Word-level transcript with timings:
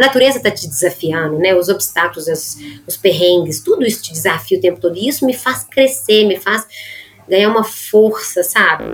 a 0.00 0.06
natureza 0.06 0.38
está 0.38 0.50
te 0.50 0.66
desafiando, 0.66 1.38
né? 1.38 1.54
Os 1.54 1.68
obstáculos, 1.68 2.26
os, 2.26 2.56
os 2.86 2.96
perrengues, 2.96 3.60
tudo 3.60 3.84
isso 3.84 4.02
te 4.02 4.12
desafia 4.12 4.56
o 4.56 4.60
tempo 4.60 4.80
todo. 4.80 4.96
E 4.96 5.06
isso 5.06 5.26
me 5.26 5.34
faz 5.34 5.62
crescer, 5.62 6.24
me 6.24 6.38
faz 6.38 6.66
ganhar 7.28 7.50
uma 7.50 7.62
força, 7.62 8.42
sabe? 8.42 8.84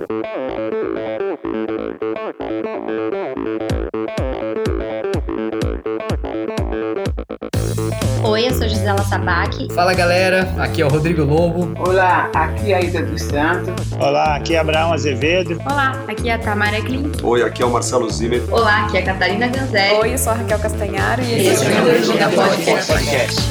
Oi, 8.27 8.45
eu 8.45 8.53
sou 8.53 8.67
Gisela 8.67 9.01
Sabac. 9.03 9.73
Fala 9.73 9.93
galera, 9.93 10.53
aqui 10.59 10.81
é 10.81 10.85
o 10.85 10.89
Rodrigo 10.89 11.23
Lobo. 11.23 11.73
Olá, 11.79 12.29
aqui 12.33 12.73
é 12.73 12.75
a 12.75 12.81
Ida 12.81 13.01
dos 13.01 13.21
Santos. 13.21 13.73
Olá, 13.93 14.35
aqui 14.35 14.53
é 14.53 14.59
Abraão 14.59 14.91
Azevedo. 14.91 15.57
Olá, 15.65 15.97
aqui 16.05 16.27
é 16.27 16.33
a 16.33 16.37
Tamara 16.37 16.81
Klin. 16.81 17.09
Oi, 17.23 17.41
aqui 17.41 17.63
é 17.63 17.65
o 17.65 17.71
Marcelo 17.71 18.11
Zimmer. 18.11 18.43
Olá, 18.51 18.85
aqui 18.85 18.97
é 18.97 18.99
a 18.99 19.05
Catarina 19.05 19.47
Ganzelli. 19.47 19.99
Oi, 19.99 20.13
eu 20.13 20.17
sou 20.17 20.33
a 20.33 20.35
Raquel 20.35 20.59
Castanharo 20.59 21.23
e 21.23 21.47
esse 21.47 21.65
é 21.65 21.69
o 21.69 21.89
Endorfina 21.89 22.29
Podcast. 22.29 22.91
Podcast. 22.91 23.41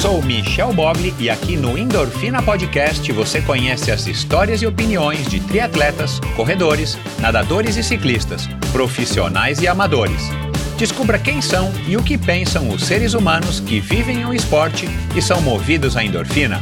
Sou 0.00 0.22
Michel 0.22 0.72
Bogli 0.72 1.14
e 1.18 1.28
aqui 1.28 1.54
no 1.54 1.76
Endorfina 1.76 2.42
Podcast 2.42 3.12
você 3.12 3.42
conhece 3.42 3.90
as 3.90 4.06
histórias 4.06 4.62
e 4.62 4.66
opiniões 4.66 5.28
de 5.28 5.38
triatletas, 5.38 6.18
corredores, 6.34 6.96
nadadores 7.20 7.76
e 7.76 7.82
ciclistas, 7.82 8.48
profissionais 8.72 9.60
e 9.60 9.68
amadores 9.68 10.30
Descubra 10.82 11.16
quem 11.16 11.40
são 11.40 11.72
e 11.86 11.96
o 11.96 12.02
que 12.02 12.18
pensam 12.18 12.68
os 12.68 12.82
seres 12.82 13.14
humanos 13.14 13.60
que 13.60 13.78
vivem 13.78 14.26
o 14.26 14.34
esporte 14.34 14.86
e 15.16 15.22
são 15.22 15.40
movidos 15.40 15.96
à 15.96 16.02
endorfina. 16.02 16.60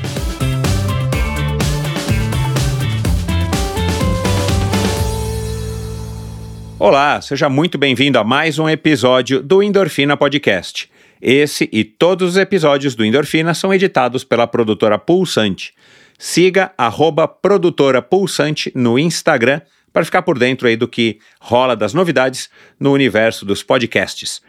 Olá, 6.79 7.19
seja 7.23 7.48
muito 7.48 7.79
bem-vindo 7.79 8.19
a 8.19 8.23
mais 8.23 8.59
um 8.59 8.69
episódio 8.69 9.43
do 9.43 9.62
Endorfina 9.62 10.19
Podcast. 10.19 10.91
Esse 11.23 11.66
e 11.73 11.82
todos 11.82 12.32
os 12.32 12.37
episódios 12.37 12.95
do 12.95 13.02
Endorfina 13.02 13.55
são 13.55 13.73
editados 13.73 14.23
pela 14.23 14.46
produtora 14.46 14.99
Pulsante. 14.99 15.73
Siga 16.18 16.74
arroba 16.77 17.27
produtora 17.27 18.02
Pulsante 18.02 18.71
no 18.74 18.99
Instagram 18.99 19.62
para 19.93 20.05
ficar 20.05 20.23
por 20.23 20.38
dentro 20.38 20.69
aí 20.69 20.77
do 20.77 20.88
que 20.88 21.19
rola 21.41 21.77
das 21.77 21.95
novidades 21.95 22.51
no 22.79 22.93
universo 22.93 23.45
dos 23.45 23.63
podcasts. 23.63 24.41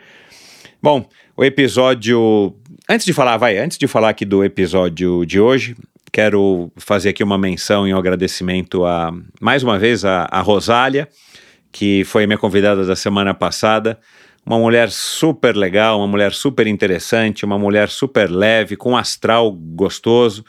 Bom, 0.82 1.08
o 1.36 1.44
episódio. 1.44 2.56
Antes 2.90 3.06
de 3.06 3.14
falar, 3.14 3.38
vai, 3.38 3.58
antes 3.58 3.78
de 3.78 3.88
falar 3.88 4.10
aqui 4.10 4.26
do 4.26 4.44
episódio 4.44 5.26
de 5.26 5.40
hoje, 5.40 5.76
quero 6.12 6.72
fazer 6.76 7.10
aqui 7.10 7.24
uma 7.24 7.38
menção 7.38 7.88
e 7.88 7.94
um 7.94 7.98
agradecimento 7.98 8.86
a, 8.86 9.14
mais 9.40 9.64
uma 9.64 9.80
vez, 9.80 10.04
a, 10.04 10.28
a 10.30 10.42
Rosália, 10.42 11.08
que 11.72 12.04
foi 12.04 12.28
minha 12.28 12.38
convidada 12.38 12.86
da 12.86 12.96
semana 12.96 13.34
passada. 13.34 14.00
Uma 14.46 14.58
mulher 14.58 14.90
super 14.90 15.56
legal, 15.56 16.00
uma 16.00 16.08
mulher 16.08 16.34
super 16.34 16.66
interessante, 16.66 17.46
uma 17.46 17.60
mulher 17.60 17.90
super 17.90 18.30
leve, 18.30 18.76
com 18.76 18.92
um 18.92 18.98
astral 18.98 19.52
gostoso. 19.52 20.44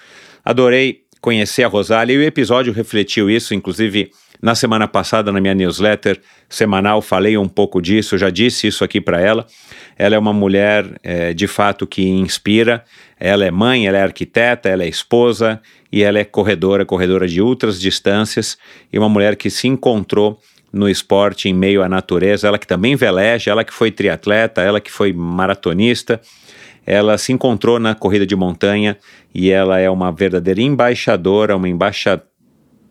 Adorei 0.44 1.02
conhecer 1.20 1.62
a 1.62 1.68
Rosália 1.68 2.14
e 2.14 2.18
o 2.18 2.22
episódio 2.22 2.72
refletiu 2.72 3.30
isso, 3.30 3.54
inclusive 3.54 4.10
na 4.42 4.56
semana 4.56 4.88
passada, 4.88 5.30
na 5.30 5.40
minha 5.40 5.54
newsletter 5.54 6.20
semanal, 6.48 7.00
falei 7.00 7.38
um 7.38 7.48
pouco 7.48 7.80
disso, 7.80 8.18
já 8.18 8.28
disse 8.28 8.66
isso 8.66 8.82
aqui 8.82 9.00
para 9.00 9.20
ela. 9.20 9.46
Ela 9.96 10.16
é 10.16 10.18
uma 10.18 10.32
mulher 10.32 10.98
é, 11.02 11.32
de 11.32 11.46
fato 11.46 11.86
que 11.86 12.02
inspira. 12.02 12.84
Ela 13.20 13.44
é 13.44 13.50
mãe, 13.52 13.86
ela 13.86 13.98
é 13.98 14.02
arquiteta, 14.02 14.68
ela 14.68 14.82
é 14.82 14.88
esposa 14.88 15.60
e 15.92 16.02
ela 16.02 16.18
é 16.18 16.24
corredora, 16.24 16.84
corredora 16.84 17.28
de 17.28 17.40
outras 17.40 17.80
distâncias 17.80 18.58
e 18.92 18.98
uma 18.98 19.08
mulher 19.08 19.36
que 19.36 19.48
se 19.48 19.68
encontrou 19.68 20.40
no 20.72 20.88
esporte 20.88 21.48
em 21.48 21.54
meio 21.54 21.82
à 21.82 21.88
natureza. 21.88 22.48
Ela 22.48 22.58
que 22.58 22.66
também 22.66 22.96
veleja, 22.96 23.50
ela 23.50 23.62
que 23.62 23.72
foi 23.72 23.92
triatleta, 23.92 24.60
ela 24.60 24.80
que 24.80 24.90
foi 24.90 25.12
maratonista 25.12 26.20
ela 26.84 27.16
se 27.16 27.32
encontrou 27.32 27.78
na 27.78 27.94
corrida 27.94 28.26
de 28.26 28.34
montanha 28.34 28.98
e 29.32 29.50
ela 29.50 29.78
é 29.78 29.88
uma 29.88 30.10
verdadeira 30.10 30.60
embaixadora, 30.60 31.56
uma 31.56 31.68
embaixa... 31.68 32.20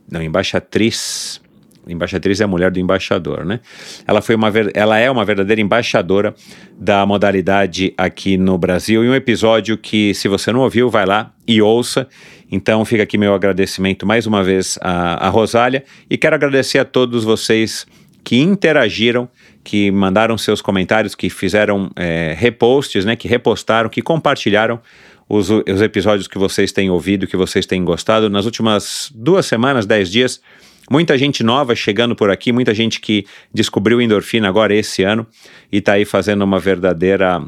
não, 0.09 0.21
embaixatriz 0.21 1.40
embaixatriz 1.87 2.39
é 2.39 2.43
a 2.43 2.47
mulher 2.47 2.71
do 2.71 2.79
embaixador, 2.79 3.45
né? 3.45 3.59
Ela, 4.07 4.21
foi 4.21 4.35
uma 4.35 4.51
ver, 4.51 4.71
ela 4.73 4.97
é 4.97 5.09
uma 5.09 5.25
verdadeira 5.25 5.61
embaixadora 5.61 6.33
da 6.77 7.05
modalidade 7.05 7.93
aqui 7.97 8.37
no 8.37 8.57
Brasil. 8.57 9.03
E 9.03 9.09
um 9.09 9.15
episódio 9.15 9.77
que, 9.77 10.13
se 10.13 10.27
você 10.27 10.51
não 10.51 10.61
ouviu, 10.61 10.89
vai 10.89 11.05
lá 11.05 11.33
e 11.47 11.61
ouça. 11.61 12.07
Então 12.51 12.83
fica 12.85 13.03
aqui 13.03 13.17
meu 13.17 13.33
agradecimento 13.33 14.05
mais 14.05 14.27
uma 14.27 14.43
vez 14.43 14.77
a, 14.81 15.27
a 15.27 15.29
Rosália. 15.29 15.83
E 16.09 16.17
quero 16.17 16.35
agradecer 16.35 16.79
a 16.79 16.85
todos 16.85 17.23
vocês 17.23 17.85
que 18.23 18.37
interagiram, 18.37 19.27
que 19.63 19.89
mandaram 19.89 20.37
seus 20.37 20.61
comentários, 20.61 21.15
que 21.15 21.29
fizeram 21.29 21.89
é, 21.95 22.35
reposts, 22.37 23.05
né? 23.05 23.15
Que 23.15 23.27
repostaram, 23.27 23.89
que 23.89 24.01
compartilharam 24.01 24.79
os, 25.27 25.49
os 25.49 25.81
episódios 25.81 26.27
que 26.27 26.37
vocês 26.37 26.71
têm 26.71 26.89
ouvido, 26.89 27.25
que 27.25 27.37
vocês 27.37 27.65
têm 27.65 27.83
gostado. 27.83 28.29
Nas 28.29 28.45
últimas 28.45 29.11
duas 29.15 29.45
semanas, 29.45 29.85
dez 29.85 30.11
dias 30.11 30.41
Muita 30.89 31.17
gente 31.17 31.43
nova 31.43 31.75
chegando 31.75 32.15
por 32.15 32.29
aqui, 32.29 32.51
muita 32.51 32.73
gente 32.73 32.99
que 32.99 33.25
descobriu 33.53 34.01
endorfina 34.01 34.47
agora 34.47 34.73
esse 34.73 35.03
ano 35.03 35.25
e 35.71 35.77
está 35.77 35.93
aí 35.93 36.05
fazendo 36.05 36.43
uma 36.43 36.59
verdadeira 36.59 37.41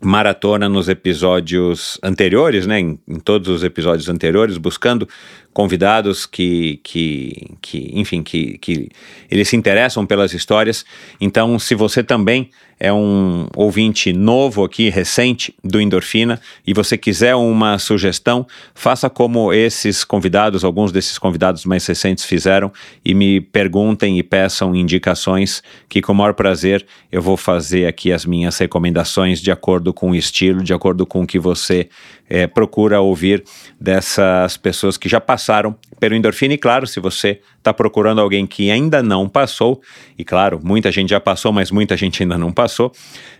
maratona 0.00 0.68
nos 0.68 0.88
episódios 0.88 1.98
anteriores, 2.02 2.66
né, 2.66 2.80
em, 2.80 2.98
em, 3.08 3.18
todos 3.18 3.48
os 3.48 3.64
episódios 3.64 4.08
anteriores, 4.08 4.58
buscando 4.58 5.08
convidados 5.52 6.26
que, 6.26 6.80
que, 6.82 7.56
que 7.62 7.90
enfim, 7.94 8.22
que, 8.22 8.58
que 8.58 8.88
eles 9.30 9.48
se 9.48 9.56
interessam 9.56 10.04
pelas 10.04 10.34
histórias. 10.34 10.84
Então, 11.20 11.58
se 11.58 11.74
você 11.74 12.02
também 12.02 12.50
é 12.78 12.92
um 12.92 13.46
ouvinte 13.56 14.12
novo 14.12 14.64
aqui, 14.64 14.88
recente 14.88 15.54
do 15.62 15.80
Endorfina, 15.80 16.40
e 16.66 16.74
você 16.74 16.96
quiser 16.96 17.34
uma 17.34 17.78
sugestão, 17.78 18.46
faça 18.74 19.08
como 19.08 19.52
esses 19.52 20.04
convidados, 20.04 20.64
alguns 20.64 20.92
desses 20.92 21.18
convidados 21.18 21.64
mais 21.64 21.86
recentes 21.86 22.24
fizeram, 22.24 22.72
e 23.04 23.14
me 23.14 23.40
perguntem 23.40 24.18
e 24.18 24.22
peçam 24.22 24.74
indicações, 24.74 25.62
que 25.88 26.02
com 26.02 26.12
o 26.12 26.14
maior 26.14 26.34
prazer 26.34 26.84
eu 27.10 27.22
vou 27.22 27.36
fazer 27.36 27.86
aqui 27.86 28.12
as 28.12 28.24
minhas 28.24 28.58
recomendações 28.58 29.40
de 29.40 29.50
acordo 29.50 29.92
com 29.92 30.10
o 30.10 30.14
estilo, 30.14 30.62
de 30.62 30.74
acordo 30.74 31.06
com 31.06 31.22
o 31.22 31.26
que 31.26 31.38
você 31.38 31.88
é, 32.28 32.46
procura 32.46 33.00
ouvir 33.00 33.44
dessas 33.80 34.56
pessoas 34.56 34.96
que 34.96 35.08
já 35.08 35.20
passaram 35.20 35.76
pelo 36.00 36.14
endorfina. 36.14 36.54
E 36.54 36.58
claro, 36.58 36.86
se 36.86 37.00
você 37.00 37.40
está 37.58 37.72
procurando 37.72 38.20
alguém 38.20 38.46
que 38.46 38.70
ainda 38.70 39.02
não 39.02 39.28
passou, 39.28 39.80
e 40.18 40.24
claro, 40.24 40.60
muita 40.62 40.90
gente 40.90 41.10
já 41.10 41.20
passou, 41.20 41.52
mas 41.52 41.70
muita 41.70 41.96
gente 41.96 42.22
ainda 42.22 42.38
não 42.38 42.52
passou, 42.52 42.92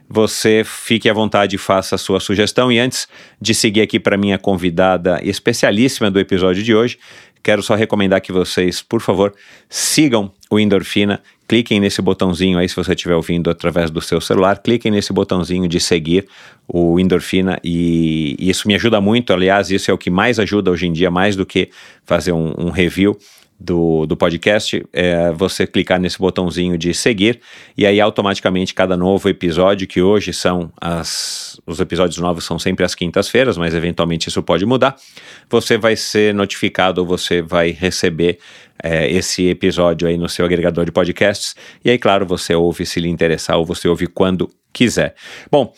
você 0.08 0.62
fique 0.64 1.08
à 1.08 1.12
vontade 1.12 1.56
e 1.56 1.58
faça 1.58 1.94
a 1.94 1.98
sua 1.98 2.20
sugestão. 2.20 2.70
E 2.70 2.78
antes 2.78 3.08
de 3.40 3.54
seguir 3.54 3.80
aqui 3.80 3.98
para 3.98 4.16
minha 4.16 4.38
convidada 4.38 5.18
especialíssima 5.22 6.10
do 6.10 6.20
episódio 6.20 6.62
de 6.62 6.74
hoje, 6.74 6.98
quero 7.42 7.62
só 7.62 7.74
recomendar 7.74 8.20
que 8.20 8.32
vocês, 8.32 8.80
por 8.80 9.00
favor, 9.00 9.34
sigam 9.68 10.32
o 10.50 10.58
Endorfina 10.58 11.22
cliquem 11.46 11.80
nesse 11.80 12.00
botãozinho 12.00 12.58
aí 12.58 12.68
se 12.68 12.76
você 12.76 12.92
estiver 12.92 13.14
ouvindo 13.14 13.50
através 13.50 13.90
do 13.90 14.00
seu 14.00 14.20
celular, 14.20 14.58
cliquem 14.58 14.90
nesse 14.90 15.12
botãozinho 15.12 15.68
de 15.68 15.80
seguir 15.80 16.26
o 16.66 16.98
Endorfina 16.98 17.58
e, 17.62 18.36
e, 18.38 18.50
isso 18.50 18.66
me 18.66 18.74
ajuda 18.74 19.00
muito, 19.00 19.32
aliás, 19.32 19.70
isso 19.70 19.90
é 19.90 19.94
o 19.94 19.98
que 19.98 20.10
mais 20.10 20.38
ajuda 20.38 20.70
hoje 20.70 20.86
em 20.86 20.92
dia, 20.92 21.10
mais 21.10 21.36
do 21.36 21.44
que 21.44 21.70
fazer 22.04 22.32
um, 22.32 22.52
um 22.58 22.70
review 22.70 23.18
do, 23.64 24.04
do 24.06 24.16
podcast, 24.16 24.84
é 24.92 25.32
você 25.32 25.66
clicar 25.66 25.98
nesse 25.98 26.18
botãozinho 26.18 26.76
de 26.76 26.92
seguir 26.92 27.40
e 27.76 27.86
aí 27.86 28.00
automaticamente 28.00 28.74
cada 28.74 28.96
novo 28.96 29.28
episódio, 29.28 29.86
que 29.86 30.02
hoje 30.02 30.32
são 30.32 30.70
as. 30.80 31.60
Os 31.66 31.80
episódios 31.80 32.18
novos 32.18 32.44
são 32.44 32.58
sempre 32.58 32.84
às 32.84 32.94
quintas-feiras, 32.94 33.56
mas 33.56 33.74
eventualmente 33.74 34.28
isso 34.28 34.42
pode 34.42 34.66
mudar. 34.66 34.96
Você 35.48 35.78
vai 35.78 35.96
ser 35.96 36.34
notificado 36.34 37.00
ou 37.00 37.06
você 37.06 37.40
vai 37.40 37.70
receber 37.70 38.38
é, 38.82 39.10
esse 39.10 39.48
episódio 39.48 40.06
aí 40.06 40.18
no 40.18 40.28
seu 40.28 40.44
agregador 40.44 40.84
de 40.84 40.92
podcasts. 40.92 41.56
E 41.82 41.90
aí, 41.90 41.98
claro, 41.98 42.26
você 42.26 42.54
ouve 42.54 42.84
se 42.84 43.00
lhe 43.00 43.08
interessar 43.08 43.56
ou 43.56 43.64
você 43.64 43.88
ouve 43.88 44.06
quando 44.06 44.50
quiser. 44.72 45.14
Bom. 45.50 45.72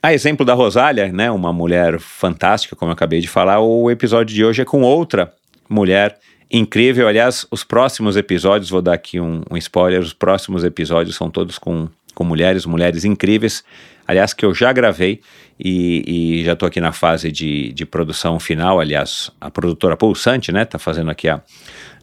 A 0.00 0.12
exemplo 0.12 0.44
da 0.44 0.52
Rosália, 0.52 1.10
né, 1.10 1.30
uma 1.30 1.50
mulher 1.50 1.98
fantástica, 1.98 2.76
como 2.76 2.90
eu 2.90 2.92
acabei 2.92 3.22
de 3.22 3.26
falar, 3.26 3.60
o 3.60 3.90
episódio 3.90 4.34
de 4.34 4.44
hoje 4.44 4.60
é 4.60 4.64
com 4.64 4.82
outra 4.82 5.32
mulher 5.66 6.18
incrível. 6.54 7.08
Aliás, 7.08 7.46
os 7.50 7.64
próximos 7.64 8.16
episódios, 8.16 8.70
vou 8.70 8.80
dar 8.80 8.94
aqui 8.94 9.20
um, 9.20 9.42
um 9.50 9.56
spoiler: 9.56 10.00
os 10.00 10.12
próximos 10.12 10.64
episódios 10.64 11.16
são 11.16 11.28
todos 11.28 11.58
com, 11.58 11.88
com 12.14 12.24
mulheres, 12.24 12.64
mulheres 12.64 13.04
incríveis. 13.04 13.64
Aliás, 14.06 14.34
que 14.34 14.44
eu 14.44 14.54
já 14.54 14.72
gravei 14.72 15.20
e, 15.58 16.40
e 16.40 16.44
já 16.44 16.52
estou 16.52 16.66
aqui 16.66 16.80
na 16.80 16.92
fase 16.92 17.32
de, 17.32 17.72
de 17.72 17.86
produção 17.86 18.38
final. 18.38 18.78
Aliás, 18.78 19.30
a 19.40 19.50
produtora 19.50 19.96
Pulsante, 19.96 20.52
né, 20.52 20.64
tá 20.64 20.78
fazendo 20.78 21.10
aqui 21.10 21.26
a, 21.26 21.42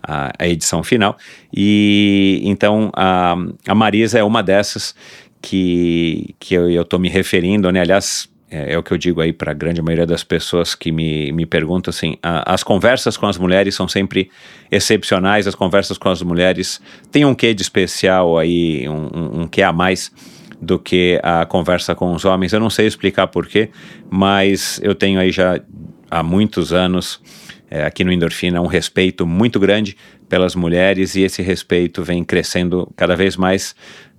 a, 0.02 0.32
a 0.38 0.48
edição 0.48 0.84
final. 0.84 1.16
E 1.56 2.42
então 2.44 2.92
a, 2.96 3.36
a 3.68 3.76
Marisa 3.76 4.18
é 4.18 4.24
uma 4.24 4.42
dessas 4.42 4.96
que, 5.42 6.36
que 6.40 6.56
eu 6.56 6.82
estou 6.82 7.00
me 7.00 7.08
referindo, 7.08 7.72
né? 7.72 7.82
Aliás, 7.82 8.28
é, 8.52 8.74
é, 8.74 8.78
o 8.78 8.84
que 8.84 8.92
eu 8.92 8.98
digo 8.98 9.22
aí 9.22 9.32
para 9.32 9.52
a 9.52 9.54
grande 9.54 9.82
maioria 9.82 10.06
das 10.06 10.26
pessoas 10.26 10.76
que 10.76 10.92
me, 10.92 11.32
me 11.32 11.46
perguntam 11.46 11.90
assim: 11.90 12.18
a, 12.22 12.54
as 12.54 12.64
conversas 12.64 13.16
com 13.16 13.26
as 13.26 13.38
mulheres 13.38 13.74
são 13.74 13.88
sempre 13.88 14.30
excepcionais, 14.70 15.48
as 15.48 15.56
conversas 15.56 15.98
com 15.98 16.10
as 16.10 16.22
mulheres 16.22 16.82
têm 17.10 17.24
um 17.24 17.34
quê 17.34 17.54
de 17.54 17.62
especial 17.62 18.38
aí, 18.38 18.88
um, 18.90 19.10
um, 19.14 19.42
um 19.42 19.48
quê 19.48 19.62
a 19.62 19.72
mais 19.72 20.12
do 20.62 20.78
que 20.78 21.20
a 21.24 21.46
conversa 21.46 21.96
com 21.96 22.14
os 22.14 22.26
homens. 22.26 22.52
Eu 22.52 22.60
não 22.60 22.70
sei 22.70 22.86
explicar 22.86 23.28
porquê, 23.28 23.70
mas 24.10 24.82
eu 24.84 24.94
tenho 24.94 25.20
aí 25.20 25.32
já 25.32 25.60
há 26.10 26.22
muitos 26.22 26.74
anos 26.74 27.22
é, 27.70 27.86
aqui 27.86 28.04
no 28.04 28.12
Endorfina 28.12 28.60
um 28.60 28.68
respeito 28.68 29.26
muito 29.26 29.60
grande 29.62 29.96
pelas 30.28 30.56
mulheres 30.56 31.16
e 31.16 31.22
esse 31.22 31.42
respeito 31.42 32.04
vem 32.04 32.22
crescendo 32.22 32.92
cada 32.98 33.16
vez 33.16 33.38
mais. 33.38 33.74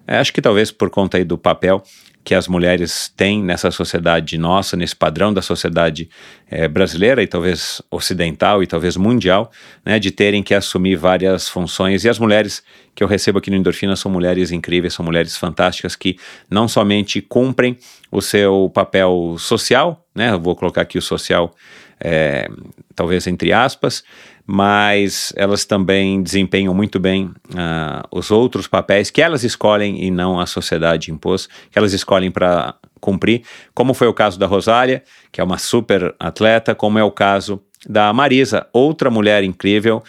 É, 0.06 0.16
acho 0.16 0.32
que 0.32 0.40
talvez 0.40 0.70
por 0.70 0.88
conta 0.88 1.18
aí 1.18 1.24
do 1.24 1.36
papel 1.36 1.82
que 2.24 2.34
as 2.34 2.46
mulheres 2.46 3.12
têm 3.16 3.42
nessa 3.42 3.70
sociedade 3.70 4.38
nossa, 4.38 4.76
nesse 4.76 4.94
padrão 4.94 5.32
da 5.32 5.42
sociedade 5.42 6.08
é, 6.48 6.68
brasileira 6.68 7.22
e 7.22 7.26
talvez 7.26 7.82
ocidental 7.90 8.62
e 8.62 8.66
talvez 8.66 8.96
mundial, 8.96 9.50
né, 9.84 9.98
de 9.98 10.10
terem 10.10 10.42
que 10.42 10.54
assumir 10.54 10.94
várias 10.96 11.48
funções. 11.48 12.04
E 12.04 12.08
as 12.08 12.18
mulheres 12.18 12.62
que 12.94 13.02
eu 13.02 13.08
recebo 13.08 13.38
aqui 13.38 13.50
no 13.50 13.56
Endorfina 13.56 13.96
são 13.96 14.10
mulheres 14.10 14.52
incríveis, 14.52 14.94
são 14.94 15.04
mulheres 15.04 15.36
fantásticas 15.36 15.96
que 15.96 16.16
não 16.48 16.68
somente 16.68 17.20
cumprem 17.20 17.76
o 18.10 18.20
seu 18.20 18.70
papel 18.72 19.36
social, 19.38 20.06
né, 20.14 20.30
eu 20.30 20.40
vou 20.40 20.54
colocar 20.54 20.82
aqui 20.82 20.98
o 20.98 21.02
social, 21.02 21.54
é, 21.98 22.48
talvez 22.94 23.26
entre 23.26 23.52
aspas, 23.52 24.04
mas 24.46 25.32
elas 25.36 25.64
também 25.64 26.22
desempenham 26.22 26.74
muito 26.74 26.98
bem 26.98 27.26
uh, 27.26 28.06
os 28.10 28.30
outros 28.30 28.66
papéis 28.66 29.10
que 29.10 29.22
elas 29.22 29.44
escolhem 29.44 30.04
e 30.04 30.10
não 30.10 30.40
a 30.40 30.46
sociedade 30.46 31.10
impôs, 31.10 31.48
que 31.70 31.78
elas 31.78 31.92
escolhem 31.92 32.30
para 32.30 32.74
cumprir, 33.00 33.42
como 33.74 33.94
foi 33.94 34.06
o 34.06 34.14
caso 34.14 34.38
da 34.38 34.46
Rosália, 34.46 35.02
que 35.30 35.40
é 35.40 35.44
uma 35.44 35.58
super 35.58 36.14
atleta, 36.18 36.74
como 36.74 36.98
é 36.98 37.04
o 37.04 37.10
caso 37.10 37.60
da 37.86 38.12
Marisa, 38.12 38.66
outra 38.72 39.10
mulher 39.10 39.42
incrível, 39.42 40.02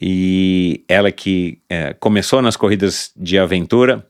e 0.00 0.84
ela 0.88 1.12
que 1.12 1.60
é, 1.68 1.94
começou 1.94 2.42
nas 2.42 2.56
corridas 2.56 3.12
de 3.16 3.38
aventura, 3.38 4.04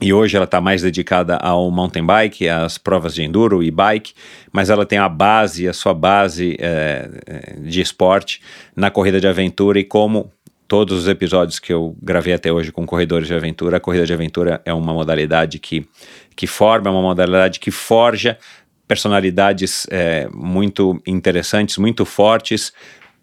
e 0.00 0.12
hoje 0.12 0.36
ela 0.36 0.44
está 0.44 0.60
mais 0.60 0.82
dedicada 0.82 1.36
ao 1.36 1.70
mountain 1.70 2.04
bike, 2.04 2.48
às 2.48 2.78
provas 2.78 3.14
de 3.14 3.22
enduro 3.22 3.62
e 3.62 3.70
bike, 3.70 4.12
mas 4.52 4.70
ela 4.70 4.86
tem 4.86 4.98
a 4.98 5.08
base, 5.08 5.66
a 5.66 5.72
sua 5.72 5.92
base 5.92 6.56
é, 6.60 7.56
de 7.58 7.80
esporte 7.80 8.40
na 8.76 8.90
corrida 8.90 9.20
de 9.20 9.26
aventura 9.26 9.78
e 9.78 9.84
como 9.84 10.32
todos 10.68 10.98
os 10.98 11.08
episódios 11.08 11.58
que 11.58 11.72
eu 11.72 11.96
gravei 12.00 12.34
até 12.34 12.52
hoje 12.52 12.70
com 12.70 12.86
corredores 12.86 13.26
de 13.26 13.34
aventura, 13.34 13.78
a 13.78 13.80
corrida 13.80 14.06
de 14.06 14.12
aventura 14.12 14.60
é 14.64 14.72
uma 14.72 14.92
modalidade 14.92 15.58
que, 15.58 15.88
que 16.36 16.46
forma, 16.46 16.88
é 16.88 16.92
uma 16.92 17.02
modalidade 17.02 17.58
que 17.58 17.70
forja 17.70 18.38
personalidades 18.86 19.86
é, 19.90 20.28
muito 20.32 21.00
interessantes, 21.06 21.76
muito 21.76 22.06
fortes, 22.06 22.72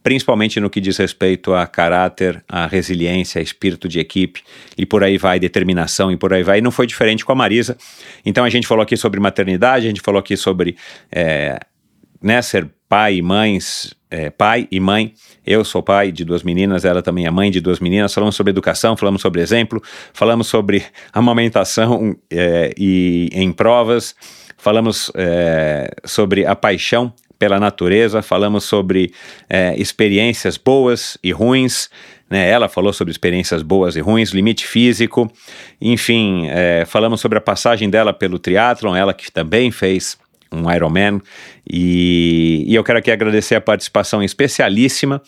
principalmente 0.05 0.59
no 0.59 0.69
que 0.69 0.79
diz 0.79 0.97
respeito 0.97 1.51
a 1.51 1.65
caráter, 1.65 2.43
a 2.47 2.67
resiliência, 2.67 3.39
a 3.39 3.43
espírito 3.43 3.87
de 3.87 3.99
equipe 3.99 4.43
e 4.77 4.85
por 4.85 5.03
aí 5.03 5.17
vai, 5.17 5.39
determinação 5.39 6.11
e 6.11 6.15
por 6.15 6.31
aí 6.31 6.43
vai. 6.43 6.59
E 6.59 6.61
não 6.61 6.69
foi 6.69 6.85
diferente 6.85 7.25
com 7.25 7.31
a 7.31 7.35
Marisa. 7.35 7.75
Então 8.23 8.45
a 8.45 8.49
gente 8.51 8.67
falou 8.67 8.83
aqui 8.83 8.95
sobre 8.95 9.19
maternidade, 9.19 9.87
a 9.87 9.89
gente 9.89 10.01
falou 10.01 10.19
aqui 10.19 10.37
sobre 10.37 10.77
é, 11.11 11.57
né, 12.21 12.39
ser 12.43 12.69
pai 12.87 13.15
e 13.15 13.21
mães, 13.23 13.95
é, 14.11 14.29
pai 14.29 14.67
e 14.69 14.79
mãe. 14.79 15.11
Eu 15.43 15.65
sou 15.65 15.81
pai 15.81 16.11
de 16.11 16.23
duas 16.23 16.43
meninas, 16.43 16.85
ela 16.85 17.01
também 17.01 17.25
é 17.25 17.31
mãe 17.31 17.49
de 17.49 17.59
duas 17.59 17.79
meninas. 17.79 18.13
Falamos 18.13 18.35
sobre 18.35 18.51
educação, 18.51 18.95
falamos 18.95 19.23
sobre 19.23 19.41
exemplo, 19.41 19.81
falamos 20.13 20.45
sobre 20.45 20.85
amamentação 21.13 22.15
é, 22.29 22.71
e 22.77 23.27
em 23.33 23.51
provas, 23.51 24.15
falamos 24.55 25.11
é, 25.15 25.89
sobre 26.05 26.45
a 26.45 26.55
paixão 26.55 27.11
pela 27.37 27.59
natureza, 27.59 28.21
falamos 28.21 28.63
sobre 28.63 29.11
é, 29.49 29.75
experiências 29.77 30.57
boas 30.57 31.17
e 31.23 31.31
ruins. 31.31 31.89
Né? 32.29 32.49
Ela 32.49 32.67
falou 32.67 32.91
sobre 32.91 33.11
experiências 33.11 33.61
boas 33.61 33.95
e 33.95 34.01
ruins, 34.01 34.31
limite 34.31 34.65
físico, 34.65 35.31
enfim, 35.79 36.47
é, 36.49 36.83
falamos 36.85 37.21
sobre 37.21 37.37
a 37.37 37.41
passagem 37.41 37.89
dela 37.89 38.13
pelo 38.13 38.39
triatlon, 38.39 38.95
ela 38.95 39.13
que 39.13 39.31
também 39.31 39.69
fez 39.71 40.17
um 40.51 40.71
Ironman, 40.71 41.21
e, 41.69 42.63
e 42.67 42.75
eu 42.75 42.83
quero 42.83 42.99
aqui 42.99 43.11
agradecer 43.11 43.55
a 43.55 43.61
participação 43.61 44.23
especialíssima 44.23 45.21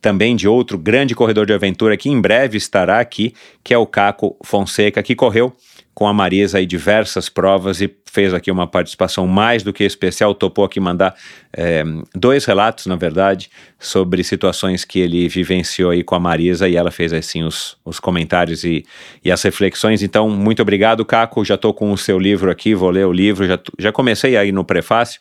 também 0.00 0.34
de 0.34 0.48
outro 0.48 0.76
grande 0.76 1.14
corredor 1.14 1.46
de 1.46 1.52
aventura 1.52 1.96
que 1.96 2.10
em 2.10 2.20
breve 2.20 2.58
estará 2.58 2.98
aqui, 2.98 3.32
que 3.62 3.72
é 3.72 3.78
o 3.78 3.86
Caco 3.86 4.36
Fonseca, 4.44 5.02
que 5.02 5.14
correu 5.14 5.54
com 5.94 6.06
a 6.06 6.12
Marisa 6.12 6.58
aí 6.58 6.66
diversas 6.66 7.28
provas 7.28 7.80
e 7.80 7.94
fez 8.10 8.34
aqui 8.34 8.50
uma 8.50 8.66
participação 8.66 9.26
mais 9.26 9.62
do 9.62 9.72
que 9.72 9.84
especial, 9.84 10.34
topou 10.34 10.64
aqui 10.64 10.78
mandar 10.78 11.14
é, 11.52 11.82
dois 12.14 12.44
relatos, 12.44 12.84
na 12.86 12.94
verdade, 12.94 13.50
sobre 13.78 14.22
situações 14.22 14.84
que 14.84 15.00
ele 15.00 15.28
vivenciou 15.28 15.90
aí 15.90 16.02
com 16.02 16.14
a 16.14 16.20
Marisa 16.20 16.68
e 16.68 16.76
ela 16.76 16.90
fez 16.90 17.12
assim 17.12 17.42
os, 17.42 17.76
os 17.84 17.98
comentários 17.98 18.64
e, 18.64 18.84
e 19.24 19.30
as 19.32 19.42
reflexões. 19.42 20.02
Então, 20.02 20.28
muito 20.28 20.60
obrigado, 20.60 21.04
Caco. 21.04 21.44
Já 21.44 21.54
estou 21.54 21.72
com 21.72 21.90
o 21.90 21.96
seu 21.96 22.18
livro 22.18 22.50
aqui, 22.50 22.74
vou 22.74 22.90
ler 22.90 23.06
o 23.06 23.12
livro, 23.12 23.46
já, 23.46 23.58
já 23.78 23.90
comecei 23.90 24.36
aí 24.36 24.52
no 24.52 24.64
prefácio. 24.64 25.18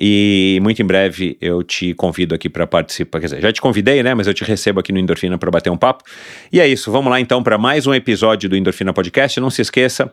E 0.00 0.58
muito 0.62 0.80
em 0.80 0.84
breve 0.84 1.36
eu 1.40 1.62
te 1.62 1.94
convido 1.94 2.34
aqui 2.34 2.48
para 2.48 2.66
participar. 2.66 3.20
Quer 3.20 3.26
dizer, 3.26 3.40
já 3.40 3.52
te 3.52 3.60
convidei, 3.60 4.02
né? 4.02 4.14
Mas 4.14 4.26
eu 4.26 4.34
te 4.34 4.44
recebo 4.44 4.80
aqui 4.80 4.92
no 4.92 4.98
Endorfina 4.98 5.38
para 5.38 5.50
bater 5.50 5.70
um 5.70 5.76
papo. 5.76 6.04
E 6.52 6.60
é 6.60 6.66
isso, 6.66 6.90
vamos 6.90 7.10
lá 7.10 7.20
então 7.20 7.42
para 7.42 7.58
mais 7.58 7.86
um 7.86 7.94
episódio 7.94 8.48
do 8.48 8.56
Endorfina 8.56 8.92
Podcast. 8.92 9.38
Não 9.40 9.50
se 9.50 9.62
esqueça, 9.62 10.12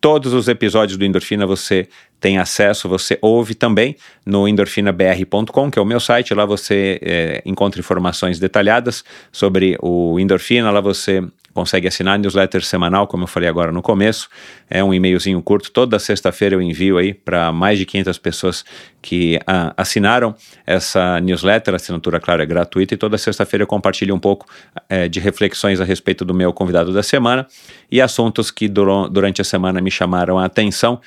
Todos 0.00 0.32
os 0.32 0.46
episódios 0.46 0.96
do 0.96 1.04
Endorfina 1.04 1.44
você 1.44 1.88
tem 2.20 2.38
acesso, 2.38 2.88
você 2.88 3.18
ouve 3.20 3.54
também 3.54 3.96
no 4.24 4.46
endorfinabr.com, 4.46 5.70
que 5.72 5.78
é 5.78 5.82
o 5.82 5.84
meu 5.84 5.98
site. 5.98 6.32
Lá 6.34 6.44
você 6.44 7.00
é, 7.02 7.42
encontra 7.44 7.80
informações 7.80 8.38
detalhadas 8.38 9.04
sobre 9.32 9.76
o 9.82 10.18
Endorfina. 10.20 10.70
Lá 10.70 10.80
você 10.80 11.24
consegue 11.58 11.88
assinar 11.88 12.16
newsletter 12.20 12.64
semanal, 12.64 13.08
como 13.08 13.24
eu 13.24 13.26
falei 13.26 13.48
agora 13.48 13.72
no 13.72 13.82
começo. 13.82 14.28
É 14.70 14.82
um 14.84 14.94
e-mailzinho 14.94 15.42
curto. 15.42 15.72
Toda 15.72 15.98
sexta-feira 15.98 16.54
eu 16.54 16.62
envio 16.62 16.96
aí 16.96 17.12
para 17.12 17.50
mais 17.50 17.80
de 17.80 17.84
500 17.84 18.16
pessoas 18.16 18.64
que 19.02 19.40
ah, 19.44 19.74
assinaram 19.76 20.36
essa 20.64 21.18
newsletter. 21.20 21.74
A 21.74 21.76
assinatura, 21.76 22.20
claro, 22.20 22.42
é 22.42 22.46
gratuita. 22.46 22.94
E 22.94 22.96
toda 22.96 23.18
sexta-feira 23.18 23.64
eu 23.64 23.66
compartilho 23.66 24.14
um 24.14 24.20
pouco 24.20 24.46
é, 24.88 25.08
de 25.08 25.18
reflexões 25.18 25.80
a 25.80 25.84
respeito 25.84 26.24
do 26.24 26.32
meu 26.32 26.52
convidado 26.52 26.92
da 26.92 27.02
semana 27.02 27.44
e 27.90 28.00
assuntos 28.00 28.52
que 28.52 28.68
durante 28.68 29.40
a 29.42 29.44
semana 29.44 29.80
me 29.80 29.90
chamaram 29.90 30.38
a 30.38 30.44
atenção. 30.44 31.00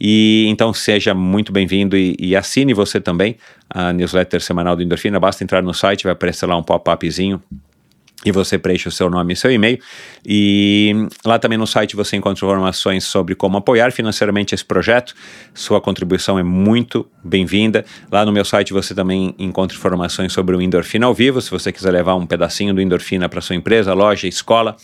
E 0.00 0.46
então 0.48 0.72
seja 0.72 1.12
muito 1.12 1.52
bem-vindo 1.52 1.98
e, 1.98 2.16
e, 2.18 2.34
assine 2.34 2.72
você 2.72 2.98
também 2.98 3.36
a 3.68 3.92
newsletter 3.92 4.40
semanal 4.40 4.74
do 4.74 4.82
Endorfina. 4.82 5.20
Basta 5.20 5.44
entrar 5.44 5.62
no 5.62 5.74
site, 5.74 6.04
vai 6.04 6.14
aparecer 6.14 6.46
lá 6.46 6.56
um 6.56 6.62
pop-upzinho 6.62 7.42
e 8.24 8.32
você 8.32 8.58
preenche 8.58 8.88
o 8.88 8.90
seu 8.90 9.08
nome 9.08 9.32
e 9.32 9.36
seu 9.36 9.50
e-mail. 9.50 9.78
E 10.26 11.06
lá 11.24 11.38
também 11.38 11.56
no 11.56 11.66
site 11.66 11.94
você 11.94 12.16
encontra 12.16 12.44
informações 12.44 13.04
sobre 13.04 13.34
como 13.34 13.56
apoiar 13.56 13.92
financeiramente 13.92 14.54
esse 14.54 14.64
projeto. 14.64 15.14
Sua 15.54 15.80
contribuição 15.80 16.38
é 16.38 16.42
muito 16.42 17.08
bem-vinda. 17.22 17.84
Lá 18.10 18.24
no 18.24 18.32
meu 18.32 18.44
site 18.44 18.72
você 18.72 18.94
também 18.94 19.34
encontra 19.38 19.76
informações 19.76 20.32
sobre 20.32 20.56
o 20.56 20.60
Endorfina 20.60 21.06
ao 21.06 21.14
vivo, 21.14 21.40
se 21.40 21.50
você 21.50 21.72
quiser 21.72 21.92
levar 21.92 22.16
um 22.16 22.26
pedacinho 22.26 22.74
do 22.74 22.80
Endorfina 22.80 23.28
para 23.28 23.40
sua 23.40 23.54
empresa, 23.54 23.94
loja, 23.94 24.26
escola, 24.26 24.76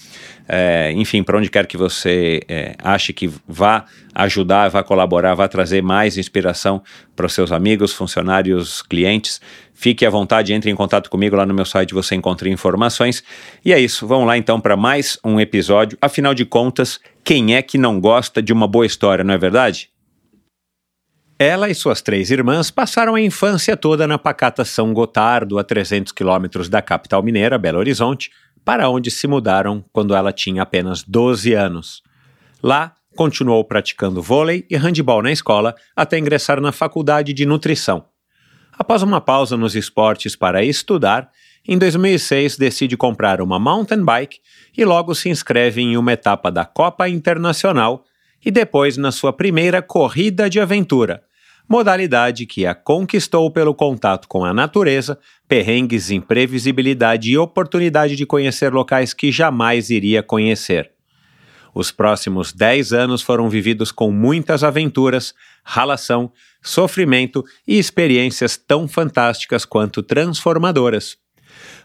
é, 0.47 0.93
enfim, 0.93 1.23
para 1.23 1.39
onde 1.39 1.49
quer 1.49 1.67
que 1.67 1.77
você 1.77 2.43
é, 2.49 2.75
ache 2.83 3.13
que 3.13 3.31
vá 3.49 3.87
ajudar, 4.15 4.69
vá 4.69 4.83
colaborar, 4.83 5.35
vá 5.35 5.49
trazer 5.49 5.83
mais 5.83 6.19
inspiração 6.19 6.83
para 7.17 7.27
os 7.27 7.33
seus 7.33 7.51
amigos, 7.51 7.93
funcionários, 7.93 8.83
clientes. 8.83 9.41
Fique 9.73 10.05
à 10.05 10.11
vontade, 10.11 10.53
entre 10.53 10.71
em 10.71 10.75
contato 10.75 11.09
comigo 11.09 11.35
lá 11.35 11.47
no 11.47 11.55
meu 11.55 11.65
site, 11.65 11.95
você 11.95 12.15
encontra 12.15 12.49
informações. 12.49 13.25
E 13.65 13.73
é 13.73 13.81
isso, 13.81 14.07
vamos 14.07 14.27
lá 14.27 14.37
então 14.37 14.61
para 14.61 14.77
mais 14.77 15.19
um 15.25 15.41
episódio. 15.41 15.97
Afinal 16.01 16.35
de 16.35 16.45
contas, 16.45 17.01
quem 17.25 17.55
é 17.55 17.63
que 17.63 17.79
não 17.79 17.99
gosta 17.99 18.43
de 18.43 18.53
uma 18.53 18.69
boa 18.69 18.87
história, 18.87 19.25
não 19.25 19.35
é 19.35 19.39
verdade? 19.39 19.89
Ela 21.39 21.69
e 21.69 21.75
suas 21.75 22.01
três 22.01 22.31
irmãs 22.31 22.71
passaram 22.71 23.17
a 23.17 23.21
infância 23.21 23.77
toda 23.77 24.07
na 24.07 24.17
pacata 24.17 24.65
São 24.65 24.95
Gotardo, 24.95 25.59
a 25.59 25.65
300 25.65 26.13
quilômetros 26.13 26.69
da 26.69 26.81
capital 26.81 27.23
mineira, 27.23 27.59
Belo 27.59 27.79
Horizonte, 27.79 28.31
para 28.65 28.89
onde 28.89 29.11
se 29.11 29.27
mudaram 29.27 29.85
quando 29.93 30.15
ela 30.15 30.33
tinha 30.33 30.63
apenas 30.63 31.03
12 31.03 31.53
anos. 31.53 32.03
Lá, 32.63 32.95
continuou 33.15 33.65
praticando 33.65 34.23
vôlei 34.23 34.67
e 34.71 34.77
handebol 34.77 35.23
na 35.23 35.31
escola 35.31 35.75
até 35.95 36.19
ingressar 36.19 36.61
na 36.61 36.73
faculdade 36.73 37.33
de 37.33 37.47
nutrição. 37.47 38.07
Após 38.77 39.03
uma 39.03 39.21
pausa 39.21 39.57
nos 39.57 39.77
esportes 39.77 40.35
para 40.35 40.65
estudar, 40.65 41.31
em 41.67 41.79
2006 41.79 42.57
decide 42.57 42.97
comprar 42.97 43.41
uma 43.41 43.59
mountain 43.59 44.05
bike 44.05 44.41
e 44.77 44.85
logo 44.85 45.15
se 45.15 45.29
inscreve 45.29 45.81
em 45.81 45.97
uma 45.97 46.13
etapa 46.13 46.51
da 46.51 46.65
Copa 46.65 47.09
Internacional 47.09 48.05
e 48.45 48.51
depois 48.51 48.97
na 48.97 49.13
sua 49.13 49.33
primeira 49.33 49.81
corrida 49.81 50.51
de 50.51 50.61
aventura, 50.61 51.23
modalidade 51.69 52.47
que 52.47 52.67
a 52.67 52.75
conquistou 52.75 53.51
pelo 53.51 53.75
contato 53.75 54.29
com 54.29 54.45
a 54.45 54.53
natureza, 54.53 55.19
perrengues, 55.49 56.11
imprevisibilidade 56.11 57.31
e 57.31 57.39
oportunidade 57.39 58.17
de 58.17 58.27
conhecer 58.27 58.73
locais 58.73 59.15
que 59.15 59.33
jamais 59.33 59.91
iria 59.91 60.23
conhecer. 60.23 60.91
Os 61.75 61.91
próximos 61.91 62.53
10 62.53 62.93
anos 62.93 63.21
foram 63.21 63.49
vividos 63.49 63.91
com 63.91 64.13
muitas 64.13 64.63
aventuras, 64.63 65.35
ralação, 65.65 66.31
sofrimento 66.63 67.45
e 67.67 67.79
experiências 67.79 68.57
tão 68.57 68.87
fantásticas 68.87 69.65
quanto 69.65 70.03
transformadoras. 70.03 71.17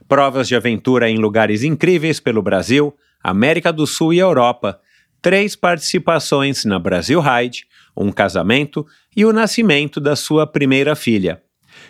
Provas 0.07 0.47
de 0.47 0.55
aventura 0.55 1.09
em 1.09 1.17
lugares 1.17 1.63
incríveis 1.63 2.19
pelo 2.19 2.41
Brasil, 2.41 2.95
América 3.23 3.73
do 3.73 3.87
Sul 3.87 4.13
e 4.13 4.19
Europa, 4.19 4.79
três 5.21 5.55
participações 5.55 6.65
na 6.65 6.77
Brasil 6.77 7.19
Ride, 7.19 7.65
um 7.95 8.11
casamento 8.11 8.85
e 9.15 9.25
o 9.25 9.33
nascimento 9.33 9.99
da 9.99 10.15
sua 10.15 10.47
primeira 10.47 10.95
filha. 10.95 11.41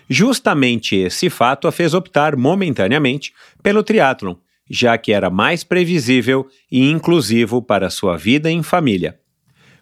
Justamente 0.10 0.96
esse 0.96 1.30
fato 1.30 1.68
a 1.68 1.72
fez 1.72 1.94
optar 1.94 2.36
momentaneamente 2.36 3.34
pelo 3.62 3.84
triatlon, 3.84 4.36
já 4.70 4.98
que 4.98 5.12
era 5.12 5.30
mais 5.30 5.64
previsível 5.64 6.48
e 6.72 6.90
inclusivo 6.90 7.62
para 7.62 7.90
sua 7.90 8.18
vida 8.18 8.50
em 8.52 8.62
família. 8.62 9.20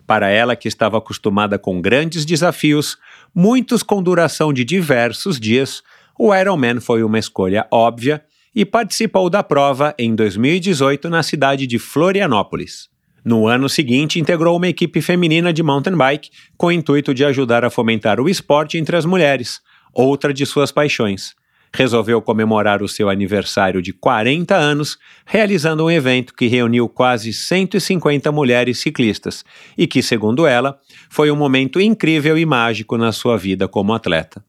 Para 0.05 0.29
ela, 0.29 0.55
que 0.55 0.69
estava 0.69 0.97
acostumada 0.97 1.59
com 1.59 1.81
grandes 1.81 2.25
desafios, 2.25 2.97
muitos 3.35 3.83
com 3.83 4.01
duração 4.01 4.53
de 4.53 4.63
diversos 4.63 5.37
dias, 5.37 5.83
o 6.17 6.33
Ironman 6.33 6.79
foi 6.79 7.03
uma 7.03 7.19
escolha 7.19 7.67
óbvia 7.69 8.23
e 8.55 8.65
participou 8.65 9.29
da 9.29 9.43
prova 9.43 9.93
em 9.99 10.15
2018 10.15 11.09
na 11.09 11.21
cidade 11.21 11.67
de 11.67 11.77
Florianópolis. 11.77 12.89
No 13.27 13.45
ano 13.45 13.67
seguinte, 13.67 14.21
integrou 14.21 14.55
uma 14.55 14.69
equipe 14.69 15.01
feminina 15.01 15.51
de 15.51 15.61
mountain 15.61 15.97
bike 15.97 16.29
com 16.55 16.67
o 16.67 16.71
intuito 16.71 17.13
de 17.13 17.25
ajudar 17.25 17.65
a 17.65 17.69
fomentar 17.69 18.21
o 18.21 18.29
esporte 18.29 18.77
entre 18.77 18.95
as 18.95 19.05
mulheres, 19.05 19.59
outra 19.93 20.33
de 20.33 20.45
suas 20.45 20.71
paixões. 20.71 21.35
Resolveu 21.75 22.21
comemorar 22.21 22.81
o 22.81 22.87
seu 22.87 23.09
aniversário 23.09 23.81
de 23.81 23.91
40 23.91 24.55
anos, 24.55 24.97
realizando 25.25 25.83
um 25.83 25.91
evento 25.91 26.33
que 26.33 26.47
reuniu 26.47 26.87
quase 26.87 27.33
150 27.33 28.31
mulheres 28.31 28.79
ciclistas 28.79 29.43
e 29.77 29.85
que, 29.85 30.01
segundo 30.01 30.47
ela, 30.47 30.79
foi 31.09 31.29
um 31.29 31.35
momento 31.35 31.81
incrível 31.81 32.37
e 32.37 32.45
mágico 32.45 32.97
na 32.97 33.11
sua 33.11 33.35
vida 33.35 33.67
como 33.67 33.93
atleta. 33.93 34.41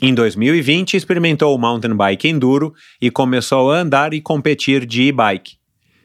Em 0.00 0.14
2020, 0.14 0.96
experimentou 0.96 1.54
o 1.54 1.58
mountain 1.58 1.94
bike 1.94 2.28
enduro 2.28 2.72
e 2.98 3.10
começou 3.10 3.70
a 3.70 3.80
andar 3.80 4.14
e 4.14 4.22
competir 4.22 4.86
de 4.86 5.02
e-bike. 5.02 5.60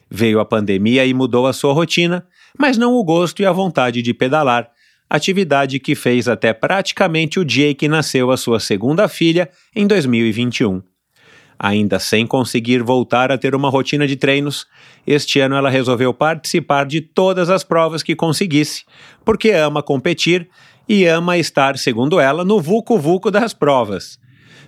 Veio 0.10 0.40
a 0.40 0.46
pandemia 0.46 1.06
e 1.06 1.14
mudou 1.14 1.48
a 1.48 1.54
sua 1.54 1.74
rotina, 1.74 2.26
mas 2.58 2.78
não 2.78 2.94
o 2.94 3.04
gosto 3.04 3.42
e 3.42 3.46
a 3.46 3.52
vontade 3.52 4.02
de 4.02 4.14
pedalar, 4.14 4.70
atividade 5.10 5.80
que 5.80 5.96
fez 5.96 6.28
até 6.28 6.54
praticamente 6.54 7.40
o 7.40 7.46
dia 7.46 7.70
em 7.72 7.76
que 7.76 7.88
nasceu 7.88 8.32
a 8.32 8.38
sua 8.38 8.60
segunda 8.60 9.08
filha, 9.08 9.50
em 9.76 9.86
2021. 9.86 10.82
Ainda 11.60 11.98
sem 11.98 12.28
conseguir 12.28 12.84
voltar 12.84 13.32
a 13.32 13.38
ter 13.38 13.56
uma 13.56 13.70
rotina 13.70 14.08
de 14.08 14.16
treinos, 14.16 14.68
este 15.06 15.40
ano 15.40 15.56
ela 15.56 15.70
resolveu 15.70 16.14
participar 16.14 16.86
de 16.86 17.02
todas 17.02 17.50
as 17.50 17.64
provas 17.64 18.04
que 18.04 18.16
conseguisse, 18.16 18.86
porque 19.26 19.52
ama 19.52 19.82
competir 19.82 20.48
e 20.88 21.06
ama 21.06 21.38
estar, 21.38 21.78
segundo 21.78 22.20
ela, 22.20 22.46
no 22.46 22.62
vulco-vulco 22.62 23.32
das 23.32 23.54
provas. 23.54 24.20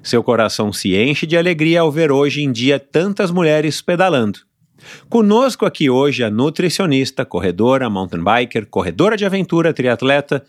Seu 0.01 0.23
coração 0.23 0.73
se 0.73 0.95
enche 0.95 1.27
de 1.27 1.37
alegria 1.37 1.81
ao 1.81 1.91
ver 1.91 2.11
hoje 2.11 2.41
em 2.41 2.51
dia 2.51 2.79
tantas 2.79 3.29
mulheres 3.29 3.81
pedalando. 3.81 4.48
Conosco 5.09 5.65
aqui 5.65 5.89
hoje 5.89 6.23
a 6.23 6.29
nutricionista, 6.29 7.25
corredora, 7.25 7.89
mountain 7.89 8.23
biker, 8.23 8.67
corredora 8.67 9.17
de 9.17 9.25
aventura, 9.25 9.73
triatleta, 9.73 10.43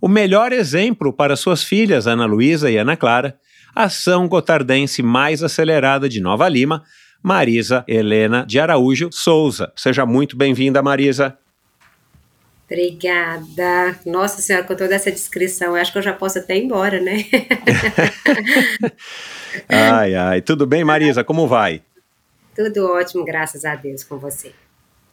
o 0.00 0.08
melhor 0.08 0.52
exemplo 0.52 1.12
para 1.12 1.36
suas 1.36 1.62
filhas 1.62 2.06
Ana 2.06 2.26
Luísa 2.26 2.70
e 2.70 2.76
Ana 2.76 2.96
Clara, 2.96 3.38
a 3.74 3.88
São 3.88 4.26
Gotardense 4.28 5.02
mais 5.02 5.42
acelerada 5.42 6.08
de 6.08 6.20
Nova 6.20 6.48
Lima, 6.48 6.82
Marisa 7.22 7.84
Helena 7.88 8.44
de 8.46 8.58
Araújo 8.58 9.10
Souza. 9.12 9.72
Seja 9.76 10.06
muito 10.06 10.36
bem-vinda, 10.36 10.82
Marisa. 10.82 11.36
Obrigada. 12.66 13.96
Nossa 14.04 14.42
Senhora, 14.42 14.64
com 14.64 14.74
toda 14.74 14.94
essa 14.94 15.10
descrição, 15.10 15.68
eu 15.68 15.82
acho 15.82 15.92
que 15.92 15.98
eu 15.98 16.02
já 16.02 16.12
posso 16.12 16.38
até 16.38 16.56
ir 16.56 16.64
embora, 16.64 17.00
né? 17.00 17.24
ai, 19.68 20.14
ai. 20.14 20.42
Tudo 20.42 20.66
bem, 20.66 20.84
Marisa? 20.84 21.22
Como 21.22 21.46
vai? 21.46 21.82
Tudo 22.56 22.90
ótimo, 22.90 23.22
graças 23.22 23.66
a 23.66 23.74
Deus, 23.74 24.02
com 24.02 24.16
você. 24.16 24.52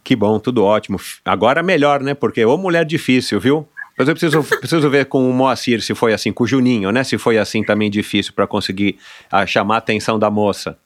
Que 0.02 0.16
bom, 0.16 0.40
tudo 0.40 0.64
ótimo. 0.64 0.98
Agora 1.26 1.62
melhor, 1.62 2.02
né? 2.02 2.14
Porque 2.14 2.46
ô 2.46 2.58
mulher 2.58 2.86
difícil, 2.86 3.38
viu? 3.38 3.68
Mas 3.98 4.08
eu 4.08 4.14
preciso, 4.14 4.44
preciso 4.60 4.90
ver 4.90 5.06
com 5.08 5.30
o 5.30 5.34
Moacir 5.34 5.82
se 5.82 5.94
foi 5.94 6.14
assim, 6.14 6.32
com 6.32 6.46
o 6.46 6.48
Juninho, 6.48 6.90
né? 6.92 7.04
Se 7.04 7.18
foi 7.18 7.38
assim 7.38 7.62
também 7.62 7.90
difícil 7.90 8.32
para 8.34 8.48
conseguir 8.48 8.98
ah, 9.30 9.46
chamar 9.46 9.76
a 9.76 9.78
atenção 9.80 10.18
da 10.18 10.32
moça. 10.32 10.78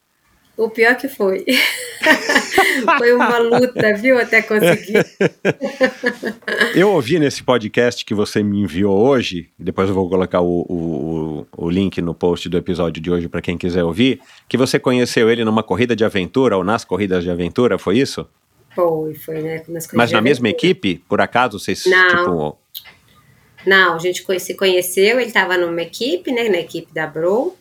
O 0.57 0.71
pior 0.71 0.95
que 0.95 1.07
foi. 1.07 1.45
foi 2.97 3.13
uma 3.13 3.37
luta, 3.37 3.93
viu, 3.95 4.17
até 4.17 4.41
conseguir. 4.41 5.05
eu 6.73 6.89
ouvi 6.89 7.19
nesse 7.19 7.43
podcast 7.43 8.03
que 8.03 8.15
você 8.15 8.41
me 8.41 8.61
enviou 8.61 8.97
hoje, 8.97 9.51
depois 9.57 9.87
eu 9.87 9.93
vou 9.93 10.09
colocar 10.09 10.41
o, 10.41 10.65
o, 10.67 11.47
o 11.55 11.69
link 11.69 12.01
no 12.01 12.15
post 12.15 12.49
do 12.49 12.57
episódio 12.57 12.99
de 12.99 13.11
hoje 13.11 13.29
para 13.29 13.39
quem 13.39 13.55
quiser 13.55 13.83
ouvir, 13.83 14.19
que 14.49 14.57
você 14.57 14.79
conheceu 14.79 15.29
ele 15.29 15.45
numa 15.45 15.61
corrida 15.61 15.95
de 15.95 16.03
aventura 16.03 16.57
ou 16.57 16.63
nas 16.63 16.83
corridas 16.83 17.23
de 17.23 17.29
aventura, 17.29 17.77
foi 17.77 17.99
isso? 17.99 18.27
Foi, 18.73 19.13
foi, 19.13 19.41
né? 19.41 19.63
Mas 19.93 20.11
na 20.11 20.21
mesma 20.21 20.49
equipe, 20.49 21.03
por 21.07 21.21
acaso, 21.21 21.59
vocês, 21.59 21.85
Não. 21.85 22.07
tipo... 22.07 22.57
Não, 23.63 23.95
a 23.95 23.99
gente 23.99 24.23
se 24.39 24.55
conheceu, 24.55 25.19
ele 25.19 25.27
estava 25.27 25.55
numa 25.57 25.81
equipe, 25.81 26.31
né, 26.31 26.49
na 26.49 26.57
equipe 26.57 26.91
da 26.93 27.05
Bro, 27.05 27.55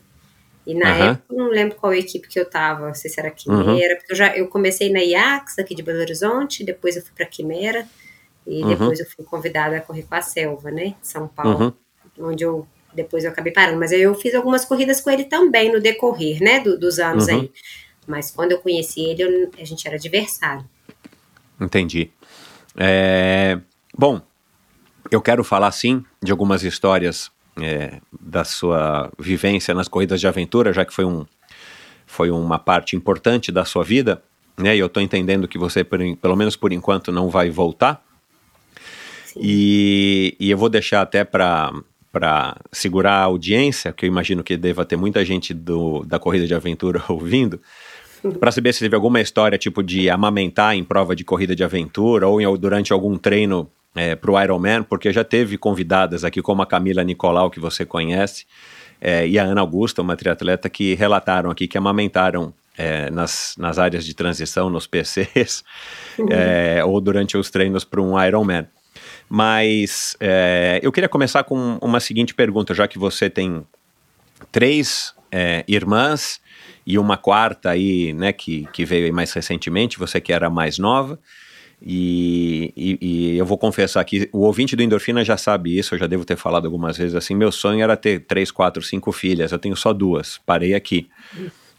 e 0.67 0.75
na 0.75 0.93
uhum. 0.93 1.05
época, 1.05 1.25
eu 1.31 1.37
não 1.37 1.49
lembro 1.49 1.77
qual 1.77 1.95
equipe 1.95 2.27
que 2.27 2.41
eu 2.41 2.45
tava, 2.45 2.89
não 2.89 2.95
sei 2.95 3.09
se 3.09 3.21
era 3.21 3.31
Quimera, 3.31 3.95
uhum. 3.95 3.97
porque 3.99 4.13
eu, 4.13 4.17
já, 4.17 4.37
eu 4.37 4.49
comecei 4.49 4.91
na 4.91 4.99
IAX, 4.99 5.59
aqui 5.59 5.75
de 5.75 5.83
Belo 5.83 6.01
Horizonte, 6.01 6.65
depois 6.65 6.97
eu 6.97 7.03
fui 7.03 7.13
para 7.15 7.25
Quimera, 7.25 7.87
e 8.45 8.63
uhum. 8.63 8.69
depois 8.71 8.99
eu 8.99 9.07
fui 9.07 9.25
convidada 9.25 9.77
a 9.77 9.81
correr 9.81 10.03
com 10.03 10.15
a 10.17 10.21
Selva, 10.21 10.71
né, 10.73 10.95
de 11.01 11.07
São 11.07 11.29
Paulo, 11.29 11.75
uhum. 12.19 12.29
onde 12.31 12.45
eu, 12.45 12.67
depois 12.93 13.25
eu 13.25 13.31
acabei 13.31 13.53
parando. 13.53 13.79
Mas 13.79 13.93
eu 13.93 14.13
fiz 14.17 14.35
algumas 14.35 14.65
corridas 14.65 15.01
com 15.01 15.09
ele 15.09 15.25
também 15.25 15.73
no 15.73 15.81
decorrer, 15.81 16.43
né, 16.43 16.59
do, 16.59 16.77
dos 16.77 16.99
anos 16.99 17.29
uhum. 17.29 17.41
aí. 17.41 17.53
Mas 18.05 18.33
quando 18.33 18.53
eu 18.53 18.59
conheci 18.59 19.03
ele, 19.03 19.23
eu, 19.23 19.51
a 19.61 19.65
gente 19.65 19.87
era 19.87 19.97
adversário. 19.97 20.65
Entendi. 21.61 22.11
É, 22.77 23.59
bom, 23.97 24.21
eu 25.11 25.21
quero 25.21 25.45
falar, 25.45 25.71
sim, 25.71 26.05
de 26.23 26.33
algumas 26.33 26.63
histórias 26.63 27.31
é, 27.61 28.01
da 28.21 28.45
sua 28.45 29.11
vivência 29.19 29.75
nas 29.75 29.89
corridas 29.89 30.21
de 30.21 30.27
aventura, 30.27 30.73
já 30.73 30.85
que 30.85 30.93
foi, 30.93 31.05
um, 31.05 31.25
foi 32.07 32.31
uma 32.31 32.59
parte 32.59 32.97
importante 32.97 33.51
da 33.51 33.65
sua 33.65 33.83
vida, 33.83 34.23
né? 34.59 34.75
E 34.75 34.79
eu 34.79 34.87
estou 34.87 35.03
entendendo 35.03 35.49
que 35.49 35.59
você, 35.59 35.85
por, 35.85 36.01
pelo 36.17 36.37
menos 36.37 36.57
por 36.57 36.73
enquanto, 36.73 37.13
não 37.13 37.29
vai 37.29 37.51
voltar. 37.51 38.03
E, 39.37 40.35
e 40.41 40.51
eu 40.51 40.57
vou 40.57 40.69
deixar 40.69 41.03
até 41.03 41.25
para 41.25 41.73
para 42.17 42.57
segurar 42.73 43.13
a 43.13 43.25
audiência, 43.25 43.93
que 43.93 44.07
eu 44.07 44.09
imagino 44.09 44.43
que 44.43 44.57
deva 44.57 44.87
ter 44.87 44.97
muita 44.97 45.23
gente 45.23 45.53
do, 45.53 46.03
da 46.03 46.19
corrida 46.19 46.47
de 46.47 46.55
aventura 46.55 47.05
ouvindo, 47.11 47.61
para 48.41 48.51
saber 48.51 48.73
se 48.73 48.81
teve 48.81 48.97
alguma 48.97 49.21
história 49.21 49.59
tipo 49.59 49.83
de 49.83 50.09
amamentar 50.09 50.75
em 50.75 50.83
prova 50.83 51.15
de 51.15 51.23
corrida 51.25 51.55
de 51.55 51.63
aventura 51.63 52.27
ou 52.27 52.41
em, 52.41 52.57
durante 52.57 52.91
algum 52.91 53.19
treino 53.19 53.71
é, 53.97 54.15
para 54.15 54.31
o 54.31 54.41
Ironman, 54.41 54.83
porque 54.83 55.13
já 55.13 55.25
teve 55.25 55.57
convidadas 55.57 56.23
aqui, 56.23 56.43
como 56.43 56.63
a 56.63 56.67
Camila 56.67 57.03
Nicolau, 57.03 57.51
que 57.51 57.59
você 57.59 57.85
conhece, 57.85 58.47
é, 59.01 59.27
e 59.27 59.39
a 59.39 59.45
Ana 59.45 59.63
Augusta, 59.63 60.03
uma 60.03 60.17
triatleta, 60.17 60.69
que 60.69 60.95
relataram 60.95 61.51
aqui 61.51 61.67
que 61.67 61.79
amamentaram 61.79 62.53
é, 62.77 63.11
nas, 63.11 63.55
nas 63.59 63.79
áreas 63.79 64.05
de 64.05 64.15
transição, 64.15 64.69
nos 64.69 64.87
PCs, 64.87 65.65
uhum. 66.19 66.27
é, 66.31 66.85
ou 66.85 67.01
durante 67.01 67.37
os 67.37 67.51
treinos 67.51 67.85
para 67.85 68.01
um 68.01 68.23
Ironman. 68.23 68.67
Mas 69.29 70.17
é, 70.21 70.79
eu 70.83 70.93
queria 70.93 71.09
começar 71.09 71.43
com 71.45 71.79
uma 71.83 71.99
seguinte 71.99 72.35
pergunta, 72.35 72.75
já 72.75 72.87
que 72.87 72.99
você 72.99 73.29
tem 73.29 73.67
três 74.53 75.15
é, 75.33 75.65
irmãs 75.67 76.41
e 76.87 76.99
uma 76.99 77.17
quarta 77.17 77.71
aí, 77.71 78.13
né, 78.13 78.33
que, 78.33 78.69
que 78.73 78.85
veio 78.85 79.13
mais 79.13 79.33
recentemente, 79.33 79.99
você 79.99 80.21
que 80.21 80.33
era 80.33 80.49
mais 80.49 80.79
nova. 80.79 81.19
E, 81.81 82.73
e, 82.77 82.99
e, 83.01 83.37
eu 83.37 83.45
vou 83.45 83.59
confessar 83.59 84.03
que 84.05 84.29
o 84.33 84.41
ouvinte 84.41 84.75
do 84.75 84.83
Endorfina 84.83 85.25
já 85.25 85.37
sabe 85.37 85.77
isso, 85.77 85.95
eu 85.95 85.99
já 85.99 86.07
devo 86.07 86.25
ter 86.25 86.37
falado 86.37 86.65
algumas 86.65 86.97
vezes 86.97 87.15
assim. 87.15 87.35
Meu 87.35 87.53
sonho 87.53 87.83
era 87.83 87.97
ter 87.97 88.21
três, 88.21 88.51
quatro, 88.51 88.83
cinco 88.83 89.13
filhas, 89.13 89.53
eu 89.53 89.59
tenho 89.59 89.77
só 89.77 89.93
duas, 89.93 90.39
parei 90.47 90.75
aqui. 90.75 91.09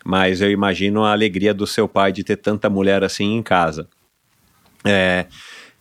Mas 0.06 0.40
eu 0.40 0.52
imagino 0.52 1.04
a 1.04 1.12
alegria 1.12 1.54
do 1.54 1.66
seu 1.66 1.88
pai 1.88 2.12
de 2.12 2.24
ter 2.24 2.38
tanta 2.38 2.70
mulher 2.70 3.04
assim 3.04 3.36
em 3.36 3.44
casa. 3.44 3.88
É, 4.86 5.26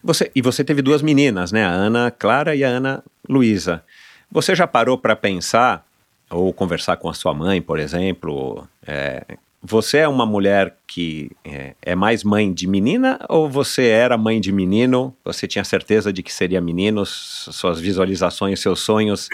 você, 0.02 0.30
e 0.35 0.40
você 0.40 0.64
teve 0.64 0.82
duas 0.82 1.02
meninas, 1.02 1.52
né? 1.52 1.64
A 1.64 1.70
Ana 1.70 2.11
Clara 2.11 2.54
e 2.54 2.64
a 2.64 2.68
Ana 2.68 3.04
Luísa. 3.28 3.85
Você 4.30 4.54
já 4.54 4.66
parou 4.66 4.99
para 4.99 5.14
pensar, 5.14 5.87
ou 6.30 6.52
conversar 6.52 6.96
com 6.96 7.08
a 7.08 7.14
sua 7.14 7.32
mãe, 7.32 7.62
por 7.62 7.78
exemplo, 7.78 8.66
é, 8.87 9.25
você 9.68 9.99
é 9.99 10.08
uma 10.08 10.25
mulher 10.25 10.76
que 10.87 11.30
é, 11.44 11.75
é, 11.82 11.94
mais 11.96 12.23
mãe 12.23 12.52
de 12.52 12.68
menina 12.68 13.18
ou 13.28 13.50
você 13.50 13.88
era 13.88 14.16
mãe 14.16 14.40
de 14.40 14.52
menino? 14.52 15.14
Você 15.25 15.46
tinha 15.49 15.64
certeza 15.64 16.12
de 16.12 16.23
que 16.23 16.32
seria 16.32 16.61
menino? 16.61 17.04
Suas 17.04 17.80
visualizações, 17.80 18.61
seus 18.61 18.80
sonhos 18.80 19.28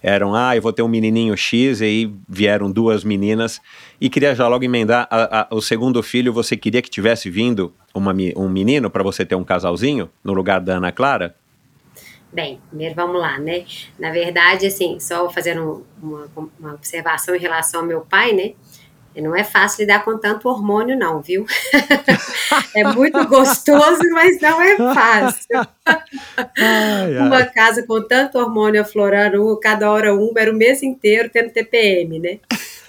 eram, 0.00 0.34
ah, 0.34 0.54
eu 0.54 0.62
vou 0.62 0.72
ter 0.72 0.82
um 0.82 0.88
menininho 0.88 1.34
X, 1.34 1.80
e 1.80 1.84
aí 1.84 2.14
vieram 2.28 2.70
duas 2.70 3.02
meninas. 3.02 3.60
E 3.98 4.10
queria 4.10 4.34
já 4.34 4.46
logo 4.46 4.62
emendar, 4.62 5.08
a, 5.10 5.40
a, 5.40 5.48
o 5.50 5.62
segundo 5.62 6.02
filho, 6.02 6.30
você 6.30 6.56
queria 6.56 6.82
que 6.82 6.90
tivesse 6.90 7.30
vindo 7.30 7.72
uma, 7.94 8.14
um 8.36 8.48
menino 8.48 8.90
para 8.90 9.02
você 9.02 9.24
ter 9.24 9.34
um 9.34 9.42
casalzinho 9.42 10.10
no 10.22 10.34
lugar 10.34 10.60
da 10.60 10.74
Ana 10.74 10.92
Clara? 10.92 11.34
Bem, 12.30 12.60
primeiro 12.68 12.94
vamos 12.94 13.18
lá, 13.18 13.38
né? 13.38 13.64
Na 13.98 14.10
verdade, 14.10 14.66
assim, 14.66 15.00
só 15.00 15.30
fazendo 15.30 15.86
uma, 16.02 16.28
uma 16.60 16.74
observação 16.74 17.34
em 17.34 17.38
relação 17.38 17.80
ao 17.80 17.86
meu 17.86 18.02
pai, 18.02 18.32
né? 18.32 18.52
Não 19.22 19.34
é 19.34 19.44
fácil 19.44 19.82
lidar 19.82 20.04
com 20.04 20.18
tanto 20.18 20.48
hormônio, 20.48 20.98
não, 20.98 21.20
viu? 21.20 21.46
é 22.74 22.84
muito 22.84 23.26
gostoso, 23.26 24.02
mas 24.12 24.40
não 24.40 24.60
é 24.60 24.76
fácil. 24.76 25.66
Ai, 25.86 27.16
ai. 27.18 27.26
Uma 27.26 27.44
casa 27.44 27.86
com 27.86 28.02
tanto 28.02 28.38
hormônio 28.38 28.80
aflorando, 28.80 29.58
cada 29.60 29.90
hora 29.90 30.14
um, 30.14 30.32
era 30.36 30.50
o 30.50 30.54
mês 30.54 30.82
inteiro 30.82 31.30
tendo 31.32 31.50
TPM, 31.50 32.18
né? 32.18 32.38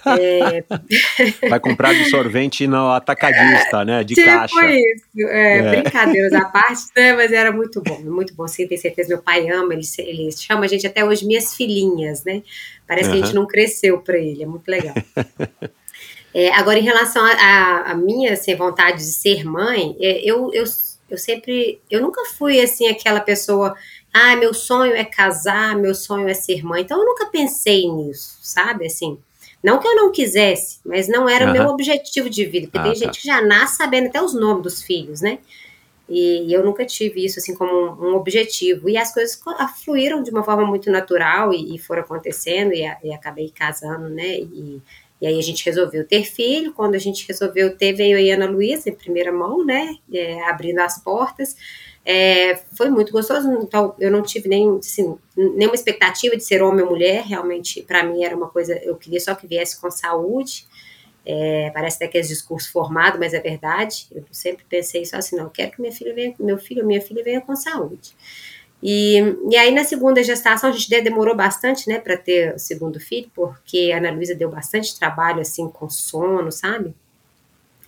É... 0.06 1.48
Vai 1.48 1.58
comprar 1.58 1.92
de 1.92 2.08
sorvente 2.08 2.66
no 2.66 2.90
atacadista, 2.90 3.84
né? 3.84 4.04
De 4.04 4.14
tipo 4.14 4.26
caixa. 4.26 4.66
isso. 4.70 5.28
É, 5.28 5.58
é. 5.58 5.70
Brincadeiras 5.70 6.32
à 6.32 6.44
parte, 6.44 6.82
né? 6.96 7.12
Mas 7.14 7.32
era 7.32 7.50
muito 7.50 7.82
bom, 7.82 8.00
muito 8.02 8.34
bom. 8.34 8.46
Sim, 8.46 8.68
tenho 8.68 8.80
certeza. 8.80 9.08
Meu 9.08 9.18
pai 9.18 9.48
ama, 9.50 9.74
ele, 9.74 9.82
ele 9.98 10.30
chama 10.32 10.64
a 10.64 10.68
gente 10.68 10.86
até 10.86 11.04
hoje 11.04 11.26
minhas 11.26 11.54
filhinhas, 11.54 12.24
né? 12.24 12.42
Parece 12.86 13.08
uhum. 13.08 13.16
que 13.16 13.22
a 13.22 13.26
gente 13.26 13.34
não 13.34 13.46
cresceu 13.46 13.98
para 13.98 14.16
ele, 14.16 14.44
é 14.44 14.46
muito 14.46 14.68
legal. 14.68 14.94
É, 16.38 16.52
agora, 16.52 16.78
em 16.78 16.82
relação 16.82 17.24
à 17.24 17.94
minha 17.94 18.34
assim, 18.34 18.54
vontade 18.54 18.98
de 18.98 19.10
ser 19.10 19.42
mãe, 19.42 19.96
é, 19.98 20.20
eu, 20.22 20.50
eu, 20.52 20.64
eu 21.08 21.16
sempre. 21.16 21.80
Eu 21.90 22.02
nunca 22.02 22.26
fui 22.26 22.60
assim 22.60 22.88
aquela 22.88 23.20
pessoa. 23.20 23.74
Ah, 24.12 24.36
meu 24.36 24.52
sonho 24.52 24.94
é 24.94 25.02
casar, 25.02 25.74
meu 25.74 25.94
sonho 25.94 26.28
é 26.28 26.34
ser 26.34 26.62
mãe. 26.62 26.82
Então, 26.82 27.00
eu 27.00 27.06
nunca 27.06 27.24
pensei 27.30 27.90
nisso, 27.90 28.36
sabe? 28.42 28.84
Assim. 28.84 29.16
Não 29.64 29.78
que 29.78 29.88
eu 29.88 29.96
não 29.96 30.12
quisesse, 30.12 30.78
mas 30.84 31.08
não 31.08 31.26
era 31.26 31.48
o 31.48 31.52
meu 31.54 31.68
objetivo 31.68 32.28
de 32.28 32.44
vida. 32.44 32.66
Porque 32.66 32.78
ah, 32.80 32.82
tem 32.82 32.92
tá. 32.92 32.98
gente 32.98 33.20
que 33.22 33.26
já 33.26 33.40
nasce 33.40 33.78
sabendo 33.78 34.08
até 34.08 34.20
os 34.20 34.34
nomes 34.34 34.62
dos 34.62 34.82
filhos, 34.82 35.22
né? 35.22 35.38
E, 36.06 36.48
e 36.48 36.52
eu 36.52 36.62
nunca 36.62 36.84
tive 36.84 37.24
isso 37.24 37.38
assim 37.38 37.54
como 37.54 37.72
um, 37.72 38.10
um, 38.10 38.14
objetivo. 38.14 38.90
E 38.90 38.98
as 38.98 39.12
coisas 39.12 39.40
fluíram 39.82 40.22
de 40.22 40.30
uma 40.30 40.42
forma 40.42 40.66
muito 40.66 40.90
natural 40.90 41.52
e, 41.52 41.74
e 41.74 41.78
foram 41.78 42.02
acontecendo 42.02 42.74
e, 42.74 42.82
e, 43.02 43.12
acabei 43.12 43.50
casando, 43.50 44.10
né? 44.10 44.38
E, 44.38 44.82
e 45.20 45.26
aí 45.26 45.38
a 45.38 45.42
gente 45.42 45.64
resolveu 45.64 46.06
ter 46.06 46.24
filho. 46.24 46.72
Quando 46.72 46.94
a 46.94 46.98
gente 46.98 47.26
resolveu 47.26 47.76
ter, 47.76 47.92
veio 47.94 48.18
a 48.18 48.34
Ana 48.34 48.50
Luísa 48.50 48.90
em 48.90 48.94
primeira 48.94 49.32
mão, 49.32 49.64
né? 49.64 49.96
É, 50.12 50.42
abrindo 50.42 50.80
as 50.80 51.02
portas. 51.02 51.56
É, 52.04 52.56
foi 52.76 52.90
muito 52.90 53.12
gostoso. 53.12 53.50
Então, 53.62 53.94
eu 53.98 54.10
não 54.10 54.22
tive 54.22 54.48
nem, 54.48 54.78
assim, 54.78 55.16
nenhuma 55.36 55.74
expectativa 55.74 56.36
de 56.36 56.44
ser 56.44 56.62
homem 56.62 56.84
ou 56.84 56.90
mulher. 56.90 57.24
Realmente, 57.24 57.82
para 57.82 58.04
mim, 58.04 58.24
era 58.24 58.36
uma 58.36 58.48
coisa. 58.48 58.74
Eu 58.82 58.96
queria 58.96 59.20
só 59.20 59.34
que 59.34 59.46
viesse 59.46 59.80
com 59.80 59.90
saúde. 59.90 60.66
É, 61.24 61.70
parece 61.74 61.96
até 61.96 62.06
que 62.06 62.18
é 62.18 62.20
discurso 62.20 62.70
formado, 62.70 63.18
mas 63.18 63.34
é 63.34 63.40
verdade. 63.40 64.06
Eu 64.12 64.22
sempre 64.30 64.64
pensei 64.68 65.04
só 65.06 65.16
assim: 65.16 65.34
não, 65.34 65.44
eu 65.44 65.50
quero 65.50 65.72
que 65.72 65.80
minha 65.80 65.92
filha 65.92 66.14
venha, 66.14 66.34
meu 66.38 66.58
filho 66.58 66.82
ou 66.82 66.86
minha 66.86 67.00
filha 67.00 67.24
venha 67.24 67.40
com 67.40 67.56
saúde. 67.56 68.14
E, 68.82 69.18
e 69.50 69.56
aí, 69.56 69.72
na 69.72 69.84
segunda 69.84 70.22
gestação, 70.22 70.70
a 70.70 70.72
gente 70.72 71.02
demorou 71.02 71.34
bastante, 71.34 71.88
né, 71.88 71.98
para 71.98 72.16
ter 72.16 72.54
o 72.54 72.58
segundo 72.58 73.00
filho, 73.00 73.30
porque 73.34 73.90
a 73.92 73.98
Ana 73.98 74.12
Luísa 74.12 74.34
deu 74.34 74.50
bastante 74.50 74.98
trabalho, 74.98 75.40
assim, 75.40 75.68
com 75.68 75.88
sono, 75.88 76.52
sabe? 76.52 76.94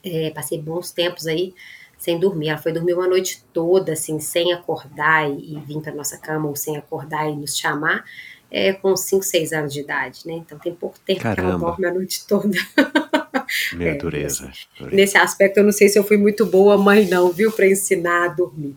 É, 0.02 0.30
passei 0.30 0.60
bons 0.60 0.90
tempos 0.90 1.26
aí 1.26 1.54
sem 1.98 2.18
dormir. 2.18 2.48
Ela 2.48 2.58
foi 2.58 2.72
dormir 2.72 2.94
uma 2.94 3.08
noite 3.08 3.44
toda, 3.52 3.92
assim, 3.92 4.18
sem 4.20 4.52
acordar 4.52 5.28
e, 5.28 5.54
e 5.54 5.60
vir 5.60 5.80
para 5.80 5.94
nossa 5.94 6.16
cama, 6.16 6.48
ou 6.48 6.56
sem 6.56 6.76
acordar 6.76 7.28
e 7.28 7.36
nos 7.36 7.58
chamar, 7.58 8.04
é, 8.50 8.72
com 8.72 8.96
5, 8.96 9.22
6 9.22 9.52
anos 9.52 9.74
de 9.74 9.80
idade, 9.80 10.20
né? 10.24 10.34
Então 10.34 10.58
tem 10.58 10.74
pouco 10.74 10.98
tempo 11.00 11.20
Caramba. 11.20 11.42
que 11.42 11.48
ela 11.48 11.58
dorme 11.58 11.86
a 11.86 11.92
noite 11.92 12.26
toda. 12.26 12.56
Minha 13.74 13.92
é, 13.92 13.94
dureza, 13.94 14.46
nesse, 14.46 14.94
nesse 14.94 15.18
aspecto, 15.18 15.58
eu 15.58 15.64
não 15.64 15.72
sei 15.72 15.88
se 15.88 15.98
eu 15.98 16.04
fui 16.04 16.16
muito 16.16 16.46
boa 16.46 16.78
mãe, 16.78 17.06
não, 17.06 17.30
viu, 17.30 17.50
para 17.52 17.66
ensinar 17.66 18.24
a 18.24 18.28
dormir. 18.28 18.76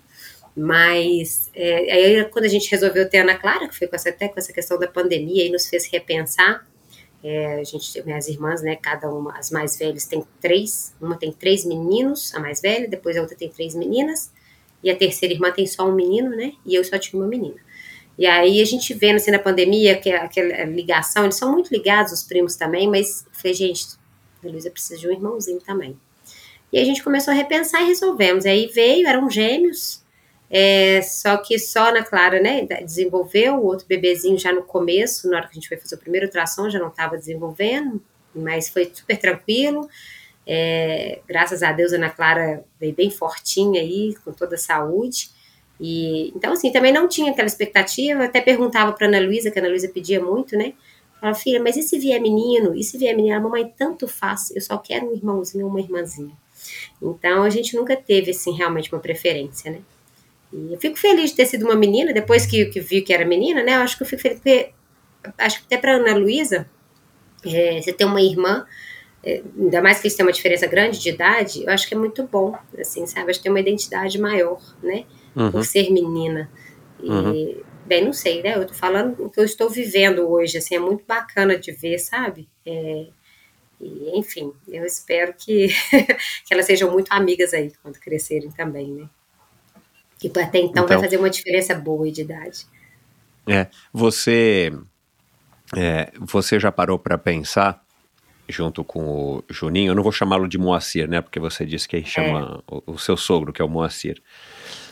Mas 0.55 1.50
é, 1.55 1.91
aí 1.91 2.25
quando 2.25 2.46
a 2.46 2.50
gente 2.50 2.70
resolveu 2.70 3.10
ter 3.10 3.20
a 3.20 3.22
Ana 3.22 3.38
Clara, 3.38 3.67
que 3.67 3.77
foi 3.77 3.88
com 3.88 3.96
essa, 3.96 4.10
até 4.10 4.27
com 4.27 4.38
essa 4.38 4.51
questão 4.51 4.77
da 4.77 4.88
pandemia, 4.88 5.43
aí 5.43 5.50
nos 5.50 5.67
fez 5.67 5.86
repensar. 5.86 6.65
É, 7.24 7.60
a 7.60 7.63
gente, 7.63 8.01
minhas 8.03 8.27
irmãs, 8.27 8.63
né, 8.63 8.75
cada 8.75 9.08
uma, 9.10 9.38
as 9.38 9.51
mais 9.51 9.77
velhas 9.77 10.05
tem 10.05 10.24
três, 10.39 10.93
uma 11.00 11.15
tem 11.15 11.31
três 11.31 11.63
meninos, 11.63 12.34
a 12.34 12.39
mais 12.39 12.60
velha, 12.60 12.88
depois 12.88 13.15
a 13.15 13.22
outra 13.22 13.38
tem 13.38 13.48
três 13.48 13.75
meninas, 13.75 14.31
e 14.84 14.89
a 14.89 14.96
terceira 14.96 15.31
irmã 15.31 15.51
tem 15.51 15.67
só 15.67 15.88
um 15.88 15.93
menino, 15.93 16.31
né, 16.31 16.53
e 16.65 16.74
eu 16.74 16.84
só 16.84 16.98
tinha 16.98 17.22
uma 17.22 17.29
menina. 17.29 17.58
E 18.17 18.25
aí 18.25 18.60
a 18.60 18.65
gente 18.65 18.91
vendo 18.96 19.17
assim 19.17 19.29
na 19.29 19.38
pandemia, 19.38 20.00
que 20.00 20.10
aquela 20.12 20.63
ligação, 20.65 21.24
eles 21.24 21.36
são 21.36 21.51
muito 21.51 21.72
ligados, 21.72 22.12
os 22.12 22.24
primos 22.24 22.55
também, 22.55 22.89
mas 22.89 23.24
falei, 23.31 23.53
gente, 23.53 23.85
a 24.44 24.48
Luísa 24.48 24.72
precisa 24.72 25.00
de 25.00 25.07
um 25.07 25.11
irmãozinho 25.11 25.59
também. 25.61 25.96
E 26.74 26.79
a 26.79 26.85
gente 26.85 27.03
começou 27.03 27.33
a 27.33 27.35
repensar 27.35 27.81
e 27.81 27.87
resolvemos. 27.87 28.46
Aí 28.46 28.68
veio, 28.68 29.07
eram 29.07 29.29
gêmeos, 29.29 30.00
é, 30.53 31.01
só 31.01 31.37
que 31.37 31.57
só 31.57 31.87
Ana 31.87 32.03
Clara, 32.03 32.42
né, 32.42 32.66
desenvolveu, 32.83 33.55
o 33.55 33.66
outro 33.66 33.87
bebezinho 33.87 34.37
já 34.37 34.51
no 34.51 34.64
começo, 34.64 35.29
na 35.29 35.37
hora 35.37 35.46
que 35.48 35.51
a 35.51 35.55
gente 35.55 35.70
foi 35.70 35.77
fazer 35.77 35.96
o 35.96 35.98
primeiro 35.98 36.25
ultrassom, 36.25 36.70
já 36.70 36.77
não 36.77 36.90
estava 36.90 37.18
desenvolvendo, 37.18 38.03
mas 38.35 38.68
foi 38.68 38.92
super 38.94 39.18
tranquilo. 39.18 39.87
É, 40.46 41.22
graças 41.25 41.64
a 41.64 41.72
Deus, 41.72 41.94
a 41.94 41.96
Ana 41.96 42.09
Clara 42.09 42.66
veio 42.77 42.94
bem 42.94 43.09
fortinha 43.09 43.79
aí, 43.79 44.14
com 44.25 44.33
toda 44.33 44.55
a 44.55 44.57
saúde. 44.57 45.29
E, 45.79 46.33
então, 46.35 46.51
assim, 46.51 46.70
também 46.70 46.92
não 46.92 47.07
tinha 47.07 47.31
aquela 47.31 47.48
expectativa. 47.48 48.20
Eu 48.20 48.25
até 48.25 48.42
perguntava 48.42 48.92
para 48.92 49.07
Ana 49.07 49.22
Luísa, 49.22 49.50
que 49.50 49.57
a 49.57 49.61
Ana 49.61 49.70
Luísa 49.70 49.87
pedia 49.87 50.22
muito, 50.22 50.57
né? 50.57 50.74
Ela, 51.22 51.33
filha, 51.33 51.61
mas 51.61 51.77
e 51.77 51.81
se 51.81 51.98
vier 51.98 52.20
menino? 52.20 52.75
E 52.75 52.83
se 52.83 52.98
vier 52.98 53.16
menina? 53.16 53.37
A 53.37 53.40
mamãe 53.40 53.74
tanto 53.77 54.05
faz, 54.05 54.51
eu 54.51 54.61
só 54.61 54.77
quero 54.77 55.09
um 55.09 55.16
irmãozinho 55.16 55.66
ou 55.66 55.72
uma 55.72 55.79
irmãzinha. 55.79 56.35
Então, 57.01 57.44
a 57.44 57.50
gente 57.50 57.75
nunca 57.75 57.96
teve, 57.96 58.31
assim, 58.31 58.51
realmente 58.51 58.92
uma 58.92 59.00
preferência, 59.00 59.72
né? 59.72 59.79
E 60.53 60.74
eu 60.74 60.79
fico 60.79 60.98
feliz 60.98 61.31
de 61.31 61.37
ter 61.37 61.46
sido 61.46 61.66
uma 61.66 61.75
menina, 61.75 62.14
depois 62.14 62.46
que, 62.46 62.66
que 62.66 62.79
vi 62.79 63.01
que 63.01 63.14
era 63.14 63.25
menina, 63.25 63.64
né? 63.64 63.75
Eu 63.75 63.81
acho 63.81 63.96
que 63.96 64.03
eu 64.03 64.07
fico 64.07 64.22
feliz, 64.22 64.37
porque 64.37 64.72
acho 65.37 65.59
que 65.59 65.66
até 65.66 65.77
para 65.77 65.96
Ana 65.96 66.16
Luísa, 66.16 66.70
é, 67.46 67.81
você 67.81 67.94
ter 67.94 68.05
uma 68.05 68.22
irmã, 68.22 68.66
é, 69.24 69.42
ainda 69.57 69.81
mais 69.81 70.00
que 70.00 70.07
eles 70.07 70.16
têm 70.16 70.25
uma 70.25 70.31
diferença 70.31 70.68
grande 70.68 71.00
de 71.00 71.09
idade, 71.09 71.64
eu 71.64 71.70
acho 71.70 71.87
que 71.87 71.94
é 71.94 71.98
muito 71.98 72.24
bom, 72.24 72.55
assim, 72.79 73.05
sabe? 73.05 73.31
Acho 73.31 73.40
que 73.40 73.44
tem 73.44 73.51
uma 73.51 73.59
identidade 73.59 74.20
maior, 74.20 74.59
né? 74.81 75.05
Uhum. 75.35 75.51
Por 75.51 75.66
ser 75.66 75.90
menina. 75.90 76.50
E, 77.01 77.09
uhum. 77.09 77.61
bem, 77.85 78.05
não 78.05 78.14
sei, 78.14 78.42
né? 78.42 78.55
Eu 78.55 78.66
tô 78.66 78.74
falando 78.74 79.24
o 79.24 79.29
que 79.29 79.40
eu 79.40 79.46
estou 79.46 79.70
vivendo 79.70 80.29
hoje, 80.29 80.57
assim, 80.57 80.75
é 80.75 80.79
muito 80.79 81.05
bacana 81.05 81.57
de 81.57 81.72
ver, 81.72 81.98
sabe? 82.00 82.50
É, 82.66 83.07
e, 83.79 84.18
enfim, 84.18 84.51
eu 84.68 84.85
espero 84.85 85.33
que, 85.33 85.68
que 86.46 86.53
elas 86.53 86.66
sejam 86.66 86.92
muito 86.92 87.11
amigas 87.11 87.53
aí 87.53 87.72
quando 87.81 88.00
crescerem 88.00 88.51
também, 88.51 88.92
né? 88.92 89.09
Que 90.22 90.40
até 90.40 90.60
então, 90.60 90.84
então 90.84 90.88
vai 90.88 91.00
fazer 91.00 91.18
uma 91.18 91.29
diferença 91.31 91.74
boa 91.74 92.10
de 92.12 92.22
idade. 92.22 92.68
É, 93.48 93.66
você, 93.92 94.72
é, 95.75 96.12
você 96.20 96.60
já 96.60 96.72
parou 96.72 97.00
para 97.00 97.18
pensar 97.18 97.84
junto 98.48 98.84
com 98.84 99.01
o 99.01 99.44
Juninho, 99.50 99.92
eu 99.92 99.96
não 99.96 100.03
vou 100.03 100.12
chamá-lo 100.12 100.48
de 100.48 100.57
Moacir, 100.57 101.10
né, 101.10 101.22
porque 101.22 101.40
você 101.40 101.66
disse 101.66 101.88
que 101.88 102.03
chama 102.03 102.62
é. 102.70 102.75
o, 102.75 102.84
o, 102.94 103.00
seu 103.00 103.18
sogro, 103.18 103.51
que 103.51 103.62
é 103.62 103.66
o 103.66 103.70
Moacir. 103.70 104.22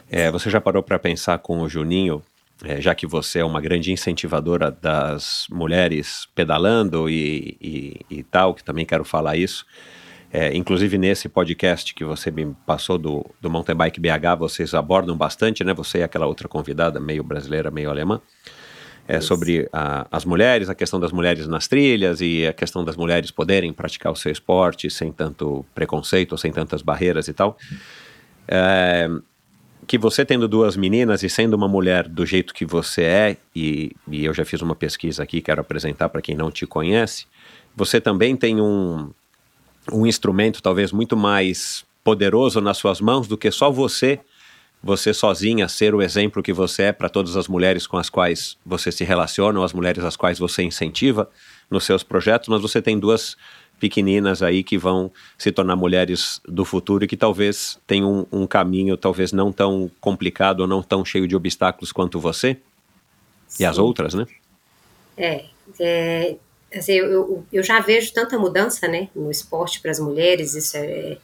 É, 0.10 0.32
você 0.32 0.50
já 0.50 0.60
parou 0.60 0.82
para 0.82 0.98
pensar 0.98 1.38
com 1.40 1.62
o 1.62 1.70
Juninho, 1.70 2.24
é, 2.64 2.82
já 2.82 2.96
que 2.96 3.06
você 3.06 3.40
é 3.40 3.46
uma 3.46 3.62
grande 3.62 3.92
incentivadora 3.92 4.72
das 4.72 5.46
mulheres 5.52 6.28
pedalando 6.34 7.10
e, 7.10 7.58
e, 7.62 8.06
e 8.10 8.24
tal, 8.24 8.56
que 8.56 8.64
também 8.64 8.86
quero 8.86 9.04
falar 9.04 9.36
isso, 9.36 9.66
é, 10.32 10.56
inclusive 10.56 10.98
nesse 10.98 11.28
podcast 11.28 11.94
que 11.94 12.06
você 12.06 12.30
me 12.30 12.56
passou 12.66 12.98
do, 12.98 13.26
do 13.42 13.50
Mountain 13.50 13.76
Bike 13.76 14.00
BH, 14.00 14.38
vocês 14.38 14.74
abordam 14.74 15.18
bastante, 15.18 15.64
né? 15.64 15.74
Você 15.74 16.00
e 16.00 16.04
aquela 16.04 16.28
outra 16.28 16.48
convidada, 16.48 17.00
meio 17.00 17.24
brasileira, 17.24 17.72
meio 17.72 17.90
alemã, 17.90 18.22
é, 19.08 19.20
sobre 19.20 19.68
a, 19.74 20.06
as 20.12 20.26
mulheres, 20.26 20.70
a 20.70 20.76
questão 20.76 21.00
das 21.00 21.12
mulheres 21.12 21.48
nas 21.48 21.68
trilhas 21.68 22.22
e 22.22 22.46
a 22.46 22.54
questão 22.54 22.86
das 22.86 22.96
mulheres 22.96 23.32
poderem 23.32 23.74
praticar 23.74 24.12
o 24.12 24.16
seu 24.16 24.32
esporte 24.32 24.88
sem 24.88 25.12
tanto 25.12 25.66
preconceito, 25.74 26.38
sem 26.38 26.52
tantas 26.52 26.84
barreiras 26.84 27.28
e 27.28 27.34
tal. 27.34 27.58
É, 28.48 29.10
que 29.88 29.98
você 29.98 30.24
tendo 30.24 30.48
duas 30.48 30.78
meninas 30.78 31.24
e 31.24 31.30
sendo 31.30 31.56
uma 31.56 31.68
mulher 31.68 32.08
do 32.08 32.24
jeito 32.24 32.54
que 32.54 32.64
você 32.64 33.02
é, 33.02 33.38
e, 33.56 33.96
e 34.08 34.26
eu 34.26 34.34
já 34.36 34.46
fiz 34.46 34.62
uma 34.62 34.76
pesquisa 34.76 35.24
aqui, 35.24 35.42
quero 35.42 35.60
apresentar 35.60 36.10
para 36.10 36.22
quem 36.22 36.36
não 36.36 36.52
te 36.52 36.68
conhece, 36.68 37.26
você 37.76 38.00
também 38.00 38.36
tem 38.36 38.62
um, 38.62 39.10
um 39.92 40.06
instrumento 40.06 40.62
talvez 40.62 40.92
muito 40.92 41.16
mais 41.16 41.86
poderoso 42.04 42.62
nas 42.62 42.78
suas 42.78 43.02
mãos 43.02 43.28
do 43.28 43.38
que 43.38 43.52
só 43.52 43.70
você, 43.70 44.20
você 44.82 45.14
sozinha, 45.14 45.68
ser 45.68 45.94
o 45.94 46.02
exemplo 46.02 46.42
que 46.42 46.54
você 46.54 46.84
é 46.84 46.92
para 46.92 47.10
todas 47.10 47.36
as 47.36 47.48
mulheres 47.48 47.86
com 47.86 47.98
as 47.98 48.10
quais 48.10 48.58
você 48.66 48.92
se 48.92 49.04
relaciona, 49.04 49.60
ou 49.60 49.66
as 49.66 49.74
mulheres 49.74 50.04
às 50.04 50.16
quais 50.16 50.40
você 50.40 50.64
incentiva 50.64 51.30
nos 51.70 51.84
seus 51.84 52.02
projetos, 52.04 52.48
mas 52.48 52.62
você 52.62 52.82
tem 52.82 52.98
duas 52.98 53.36
pequeninas 53.80 54.44
aí 54.44 54.64
que 54.64 54.78
vão 54.78 55.12
se 55.38 55.52
tornar 55.52 55.76
mulheres 55.76 56.42
do 56.46 56.66
futuro 56.66 57.06
e 57.06 57.08
que 57.08 57.16
talvez 57.16 57.80
tenham 57.88 58.28
um, 58.32 58.42
um 58.42 58.48
caminho 58.48 58.98
talvez 58.98 59.32
não 59.32 59.54
tão 59.54 59.90
complicado 60.02 60.62
ou 60.62 60.68
não 60.68 60.84
tão 60.84 61.06
cheio 61.06 61.28
de 61.28 61.36
obstáculos 61.36 61.92
quanto 61.92 62.20
você 62.20 62.58
Sim. 63.48 63.64
e 63.64 63.66
as 63.66 63.78
outras, 63.78 64.14
né? 64.14 64.26
É, 65.18 65.46
é 65.80 66.36
assim, 66.74 66.94
eu, 66.94 67.46
eu 67.52 67.64
já 67.64 67.80
vejo 67.80 68.14
tanta 68.14 68.38
mudança, 68.38 68.88
né, 68.88 69.10
no 69.16 69.32
esporte 69.32 69.82
para 69.82 69.92
as 69.92 70.00
mulheres, 70.00 70.56
isso 70.56 70.78
é, 70.78 71.18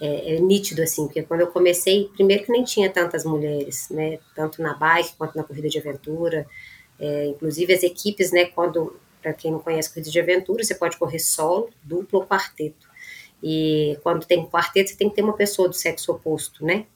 é, 0.00 0.34
é, 0.34 0.40
nítido, 0.40 0.82
assim, 0.82 1.06
porque 1.06 1.22
quando 1.22 1.40
eu 1.40 1.48
comecei, 1.48 2.10
primeiro 2.14 2.44
que 2.44 2.52
nem 2.52 2.64
tinha 2.64 2.90
tantas 2.90 3.24
mulheres, 3.24 3.88
né, 3.90 4.18
tanto 4.34 4.62
na 4.62 4.74
bike 4.74 5.14
quanto 5.16 5.36
na 5.36 5.44
corrida 5.44 5.68
de 5.68 5.78
aventura, 5.78 6.46
é, 6.98 7.26
inclusive 7.26 7.72
as 7.72 7.82
equipes, 7.82 8.32
né, 8.32 8.46
quando 8.46 8.96
para 9.22 9.32
quem 9.32 9.50
não 9.52 9.58
conhece 9.58 9.90
corrida 9.90 10.10
de 10.10 10.20
aventura, 10.20 10.64
você 10.64 10.74
pode 10.74 10.96
correr 10.96 11.18
solo, 11.18 11.68
duplo 11.82 12.20
ou 12.20 12.26
quarteto. 12.26 12.88
E 13.42 13.98
quando 14.02 14.26
tem 14.26 14.46
quarteto, 14.46 14.90
você 14.90 14.96
tem 14.96 15.08
que 15.08 15.16
ter 15.16 15.22
uma 15.22 15.36
pessoa 15.36 15.68
do 15.68 15.74
sexo 15.74 16.12
oposto, 16.12 16.64
né? 16.64 16.86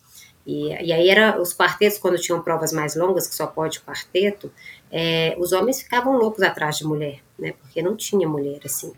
E, 0.46 0.68
e 0.68 0.92
aí 0.92 1.08
era 1.08 1.40
os 1.40 1.54
quartetos, 1.54 1.98
quando 1.98 2.18
tinham 2.18 2.42
provas 2.42 2.72
mais 2.72 2.94
longas, 2.94 3.26
que 3.26 3.34
só 3.34 3.46
pode 3.46 3.80
quarteto, 3.80 4.52
é, 4.96 5.34
os 5.40 5.50
homens 5.50 5.82
ficavam 5.82 6.16
loucos 6.16 6.40
atrás 6.40 6.78
de 6.78 6.84
mulher, 6.84 7.18
né? 7.36 7.52
Porque 7.60 7.82
não 7.82 7.96
tinha 7.96 8.28
mulher 8.28 8.60
assim. 8.64 8.92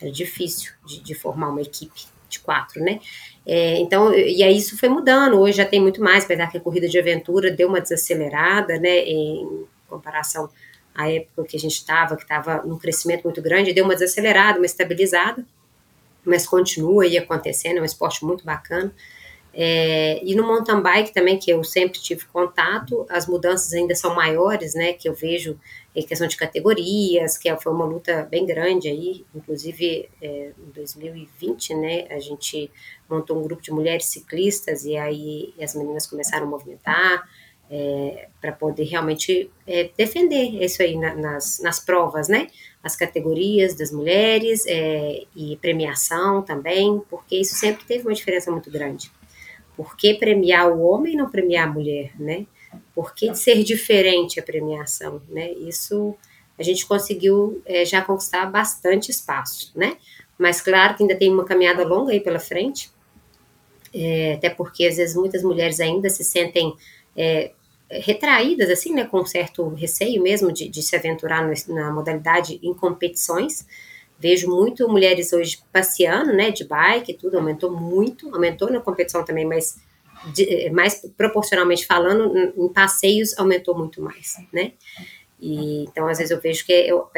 Era 0.00 0.08
difícil 0.08 0.72
de, 0.86 1.00
de 1.00 1.12
formar 1.12 1.48
uma 1.48 1.60
equipe 1.60 2.04
de 2.28 2.38
quatro, 2.38 2.80
né? 2.80 3.00
É, 3.44 3.76
então, 3.80 4.14
e 4.14 4.44
aí 4.44 4.56
isso 4.56 4.78
foi 4.78 4.88
mudando. 4.88 5.40
Hoje 5.40 5.56
já 5.56 5.64
tem 5.66 5.80
muito 5.80 6.00
mais, 6.00 6.24
apesar 6.24 6.46
que 6.52 6.56
a 6.56 6.60
corrida 6.60 6.88
de 6.88 6.96
aventura 6.96 7.50
deu 7.50 7.66
uma 7.66 7.80
desacelerada, 7.80 8.78
né? 8.78 8.98
Em 9.00 9.66
comparação 9.88 10.48
à 10.94 11.10
época 11.10 11.42
que 11.42 11.56
a 11.56 11.60
gente 11.60 11.74
estava, 11.74 12.14
que 12.14 12.22
estava 12.22 12.62
num 12.62 12.78
crescimento 12.78 13.24
muito 13.24 13.42
grande, 13.42 13.72
deu 13.72 13.84
uma 13.84 13.94
desacelerada, 13.94 14.56
uma 14.56 14.66
estabilizada, 14.66 15.44
mas 16.24 16.46
continua 16.46 17.02
aí 17.02 17.18
acontecendo, 17.18 17.78
é 17.78 17.80
um 17.80 17.84
esporte 17.84 18.24
muito 18.24 18.44
bacana. 18.44 18.94
É, 19.52 20.20
e 20.24 20.34
no 20.34 20.46
mountain 20.46 20.80
bike 20.80 21.12
também, 21.12 21.38
que 21.38 21.50
eu 21.50 21.62
sempre 21.64 22.00
tive 22.00 22.24
contato, 22.26 23.04
as 23.08 23.26
mudanças 23.26 23.72
ainda 23.72 23.94
são 23.94 24.14
maiores, 24.14 24.74
né? 24.74 24.92
Que 24.92 25.08
eu 25.08 25.14
vejo 25.14 25.58
em 25.94 26.02
questão 26.02 26.28
de 26.28 26.36
categorias, 26.36 27.36
que 27.36 27.54
foi 27.56 27.72
uma 27.72 27.84
luta 27.84 28.22
bem 28.30 28.46
grande 28.46 28.88
aí, 28.88 29.24
inclusive 29.34 30.08
é, 30.22 30.52
em 30.56 30.70
2020, 30.72 31.74
né? 31.74 32.06
A 32.10 32.20
gente 32.20 32.70
montou 33.08 33.38
um 33.38 33.42
grupo 33.42 33.60
de 33.60 33.72
mulheres 33.72 34.06
ciclistas 34.06 34.84
e 34.84 34.96
aí 34.96 35.52
as 35.60 35.74
meninas 35.74 36.06
começaram 36.06 36.46
a 36.46 36.50
movimentar 36.50 37.28
é, 37.68 38.28
para 38.40 38.52
poder 38.52 38.84
realmente 38.84 39.50
é, 39.66 39.90
defender 39.96 40.62
isso 40.62 40.82
aí 40.82 40.96
na, 40.96 41.14
nas, 41.14 41.60
nas 41.60 41.80
provas, 41.80 42.28
né? 42.28 42.46
As 42.82 42.94
categorias 42.94 43.74
das 43.74 43.90
mulheres 43.90 44.64
é, 44.66 45.24
e 45.34 45.56
premiação 45.56 46.40
também, 46.42 47.02
porque 47.10 47.36
isso 47.36 47.54
sempre 47.56 47.84
teve 47.84 48.06
uma 48.06 48.14
diferença 48.14 48.50
muito 48.50 48.70
grande. 48.70 49.10
Por 49.80 49.96
que 49.96 50.12
premiar 50.12 50.70
o 50.70 50.82
homem 50.82 51.14
e 51.14 51.16
não 51.16 51.30
premiar 51.30 51.66
a 51.66 51.72
mulher, 51.72 52.12
né? 52.20 52.44
Por 52.94 53.14
que 53.14 53.34
ser 53.34 53.64
diferente 53.64 54.38
a 54.38 54.42
premiação, 54.42 55.22
né? 55.26 55.52
Isso 55.52 56.14
a 56.58 56.62
gente 56.62 56.84
conseguiu 56.84 57.62
é, 57.64 57.82
já 57.86 58.02
conquistar 58.02 58.44
bastante 58.44 59.10
espaço, 59.10 59.72
né? 59.74 59.96
Mas 60.36 60.60
claro 60.60 60.94
que 60.94 61.02
ainda 61.02 61.16
tem 61.16 61.32
uma 61.32 61.46
caminhada 61.46 61.82
longa 61.82 62.12
aí 62.12 62.20
pela 62.20 62.38
frente, 62.38 62.90
é, 63.94 64.34
até 64.34 64.50
porque 64.50 64.84
às 64.84 64.98
vezes 64.98 65.16
muitas 65.16 65.42
mulheres 65.42 65.80
ainda 65.80 66.10
se 66.10 66.24
sentem 66.24 66.74
é, 67.16 67.52
retraídas, 67.90 68.68
assim, 68.68 68.92
né, 68.92 69.06
com 69.06 69.24
certo 69.24 69.66
receio 69.70 70.22
mesmo 70.22 70.52
de, 70.52 70.68
de 70.68 70.82
se 70.82 70.94
aventurar 70.94 71.42
no, 71.42 71.74
na 71.74 71.90
modalidade 71.90 72.60
em 72.62 72.74
competições, 72.74 73.66
Vejo 74.20 74.50
muito 74.50 74.86
mulheres 74.86 75.32
hoje 75.32 75.58
passeando, 75.72 76.32
né, 76.32 76.50
de 76.50 76.62
bike, 76.62 77.14
tudo 77.14 77.38
aumentou 77.38 77.70
muito, 77.70 78.32
aumentou 78.34 78.70
na 78.70 78.78
competição 78.78 79.24
também, 79.24 79.46
mas 79.46 79.78
de, 80.34 80.68
mais 80.70 81.00
proporcionalmente 81.16 81.86
falando, 81.86 82.52
em 82.54 82.68
passeios 82.68 83.36
aumentou 83.38 83.74
muito 83.76 84.02
mais, 84.02 84.36
né? 84.52 84.72
E, 85.40 85.84
então, 85.84 86.06
às 86.06 86.18
vezes 86.18 86.30
eu 86.30 86.38
vejo 86.38 86.66
que 86.66 86.72
eu, 86.72 87.08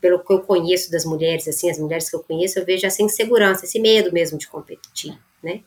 pelo 0.00 0.24
que 0.24 0.32
eu 0.32 0.40
conheço 0.40 0.90
das 0.90 1.04
mulheres, 1.04 1.46
assim, 1.46 1.70
as 1.70 1.78
mulheres 1.78 2.08
que 2.08 2.16
eu 2.16 2.20
conheço, 2.20 2.58
eu 2.58 2.64
vejo 2.64 2.86
essa 2.86 3.02
insegurança, 3.02 3.66
esse 3.66 3.78
medo 3.78 4.10
mesmo 4.10 4.38
de 4.38 4.48
competir, 4.48 5.18
né? 5.42 5.60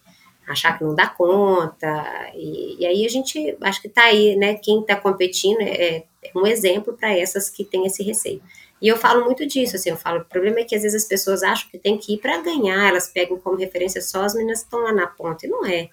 Achar 0.48 0.78
que 0.78 0.84
não 0.84 0.96
dá 0.96 1.08
conta, 1.08 2.32
e, 2.36 2.82
e 2.82 2.86
aí 2.86 3.06
a 3.06 3.10
gente, 3.10 3.56
acho 3.62 3.82
que 3.82 3.88
tá 3.88 4.06
aí, 4.06 4.36
né? 4.36 4.56
Quem 4.56 4.84
tá 4.84 4.96
competindo 4.96 5.62
é, 5.62 5.98
é 6.24 6.32
um 6.36 6.48
exemplo 6.48 6.94
para 6.94 7.16
essas 7.16 7.50
que 7.50 7.64
têm 7.64 7.86
esse 7.86 8.02
receio. 8.02 8.42
E 8.84 8.88
eu 8.90 8.98
falo 8.98 9.24
muito 9.24 9.46
disso, 9.48 9.78
assim, 9.78 9.92
eu 9.92 9.96
falo, 9.96 10.20
o 10.20 10.26
problema 10.26 10.60
é 10.60 10.66
que 10.66 10.76
às 10.76 10.82
vezes 10.82 11.04
as 11.04 11.08
pessoas 11.08 11.42
acham 11.42 11.70
que 11.72 11.78
tem 11.78 11.98
que 11.98 12.16
ir 12.16 12.18
para 12.18 12.42
ganhar, 12.42 12.90
elas 12.90 13.08
pegam 13.08 13.40
como 13.40 13.56
referência 13.56 14.02
só 14.02 14.24
as 14.24 14.36
meninas 14.36 14.60
que 14.60 14.66
estão 14.66 14.82
lá 14.82 14.92
na 14.92 15.08
ponta, 15.08 15.46
e 15.46 15.50
não 15.50 15.66
é. 15.66 15.88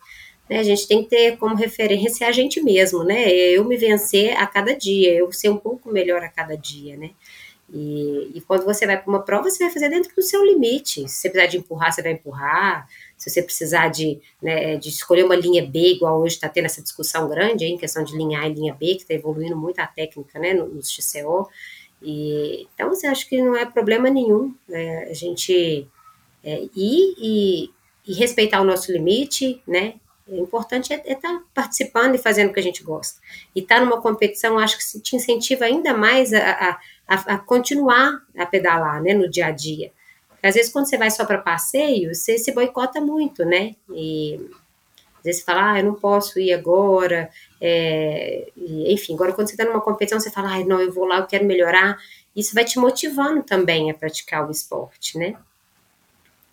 Né? 0.48 0.58
A 0.58 0.62
gente 0.64 0.88
tem 0.88 1.04
que 1.04 1.10
ter 1.10 1.36
como 1.36 1.54
referência 1.54 2.26
a 2.26 2.32
gente 2.32 2.60
mesmo, 2.60 3.04
né? 3.04 3.30
Eu 3.30 3.64
me 3.64 3.76
vencer 3.76 4.36
a 4.36 4.44
cada 4.44 4.74
dia, 4.74 5.14
eu 5.14 5.30
ser 5.30 5.50
um 5.50 5.56
pouco 5.56 5.88
melhor 5.92 6.24
a 6.24 6.28
cada 6.28 6.56
dia, 6.56 6.96
né? 6.96 7.10
E, 7.72 8.32
e 8.34 8.40
quando 8.40 8.64
você 8.64 8.84
vai 8.84 9.00
para 9.00 9.08
uma 9.08 9.22
prova, 9.22 9.48
você 9.48 9.62
vai 9.62 9.72
fazer 9.72 9.88
dentro 9.88 10.12
do 10.12 10.22
seu 10.22 10.44
limite. 10.44 11.08
Se 11.08 11.14
você 11.14 11.30
precisar 11.30 11.46
de 11.48 11.58
empurrar, 11.58 11.92
você 11.92 12.02
vai 12.02 12.10
empurrar. 12.10 12.88
Se 13.16 13.30
você 13.30 13.40
precisar 13.40 13.86
de, 13.86 14.20
né, 14.42 14.76
de 14.76 14.88
escolher 14.88 15.24
uma 15.24 15.36
linha 15.36 15.64
B, 15.64 15.92
igual 15.92 16.20
hoje 16.20 16.34
está 16.34 16.48
tendo 16.48 16.64
essa 16.64 16.82
discussão 16.82 17.28
grande 17.28 17.64
aí, 17.64 17.70
em 17.70 17.78
questão 17.78 18.02
de 18.02 18.16
linha 18.16 18.40
A 18.40 18.48
e 18.48 18.54
linha 18.54 18.74
B, 18.74 18.96
que 18.96 19.02
está 19.02 19.14
evoluindo 19.14 19.56
muito 19.56 19.78
a 19.78 19.86
técnica 19.86 20.40
né, 20.40 20.52
nos 20.52 20.90
XCO. 20.90 21.48
E, 22.02 22.66
então, 22.74 22.88
você 22.88 23.06
acha 23.06 23.26
que 23.28 23.40
não 23.40 23.56
é 23.56 23.66
problema 23.66 24.08
nenhum 24.08 24.54
né, 24.68 25.04
a 25.04 25.14
gente 25.14 25.86
é, 26.42 26.62
ir 26.74 27.14
e, 27.18 27.70
e, 28.06 28.14
respeitar 28.14 28.60
o 28.60 28.64
nosso 28.64 28.90
limite, 28.90 29.62
né? 29.66 29.94
O 30.26 30.36
importante 30.36 30.92
é 30.92 30.96
estar 30.96 31.10
é 31.10 31.14
tá 31.16 31.42
participando 31.52 32.14
e 32.14 32.18
fazendo 32.18 32.50
o 32.50 32.52
que 32.52 32.60
a 32.60 32.62
gente 32.62 32.82
gosta. 32.82 33.20
E 33.54 33.60
estar 33.60 33.78
tá 33.78 33.84
numa 33.84 34.00
competição, 34.00 34.58
acho 34.58 34.78
que 34.78 35.00
te 35.00 35.16
incentiva 35.16 35.64
ainda 35.64 35.92
mais 35.92 36.32
a, 36.32 36.38
a, 36.38 36.78
a, 37.08 37.14
a 37.34 37.38
continuar 37.38 38.22
a 38.36 38.46
pedalar, 38.46 39.02
né, 39.02 39.12
no 39.12 39.28
dia 39.28 39.46
a 39.46 39.50
dia. 39.50 39.92
Porque, 40.28 40.46
às 40.46 40.54
vezes, 40.54 40.72
quando 40.72 40.88
você 40.88 40.96
vai 40.96 41.10
só 41.10 41.24
para 41.24 41.38
passeio, 41.38 42.14
você 42.14 42.38
se 42.38 42.52
boicota 42.52 43.00
muito, 43.00 43.44
né? 43.44 43.74
E 43.90 44.40
às 45.18 45.24
vezes 45.24 45.40
você 45.40 45.44
fala, 45.44 45.72
ah, 45.72 45.78
eu 45.80 45.84
não 45.84 45.94
posso 45.94 46.40
ir 46.40 46.52
agora, 46.52 47.30
é, 47.60 48.48
enfim, 48.56 49.14
agora 49.14 49.32
quando 49.32 49.48
você 49.48 49.54
está 49.54 49.64
numa 49.64 49.80
competição, 49.80 50.18
você 50.18 50.30
fala, 50.30 50.54
ah, 50.54 50.64
não, 50.64 50.80
eu 50.80 50.92
vou 50.92 51.04
lá, 51.04 51.18
eu 51.18 51.26
quero 51.26 51.44
melhorar. 51.44 51.98
Isso 52.34 52.54
vai 52.54 52.64
te 52.64 52.78
motivando 52.78 53.42
também 53.42 53.90
a 53.90 53.94
praticar 53.94 54.48
o 54.48 54.50
esporte, 54.50 55.18
né? 55.18 55.36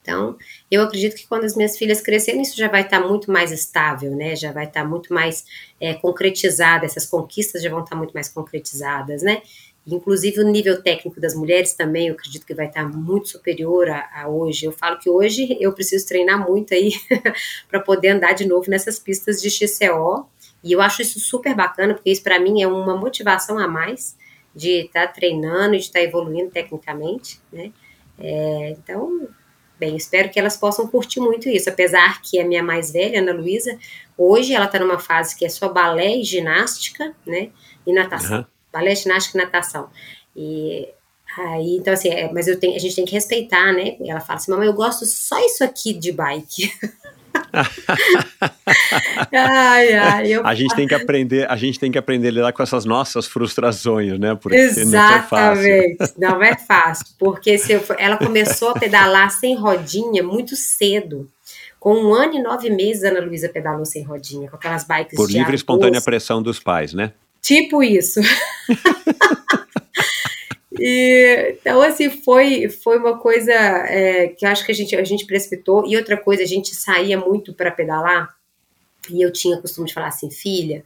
Então, 0.02 0.38
eu 0.72 0.82
acredito 0.84 1.18
que 1.18 1.28
quando 1.28 1.44
as 1.44 1.54
minhas 1.56 1.78
filhas 1.78 2.00
crescerem, 2.00 2.42
isso 2.42 2.56
já 2.56 2.70
vai 2.70 2.82
estar 2.82 3.02
tá 3.02 3.08
muito 3.08 3.30
mais 3.30 3.52
estável, 3.52 4.16
né? 4.16 4.38
Já 4.38 4.54
vai 4.54 4.66
estar 4.66 4.84
tá 4.84 4.88
muito 4.88 5.14
mais 5.14 5.46
é, 5.82 5.94
concretizada, 5.96 6.86
essas 6.86 7.06
conquistas 7.06 7.62
já 7.62 7.70
vão 7.70 7.80
estar 7.80 7.92
tá 7.92 7.96
muito 7.98 8.14
mais 8.14 8.30
concretizadas, 8.30 9.22
né? 9.22 9.42
Inclusive, 9.86 10.42
o 10.42 10.50
nível 10.50 10.82
técnico 10.82 11.20
das 11.20 11.34
mulheres 11.34 11.74
também, 11.74 12.08
eu 12.08 12.14
acredito 12.14 12.46
que 12.46 12.54
vai 12.54 12.68
estar 12.68 12.88
muito 12.88 13.30
superior 13.30 13.90
a, 13.90 14.10
a 14.14 14.28
hoje. 14.28 14.66
Eu 14.66 14.72
falo 14.74 14.98
que 14.98 15.10
hoje 15.10 15.58
eu 15.62 15.72
preciso 15.72 16.06
treinar 16.06 16.46
muito 16.46 16.74
aí 16.74 16.92
para 17.70 17.80
poder 17.80 18.10
andar 18.10 18.34
de 18.34 18.46
novo 18.46 18.70
nessas 18.70 19.00
pistas 19.00 19.42
de 19.42 19.50
XCO. 19.50 20.26
E 20.64 20.72
eu 20.72 20.82
acho 20.82 21.02
isso 21.02 21.20
super 21.20 21.56
bacana, 21.56 21.94
porque 21.94 22.10
isso 22.10 22.24
para 22.24 22.40
mim 22.40 22.62
é 22.62 22.68
uma 22.68 22.96
motivação 22.96 23.60
a 23.60 23.68
mais 23.68 24.18
de 24.56 24.86
estar 24.86 25.08
tá 25.08 25.14
treinando 25.14 25.76
e 25.76 25.80
de 25.80 25.86
estar 25.86 26.00
tá 26.00 26.06
evoluindo 26.06 26.50
tecnicamente, 26.50 27.40
né? 27.52 27.72
É, 28.20 28.72
então, 28.72 29.28
bem, 29.80 29.96
espero 29.96 30.30
que 30.30 30.40
elas 30.40 30.58
possam 30.58 30.88
curtir 30.88 31.20
muito 31.20 31.48
isso. 31.48 31.70
Apesar 31.70 32.22
que 32.22 32.40
a 32.40 32.46
minha 32.46 32.64
mais 32.64 32.92
velha, 32.92 33.20
Ana 33.20 33.34
Luísa, 33.34 33.78
hoje 34.18 34.54
ela 34.54 34.66
está 34.66 34.80
numa 34.80 34.98
fase 34.98 35.36
que 35.36 35.46
é 35.46 35.50
só 35.50 35.70
balé 35.70 36.18
e 36.18 36.24
ginástica, 36.24 37.14
né? 37.26 37.50
E 37.86 37.94
natação. 37.94 38.40
Uhum 38.40 38.58
balé, 38.78 38.96
ginástica 38.96 39.38
e 39.38 39.42
natação. 39.42 39.90
E 40.36 40.88
aí, 41.38 41.78
então 41.78 41.94
assim, 41.94 42.10
é, 42.10 42.32
mas 42.32 42.48
eu 42.48 42.60
tenho, 42.60 42.76
a 42.76 42.80
gente 42.80 42.96
tem 42.96 43.06
que 43.06 43.14
respeitar, 43.14 43.74
né? 43.74 43.98
E 44.00 44.10
ela 44.10 44.20
fala 44.20 44.38
assim, 44.38 44.52
mamãe, 44.52 44.68
eu 44.68 44.74
gosto 44.74 45.06
só 45.06 45.44
isso 45.46 45.64
aqui 45.64 45.94
de 45.94 46.12
bike. 46.12 46.72
ai, 49.34 49.94
ai, 49.94 50.28
eu... 50.34 50.46
A 50.46 50.54
gente 50.54 50.76
tem 50.76 50.88
que 50.88 50.94
aprender, 50.94 51.50
a 51.50 51.56
gente 51.56 51.80
tem 51.80 51.92
que 51.92 51.98
aprender 51.98 52.28
a 52.30 52.32
lidar 52.32 52.54
com 52.54 52.64
essas 52.64 52.86
nossas 52.86 53.26
frustrações, 53.26 54.20
né? 54.20 54.36
Porque 54.36 54.58
Exatamente, 54.58 54.92
não 54.92 55.16
é 55.16 55.22
fácil. 55.22 56.14
Não 56.18 56.44
é 56.44 56.56
fácil, 56.56 57.06
porque 57.18 57.58
se 57.58 57.80
for, 57.80 57.96
ela 58.00 58.18
começou 58.18 58.70
a 58.70 58.74
pedalar 58.80 59.32
sem 59.32 59.56
rodinha 59.56 60.22
muito 60.24 60.56
cedo. 60.56 61.28
Com 61.80 61.94
um 61.94 62.14
ano 62.14 62.36
e 62.36 62.42
nove 62.42 62.70
meses, 62.70 63.04
Ana 63.04 63.20
Luísa 63.20 63.48
pedalou 63.50 63.86
sem 63.86 64.04
rodinha, 64.04 64.50
com 64.50 64.56
aquelas 64.56 64.84
bikes 64.84 65.16
Por 65.16 65.32
livre 65.32 65.54
e 65.54 65.56
espontânea 65.56 66.02
pressão 66.02 66.42
dos 66.42 66.60
pais, 66.60 66.94
né? 66.94 67.14
Tipo 67.42 67.82
isso. 67.84 68.20
E, 70.80 71.58
então, 71.60 71.82
assim, 71.82 72.10
foi, 72.10 72.70
foi 72.70 72.98
uma 72.98 73.18
coisa 73.18 73.52
é, 73.52 74.28
que 74.28 74.46
acho 74.46 74.66
que 74.66 74.72
a 74.72 74.76
gente, 74.76 74.96
a 74.96 75.04
gente 75.04 75.26
precipitou. 75.26 75.86
E 75.88 75.98
outra 75.98 76.18
coisa, 76.18 76.44
a 76.44 76.46
gente 76.46 76.76
saía 76.76 77.20
muito 77.20 77.54
para 77.54 77.72
pedalar. 77.72 78.36
E 79.10 79.22
eu 79.22 79.32
tinha 79.32 79.62
costume 79.62 79.88
de 79.88 79.94
falar 79.94 80.08
assim, 80.08 80.30
filha, 80.30 80.84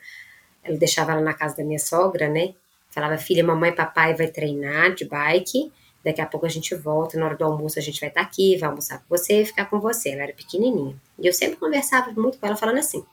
eu 0.63 0.77
deixava 0.77 1.11
ela 1.11 1.21
na 1.21 1.33
casa 1.33 1.57
da 1.57 1.63
minha 1.63 1.79
sogra, 1.79 2.29
né? 2.29 2.53
Falava, 2.89 3.17
filha, 3.17 3.43
mamãe 3.43 3.73
papai 3.73 4.13
vai 4.13 4.27
treinar 4.27 4.93
de 4.93 5.05
bike. 5.05 5.71
Daqui 6.03 6.19
a 6.19 6.25
pouco 6.25 6.45
a 6.45 6.49
gente 6.49 6.73
volta, 6.75 7.17
na 7.17 7.25
hora 7.25 7.37
do 7.37 7.43
almoço 7.43 7.77
a 7.77 7.81
gente 7.81 7.99
vai 7.99 8.09
estar 8.09 8.21
tá 8.21 8.27
aqui, 8.27 8.57
vai 8.57 8.69
almoçar 8.69 8.99
com 8.99 9.05
você 9.09 9.41
e 9.41 9.45
ficar 9.45 9.65
com 9.65 9.79
você. 9.79 10.09
Ela 10.09 10.23
era 10.23 10.33
pequenininha. 10.33 10.95
E 11.19 11.27
eu 11.27 11.33
sempre 11.33 11.57
conversava 11.57 12.11
muito 12.11 12.37
com 12.37 12.47
ela, 12.47 12.55
falando 12.55 12.79
assim: 12.79 13.05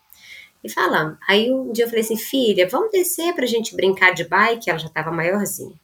e 0.62 0.68
falando. 0.68 1.16
Aí 1.28 1.52
um 1.52 1.72
dia 1.72 1.84
eu 1.84 1.88
falei 1.88 2.02
assim, 2.02 2.16
filha, 2.16 2.68
vamos 2.68 2.90
descer 2.90 3.34
pra 3.34 3.46
gente 3.46 3.74
brincar 3.74 4.12
de 4.12 4.24
bike? 4.24 4.68
Ela 4.68 4.78
já 4.78 4.88
tava 4.88 5.10
maiorzinha. 5.10 5.74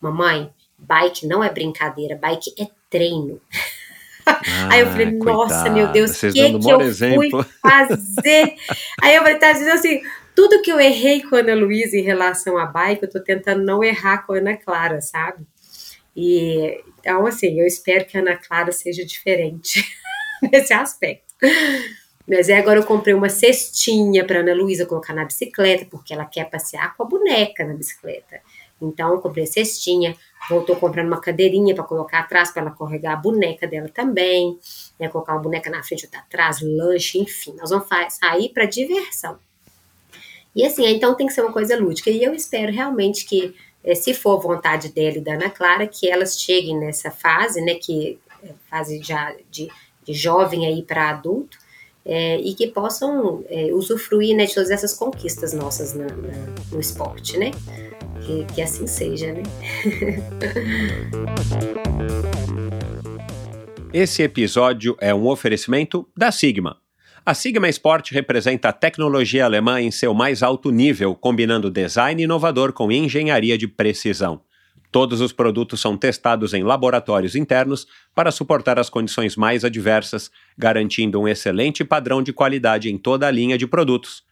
Mamãe, 0.00 0.52
bike 0.78 1.26
não 1.26 1.42
é 1.42 1.50
brincadeira, 1.50 2.16
bike 2.16 2.54
é 2.58 2.66
treino. 2.88 3.40
Ah, 4.26 4.40
Aí 4.70 4.80
eu 4.80 4.86
falei, 4.86 5.12
nossa, 5.12 5.54
coitada, 5.54 5.70
meu 5.70 5.88
Deus, 5.88 6.22
o 6.22 6.32
que, 6.32 6.58
que 6.58 6.70
eu 6.70 6.80
exemplo. 6.80 7.30
fui 7.30 7.44
fazer? 7.62 8.54
Aí 9.02 9.14
eu 9.14 9.22
falei, 9.22 9.38
tá 9.38 9.52
dizendo 9.52 9.72
assim, 9.72 10.02
tudo 10.34 10.62
que 10.62 10.70
eu 10.70 10.78
errei 10.78 11.22
com 11.22 11.36
a 11.36 11.40
Ana 11.40 11.54
Luísa 11.54 11.96
em 11.96 12.02
relação 12.02 12.56
à 12.56 12.66
bike, 12.66 13.02
eu 13.02 13.10
tô 13.10 13.20
tentando 13.20 13.64
não 13.64 13.82
errar 13.82 14.26
com 14.26 14.32
a 14.32 14.36
Ana 14.36 14.56
Clara, 14.56 15.00
sabe? 15.00 15.46
E 16.14 16.80
então, 17.00 17.26
assim, 17.26 17.58
eu 17.58 17.66
espero 17.66 18.04
que 18.04 18.18
a 18.18 18.20
Ana 18.20 18.36
Clara 18.36 18.72
seja 18.72 19.04
diferente 19.04 19.84
nesse 20.52 20.72
aspecto. 20.72 21.24
Mas 22.28 22.48
é, 22.48 22.58
agora 22.58 22.80
eu 22.80 22.84
comprei 22.84 23.14
uma 23.14 23.30
cestinha 23.30 24.24
para 24.24 24.40
Ana 24.40 24.52
Luísa 24.52 24.84
colocar 24.84 25.14
na 25.14 25.24
bicicleta, 25.24 25.86
porque 25.90 26.12
ela 26.12 26.26
quer 26.26 26.50
passear 26.50 26.94
com 26.94 27.02
a 27.04 27.06
boneca 27.06 27.64
na 27.64 27.72
bicicleta. 27.72 28.40
Então, 28.80 29.20
comprei 29.20 29.46
cestinha, 29.46 30.16
voltou 30.48 30.76
comprando 30.76 31.08
uma 31.08 31.20
cadeirinha 31.20 31.74
para 31.74 31.84
colocar 31.84 32.20
atrás, 32.20 32.50
para 32.50 32.62
ela 32.62 32.70
carregar 32.70 33.14
a 33.14 33.16
boneca 33.16 33.66
dela 33.66 33.88
também, 33.88 34.58
né, 34.98 35.08
colocar 35.08 35.32
uma 35.32 35.42
boneca 35.42 35.68
na 35.70 35.82
frente, 35.82 36.04
outra 36.04 36.20
atrás, 36.20 36.60
lanche, 36.60 37.18
enfim. 37.18 37.54
Nós 37.58 37.70
vamos 37.70 37.86
sair 38.10 38.50
para 38.50 38.64
diversão. 38.64 39.38
E 40.54 40.64
assim, 40.64 40.86
então 40.86 41.14
tem 41.14 41.26
que 41.26 41.32
ser 41.32 41.42
uma 41.42 41.52
coisa 41.52 41.78
lúdica. 41.78 42.10
E 42.10 42.22
eu 42.22 42.34
espero 42.34 42.72
realmente 42.72 43.24
que, 43.24 43.54
eh, 43.84 43.94
se 43.94 44.14
for 44.14 44.40
vontade 44.40 44.88
dela 44.90 45.18
e 45.18 45.20
da 45.20 45.34
Ana 45.34 45.50
Clara, 45.50 45.86
que 45.86 46.10
elas 46.10 46.40
cheguem 46.40 46.78
nessa 46.78 47.10
fase, 47.10 47.60
né, 47.60 47.74
que 47.74 48.18
é 48.42 48.52
fase 48.70 49.02
já 49.02 49.34
de, 49.50 49.68
de 50.04 50.12
jovem 50.12 50.66
aí 50.66 50.82
para 50.82 51.10
adulto, 51.10 51.58
é, 52.04 52.40
e 52.40 52.54
que 52.54 52.68
possam 52.68 53.44
é, 53.48 53.72
usufruir 53.72 54.36
né, 54.36 54.46
de 54.46 54.54
todas 54.54 54.70
essas 54.70 54.94
conquistas 54.94 55.52
nossas 55.52 55.94
na, 55.94 56.06
na, 56.06 56.46
no 56.72 56.80
esporte, 56.80 57.36
né? 57.36 57.50
Que, 58.24 58.44
que 58.54 58.62
assim 58.62 58.86
seja, 58.86 59.32
né? 59.32 59.42
Esse 63.92 64.22
episódio 64.22 64.96
é 65.00 65.14
um 65.14 65.26
oferecimento 65.26 66.08
da 66.16 66.30
Sigma. 66.30 66.76
A 67.24 67.34
Sigma 67.34 67.68
Sport 67.68 68.12
representa 68.12 68.68
a 68.68 68.72
tecnologia 68.72 69.44
alemã 69.44 69.80
em 69.80 69.90
seu 69.90 70.14
mais 70.14 70.42
alto 70.42 70.70
nível, 70.70 71.14
combinando 71.14 71.70
design 71.70 72.22
inovador 72.22 72.72
com 72.72 72.90
engenharia 72.90 73.58
de 73.58 73.68
precisão. 73.68 74.40
Todos 74.90 75.20
os 75.20 75.32
produtos 75.32 75.80
são 75.80 75.96
testados 75.98 76.54
em 76.54 76.62
laboratórios 76.62 77.36
internos 77.36 77.86
para 78.14 78.30
suportar 78.30 78.78
as 78.78 78.88
condições 78.88 79.36
mais 79.36 79.64
adversas, 79.64 80.30
garantindo 80.56 81.20
um 81.20 81.28
excelente 81.28 81.84
padrão 81.84 82.22
de 82.22 82.32
qualidade 82.32 82.90
em 82.90 82.96
toda 82.96 83.26
a 83.26 83.30
linha 83.30 83.58
de 83.58 83.66
produtos. 83.66 84.22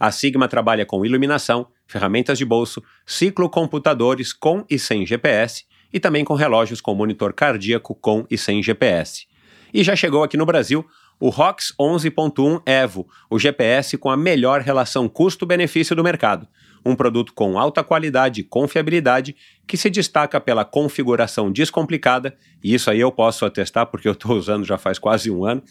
A 0.00 0.10
Sigma 0.10 0.48
trabalha 0.48 0.86
com 0.86 1.04
iluminação, 1.04 1.66
ferramentas 1.86 2.38
de 2.38 2.44
bolso, 2.44 2.82
ciclocomputadores 3.04 4.32
com 4.32 4.64
e 4.70 4.78
sem 4.78 5.04
GPS 5.04 5.64
e 5.92 6.00
também 6.00 6.24
com 6.24 6.34
relógios 6.34 6.80
com 6.80 6.94
monitor 6.94 7.32
cardíaco 7.32 7.94
com 7.94 8.26
e 8.30 8.38
sem 8.38 8.62
GPS. 8.62 9.26
E 9.72 9.84
já 9.84 9.94
chegou 9.94 10.22
aqui 10.22 10.36
no 10.36 10.46
Brasil 10.46 10.84
o 11.20 11.28
ROX 11.28 11.74
11.1 11.78 12.62
Evo, 12.66 13.08
o 13.30 13.38
GPS 13.38 13.96
com 13.96 14.10
a 14.10 14.16
melhor 14.16 14.60
relação 14.60 15.08
custo-benefício 15.08 15.94
do 15.94 16.04
mercado 16.04 16.46
um 16.86 16.94
produto 16.94 17.34
com 17.34 17.58
alta 17.58 17.82
qualidade 17.82 18.40
e 18.40 18.44
confiabilidade 18.44 19.34
que 19.66 19.76
se 19.76 19.90
destaca 19.90 20.40
pela 20.40 20.64
configuração 20.64 21.50
descomplicada, 21.50 22.36
e 22.62 22.72
isso 22.72 22.88
aí 22.88 23.00
eu 23.00 23.10
posso 23.10 23.44
atestar 23.44 23.86
porque 23.86 24.06
eu 24.06 24.12
estou 24.12 24.36
usando 24.36 24.64
já 24.64 24.78
faz 24.78 24.98
quase 24.98 25.30
um 25.30 25.44
ano, 25.44 25.62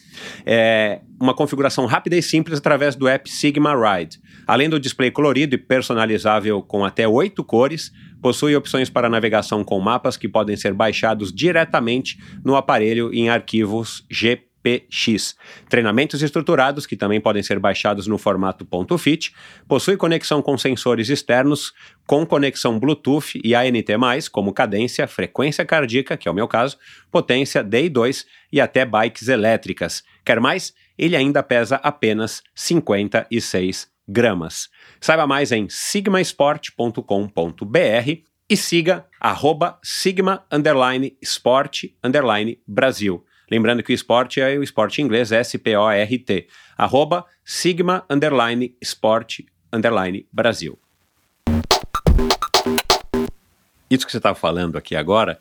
é 0.44 1.00
uma 1.18 1.34
configuração 1.34 1.86
rápida 1.86 2.16
e 2.16 2.22
simples 2.22 2.58
através 2.58 2.94
do 2.94 3.08
app 3.08 3.30
Sigma 3.30 3.74
Ride. 3.74 4.20
Além 4.46 4.68
do 4.68 4.78
display 4.78 5.10
colorido 5.10 5.54
e 5.54 5.58
personalizável 5.58 6.62
com 6.62 6.84
até 6.84 7.08
oito 7.08 7.42
cores, 7.42 7.90
possui 8.20 8.54
opções 8.54 8.90
para 8.90 9.08
navegação 9.08 9.64
com 9.64 9.80
mapas 9.80 10.16
que 10.16 10.28
podem 10.28 10.56
ser 10.56 10.74
baixados 10.74 11.32
diretamente 11.32 12.18
no 12.44 12.54
aparelho 12.54 13.12
em 13.14 13.30
arquivos 13.30 14.04
GP 14.10 14.45
PX. 14.66 15.36
Treinamentos 15.68 16.22
estruturados, 16.22 16.86
que 16.86 16.96
também 16.96 17.20
podem 17.20 17.42
ser 17.42 17.60
baixados 17.60 18.08
no 18.08 18.18
formato 18.18 18.66
.fit, 18.98 19.32
possui 19.68 19.96
conexão 19.96 20.42
com 20.42 20.58
sensores 20.58 21.08
externos, 21.08 21.72
com 22.04 22.26
conexão 22.26 22.80
Bluetooth 22.80 23.40
e 23.44 23.54
ANT+, 23.54 23.86
como 24.32 24.52
cadência, 24.52 25.06
frequência 25.06 25.64
cardíaca, 25.64 26.16
que 26.16 26.28
é 26.28 26.30
o 26.30 26.34
meu 26.34 26.48
caso, 26.48 26.76
potência 27.12 27.62
DI2 27.62 28.26
e 28.52 28.60
até 28.60 28.84
bikes 28.84 29.28
elétricas. 29.28 30.02
Quer 30.24 30.40
mais? 30.40 30.74
Ele 30.98 31.14
ainda 31.14 31.42
pesa 31.42 31.76
apenas 31.76 32.42
56 32.54 33.88
gramas. 34.08 34.70
Saiba 35.00 35.26
mais 35.26 35.52
em 35.52 35.68
sigmasport.com.br 35.68 38.22
e 38.48 38.56
siga 38.56 39.04
arroba 39.20 39.78
sigma 39.82 40.44
underline 40.50 41.16
underline 42.02 42.58
Brasil. 42.66 43.25
Lembrando 43.50 43.82
que 43.82 43.92
o 43.92 43.94
esporte 43.94 44.40
é 44.40 44.58
o 44.58 44.62
esporte 44.62 45.00
inglês, 45.00 45.30
S-P-O-R-T. 45.30 46.48
Arroba 46.76 47.24
Sigma 47.44 48.04
underline 48.10 48.74
Sport 48.80 49.40
underline 49.72 50.26
Brasil. 50.32 50.78
Isso 53.88 54.04
que 54.04 54.10
você 54.10 54.16
estava 54.16 54.34
falando 54.34 54.76
aqui 54.76 54.96
agora, 54.96 55.40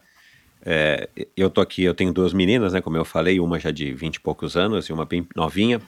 é, 0.63 1.10
eu 1.36 1.50
tô 1.50 1.62
aqui, 1.62 1.84
eu 1.84 1.96
tenho 1.96 2.13
duas 2.13 2.32
meninas, 2.32 2.74
né, 2.74 2.82
como 2.82 2.96
eu 2.96 3.04
falei, 3.04 3.39
uma 3.39 3.60
já 3.60 3.72
de 3.72 3.91
20 3.91 4.15
e 4.15 4.20
poucos 4.20 4.56
anos 4.56 4.86
e 4.86 4.94
uma 4.94 5.06
bem 5.06 5.28
novinha. 5.36 5.82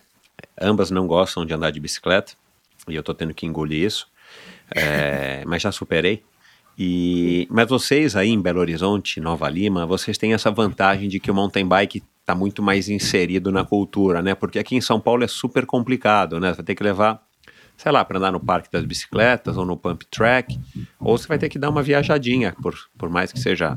Ambas 0.59 0.89
não 0.89 1.05
gostam 1.05 1.45
de 1.45 1.53
andar 1.53 1.71
de 1.71 1.79
bicicleta 1.79 2.33
e 2.87 2.95
eu 2.95 3.03
tô 3.03 3.13
tendo 3.13 3.33
que 3.33 3.45
engolir 3.45 3.85
isso, 3.85 4.07
é, 4.75 5.43
mas 5.45 5.61
já 5.61 5.71
superei. 5.71 6.23
E, 6.77 7.47
mas 7.49 7.67
vocês 7.67 8.15
aí 8.15 8.29
em 8.29 8.39
Belo 8.39 8.59
Horizonte, 8.59 9.19
Nova 9.19 9.49
Lima, 9.49 9.85
vocês 9.85 10.17
têm 10.17 10.33
essa 10.33 10.51
vantagem 10.51 11.09
de 11.09 11.19
que 11.19 11.31
o 11.31 11.33
mountain 11.33 11.65
bike 11.65 12.03
está 12.19 12.35
muito 12.35 12.61
mais 12.61 12.87
inserido 12.87 13.51
na 13.51 13.63
cultura, 13.63 14.21
né? 14.21 14.35
Porque 14.35 14.59
aqui 14.59 14.75
em 14.75 14.81
São 14.81 14.99
Paulo 14.99 15.23
é 15.23 15.27
super 15.27 15.65
complicado, 15.65 16.39
né? 16.39 16.49
Você 16.49 16.57
vai 16.57 16.65
ter 16.65 16.75
que 16.75 16.83
levar, 16.83 17.23
sei 17.75 17.91
lá, 17.91 18.05
para 18.05 18.19
andar 18.19 18.31
no 18.31 18.39
parque 18.39 18.69
das 18.71 18.85
bicicletas 18.85 19.57
ou 19.57 19.65
no 19.65 19.75
pump 19.75 20.05
track, 20.11 20.59
ou 20.99 21.17
você 21.17 21.27
vai 21.27 21.39
ter 21.39 21.49
que 21.49 21.57
dar 21.57 21.69
uma 21.69 21.81
viajadinha, 21.81 22.55
por, 22.61 22.75
por 22.95 23.09
mais 23.09 23.31
que 23.31 23.39
seja 23.39 23.75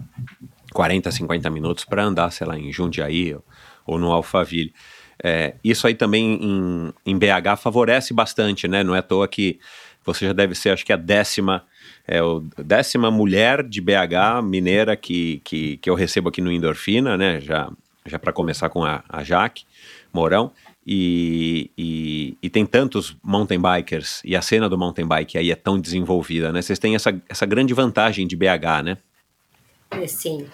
40, 0.74 1.10
50 1.10 1.48
minutos 1.48 1.86
para 1.86 2.04
andar, 2.04 2.30
sei 2.30 2.46
lá, 2.46 2.58
em 2.58 2.70
Jundiaí 2.70 3.34
ou, 3.34 3.44
ou 3.86 3.98
no 3.98 4.12
Alphaville. 4.12 4.74
É, 5.22 5.54
isso 5.64 5.86
aí 5.86 5.94
também 5.94 6.38
em, 6.42 6.92
em 7.06 7.18
BH 7.18 7.56
favorece 7.58 8.12
bastante, 8.12 8.68
né? 8.68 8.84
Não 8.84 8.94
é 8.94 8.98
à 8.98 9.02
toa 9.02 9.26
que 9.26 9.58
você 10.04 10.26
já 10.26 10.32
deve 10.34 10.54
ser, 10.54 10.70
acho 10.70 10.84
que 10.84 10.92
a 10.92 10.96
décima 10.96 11.62
é 12.10 12.18
a 12.18 12.62
décima 12.62 13.08
mulher 13.08 13.62
de 13.62 13.80
BH 13.80 14.42
mineira 14.42 14.96
que, 14.96 15.40
que, 15.44 15.76
que 15.76 15.88
eu 15.88 15.94
recebo 15.94 16.28
aqui 16.28 16.40
no 16.40 16.50
Endorfina, 16.50 17.16
né? 17.16 17.40
Já, 17.40 17.70
já 18.04 18.18
para 18.18 18.32
começar 18.32 18.68
com 18.68 18.84
a, 18.84 19.04
a 19.08 19.22
Jaque 19.22 19.64
Mourão. 20.12 20.50
E, 20.84 21.70
e, 21.78 22.36
e, 22.42 22.50
tem 22.50 22.66
tantos 22.66 23.16
mountain 23.22 23.60
bikers 23.60 24.20
e 24.24 24.34
a 24.34 24.42
cena 24.42 24.68
do 24.68 24.76
mountain 24.76 25.06
bike 25.06 25.38
aí 25.38 25.52
é 25.52 25.54
tão 25.54 25.78
desenvolvida, 25.78 26.50
né? 26.50 26.60
Vocês 26.60 26.80
têm 26.80 26.96
essa, 26.96 27.16
essa 27.28 27.46
grande 27.46 27.72
vantagem 27.72 28.26
de 28.26 28.34
BH, 28.34 28.82
né? 28.82 28.98
É, 29.92 30.06
sim. 30.08 30.48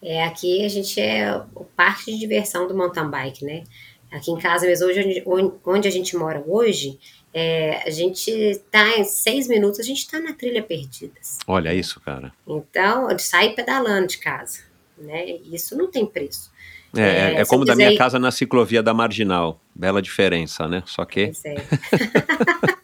É, 0.00 0.22
aqui 0.22 0.64
a 0.64 0.68
gente 0.68 1.00
é 1.00 1.34
o 1.56 1.64
parque 1.64 2.12
de 2.12 2.20
diversão 2.20 2.68
do 2.68 2.76
mountain 2.76 3.10
bike, 3.10 3.44
né? 3.44 3.64
Aqui 4.12 4.30
em 4.30 4.38
casa 4.38 4.64
mesmo, 4.64 4.86
hoje, 4.86 5.24
onde 5.64 5.88
a 5.88 5.90
gente 5.90 6.16
mora 6.16 6.42
hoje, 6.46 6.98
é, 7.32 7.82
a 7.86 7.90
gente 7.90 8.30
está 8.30 8.98
em 8.98 9.04
seis 9.04 9.46
minutos, 9.46 9.78
a 9.78 9.82
gente 9.82 9.98
está 9.98 10.18
na 10.18 10.32
trilha 10.32 10.62
Perdidas. 10.62 11.38
Olha 11.46 11.72
isso, 11.72 12.00
cara. 12.00 12.32
Então, 12.46 13.08
sai 13.18 13.54
pedalando 13.54 14.08
de 14.08 14.18
casa, 14.18 14.60
né? 14.98 15.26
Isso 15.44 15.76
não 15.76 15.90
tem 15.90 16.04
preço. 16.04 16.50
É, 16.96 17.34
é, 17.36 17.40
é 17.40 17.44
como 17.44 17.64
da 17.64 17.76
minha 17.76 17.96
casa 17.96 18.18
na 18.18 18.30
ciclovia 18.32 18.82
da 18.82 18.92
Marginal. 18.92 19.60
Bela 19.74 20.02
diferença, 20.02 20.66
né? 20.66 20.82
Só 20.86 21.04
que. 21.04 21.30
É. 21.44 21.54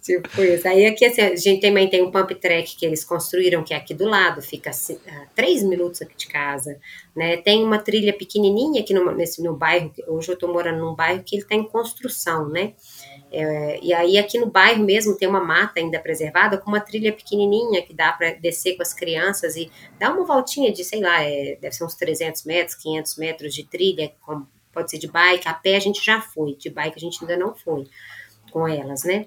tipo 0.00 0.40
isso. 0.40 0.68
Aí 0.68 0.86
aqui 0.86 1.04
assim, 1.04 1.20
a 1.20 1.36
gente 1.36 1.60
também 1.60 1.88
tem 1.88 2.02
um 2.02 2.10
pump 2.10 2.34
track 2.36 2.76
que 2.76 2.86
eles 2.86 3.04
construíram, 3.04 3.62
que 3.64 3.74
é 3.74 3.76
aqui 3.76 3.94
do 3.94 4.06
lado, 4.08 4.40
fica 4.40 4.70
a 4.70 5.26
três 5.34 5.62
minutos 5.62 6.02
aqui 6.02 6.16
de 6.16 6.26
casa. 6.26 6.78
Né? 7.14 7.36
Tem 7.36 7.62
uma 7.64 7.78
trilha 7.78 8.12
pequenininha 8.12 8.82
aqui 8.82 8.94
no, 8.94 9.12
nesse 9.12 9.42
meu 9.42 9.54
bairro, 9.54 9.92
hoje 10.06 10.28
eu 10.28 10.34
estou 10.34 10.52
morando 10.52 10.78
num 10.78 10.94
bairro 10.94 11.22
que 11.24 11.36
ele 11.36 11.42
está 11.42 11.54
em 11.54 11.64
construção, 11.64 12.48
né? 12.48 12.74
É, 13.34 13.80
e 13.82 13.94
aí 13.94 14.18
aqui 14.18 14.38
no 14.38 14.50
bairro 14.50 14.84
mesmo 14.84 15.16
tem 15.16 15.26
uma 15.26 15.42
mata 15.42 15.80
ainda 15.80 15.98
preservada 15.98 16.58
com 16.58 16.68
uma 16.68 16.80
trilha 16.80 17.10
pequenininha 17.10 17.80
que 17.80 17.94
dá 17.94 18.12
para 18.12 18.32
descer 18.34 18.76
com 18.76 18.82
as 18.82 18.92
crianças 18.92 19.56
e 19.56 19.72
dar 19.98 20.12
uma 20.12 20.22
voltinha 20.22 20.70
de, 20.70 20.84
sei 20.84 21.00
lá, 21.00 21.22
é, 21.22 21.56
deve 21.58 21.74
ser 21.74 21.84
uns 21.84 21.94
300 21.94 22.44
metros, 22.44 22.76
500 22.76 23.16
metros 23.16 23.54
de 23.54 23.64
trilha, 23.64 24.12
com, 24.20 24.46
pode 24.70 24.90
ser 24.90 24.98
de 24.98 25.08
bike, 25.08 25.48
a 25.48 25.54
pé 25.54 25.76
a 25.76 25.80
gente 25.80 26.04
já 26.04 26.20
foi, 26.20 26.54
de 26.56 26.68
bike 26.68 26.94
a 26.94 27.00
gente 27.00 27.18
ainda 27.22 27.36
não 27.38 27.54
foi 27.54 27.86
com 28.50 28.68
elas, 28.68 29.02
né? 29.04 29.26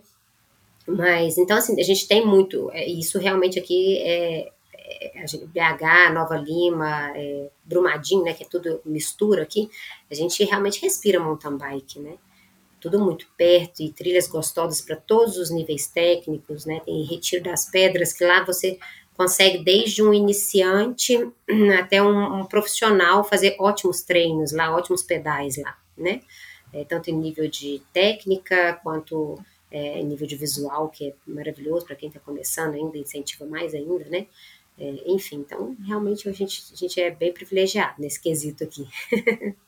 Mas, 0.88 1.39
então, 1.39 1.58
assim, 1.58 1.80
a 1.82 1.84
gente 1.84 2.08
tem 2.08 2.24
muito, 2.24 2.70
é, 2.74 2.88
isso 2.88 3.18
realmente 3.18 3.58
aqui 3.58 3.98
é, 4.04 4.52
é 4.76 5.26
BH, 5.26 6.13
Nova 6.13 6.38
Lima, 6.38 7.12
é, 7.15 7.50
Brumadinho, 7.63 8.24
né, 8.24 8.34
que 8.34 8.44
é 8.44 8.48
tudo 8.48 8.82
mistura 8.86 9.41
aqui, 9.41 9.68
a 10.12 10.13
gente 10.13 10.44
realmente 10.44 10.80
respira 10.80 11.20
mountain 11.20 11.58
bike, 11.58 12.00
né? 12.00 12.18
Tudo 12.86 13.04
muito 13.04 13.28
perto 13.38 13.82
e 13.82 13.91
trilhas 13.91 14.28
gostosas 14.28 14.82
para 14.82 14.95
todos 14.95 15.38
os 15.38 15.50
níveis 15.50 15.88
técnicos, 15.88 16.65
né? 16.65 16.82
Tem 16.86 17.04
Retiro 17.04 17.43
das 17.43 17.69
Pedras, 17.69 18.13
que 18.13 18.24
lá 18.24 18.43
você 18.43 18.78
consegue 19.15 19.63
desde 19.63 20.04
um 20.04 20.13
iniciante 20.13 21.17
até 21.80 22.02
um, 22.04 22.41
um 22.41 22.45
profissional 22.45 23.24
fazer 23.24 23.56
ótimos 23.60 24.02
treinos 24.04 24.52
lá, 24.52 24.76
ótimos 24.76 25.02
pedais 25.02 25.58
lá, 25.58 25.78
né? 25.98 26.21
é, 26.76 26.84
tanto 26.84 27.10
em 27.10 27.13
nível 27.13 27.48
de 27.48 27.82
técnica 27.93 28.74
quanto 28.84 29.39
é, 29.71 30.00
em 30.00 30.06
nível 30.06 30.28
de 30.28 30.36
visual, 30.36 30.89
que 30.89 31.10
é 31.10 31.13
maravilhoso 31.26 31.86
para 31.86 31.95
quem 31.95 32.10
está 32.10 32.19
começando 32.19 32.76
ainda, 32.76 32.98
incentiva 32.98 33.45
mais 33.45 33.74
ainda, 33.74 34.04
né? 34.06 34.28
É, 34.78 35.04
enfim, 35.06 35.38
então 35.38 35.76
realmente 35.86 36.28
a 36.28 36.34
gente, 36.34 36.62
a 36.74 36.76
gente 36.76 37.00
é 37.00 37.10
bem 37.10 37.32
privilegiado 37.32 38.02
nesse 38.02 38.21
quesito 38.21 38.65
aqui. 38.65 38.86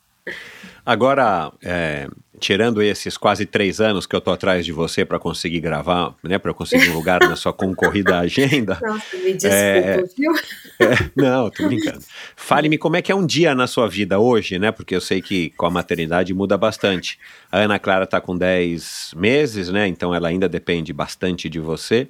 Agora, 0.85 1.51
é, 1.61 2.07
tirando 2.39 2.81
esses 2.81 3.17
quase 3.17 3.45
três 3.45 3.81
anos 3.81 4.05
que 4.05 4.15
eu 4.15 4.21
tô 4.21 4.31
atrás 4.31 4.65
de 4.65 4.71
você 4.71 5.03
para 5.03 5.19
conseguir 5.19 5.59
gravar, 5.59 6.15
né, 6.23 6.37
para 6.37 6.53
conseguir 6.53 6.89
um 6.89 6.93
lugar 6.93 7.19
na 7.19 7.35
sua 7.35 7.51
concorrida 7.51 8.19
agenda. 8.19 8.79
Nossa, 8.83 9.17
me 9.17 9.33
desculpa, 9.33 9.55
é, 9.55 10.03
viu? 10.17 10.31
É, 10.79 11.09
não, 11.15 11.49
tô 11.49 11.67
brincando. 11.67 12.03
Fale-me 12.35 12.77
como 12.77 12.95
é 12.95 13.01
que 13.01 13.11
é 13.11 13.15
um 13.15 13.25
dia 13.25 13.55
na 13.55 13.65
sua 13.65 13.89
vida 13.89 14.19
hoje, 14.19 14.59
né? 14.59 14.71
Porque 14.71 14.95
eu 14.95 15.01
sei 15.01 15.23
que 15.23 15.49
com 15.57 15.65
a 15.65 15.71
maternidade 15.71 16.31
muda 16.35 16.55
bastante. 16.55 17.17
A 17.51 17.57
Ana 17.57 17.79
Clara 17.79 18.05
tá 18.05 18.21
com 18.21 18.37
10 18.37 19.15
meses, 19.17 19.69
né? 19.69 19.87
Então 19.87 20.13
ela 20.13 20.27
ainda 20.27 20.47
depende 20.47 20.93
bastante 20.93 21.49
de 21.49 21.59
você. 21.59 22.07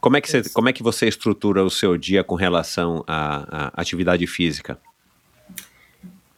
Como 0.00 0.16
é 0.16 0.20
que 0.20 0.30
você, 0.30 0.48
como 0.50 0.68
é 0.68 0.72
que 0.72 0.84
você 0.84 1.08
estrutura 1.08 1.64
o 1.64 1.70
seu 1.70 1.96
dia 1.96 2.22
com 2.22 2.36
relação 2.36 3.02
à, 3.08 3.70
à 3.76 3.80
atividade 3.80 4.24
física? 4.28 4.78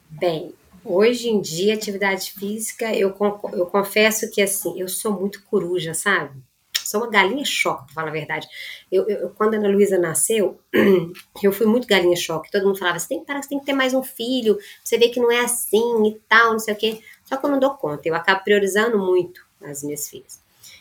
Bem, 0.08 0.54
Hoje 0.90 1.28
em 1.28 1.38
dia, 1.38 1.74
atividade 1.74 2.32
física, 2.32 2.94
eu, 2.94 3.14
eu 3.52 3.66
confesso 3.66 4.30
que 4.30 4.40
assim, 4.40 4.80
eu 4.80 4.88
sou 4.88 5.12
muito 5.12 5.44
coruja, 5.44 5.92
sabe? 5.92 6.40
Sou 6.82 7.02
uma 7.02 7.10
galinha 7.10 7.44
choque, 7.44 7.84
pra 7.84 7.94
falar 7.96 8.08
a 8.08 8.12
verdade. 8.12 8.48
Eu, 8.90 9.06
eu, 9.06 9.28
quando 9.28 9.52
a 9.52 9.58
Ana 9.58 9.68
Luísa 9.68 9.98
nasceu, 9.98 10.58
eu 11.42 11.52
fui 11.52 11.66
muito 11.66 11.86
galinha 11.86 12.16
choque. 12.16 12.50
Todo 12.50 12.64
mundo 12.64 12.78
falava, 12.78 12.98
você 12.98 13.06
tem 13.06 13.20
que 13.20 13.26
parar, 13.26 13.42
você 13.42 13.50
tem 13.50 13.60
que 13.60 13.66
ter 13.66 13.74
mais 13.74 13.92
um 13.92 14.02
filho, 14.02 14.56
você 14.82 14.96
vê 14.96 15.10
que 15.10 15.20
não 15.20 15.30
é 15.30 15.40
assim 15.40 16.06
e 16.06 16.18
tal, 16.26 16.52
não 16.52 16.58
sei 16.58 16.72
o 16.72 16.76
quê. 16.78 17.02
Só 17.22 17.36
que 17.36 17.44
eu 17.44 17.50
não 17.50 17.60
dou 17.60 17.74
conta, 17.74 18.08
eu 18.08 18.14
acabo 18.14 18.42
priorizando 18.42 18.98
muito 18.98 19.46
as 19.60 19.82
minhas 19.82 20.08
filhas. 20.08 20.40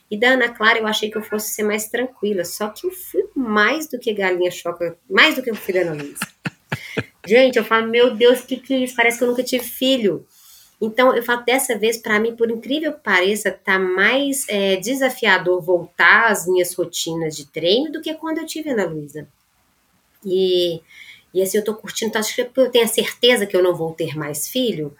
E 0.10 0.18
da 0.18 0.30
Ana 0.30 0.48
Clara, 0.48 0.80
eu 0.80 0.88
achei 0.88 1.12
que 1.12 1.18
eu 1.18 1.22
fosse 1.22 1.54
ser 1.54 1.64
mais 1.64 1.90
tranquila, 1.90 2.46
só 2.46 2.70
que 2.70 2.88
eu 2.88 2.92
fui 2.92 3.26
mais 3.36 3.90
do 3.90 4.00
que 4.00 4.14
galinha 4.14 4.50
choque, 4.50 4.94
mais 5.10 5.36
do 5.36 5.44
que 5.44 5.52
o 5.52 5.56
filho 5.56 5.84
da 5.84 5.92
Ana 5.92 6.02
Luísa. 6.02 6.37
Gente, 7.28 7.58
eu 7.58 7.66
falo, 7.66 7.88
meu 7.88 8.16
Deus, 8.16 8.40
o 8.40 8.48
que, 8.48 8.58
que 8.58 8.74
é 8.74 8.78
isso? 8.80 8.96
Parece 8.96 9.18
que 9.18 9.24
eu 9.24 9.28
nunca 9.28 9.44
tive 9.44 9.64
filho. 9.64 10.26
Então, 10.80 11.16
eu 11.16 11.24
falo, 11.24 11.44
dessa 11.44 11.78
vez, 11.78 11.98
para 11.98 12.20
mim, 12.20 12.36
por 12.36 12.50
incrível 12.52 12.94
que 12.94 13.00
pareça, 13.00 13.52
tá 13.52 13.80
mais 13.80 14.48
é, 14.48 14.76
desafiador 14.76 15.62
voltar 15.62 16.32
às 16.32 16.48
minhas 16.48 16.74
rotinas 16.74 17.36
de 17.36 17.48
treino 17.48 17.92
do 17.92 18.02
que 18.02 18.14
quando 18.14 18.38
eu 18.38 18.46
tive 18.46 18.70
Ana 18.70 18.86
Luísa. 18.86 19.28
E, 20.24 20.82
e 21.34 21.42
assim, 21.42 21.58
eu 21.58 21.64
tô 21.64 21.74
curtindo, 21.74 22.10
então, 22.10 22.20
acho 22.20 22.36
que 22.36 22.42
eu 22.42 22.72
tenho 22.72 22.86
a 22.86 22.88
certeza 22.88 23.46
que 23.46 23.56
eu 23.56 23.64
não 23.64 23.76
vou 23.76 23.94
ter 23.94 24.16
mais 24.16 24.48
filho, 24.48 24.96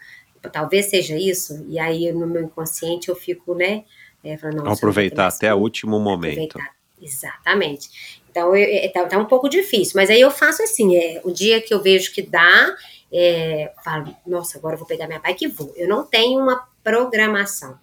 talvez 0.52 0.86
seja 0.86 1.16
isso, 1.16 1.64
e 1.68 1.78
aí 1.78 2.10
no 2.12 2.26
meu 2.26 2.42
inconsciente 2.42 3.08
eu 3.08 3.16
fico, 3.16 3.54
né, 3.54 3.84
é, 4.22 4.36
falando, 4.36 4.64
não, 4.64 4.72
aproveitar 4.72 5.26
até 5.26 5.52
o 5.54 5.58
último 5.58 5.98
momento. 5.98 6.58
Exatamente. 7.00 8.17
Então, 8.30 8.54
eu, 8.54 8.64
é, 8.64 8.88
tá, 8.88 9.04
tá, 9.06 9.18
um 9.18 9.24
pouco 9.24 9.48
difícil. 9.48 9.94
Mas 9.96 10.10
aí 10.10 10.20
eu 10.20 10.30
faço 10.30 10.62
assim, 10.62 10.96
é, 10.96 11.20
o 11.24 11.30
dia 11.30 11.60
que 11.60 11.72
eu 11.72 11.82
vejo 11.82 12.12
que 12.12 12.22
dá, 12.22 12.74
é, 13.12 13.72
falo, 13.84 14.14
nossa, 14.26 14.58
agora 14.58 14.74
eu 14.74 14.78
vou 14.78 14.86
pegar 14.86 15.06
minha 15.06 15.18
bike 15.18 15.44
e 15.44 15.48
vou. 15.48 15.72
Eu 15.76 15.88
não 15.88 16.04
tenho 16.04 16.40
uma 16.40 16.68
programação. 16.82 17.78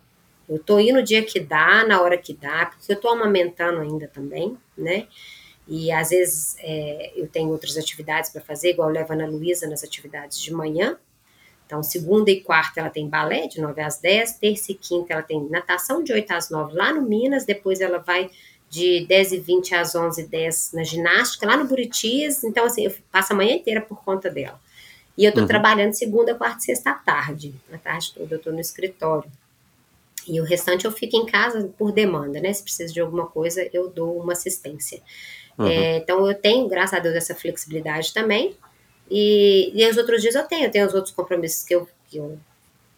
Eu 0.48 0.60
tô 0.60 0.80
indo 0.80 0.94
no 1.00 1.04
dia 1.04 1.24
que 1.24 1.40
dá, 1.40 1.86
na 1.88 2.02
hora 2.02 2.18
que 2.18 2.34
dá, 2.34 2.68
porque 2.68 2.92
eu 2.92 3.00
tô 3.00 3.10
amamentando 3.10 3.80
ainda 3.80 4.08
também, 4.08 4.56
né? 4.78 5.08
E 5.68 5.92
às 5.92 6.10
vezes 6.10 6.56
é, 6.60 7.12
eu 7.16 7.28
tenho 7.28 7.50
outras 7.50 7.76
atividades 7.78 8.30
para 8.30 8.42
fazer, 8.42 8.70
igual 8.70 8.90
eu 8.90 8.94
levo 8.94 9.12
a 9.12 9.16
Ana 9.16 9.28
Luísa 9.28 9.68
nas 9.68 9.84
atividades 9.84 10.40
de 10.40 10.54
manhã. 10.54 10.98
Então, 11.66 11.82
segunda 11.82 12.30
e 12.30 12.42
quarta 12.42 12.80
ela 12.80 12.92
tem 12.92 13.10
balé, 13.10 13.48
de 13.48 13.60
9 13.60 13.82
às 13.82 13.98
10, 13.98 14.34
terça 14.34 14.72
e 14.72 14.76
quinta 14.76 15.14
ela 15.14 15.24
tem 15.24 15.50
natação, 15.50 16.04
de 16.04 16.14
8 16.14 16.32
às 16.32 16.50
9 16.52 16.76
lá 16.76 16.94
no 16.94 17.02
Minas, 17.02 17.44
depois 17.44 17.82
ela 17.82 17.98
vai 17.98 18.30
de 18.70 19.06
10 19.06 19.32
e 19.32 19.40
20 19.40 19.76
às 19.76 19.96
11 19.96 20.22
e 20.22 20.28
10 20.28 20.72
na 20.74 20.84
ginástica, 20.84 21.46
lá 21.46 21.58
no 21.58 21.66
Buritis. 21.66 22.44
Então, 22.44 22.66
assim, 22.66 22.86
eu 22.86 22.94
passo 23.12 23.34
a 23.34 23.36
manhã 23.36 23.56
inteira 23.56 23.82
por 23.82 24.04
conta 24.04 24.30
dela. 24.30 24.60
E 25.18 25.24
eu 25.24 25.34
tô 25.34 25.42
uhum. 25.42 25.48
trabalhando 25.48 25.94
segunda, 25.94 26.36
quarta 26.36 26.60
e 26.60 26.66
sexta 26.66 26.92
à 26.92 26.94
tarde. 26.94 27.56
À 27.72 27.78
tarde 27.78 28.14
toda 28.14 28.36
eu 28.36 28.40
tô 28.40 28.52
no 28.52 28.60
escritório. 28.60 29.32
E 30.28 30.42
o 30.42 30.44
restante 30.44 30.86
eu 30.86 30.92
fico 30.92 31.16
em 31.16 31.26
casa 31.26 31.72
por 31.78 31.92
demanda, 31.92 32.40
né? 32.42 32.52
Se 32.52 32.64
precisa 32.64 32.92
de 32.92 33.00
alguma 33.00 33.28
coisa, 33.28 33.68
eu 33.72 33.90
dou 33.90 34.20
uma 34.20 34.34
assistência. 34.34 35.02
Uhum. 35.58 35.68
É, 35.68 35.98
então, 35.98 36.28
eu 36.28 36.36
tenho, 36.36 36.68
graças 36.68 36.98
a 36.98 37.02
Deus, 37.02 37.16
essa 37.16 37.36
flexibilidade 37.36 38.14
também. 38.14 38.56
E, 39.10 39.72
e 39.74 39.88
os 39.90 39.98
outros 39.98 40.22
dias 40.22 40.36
eu 40.36 40.44
tenho, 40.44 40.66
eu 40.66 40.72
tenho 40.72 40.86
os 40.86 40.94
outros 40.94 41.14
compromissos 41.14 41.64
que 41.64 41.76
eu, 41.76 41.88
que 42.10 42.18
eu 42.18 42.38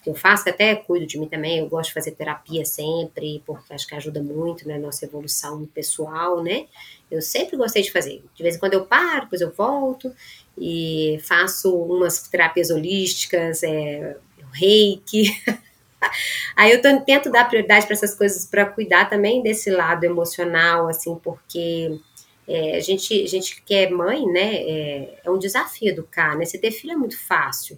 que 0.08 0.12
eu 0.12 0.16
faço, 0.16 0.48
até 0.48 0.74
cuido 0.74 1.06
de 1.06 1.20
mim 1.20 1.28
também, 1.28 1.60
eu 1.60 1.68
gosto 1.68 1.90
de 1.90 1.94
fazer 1.94 2.12
terapia 2.12 2.64
sempre, 2.64 3.44
porque 3.46 3.74
acho 3.74 3.86
que 3.86 3.94
ajuda 3.94 4.24
muito 4.24 4.66
na 4.66 4.76
né, 4.76 4.80
nossa 4.80 5.04
evolução 5.04 5.66
pessoal, 5.66 6.42
né? 6.42 6.66
Eu 7.12 7.22
sempre 7.22 7.58
gostei 7.58 7.82
de 7.84 7.92
fazer. 7.92 8.24
De 8.34 8.42
vez 8.42 8.56
em 8.56 8.60
quando 8.60 8.74
eu 8.74 8.86
paro, 8.86 9.24
depois 9.24 9.42
eu 9.42 9.52
volto 9.52 10.14
e 10.58 11.20
faço 11.24 11.76
umas 11.76 12.26
terapias 12.30 12.70
holísticas, 12.70 13.64
é, 13.64 14.16
reiki. 14.54 15.30
Aí 16.56 16.72
eu 16.72 16.82
tô, 16.82 17.02
tento 17.02 17.30
dar 17.30 17.50
prioridade 17.50 17.86
para 17.86 17.96
essas 17.96 18.16
coisas 18.16 18.46
para 18.46 18.66
cuidar 18.66 19.10
também 19.10 19.44
desse 19.44 19.70
lado 19.70 20.06
emocional, 20.06 20.88
assim, 20.88 21.16
porque 21.22 22.00
é, 22.48 22.78
a, 22.78 22.80
gente, 22.80 23.24
a 23.24 23.28
gente 23.28 23.62
que 23.62 23.74
é 23.74 23.90
mãe, 23.90 24.26
né, 24.26 24.56
é, 24.56 25.20
é 25.26 25.30
um 25.30 25.38
desafio 25.38 25.90
educar, 25.90 26.38
né? 26.38 26.46
Você 26.46 26.58
ter 26.58 26.72
filho 26.72 26.94
é 26.94 26.96
muito 26.96 27.20
fácil. 27.20 27.78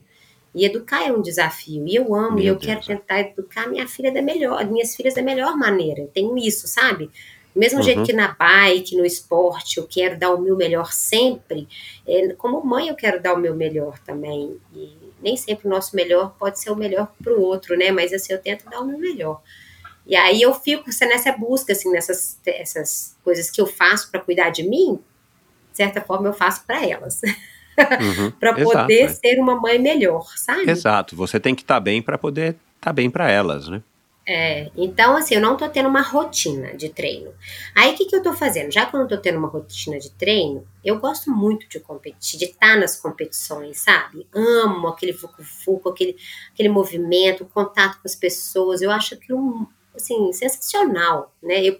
E 0.53 0.65
educar 0.65 1.07
é 1.07 1.11
um 1.11 1.21
desafio. 1.21 1.87
E 1.87 1.95
eu 1.95 2.13
amo, 2.15 2.35
Meu 2.35 2.43
e 2.43 2.47
eu 2.47 2.55
Deus. 2.55 2.65
quero 2.65 2.85
tentar 2.85 3.19
educar 3.19 3.67
minha 3.67 3.87
filha 3.87 4.11
da 4.11 4.21
melhor, 4.21 4.65
minhas 4.65 4.95
filhas 4.95 5.13
da 5.13 5.21
melhor 5.21 5.55
maneira. 5.55 6.01
Eu 6.01 6.07
tenho 6.07 6.37
isso, 6.37 6.67
sabe? 6.67 7.09
Do 7.53 7.59
mesmo 7.59 7.79
uhum. 7.79 7.83
jeito 7.83 8.03
que 8.03 8.13
na 8.13 8.29
bike, 8.29 8.95
no 8.95 9.05
esporte, 9.05 9.77
eu 9.77 9.87
quero 9.87 10.17
dar 10.17 10.33
o 10.33 10.41
meu 10.41 10.55
melhor 10.55 10.93
sempre, 10.93 11.67
é, 12.07 12.33
como 12.33 12.63
mãe 12.63 12.89
eu 12.89 12.95
quero 12.95 13.21
dar 13.21 13.33
o 13.33 13.39
meu 13.39 13.55
melhor 13.55 13.97
também. 13.99 14.59
E 14.73 14.97
nem 15.21 15.35
sempre 15.35 15.67
o 15.67 15.69
nosso 15.69 15.95
melhor 15.95 16.35
pode 16.37 16.59
ser 16.59 16.69
o 16.71 16.75
melhor 16.75 17.11
para 17.21 17.33
o 17.33 17.41
outro, 17.41 17.77
né? 17.77 17.91
Mas 17.91 18.13
assim, 18.13 18.33
eu 18.33 18.39
tento 18.39 18.69
dar 18.69 18.79
o 18.79 18.85
meu 18.85 18.97
melhor. 18.97 19.41
E 20.05 20.15
aí 20.15 20.41
eu 20.41 20.53
fico 20.53 20.89
nessa 21.01 21.31
busca, 21.31 21.73
assim, 21.73 21.91
nessas 21.91 22.39
essas 22.45 23.15
coisas 23.23 23.51
que 23.51 23.61
eu 23.61 23.67
faço 23.67 24.09
para 24.09 24.19
cuidar 24.19 24.49
de 24.49 24.63
mim, 24.63 24.99
de 25.71 25.77
certa 25.77 26.01
forma 26.01 26.29
eu 26.29 26.33
faço 26.33 26.65
para 26.65 26.85
elas. 26.85 27.21
uhum, 28.01 28.31
para 28.39 28.53
poder 28.53 29.03
exato, 29.03 29.19
ser 29.19 29.39
uma 29.39 29.55
mãe 29.55 29.79
melhor, 29.79 30.25
sabe? 30.35 30.69
Exato, 30.69 31.15
você 31.15 31.39
tem 31.39 31.55
que 31.55 31.61
estar 31.61 31.75
tá 31.75 31.79
bem 31.79 32.01
para 32.01 32.17
poder 32.17 32.49
estar 32.49 32.59
tá 32.81 32.93
bem 32.93 33.09
para 33.09 33.29
elas, 33.29 33.67
né? 33.67 33.81
É, 34.31 34.69
então 34.77 35.17
assim, 35.17 35.33
eu 35.33 35.41
não 35.41 35.57
tô 35.57 35.67
tendo 35.67 35.89
uma 35.89 36.03
rotina 36.03 36.77
de 36.77 36.89
treino. 36.89 37.33
Aí 37.75 37.91
o 37.91 37.97
que, 37.97 38.05
que 38.05 38.15
eu 38.15 38.21
tô 38.21 38.31
fazendo? 38.31 38.71
Já 38.71 38.85
que 38.85 38.95
eu 38.95 38.99
não 38.99 39.07
tô 39.07 39.17
tendo 39.17 39.39
uma 39.39 39.47
rotina 39.47 39.97
de 39.97 40.11
treino, 40.11 40.67
eu 40.85 40.99
gosto 40.99 41.31
muito 41.31 41.67
de 41.67 41.79
competir, 41.79 42.37
de 42.37 42.45
estar 42.45 42.73
tá 42.73 42.79
nas 42.79 42.95
competições, 42.95 43.79
sabe? 43.79 44.27
Amo 44.31 44.87
aquele 44.87 45.13
fuco-fuco, 45.13 45.89
aquele, 45.89 46.15
aquele 46.53 46.69
movimento, 46.69 47.43
o 47.43 47.47
contato 47.47 47.95
com 47.95 48.07
as 48.07 48.15
pessoas. 48.15 48.83
Eu 48.83 48.91
acho 48.91 49.15
aquilo, 49.15 49.67
assim, 49.95 50.31
sensacional, 50.31 51.33
né? 51.41 51.63
Eu, 51.63 51.79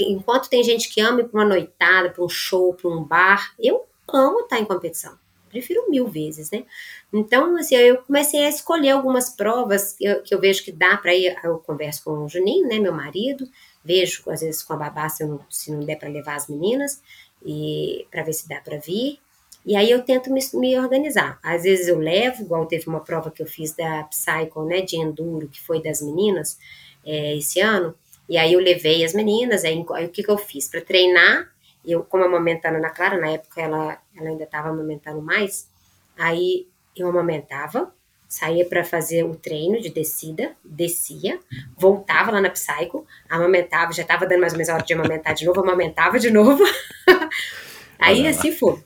enquanto 0.00 0.50
tem 0.50 0.64
gente 0.64 0.92
que 0.92 1.00
ama 1.00 1.20
ir 1.20 1.28
para 1.28 1.40
uma 1.40 1.48
noitada, 1.48 2.10
para 2.10 2.24
um 2.24 2.28
show, 2.28 2.74
para 2.74 2.90
um 2.90 3.04
bar, 3.04 3.54
eu 3.60 3.86
amo 4.14 4.40
estar 4.40 4.58
em 4.58 4.64
competição. 4.64 5.18
Prefiro 5.48 5.90
mil 5.90 6.06
vezes, 6.06 6.50
né? 6.50 6.64
Então, 7.12 7.56
assim, 7.56 7.74
eu 7.74 7.98
comecei 8.02 8.44
a 8.44 8.48
escolher 8.48 8.90
algumas 8.90 9.30
provas 9.30 9.94
que 9.94 10.04
eu, 10.04 10.22
que 10.22 10.34
eu 10.34 10.40
vejo 10.40 10.62
que 10.62 10.70
dá 10.70 10.96
para 10.96 11.14
ir. 11.14 11.36
Eu 11.42 11.58
converso 11.58 12.04
com 12.04 12.24
o 12.24 12.28
Juninho, 12.28 12.68
né, 12.68 12.78
meu 12.78 12.92
marido, 12.92 13.48
vejo 13.84 14.22
às 14.30 14.40
vezes 14.40 14.62
com 14.62 14.74
a 14.74 14.76
babá 14.76 15.08
se, 15.08 15.24
não, 15.24 15.40
se 15.50 15.72
não 15.72 15.80
der 15.80 15.96
para 15.96 16.08
levar 16.08 16.36
as 16.36 16.46
meninas 16.46 17.02
e 17.44 18.06
para 18.10 18.22
ver 18.22 18.32
se 18.32 18.48
dá 18.48 18.60
para 18.60 18.78
vir. 18.78 19.18
E 19.64 19.76
aí 19.76 19.90
eu 19.90 20.02
tento 20.02 20.32
me, 20.32 20.40
me, 20.54 20.78
organizar. 20.78 21.38
Às 21.42 21.64
vezes 21.64 21.88
eu 21.88 21.98
levo, 21.98 22.42
igual 22.42 22.66
teve 22.66 22.86
uma 22.86 23.00
prova 23.00 23.30
que 23.30 23.42
eu 23.42 23.46
fiz 23.46 23.74
da 23.74 24.04
Psycho, 24.04 24.64
né, 24.64 24.80
de 24.80 24.96
enduro, 24.96 25.48
que 25.48 25.60
foi 25.60 25.82
das 25.82 26.00
meninas 26.00 26.58
é, 27.04 27.36
esse 27.36 27.60
ano. 27.60 27.94
E 28.28 28.38
aí 28.38 28.52
eu 28.52 28.60
levei 28.60 29.04
as 29.04 29.12
meninas, 29.12 29.64
aí, 29.64 29.84
aí 29.94 30.06
o 30.06 30.08
que, 30.08 30.22
que 30.22 30.30
eu 30.30 30.38
fiz? 30.38 30.68
Para 30.68 30.80
treinar, 30.80 31.50
eu, 31.84 32.02
como 32.02 32.24
amamentando 32.24 32.78
na 32.78 32.90
Clara, 32.90 33.18
na 33.18 33.30
época 33.30 33.60
ela, 33.60 33.98
ela 34.16 34.28
ainda 34.28 34.44
estava 34.44 34.68
amamentando 34.68 35.20
mais, 35.22 35.68
aí 36.16 36.66
eu 36.96 37.08
amamentava, 37.08 37.92
saía 38.28 38.64
para 38.64 38.84
fazer 38.84 39.24
o 39.24 39.34
treino 39.34 39.80
de 39.80 39.90
descida, 39.90 40.52
descia, 40.64 41.40
voltava 41.76 42.30
lá 42.30 42.40
na 42.40 42.50
Psycho, 42.50 43.04
amamentava, 43.28 43.92
já 43.92 44.02
estava 44.02 44.26
dando 44.26 44.40
mais 44.40 44.52
ou 44.52 44.58
menos 44.58 44.68
a 44.68 44.74
hora 44.74 44.84
de 44.84 44.94
amamentar 44.94 45.34
de 45.34 45.44
novo, 45.44 45.60
amamentava 45.60 46.18
de 46.18 46.30
novo. 46.30 46.62
aí 47.98 48.26
assim 48.28 48.52
foi. 48.52 48.84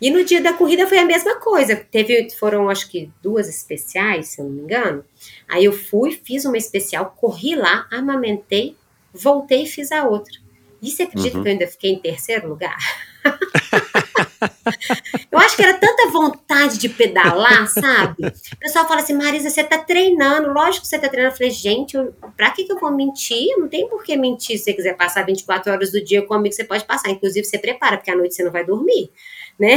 E 0.00 0.10
no 0.10 0.24
dia 0.24 0.40
da 0.40 0.52
corrida 0.52 0.86
foi 0.86 0.98
a 0.98 1.04
mesma 1.04 1.36
coisa. 1.36 1.74
Teve, 1.74 2.30
foram 2.30 2.68
acho 2.68 2.88
que 2.90 3.10
duas 3.22 3.48
especiais, 3.48 4.28
se 4.28 4.40
eu 4.40 4.44
não 4.44 4.52
me 4.52 4.62
engano. 4.62 5.04
Aí 5.48 5.64
eu 5.64 5.72
fui, 5.72 6.12
fiz 6.12 6.44
uma 6.44 6.58
especial, 6.58 7.14
corri 7.16 7.56
lá, 7.56 7.86
amamentei, 7.90 8.76
voltei 9.12 9.64
e 9.64 9.66
fiz 9.66 9.90
a 9.90 10.06
outra. 10.06 10.45
E 10.82 10.90
você 10.90 11.04
acredita 11.04 11.36
uhum. 11.36 11.42
que 11.42 11.48
eu 11.48 11.52
ainda 11.52 11.66
fiquei 11.66 11.92
em 11.92 11.98
terceiro 11.98 12.48
lugar? 12.48 12.76
eu 15.30 15.38
acho 15.38 15.56
que 15.56 15.62
era 15.62 15.74
tanta 15.74 16.10
vontade 16.10 16.78
de 16.78 16.88
pedalar, 16.88 17.68
sabe? 17.68 18.26
O 18.26 18.56
pessoal 18.58 18.86
fala 18.86 19.00
assim, 19.00 19.14
Marisa, 19.14 19.50
você 19.50 19.64
tá 19.64 19.78
treinando. 19.78 20.52
Lógico 20.52 20.82
que 20.82 20.88
você 20.88 20.98
tá 20.98 21.08
treinando. 21.08 21.34
Eu 21.34 21.36
falei, 21.36 21.50
gente, 21.50 21.96
eu, 21.96 22.12
pra 22.36 22.50
que, 22.50 22.64
que 22.64 22.72
eu 22.72 22.78
vou 22.78 22.90
mentir? 22.90 23.56
Não 23.56 23.68
tem 23.68 23.88
por 23.88 24.02
que 24.02 24.16
mentir. 24.16 24.58
Se 24.58 24.64
você 24.64 24.72
quiser 24.72 24.96
passar 24.96 25.24
24 25.24 25.72
horas 25.72 25.92
do 25.92 26.02
dia 26.02 26.22
comigo, 26.22 26.54
você 26.54 26.64
pode 26.64 26.84
passar. 26.84 27.10
Inclusive, 27.10 27.44
você 27.44 27.58
prepara, 27.58 27.96
porque 27.96 28.10
à 28.10 28.16
noite 28.16 28.34
você 28.34 28.44
não 28.44 28.52
vai 28.52 28.64
dormir. 28.64 29.10
né? 29.58 29.76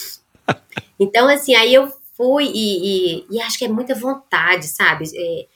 então, 0.98 1.28
assim, 1.28 1.54
aí 1.54 1.74
eu 1.74 1.92
fui 2.16 2.44
e, 2.44 3.18
e, 3.18 3.26
e, 3.30 3.40
acho 3.40 3.58
que 3.58 3.64
é 3.64 3.68
muita 3.68 3.94
vontade, 3.94 4.66
sabe? 4.66 5.04
É, 5.14 5.46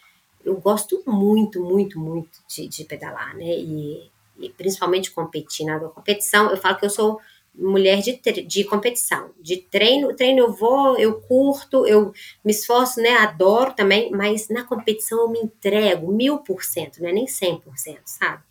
eu 0.44 0.56
gosto 0.56 1.02
muito, 1.06 1.62
muito, 1.62 1.98
muito 1.98 2.40
de, 2.48 2.68
de 2.68 2.84
pedalar, 2.84 3.36
né? 3.36 3.44
E, 3.44 4.10
principalmente 4.56 5.10
competir 5.10 5.66
na 5.66 5.78
competição. 5.80 6.50
Eu 6.50 6.56
falo 6.56 6.76
que 6.76 6.84
eu 6.84 6.90
sou 6.90 7.20
mulher 7.54 8.00
de, 8.00 8.20
de 8.42 8.64
competição, 8.64 9.30
de 9.40 9.58
treino, 9.58 10.14
treino 10.14 10.40
eu 10.40 10.52
vou, 10.52 10.98
eu 10.98 11.20
curto, 11.20 11.86
eu 11.86 12.12
me 12.44 12.50
esforço, 12.50 13.00
né? 13.00 13.10
Adoro 13.18 13.72
também, 13.72 14.10
mas 14.10 14.48
na 14.48 14.64
competição 14.64 15.20
eu 15.20 15.28
me 15.28 15.38
entrego 15.38 16.12
mil 16.12 16.38
por 16.38 16.64
cento, 16.64 17.00
não 17.00 17.08
é 17.08 17.12
nem 17.12 17.28
cem 17.28 17.60
por 17.60 17.78
cento, 17.78 18.02
sabe? 18.06 18.42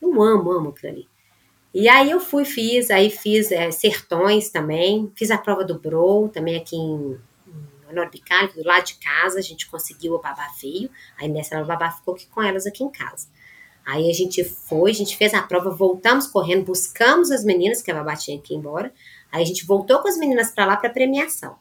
Eu 0.00 0.22
amo, 0.22 0.52
amo 0.52 0.68
aquilo 0.70 0.92
ali. 0.92 1.08
E 1.72 1.88
aí 1.88 2.12
eu 2.12 2.20
fui, 2.20 2.44
fiz, 2.44 2.88
aí 2.90 3.10
fiz 3.10 3.50
é, 3.50 3.72
Sertões 3.72 4.48
também, 4.48 5.10
fiz 5.16 5.32
a 5.32 5.38
prova 5.38 5.64
do 5.64 5.76
Bro, 5.76 6.28
também 6.28 6.54
aqui 6.54 6.76
em, 6.76 7.18
em 7.90 7.92
Norbicalho, 7.92 8.52
do 8.54 8.62
lado 8.62 8.86
de 8.86 8.94
casa, 8.94 9.40
a 9.40 9.42
gente 9.42 9.68
conseguiu 9.68 10.14
o 10.14 10.20
babá 10.20 10.48
feio, 10.50 10.88
aí 11.18 11.28
nessa 11.28 11.60
o 11.60 11.66
babá 11.66 11.90
ficou 11.90 12.14
aqui 12.14 12.26
com 12.26 12.40
elas 12.40 12.64
aqui 12.64 12.84
em 12.84 12.90
casa. 12.90 13.26
Aí 13.86 14.10
a 14.10 14.14
gente 14.14 14.42
foi, 14.42 14.90
a 14.90 14.94
gente 14.94 15.16
fez 15.16 15.34
a 15.34 15.42
prova, 15.42 15.70
voltamos 15.70 16.26
correndo, 16.26 16.64
buscamos 16.64 17.30
as 17.30 17.44
meninas, 17.44 17.82
que 17.82 17.90
a 17.90 17.94
babá 17.94 18.16
tinha 18.16 18.40
que 18.40 18.54
ir 18.54 18.56
embora, 18.56 18.92
aí 19.30 19.42
a 19.42 19.46
gente 19.46 19.66
voltou 19.66 19.98
com 19.98 20.08
as 20.08 20.16
meninas 20.16 20.50
para 20.50 20.64
lá 20.64 20.76
para 20.76 20.88
premiação. 20.88 21.56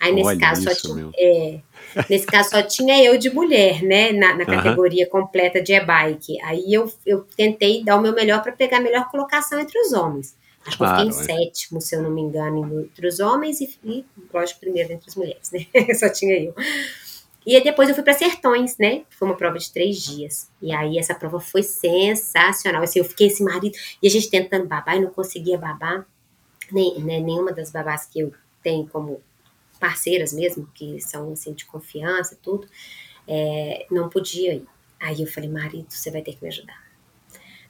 Aí 0.00 0.12
nesse 0.12 0.28
Olha 0.28 0.38
caso, 0.38 0.60
isso, 0.60 0.70
só 0.70 0.94
tinha, 0.94 1.10
é, 1.16 1.60
nesse 2.08 2.26
caso 2.26 2.50
só 2.50 2.62
tinha 2.62 3.02
eu 3.02 3.18
de 3.18 3.30
mulher, 3.30 3.82
né, 3.82 4.12
na, 4.12 4.34
na 4.36 4.44
categoria 4.44 5.08
completa 5.08 5.60
de 5.60 5.72
e-bike. 5.72 6.40
Aí 6.42 6.72
eu, 6.72 6.92
eu 7.04 7.26
tentei 7.36 7.82
dar 7.82 7.96
o 7.96 8.00
meu 8.00 8.12
melhor 8.12 8.42
para 8.42 8.52
pegar 8.52 8.76
a 8.76 8.80
melhor 8.80 9.10
colocação 9.10 9.58
entre 9.58 9.76
os 9.80 9.92
homens. 9.92 10.36
Acho 10.64 10.76
que 10.76 10.84
Claro, 10.84 11.08
eu 11.08 11.12
fiquei 11.12 11.34
em 11.34 11.46
sétimo, 11.46 11.80
se 11.80 11.96
eu 11.96 12.02
não 12.02 12.10
me 12.10 12.20
engano, 12.20 12.82
entre 12.82 13.08
os 13.08 13.18
homens 13.18 13.60
e, 13.60 13.78
e 13.82 14.04
lógico, 14.32 14.60
primeiro 14.60 14.92
entre 14.92 15.08
as 15.08 15.16
mulheres, 15.16 15.50
né? 15.50 15.66
só 15.98 16.08
tinha 16.08 16.38
eu. 16.38 16.54
E 17.48 17.58
depois 17.62 17.88
eu 17.88 17.94
fui 17.94 18.04
para 18.04 18.12
Sertões, 18.12 18.76
né? 18.76 19.06
Foi 19.08 19.26
uma 19.26 19.34
prova 19.34 19.58
de 19.58 19.72
três 19.72 20.02
dias. 20.02 20.50
E 20.60 20.70
aí 20.70 20.98
essa 20.98 21.14
prova 21.14 21.40
foi 21.40 21.62
sensacional. 21.62 22.82
Assim, 22.82 22.98
eu 22.98 23.06
fiquei 23.06 23.28
esse 23.28 23.42
marido 23.42 23.74
e 24.02 24.06
a 24.06 24.10
gente 24.10 24.28
tentando 24.28 24.66
babar 24.66 24.98
e 24.98 25.00
não 25.00 25.08
conseguia 25.08 25.56
babar. 25.56 26.06
Nem, 26.70 27.00
né, 27.00 27.18
nenhuma 27.18 27.50
das 27.50 27.70
babás 27.70 28.04
que 28.04 28.20
eu 28.20 28.34
tenho 28.62 28.86
como 28.86 29.22
parceiras 29.80 30.34
mesmo, 30.34 30.68
que 30.74 31.00
são 31.00 31.32
assim 31.32 31.54
de 31.54 31.64
confiança 31.64 32.34
e 32.34 32.36
tudo, 32.36 32.68
é, 33.26 33.86
não 33.90 34.10
podia 34.10 34.52
ir. 34.52 34.66
Aí 35.00 35.22
eu 35.22 35.26
falei, 35.26 35.48
marido, 35.48 35.86
você 35.88 36.10
vai 36.10 36.20
ter 36.20 36.34
que 36.34 36.42
me 36.42 36.48
ajudar. 36.48 36.84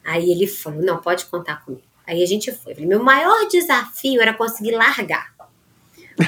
Aí 0.05 0.29
ele 0.29 0.49
falou, 0.49 0.83
não, 0.83 1.01
pode 1.01 1.25
contar 1.27 1.65
comigo. 1.65 1.85
Aí 2.05 2.21
a 2.21 2.27
gente 2.27 2.51
foi. 2.51 2.75
Falei, 2.75 2.89
meu 2.89 3.05
maior 3.05 3.47
desafio 3.47 4.21
era 4.21 4.35
conseguir 4.35 4.73
largar. 4.73 5.38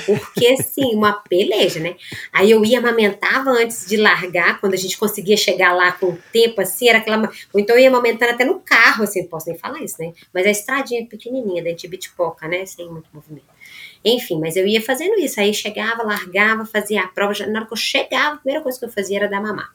Porque, 0.06 0.46
assim, 0.46 0.94
uma 0.94 1.12
peleja, 1.12 1.80
né? 1.80 1.96
Aí 2.32 2.50
eu 2.50 2.64
ia, 2.64 2.78
amamentava 2.78 3.50
antes 3.50 3.86
de 3.86 3.96
largar, 3.96 4.60
quando 4.60 4.74
a 4.74 4.76
gente 4.76 4.98
conseguia 4.98 5.36
chegar 5.36 5.72
lá 5.72 5.92
com 5.92 6.10
o 6.10 6.18
tempo, 6.32 6.60
assim, 6.60 6.88
era 6.88 6.98
aquela. 6.98 7.30
Ou 7.52 7.60
então 7.60 7.76
eu 7.76 7.82
ia 7.82 7.88
amamentando 7.88 8.32
até 8.32 8.44
no 8.44 8.60
carro, 8.60 9.04
assim, 9.04 9.22
não 9.22 9.28
posso 9.28 9.48
nem 9.48 9.58
falar 9.58 9.80
isso, 9.82 9.96
né? 10.00 10.12
Mas 10.32 10.46
a 10.46 10.50
estradinha 10.50 11.06
pequenininha, 11.06 11.62
da 11.62 11.70
Bitpoca, 11.88 12.46
né? 12.48 12.64
Sem 12.66 12.88
muito 12.88 13.08
movimento. 13.12 13.46
Enfim, 14.04 14.40
mas 14.40 14.56
eu 14.56 14.66
ia 14.66 14.80
fazendo 14.80 15.18
isso. 15.18 15.40
Aí 15.40 15.52
chegava, 15.52 16.02
largava, 16.02 16.64
fazia 16.64 17.02
a 17.02 17.08
prova. 17.08 17.34
Já, 17.34 17.46
na 17.46 17.60
hora 17.60 17.66
que 17.66 17.72
eu 17.72 17.76
chegava, 17.76 18.34
a 18.34 18.38
primeira 18.38 18.62
coisa 18.62 18.78
que 18.78 18.84
eu 18.84 18.90
fazia 18.90 19.18
era 19.18 19.28
dar 19.28 19.42
mamar. 19.42 19.74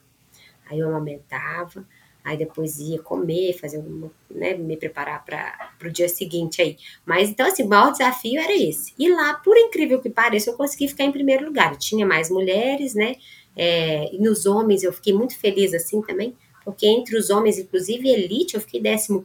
Aí 0.68 0.78
eu 0.78 0.88
amamentava, 0.88 1.86
aí 2.26 2.36
depois 2.36 2.80
ia 2.80 3.00
comer, 3.00 3.56
fazer 3.56 3.80
né, 4.28 4.54
me 4.54 4.76
preparar 4.76 5.24
para 5.24 5.88
o 5.88 5.92
dia 5.92 6.08
seguinte 6.08 6.60
aí. 6.60 6.76
Mas 7.06 7.30
então, 7.30 7.46
assim, 7.46 7.62
o 7.62 7.68
maior 7.68 7.92
desafio 7.92 8.40
era 8.40 8.52
esse. 8.52 8.92
E 8.98 9.08
lá, 9.08 9.34
por 9.34 9.56
incrível 9.56 10.00
que 10.00 10.10
pareça, 10.10 10.50
eu 10.50 10.54
consegui 10.54 10.88
ficar 10.88 11.04
em 11.04 11.12
primeiro 11.12 11.46
lugar. 11.46 11.76
Tinha 11.76 12.04
mais 12.04 12.28
mulheres, 12.28 12.94
né? 12.94 13.14
É, 13.56 14.12
e 14.12 14.18
nos 14.18 14.44
homens 14.44 14.82
eu 14.82 14.92
fiquei 14.92 15.12
muito 15.12 15.38
feliz 15.38 15.72
assim 15.72 16.02
também, 16.02 16.36
porque 16.64 16.84
entre 16.84 17.16
os 17.16 17.30
homens, 17.30 17.58
inclusive 17.58 18.08
elite, 18.08 18.56
eu 18.56 18.60
fiquei 18.60 18.82
15 18.82 19.24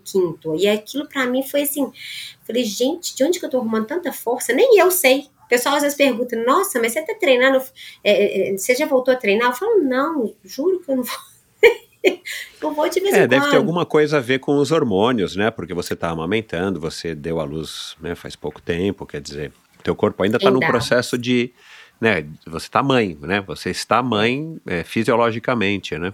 E 0.60 0.68
aquilo 0.68 1.10
para 1.10 1.26
mim 1.26 1.42
foi 1.42 1.64
assim, 1.64 1.92
falei, 2.46 2.64
gente, 2.64 3.16
de 3.16 3.24
onde 3.24 3.40
que 3.40 3.46
eu 3.46 3.50
tô 3.50 3.58
arrumando 3.58 3.88
tanta 3.88 4.14
força? 4.14 4.54
Nem 4.54 4.78
eu 4.78 4.92
sei. 4.92 5.28
O 5.44 5.50
pessoal 5.50 5.76
às 5.76 5.82
vezes 5.82 5.98
pergunta, 5.98 6.36
nossa, 6.36 6.80
mas 6.80 6.94
você 6.94 7.02
tá 7.02 7.16
treinando, 7.16 7.62
é, 8.04 8.52
é, 8.52 8.58
você 8.58 8.76
já 8.76 8.86
voltou 8.86 9.12
a 9.12 9.18
treinar? 9.18 9.50
Eu 9.50 9.56
falo, 9.56 9.84
não, 9.84 10.36
juro 10.46 10.80
que 10.82 10.92
eu 10.92 10.98
não 10.98 11.04
vou. 11.04 11.31
eu 12.62 12.74
vou 12.74 12.90
de 12.90 13.00
vez 13.00 13.16
É, 13.16 13.28
deve 13.28 13.50
ter 13.50 13.58
alguma 13.58 13.86
coisa 13.86 14.18
a 14.18 14.22
ver 14.22 14.40
com 14.40 14.58
os 14.58 14.72
hormônios, 14.72 15.36
né? 15.36 15.52
Porque 15.52 15.74
você 15.74 15.94
está 15.94 16.10
amamentando, 16.10 16.80
você 16.80 17.14
deu 17.16 17.40
à 17.40 17.44
luz 17.44 17.96
né, 18.02 18.16
faz 18.16 18.36
pouco 18.36 18.62
tempo, 18.62 19.06
quer 19.06 19.22
dizer, 19.22 19.52
teu 19.84 19.96
corpo 19.96 20.24
ainda 20.24 20.38
está 20.38 20.52
num 20.52 20.60
processo 20.60 21.18
de, 21.18 21.52
né? 22.00 22.26
Você 22.48 22.68
está 22.68 22.82
mãe, 22.84 23.18
né? 23.22 23.42
Você 23.42 23.70
está 23.70 24.02
mãe 24.02 24.60
é, 24.66 24.84
fisiologicamente, 24.84 25.98
né? 25.98 26.14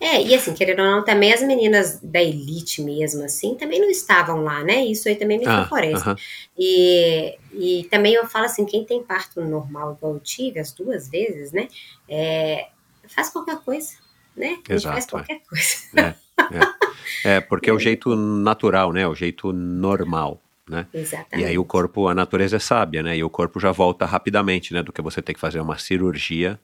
É, 0.00 0.22
e 0.22 0.34
assim, 0.34 0.54
querendo 0.54 0.80
ou 0.80 0.86
não, 0.86 1.04
também 1.04 1.32
as 1.32 1.42
meninas 1.42 1.98
da 2.00 2.22
elite 2.22 2.80
mesmo, 2.82 3.24
assim, 3.24 3.56
também 3.56 3.80
não 3.80 3.90
estavam 3.90 4.42
lá, 4.44 4.62
né? 4.62 4.84
Isso 4.84 5.08
aí 5.08 5.16
também 5.16 5.38
me 5.38 5.46
Ah, 5.46 5.64
favorece. 5.64 6.02
aham. 6.08 6.16
E, 6.56 7.38
e 7.52 7.84
também 7.90 8.14
eu 8.14 8.26
falo 8.26 8.44
assim, 8.44 8.64
quem 8.64 8.84
tem 8.84 9.02
parto 9.02 9.40
normal, 9.40 9.94
igual 9.96 10.14
eu 10.14 10.20
tive, 10.20 10.60
as 10.60 10.72
duas 10.72 11.08
vezes, 11.08 11.50
né? 11.52 11.68
É, 12.08 12.68
faz 13.08 13.30
qualquer 13.30 13.58
coisa, 13.60 13.94
né? 14.36 14.58
Exato, 14.68 14.94
faz 14.94 15.06
é. 15.06 15.10
qualquer 15.10 15.40
coisa. 15.48 15.76
É, 15.96 16.14
é. 16.56 17.36
É, 17.36 17.40
porque 17.40 17.70
é 17.70 17.72
o 17.72 17.78
jeito 17.80 18.14
natural, 18.16 18.92
né? 18.92 19.06
O 19.06 19.14
jeito 19.14 19.52
normal, 19.52 20.40
né? 20.68 20.86
Exatamente. 20.92 21.44
E 21.46 21.48
aí 21.48 21.58
o 21.58 21.64
corpo, 21.64 22.08
a 22.08 22.14
natureza 22.14 22.56
é 22.56 22.58
sábia, 22.58 23.02
né? 23.02 23.16
E 23.16 23.24
o 23.24 23.30
corpo 23.30 23.60
já 23.60 23.72
volta 23.72 24.04
rapidamente, 24.04 24.72
né? 24.72 24.82
Do 24.82 24.92
que 24.92 25.02
você 25.02 25.22
ter 25.22 25.34
que 25.34 25.40
fazer 25.40 25.60
uma 25.60 25.78
cirurgia 25.78 26.58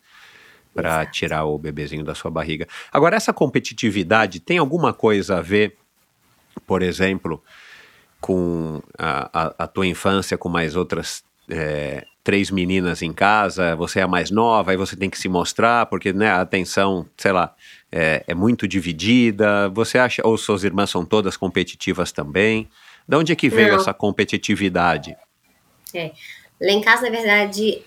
para 0.75 1.05
tirar 1.07 1.45
o 1.45 1.59
bebezinho 1.59 2.05
da 2.05 2.15
sua 2.15 2.31
barriga. 2.31 2.67
Agora, 2.93 3.17
essa 3.17 3.33
competitividade 3.33 4.39
tem 4.39 4.59
alguma 4.59 4.93
coisa 4.93 5.39
a 5.39 5.41
ver, 5.41 5.77
por 6.67 6.81
exemplo, 6.81 7.43
com 8.21 8.81
a, 8.97 9.31
a, 9.33 9.55
a 9.65 9.67
tua 9.67 9.87
infância 9.87 10.39
com 10.39 10.49
mais 10.49 10.77
outras 10.77 11.25
é, 11.49 12.07
três 12.23 12.51
meninas 12.51 13.03
em 13.03 13.13
casa, 13.13 13.75
você 13.75 14.01
é 14.01 14.03
a 14.03 14.09
mais 14.09 14.31
nova, 14.31 14.71
aí 14.71 14.77
você 14.77 14.95
tem 14.97 15.09
que 15.09 15.19
se 15.19 15.29
mostrar, 15.29 15.87
porque 15.87 16.13
né, 16.13 16.29
a 16.29 16.41
atenção, 16.41 17.07
sei 17.17 17.33
lá, 17.33 17.55
é, 17.91 18.23
é 18.27 18.35
muito 18.35 18.69
dividida. 18.69 19.69
Você 19.71 19.99
acha, 19.99 20.23
ou 20.25 20.37
suas 20.37 20.63
irmãs 20.65 20.91
são 20.91 21.05
todas 21.05 21.37
competitivas 21.37 22.13
também? 22.13 22.69
De 23.09 23.17
onde 23.17 23.33
é 23.33 23.37
que 23.37 23.49
veio 23.49 23.69
Não. 23.69 23.77
essa 23.77 23.95
competitividade? 23.95 25.17
Lá 26.61 26.73
em 26.73 26.81
casa, 26.81 27.03
na 27.03 27.11
verdade, 27.11 27.83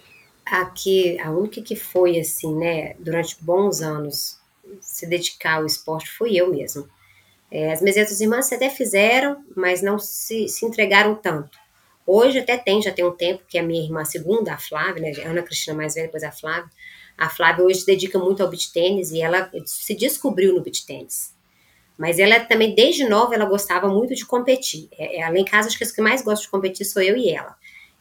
aqui, 0.45 1.19
a 1.19 1.31
única 1.31 1.61
que 1.61 1.75
foi 1.75 2.19
assim, 2.19 2.55
né, 2.55 2.95
durante 2.99 3.37
bons 3.39 3.81
anos, 3.81 4.39
se 4.81 5.07
dedicar 5.07 5.57
ao 5.57 5.65
esporte 5.65 6.09
fui 6.09 6.35
eu 6.35 6.51
mesmo. 6.51 6.87
É, 7.51 7.71
as 7.71 7.81
minhas 7.81 7.97
outras 7.97 8.19
irmãs 8.19 8.51
até 8.51 8.69
fizeram, 8.69 9.43
mas 9.55 9.83
não 9.83 9.99
se, 9.99 10.47
se 10.47 10.65
entregaram 10.65 11.13
tanto. 11.13 11.62
Hoje 12.05 12.39
até 12.39 12.57
tem, 12.57 12.81
já 12.81 12.91
tem 12.91 13.05
um 13.05 13.11
tempo 13.11 13.43
que 13.47 13.57
a 13.57 13.63
minha 13.63 13.81
irmã, 13.81 14.03
segunda, 14.03 14.53
a 14.53 14.57
Flávia, 14.57 15.01
né, 15.01 15.13
a 15.23 15.29
Ana 15.29 15.41
Cristina 15.41 15.75
mais 15.75 15.95
velha, 15.95 16.07
depois 16.07 16.23
a 16.23 16.31
Flávia, 16.31 16.69
a 17.17 17.29
Flávia 17.29 17.63
hoje 17.63 17.81
se 17.81 17.85
dedica 17.85 18.19
muito 18.19 18.43
ao 18.43 18.49
beach 18.49 18.71
tênis 18.73 19.11
e 19.11 19.21
ela 19.21 19.49
se 19.65 19.95
descobriu 19.95 20.53
no 20.53 20.61
beach 20.61 20.85
tênis. 20.85 21.33
Mas 21.97 22.19
ela 22.19 22.39
também, 22.39 22.73
desde 22.73 23.07
nova, 23.07 23.35
ela 23.35 23.45
gostava 23.45 23.87
muito 23.87 24.15
de 24.15 24.25
competir. 24.25 24.89
É, 24.97 25.21
é, 25.21 25.29
lá 25.29 25.37
em 25.37 25.45
casa, 25.45 25.67
acho 25.67 25.77
que 25.77 25.83
as 25.83 25.91
que 25.91 26.01
mais 26.01 26.21
gostam 26.21 26.45
de 26.45 26.51
competir 26.51 26.85
sou 26.85 27.01
eu 27.01 27.15
e 27.15 27.29
ela. 27.29 27.55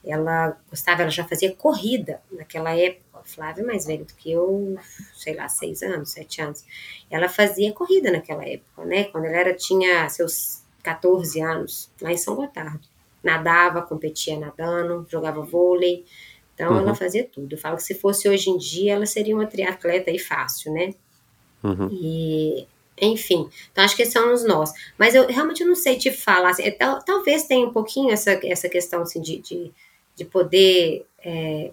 Ela 0.05 0.59
gostava, 0.69 1.03
ela 1.03 1.11
já 1.11 1.25
fazia 1.25 1.55
corrida 1.55 2.21
naquela 2.31 2.77
época. 2.77 3.03
A 3.15 3.23
Flávia 3.23 3.63
é 3.63 3.67
mais 3.67 3.87
velha 3.87 4.05
do 4.05 4.15
que 4.15 4.33
eu, 4.33 4.77
sei 5.15 5.35
lá, 5.35 5.49
seis 5.49 5.83
anos, 5.83 6.11
sete 6.11 6.41
anos. 6.41 6.65
Ela 7.09 7.29
fazia 7.29 7.73
corrida 7.73 8.11
naquela 8.11 8.45
época, 8.45 8.85
né? 8.85 9.05
Quando 9.05 9.27
ela 9.27 9.37
era, 9.37 9.55
tinha 9.55 10.09
seus 10.09 10.63
14 10.83 11.41
anos, 11.41 11.91
lá 12.01 12.11
em 12.11 12.17
São 12.17 12.35
Gotardo. 12.35 12.92
Nadava, 13.23 13.83
competia 13.83 14.39
nadando, 14.39 15.07
jogava 15.09 15.43
vôlei. 15.43 16.05
Então, 16.55 16.73
Uhum. 16.73 16.79
ela 16.81 16.95
fazia 16.95 17.25
tudo. 17.25 17.55
Eu 17.55 17.59
falo 17.59 17.77
que 17.77 17.83
se 17.83 17.95
fosse 17.95 18.29
hoje 18.29 18.51
em 18.51 18.59
dia, 18.59 18.95
ela 18.95 19.07
seria 19.07 19.35
uma 19.35 19.47
triatleta 19.47 20.11
aí 20.11 20.19
fácil, 20.19 20.73
né? 20.73 20.95
Uhum. 21.63 21.89
E, 21.93 22.67
enfim, 23.01 23.49
então 23.71 23.85
acho 23.85 23.97
que 23.97 24.05
são 24.05 24.33
os 24.35 24.45
nós. 24.45 24.73
Mas 24.99 25.15
eu 25.15 25.27
realmente 25.27 25.65
não 25.65 25.75
sei 25.75 25.97
te 25.97 26.11
falar. 26.11 26.51
assim, 26.51 26.63
é, 26.65 26.71
tal- 26.71 27.03
talvez 27.05 27.45
tenha 27.45 27.67
um 27.67 27.73
pouquinho 27.73 28.11
essa, 28.11 28.33
essa 28.45 28.69
questão 28.69 29.03
assim, 29.03 29.21
de, 29.21 29.39
de, 29.39 29.73
de 30.17 30.25
poder 30.25 31.07
é, 31.25 31.71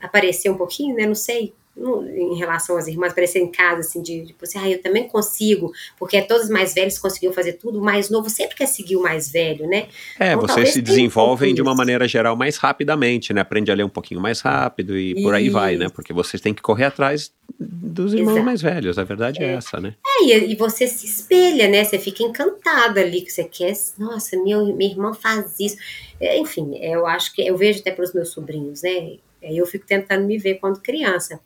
aparecer 0.00 0.50
um 0.50 0.56
pouquinho, 0.56 0.94
né? 0.96 1.06
Não 1.06 1.14
sei. 1.14 1.52
Em 1.74 2.36
relação 2.36 2.76
às 2.76 2.86
irmãs, 2.86 3.12
aparecer 3.12 3.38
em 3.38 3.50
casa, 3.50 3.80
assim, 3.80 4.02
de, 4.02 4.26
tipo 4.26 4.44
assim, 4.44 4.58
ah, 4.58 4.68
eu 4.68 4.82
também 4.82 5.08
consigo, 5.08 5.72
porque 5.98 6.20
todos 6.20 6.44
os 6.44 6.50
mais 6.50 6.74
velhos 6.74 6.98
conseguiam 6.98 7.32
fazer 7.32 7.54
tudo, 7.54 7.78
o 7.78 7.82
mais 7.82 8.10
novo 8.10 8.28
sempre 8.28 8.56
quer 8.56 8.66
seguir 8.66 8.96
o 8.96 9.02
mais 9.02 9.30
velho, 9.32 9.66
né? 9.66 9.86
É, 10.20 10.32
então, 10.32 10.42
vocês 10.42 10.72
se 10.72 10.82
desenvolvem 10.82 11.52
um 11.52 11.54
de 11.54 11.62
uma 11.62 11.74
maneira 11.74 12.06
geral 12.06 12.36
mais 12.36 12.58
rapidamente, 12.58 13.32
né? 13.32 13.40
Aprende 13.40 13.72
a 13.72 13.74
ler 13.74 13.84
um 13.84 13.88
pouquinho 13.88 14.20
mais 14.20 14.40
rápido 14.40 14.98
e 14.98 15.22
por 15.22 15.34
aí 15.34 15.48
vai, 15.48 15.76
né? 15.76 15.88
Porque 15.88 16.12
vocês 16.12 16.42
têm 16.42 16.52
que 16.52 16.60
correr 16.60 16.84
atrás 16.84 17.32
dos 17.58 18.12
irmãos 18.12 18.32
Exato. 18.32 18.46
mais 18.46 18.62
velhos, 18.62 18.98
a 18.98 19.04
verdade 19.04 19.42
é, 19.42 19.46
é 19.46 19.52
essa, 19.54 19.80
né? 19.80 19.94
É, 20.06 20.24
e, 20.24 20.52
e, 20.52 20.54
você 20.54 20.86
se 20.86 21.06
espelha, 21.06 21.68
né? 21.68 21.84
Você 21.84 21.98
fica 21.98 22.22
encantada 22.22 23.00
ali, 23.00 23.22
que 23.22 23.32
você 23.32 23.44
quer, 23.44 23.72
nossa, 23.98 24.36
meu, 24.42 24.76
minha 24.76 24.90
irmã 24.90 25.14
faz 25.14 25.58
isso. 25.58 25.76
É, 26.20 26.38
enfim, 26.38 26.76
eu 26.76 27.06
acho 27.06 27.34
que, 27.34 27.46
eu 27.46 27.56
vejo 27.56 27.80
até 27.80 27.90
pelos 27.90 28.12
meus 28.12 28.28
sobrinhos, 28.28 28.82
né? 28.82 29.16
Aí 29.42 29.56
eu 29.56 29.66
fico 29.66 29.86
tentando 29.86 30.24
me 30.26 30.38
ver 30.38 30.56
quando 30.56 30.80
criança 30.80 31.40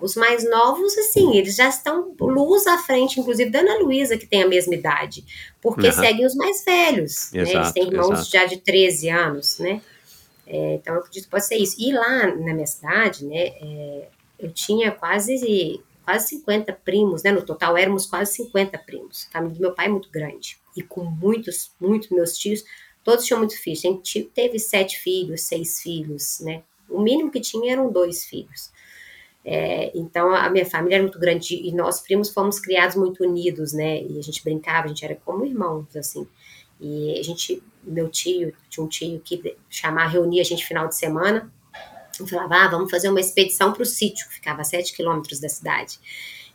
os 0.00 0.14
mais 0.14 0.48
novos, 0.48 0.96
assim, 0.98 1.36
eles 1.36 1.56
já 1.56 1.68
estão 1.68 2.14
luz 2.20 2.66
à 2.66 2.78
frente, 2.78 3.20
inclusive 3.20 3.50
da 3.50 3.60
Ana 3.60 3.78
Luísa, 3.78 4.16
que 4.16 4.26
tem 4.26 4.42
a 4.42 4.48
mesma 4.48 4.74
idade, 4.74 5.24
porque 5.60 5.86
uhum. 5.86 5.92
seguem 5.92 6.26
os 6.26 6.34
mais 6.34 6.64
velhos, 6.64 7.32
exato, 7.32 7.34
né? 7.34 7.60
Eles 7.60 7.72
têm 7.72 7.86
irmãos 7.88 8.12
exato. 8.12 8.30
já 8.30 8.44
de 8.46 8.58
13 8.58 9.08
anos, 9.08 9.58
né? 9.58 9.80
É, 10.46 10.74
então, 10.74 10.94
eu 10.94 11.00
acredito 11.00 11.24
que 11.24 11.30
pode 11.30 11.46
ser 11.46 11.56
isso. 11.56 11.76
E 11.78 11.92
lá 11.92 12.26
na 12.26 12.52
minha 12.52 12.66
cidade, 12.66 13.24
né, 13.24 13.46
é, 13.60 14.08
eu 14.38 14.52
tinha 14.52 14.90
quase, 14.90 15.80
quase 16.04 16.28
50 16.28 16.72
primos, 16.72 17.22
né? 17.22 17.32
No 17.32 17.42
total, 17.42 17.76
éramos 17.76 18.06
quase 18.06 18.34
50 18.34 18.76
primos. 18.78 19.26
A 19.30 19.32
família 19.38 19.56
do 19.56 19.60
meu 19.60 19.72
pai 19.72 19.86
é 19.86 19.88
muito 19.88 20.10
grande. 20.10 20.58
E 20.76 20.82
com 20.82 21.04
muitos, 21.04 21.70
muitos 21.80 22.10
meus 22.10 22.36
tios, 22.36 22.64
todos 23.04 23.24
tinham 23.24 23.38
muito 23.38 23.58
filhos. 23.58 23.84
A 23.84 23.88
gente 23.88 24.24
teve 24.34 24.58
sete 24.58 24.98
filhos, 24.98 25.42
seis 25.42 25.80
filhos, 25.80 26.40
né? 26.40 26.62
O 26.88 27.00
mínimo 27.00 27.30
que 27.30 27.40
tinha 27.40 27.72
eram 27.72 27.90
dois 27.90 28.24
filhos. 28.24 28.70
É, 29.44 29.90
então 29.94 30.32
a 30.32 30.48
minha 30.48 30.64
família 30.64 30.96
era 30.96 31.02
muito 31.02 31.18
grande 31.18 31.56
e 31.56 31.72
nós 31.72 32.00
primos 32.00 32.30
fomos 32.30 32.60
criados 32.60 32.94
muito 32.96 33.24
unidos, 33.24 33.72
né? 33.72 34.02
E 34.02 34.18
a 34.18 34.22
gente 34.22 34.42
brincava, 34.42 34.84
a 34.84 34.88
gente 34.88 35.04
era 35.04 35.16
como 35.24 35.44
irmãos, 35.44 35.96
assim. 35.96 36.26
E 36.80 37.18
a 37.18 37.22
gente, 37.22 37.62
meu 37.82 38.08
tio, 38.08 38.52
tinha 38.68 38.84
um 38.84 38.88
tio 38.88 39.20
que 39.20 39.56
chamava, 39.68 40.10
reunia 40.10 40.42
a 40.42 40.44
gente 40.44 40.64
final 40.64 40.88
de 40.88 40.96
semana 40.96 41.52
e 42.20 42.28
falava, 42.28 42.56
ah, 42.56 42.68
vamos 42.68 42.90
fazer 42.90 43.08
uma 43.08 43.20
expedição 43.20 43.72
para 43.72 43.82
o 43.82 43.86
sítio, 43.86 44.28
que 44.28 44.34
ficava 44.34 44.60
a 44.60 44.64
sete 44.64 44.94
quilômetros 44.94 45.40
da 45.40 45.48
cidade. 45.48 45.98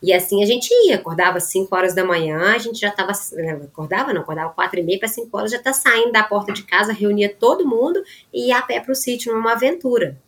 E 0.01 0.13
assim 0.13 0.43
a 0.43 0.45
gente 0.45 0.69
ia, 0.85 0.95
acordava 0.95 1.37
às 1.37 1.45
5 1.45 1.75
horas 1.75 1.95
da 1.95 2.05
manhã, 2.05 2.53
a 2.53 2.57
gente 2.57 2.79
já 2.79 2.89
estava, 2.89 3.13
né, 3.33 3.53
acordava 3.63 4.13
não, 4.13 4.21
acordava 4.21 4.53
quatro 4.53 4.79
e 4.79 4.83
meia 4.83 4.99
para 4.99 5.07
5 5.07 5.35
horas, 5.35 5.51
já 5.51 5.59
tá 5.59 5.73
saindo 5.73 6.11
da 6.11 6.23
porta 6.23 6.53
de 6.53 6.63
casa, 6.63 6.93
reunia 6.93 7.33
todo 7.33 7.67
mundo 7.67 8.03
e 8.31 8.47
ia 8.47 8.59
a 8.59 8.61
pé 8.61 8.79
para 8.79 8.91
o 8.91 8.95
sítio 8.95 9.33
numa 9.33 9.53
aventura. 9.53 10.21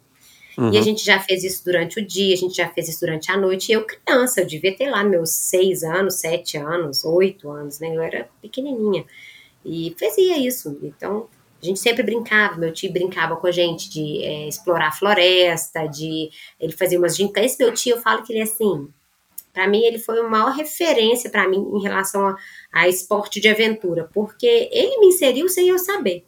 Uhum. 0.60 0.74
E 0.74 0.76
a 0.76 0.80
uhum. 0.80 0.84
gente 0.84 1.05
já 1.05 1.20
fez 1.20 1.43
isso 1.43 1.64
durante 1.64 1.99
o 1.99 2.05
dia, 2.05 2.34
a 2.34 2.38
gente 2.38 2.57
já 2.57 2.68
fez 2.68 2.89
isso 2.89 2.99
durante 2.99 3.32
a 3.32 3.38
noite. 3.38 3.70
E 3.70 3.74
eu, 3.74 3.86
criança, 3.86 4.41
eu 4.41 4.45
devia 4.45 4.76
ter 4.76 4.89
lá 4.89 5.03
meus 5.05 5.30
seis 5.30 5.84
anos, 5.84 6.16
sete 6.16 6.57
anos, 6.57 7.05
oito 7.05 7.49
anos, 7.49 7.80
né? 7.80 7.95
Eu 7.95 8.01
era 8.01 8.30
pequenininha. 8.41 9.05
E 9.64 9.95
fazia 9.97 10.38
isso. 10.38 10.78
Então, 10.84 11.28
a 11.62 11.66
gente 11.66 11.80
sempre 11.80 12.03
brincava, 12.03 12.57
meu 12.57 12.74
tio 12.74 12.91
brincava 12.91 13.38
com 13.38 13.47
a 13.47 13.51
gente 13.51 13.89
de 13.89 14.24
é, 14.24 14.47
explorar 14.47 14.89
a 14.89 14.91
floresta, 14.91 15.88
de 15.88 16.30
ele 16.60 16.74
fazia 16.74 16.97
umas 16.97 17.16
gincas. 17.16 17.45
Esse 17.45 17.64
meu 17.64 17.74
tio, 17.74 17.95
eu 17.95 18.01
falo 18.01 18.24
que 18.24 18.34
ele 18.34 18.39
é 18.39 18.43
assim, 18.43 18.89
para 19.53 19.68
mim 19.68 19.84
ele 19.84 19.99
foi 19.99 20.20
a 20.20 20.24
maior 20.24 20.51
referência 20.51 21.30
para 21.30 21.47
mim 21.47 21.57
em 21.57 21.82
relação 21.82 22.28
a, 22.28 22.38
a, 22.72 22.88
esporte 22.88 23.39
de 23.41 23.47
aventura, 23.47 24.10
porque 24.14 24.70
ele 24.72 24.99
me 24.99 25.07
inseriu 25.07 25.49
sem 25.49 25.70
eu 25.70 25.78
saber, 25.78 26.26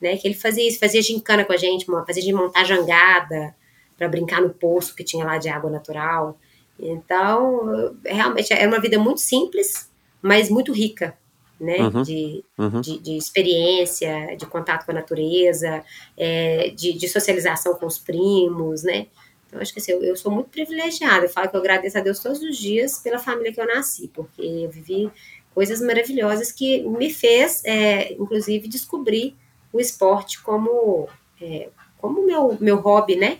né? 0.00 0.16
Que 0.16 0.28
ele 0.28 0.34
fazia 0.34 0.66
isso, 0.66 0.78
fazia 0.78 1.02
gincana 1.02 1.44
com 1.44 1.52
a 1.52 1.58
gente, 1.58 1.86
fazia 2.06 2.22
de 2.22 2.32
montar 2.32 2.64
jangada, 2.64 3.54
para 4.00 4.08
brincar 4.08 4.40
no 4.40 4.48
poço 4.48 4.96
que 4.96 5.04
tinha 5.04 5.26
lá 5.26 5.36
de 5.36 5.50
água 5.50 5.68
natural. 5.68 6.38
Então, 6.78 7.94
realmente 8.02 8.50
era 8.50 8.66
uma 8.66 8.80
vida 8.80 8.98
muito 8.98 9.20
simples, 9.20 9.90
mas 10.22 10.48
muito 10.48 10.72
rica, 10.72 11.14
né? 11.60 11.76
Uhum, 11.76 12.02
de, 12.02 12.42
uhum. 12.56 12.80
De, 12.80 12.98
de, 12.98 13.18
experiência, 13.18 14.34
de 14.38 14.46
contato 14.46 14.86
com 14.86 14.92
a 14.92 14.94
natureza, 14.94 15.84
é, 16.16 16.70
de, 16.70 16.94
de, 16.94 17.08
socialização 17.10 17.74
com 17.74 17.84
os 17.84 17.98
primos, 17.98 18.82
né? 18.82 19.08
Então, 19.46 19.60
acho 19.60 19.70
que 19.74 19.80
assim, 19.80 19.92
eu, 19.92 20.02
eu, 20.02 20.16
sou 20.16 20.32
muito 20.32 20.48
privilegiada. 20.48 21.26
Eu 21.26 21.28
falo 21.28 21.50
que 21.50 21.56
eu 21.56 21.60
agradeço 21.60 21.98
a 21.98 22.00
Deus 22.00 22.20
todos 22.20 22.40
os 22.40 22.56
dias 22.56 23.00
pela 23.00 23.18
família 23.18 23.52
que 23.52 23.60
eu 23.60 23.66
nasci, 23.66 24.08
porque 24.08 24.40
eu 24.40 24.70
vivi 24.70 25.10
coisas 25.54 25.82
maravilhosas 25.82 26.50
que 26.50 26.82
me 26.84 27.12
fez, 27.12 27.62
é, 27.66 28.14
inclusive, 28.14 28.66
descobrir 28.66 29.36
o 29.70 29.78
esporte 29.78 30.40
como 30.40 31.06
é, 31.38 31.68
como 31.98 32.24
meu 32.24 32.56
meu 32.58 32.76
hobby, 32.76 33.16
né? 33.16 33.38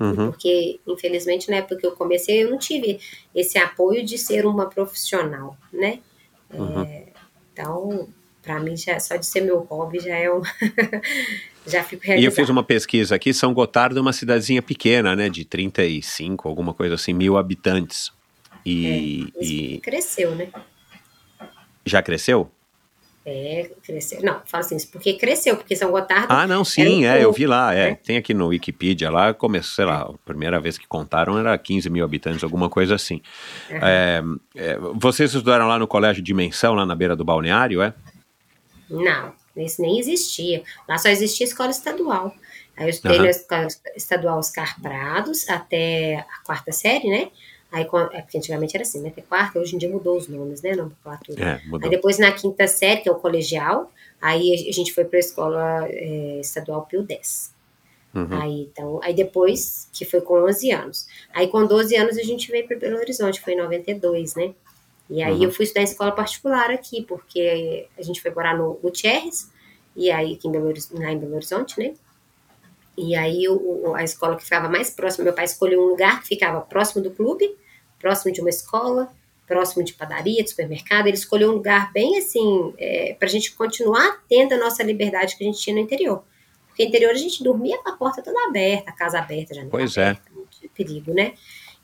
Uhum. 0.00 0.30
Porque, 0.30 0.80
infelizmente, 0.86 1.50
na 1.50 1.56
época 1.56 1.76
que 1.76 1.86
eu 1.86 1.92
comecei, 1.92 2.42
eu 2.42 2.50
não 2.50 2.58
tive 2.58 2.98
esse 3.34 3.58
apoio 3.58 4.02
de 4.02 4.16
ser 4.16 4.46
uma 4.46 4.66
profissional, 4.66 5.56
né? 5.70 6.00
Uhum. 6.52 6.82
É, 6.82 7.04
então, 7.52 8.08
para 8.42 8.58
mim, 8.58 8.74
já, 8.76 8.98
só 8.98 9.16
de 9.16 9.26
ser 9.26 9.42
meu 9.42 9.58
hobby 9.60 10.00
já 10.00 10.16
é 10.16 10.32
um. 10.32 10.40
já 11.66 11.84
fico 11.84 12.02
realizado. 12.02 12.22
E 12.22 12.24
eu 12.24 12.32
fiz 12.32 12.48
uma 12.48 12.64
pesquisa 12.64 13.14
aqui, 13.14 13.34
São 13.34 13.52
Gotardo 13.52 13.98
é 13.98 14.02
uma 14.02 14.14
cidadezinha 14.14 14.62
pequena, 14.62 15.14
né? 15.14 15.28
De 15.28 15.44
35, 15.44 16.48
alguma 16.48 16.72
coisa 16.72 16.94
assim, 16.94 17.12
mil 17.12 17.36
habitantes. 17.36 18.10
E, 18.64 19.30
é, 19.36 19.44
e... 19.44 19.80
cresceu, 19.80 20.34
né? 20.34 20.48
Já 21.84 22.02
cresceu? 22.02 22.50
É, 23.24 23.70
cresceu. 23.82 24.22
Não, 24.22 24.40
falo 24.46 24.64
assim, 24.64 24.78
porque 24.90 25.14
cresceu, 25.14 25.54
porque 25.54 25.76
São 25.76 25.90
Gotardo. 25.90 26.32
Ah, 26.32 26.46
não, 26.46 26.64
sim, 26.64 27.04
é, 27.04 27.22
eu 27.22 27.30
vi 27.32 27.46
lá, 27.46 27.74
é. 27.74 27.90
Né? 27.90 27.94
Tem 28.02 28.16
aqui 28.16 28.32
no 28.32 28.46
Wikipedia 28.46 29.10
lá, 29.10 29.34
começou, 29.34 29.74
sei 29.74 29.84
lá, 29.84 30.02
a 30.02 30.12
primeira 30.24 30.58
vez 30.58 30.78
que 30.78 30.86
contaram 30.86 31.38
era 31.38 31.56
15 31.56 31.90
mil 31.90 32.02
habitantes, 32.02 32.42
alguma 32.42 32.70
coisa 32.70 32.94
assim. 32.94 33.20
Uhum. 33.70 33.76
É, 33.82 34.22
é, 34.56 34.78
vocês 34.94 35.34
estudaram 35.34 35.68
lá 35.68 35.78
no 35.78 35.86
Colégio 35.86 36.22
Dimensão, 36.22 36.74
lá 36.74 36.86
na 36.86 36.94
beira 36.94 37.14
do 37.14 37.24
balneário, 37.24 37.82
é? 37.82 37.92
Não, 38.88 39.34
esse 39.54 39.82
nem 39.82 39.98
existia. 39.98 40.62
Lá 40.88 40.96
só 40.96 41.10
existia 41.10 41.44
escola 41.44 41.70
estadual. 41.70 42.34
Aí 42.76 42.86
eu 42.86 42.88
estudei 42.88 43.18
uhum. 43.18 43.24
na 43.24 43.30
escola 43.30 43.66
estadual 43.94 44.38
Oscar 44.38 44.80
Prados 44.80 45.46
até 45.48 46.20
a 46.20 46.44
quarta 46.44 46.72
série, 46.72 47.08
né? 47.08 47.28
Aí, 47.72 47.82
é 48.12 48.22
porque 48.22 48.36
antigamente 48.36 48.76
era 48.76 48.82
assim, 48.82 49.00
né? 49.00 49.10
Até 49.10 49.22
quarta, 49.22 49.60
hoje 49.60 49.76
em 49.76 49.78
dia 49.78 49.88
mudou 49.88 50.16
os 50.16 50.26
nomes, 50.26 50.60
né? 50.60 50.74
Nomenclatura. 50.74 51.42
É, 51.42 51.60
mudou. 51.66 51.84
Aí 51.84 51.90
depois 51.90 52.18
na 52.18 52.32
quinta 52.32 52.66
série, 52.66 53.00
que 53.00 53.08
é 53.08 53.12
o 53.12 53.16
colegial, 53.16 53.90
aí 54.20 54.68
a 54.68 54.72
gente 54.72 54.92
foi 54.92 55.04
para 55.04 55.18
a 55.18 55.20
escola 55.20 55.86
é, 55.88 56.40
estadual 56.40 56.84
Pio 56.86 57.02
10. 57.02 57.54
Uhum. 58.12 58.26
Aí, 58.30 58.62
então, 58.62 59.00
aí 59.04 59.14
depois, 59.14 59.88
que 59.92 60.04
foi 60.04 60.20
com 60.20 60.42
11 60.44 60.72
anos. 60.72 61.06
Aí 61.32 61.46
com 61.46 61.64
12 61.64 61.96
anos 61.96 62.18
a 62.18 62.22
gente 62.22 62.50
veio 62.50 62.66
para 62.66 62.76
Belo 62.76 62.98
Horizonte, 62.98 63.40
foi 63.40 63.52
em 63.52 63.58
92, 63.58 64.34
né? 64.34 64.52
E 65.08 65.22
aí 65.22 65.34
uhum. 65.34 65.44
eu 65.44 65.52
fui 65.52 65.64
estudar 65.64 65.82
em 65.82 65.84
escola 65.84 66.12
particular 66.12 66.70
aqui, 66.70 67.02
porque 67.02 67.86
a 67.96 68.02
gente 68.02 68.20
foi 68.20 68.32
morar 68.32 68.56
no 68.56 68.74
Gutierrez, 68.74 69.50
e 69.94 70.10
aí 70.10 70.34
aqui 70.34 70.48
em 70.48 70.50
Belo, 70.50 70.72
lá 70.92 71.12
em 71.12 71.18
Belo 71.18 71.34
Horizonte, 71.34 71.78
né? 71.78 71.94
E 72.98 73.14
aí 73.14 73.48
o, 73.48 73.94
a 73.94 74.02
escola 74.02 74.36
que 74.36 74.42
ficava 74.42 74.68
mais 74.68 74.90
próxima, 74.90 75.24
meu 75.24 75.32
pai 75.32 75.44
escolheu 75.44 75.80
um 75.80 75.86
lugar 75.86 76.20
que 76.20 76.28
ficava 76.28 76.60
próximo 76.60 77.02
do 77.02 77.10
clube, 77.12 77.56
próximo 78.00 78.32
de 78.32 78.40
uma 78.40 78.50
escola, 78.50 79.12
próximo 79.46 79.84
de 79.84 79.92
padaria, 79.94 80.42
de 80.42 80.50
supermercado. 80.50 81.06
Ele 81.06 81.16
escolheu 81.16 81.50
um 81.50 81.54
lugar 81.54 81.92
bem 81.92 82.18
assim, 82.18 82.74
é, 82.78 83.14
para 83.18 83.28
a 83.28 83.30
gente 83.30 83.52
continuar 83.52 84.22
tendo 84.28 84.54
a 84.54 84.58
nossa 84.58 84.82
liberdade 84.82 85.36
que 85.36 85.44
a 85.44 85.46
gente 85.46 85.60
tinha 85.60 85.74
no 85.74 85.82
interior. 85.82 86.24
Porque 86.68 86.84
no 86.84 86.88
interior 86.88 87.10
a 87.10 87.18
gente 87.18 87.42
dormia 87.42 87.78
com 87.78 87.90
a 87.90 87.96
porta 87.96 88.22
toda 88.22 88.38
aberta, 88.48 88.90
a 88.90 88.92
casa 88.92 89.18
aberta, 89.18 89.54
pois 89.70 89.96
é. 89.96 90.10
aberta, 90.10 90.30
é. 90.64 90.68
perigo, 90.74 91.12
né? 91.12 91.34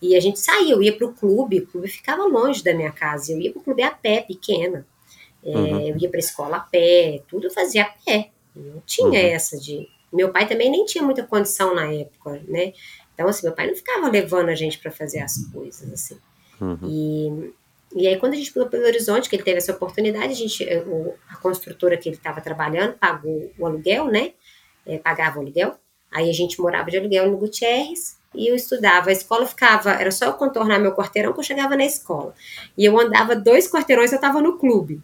E 0.00 0.14
a 0.14 0.20
gente 0.20 0.38
saía, 0.38 0.74
eu 0.74 0.82
ia 0.82 0.96
para 0.96 1.06
o 1.06 1.12
clube, 1.12 1.60
o 1.60 1.66
clube 1.66 1.88
ficava 1.88 2.24
longe 2.24 2.62
da 2.62 2.74
minha 2.74 2.92
casa, 2.92 3.32
eu 3.32 3.40
ia 3.40 3.50
para 3.50 3.60
o 3.60 3.62
clube 3.62 3.82
a 3.82 3.90
pé, 3.90 4.20
pequena. 4.20 4.86
É, 5.42 5.48
uhum. 5.48 5.80
Eu 5.88 5.96
ia 5.96 6.08
para 6.08 6.18
a 6.18 6.20
escola 6.20 6.56
a 6.56 6.60
pé, 6.60 7.22
tudo 7.28 7.46
eu 7.46 7.50
fazia 7.50 7.82
a 7.82 7.90
pé. 8.04 8.30
Não 8.54 8.82
tinha 8.86 9.08
uhum. 9.08 9.14
essa 9.14 9.58
de 9.58 9.88
meu 10.12 10.30
pai 10.30 10.46
também 10.46 10.70
nem 10.70 10.84
tinha 10.84 11.04
muita 11.04 11.22
condição 11.22 11.74
na 11.74 11.92
época, 11.92 12.42
né? 12.48 12.72
Então, 13.16 13.26
assim, 13.28 13.46
meu 13.46 13.56
pai 13.56 13.66
não 13.66 13.74
ficava 13.74 14.10
levando 14.10 14.50
a 14.50 14.54
gente 14.54 14.78
para 14.78 14.90
fazer 14.90 15.20
as 15.20 15.42
coisas, 15.46 15.90
assim. 15.90 16.18
Uhum. 16.60 16.78
E, 16.84 17.54
e 18.02 18.06
aí, 18.06 18.18
quando 18.18 18.34
a 18.34 18.36
gente 18.36 18.52
pulou 18.52 18.68
pelo 18.68 18.84
Horizonte, 18.84 19.26
que 19.26 19.36
ele 19.36 19.42
teve 19.42 19.56
essa 19.56 19.72
oportunidade, 19.72 20.26
a 20.26 20.36
gente, 20.36 20.62
o, 20.86 21.14
a 21.30 21.36
construtora 21.36 21.96
que 21.96 22.10
ele 22.10 22.16
estava 22.16 22.42
trabalhando 22.42 22.92
pagou 22.92 23.50
o 23.58 23.66
aluguel, 23.66 24.08
né? 24.08 24.34
É, 24.86 24.98
pagava 24.98 25.38
o 25.38 25.40
aluguel. 25.40 25.76
Aí 26.12 26.28
a 26.28 26.32
gente 26.32 26.60
morava 26.60 26.90
de 26.90 26.98
aluguel 26.98 27.30
no 27.30 27.38
Gutierrez 27.38 28.18
e 28.34 28.48
eu 28.48 28.54
estudava. 28.54 29.08
A 29.08 29.12
escola 29.12 29.46
ficava, 29.46 29.92
era 29.92 30.10
só 30.10 30.26
eu 30.26 30.34
contornar 30.34 30.78
meu 30.78 30.94
quarteirão 30.94 31.32
que 31.32 31.40
eu 31.40 31.44
chegava 31.44 31.74
na 31.74 31.86
escola. 31.86 32.34
E 32.76 32.84
eu 32.84 33.00
andava 33.00 33.34
dois 33.34 33.66
quarteirões, 33.66 34.12
eu 34.12 34.16
estava 34.16 34.42
no 34.42 34.58
clube. 34.58 35.00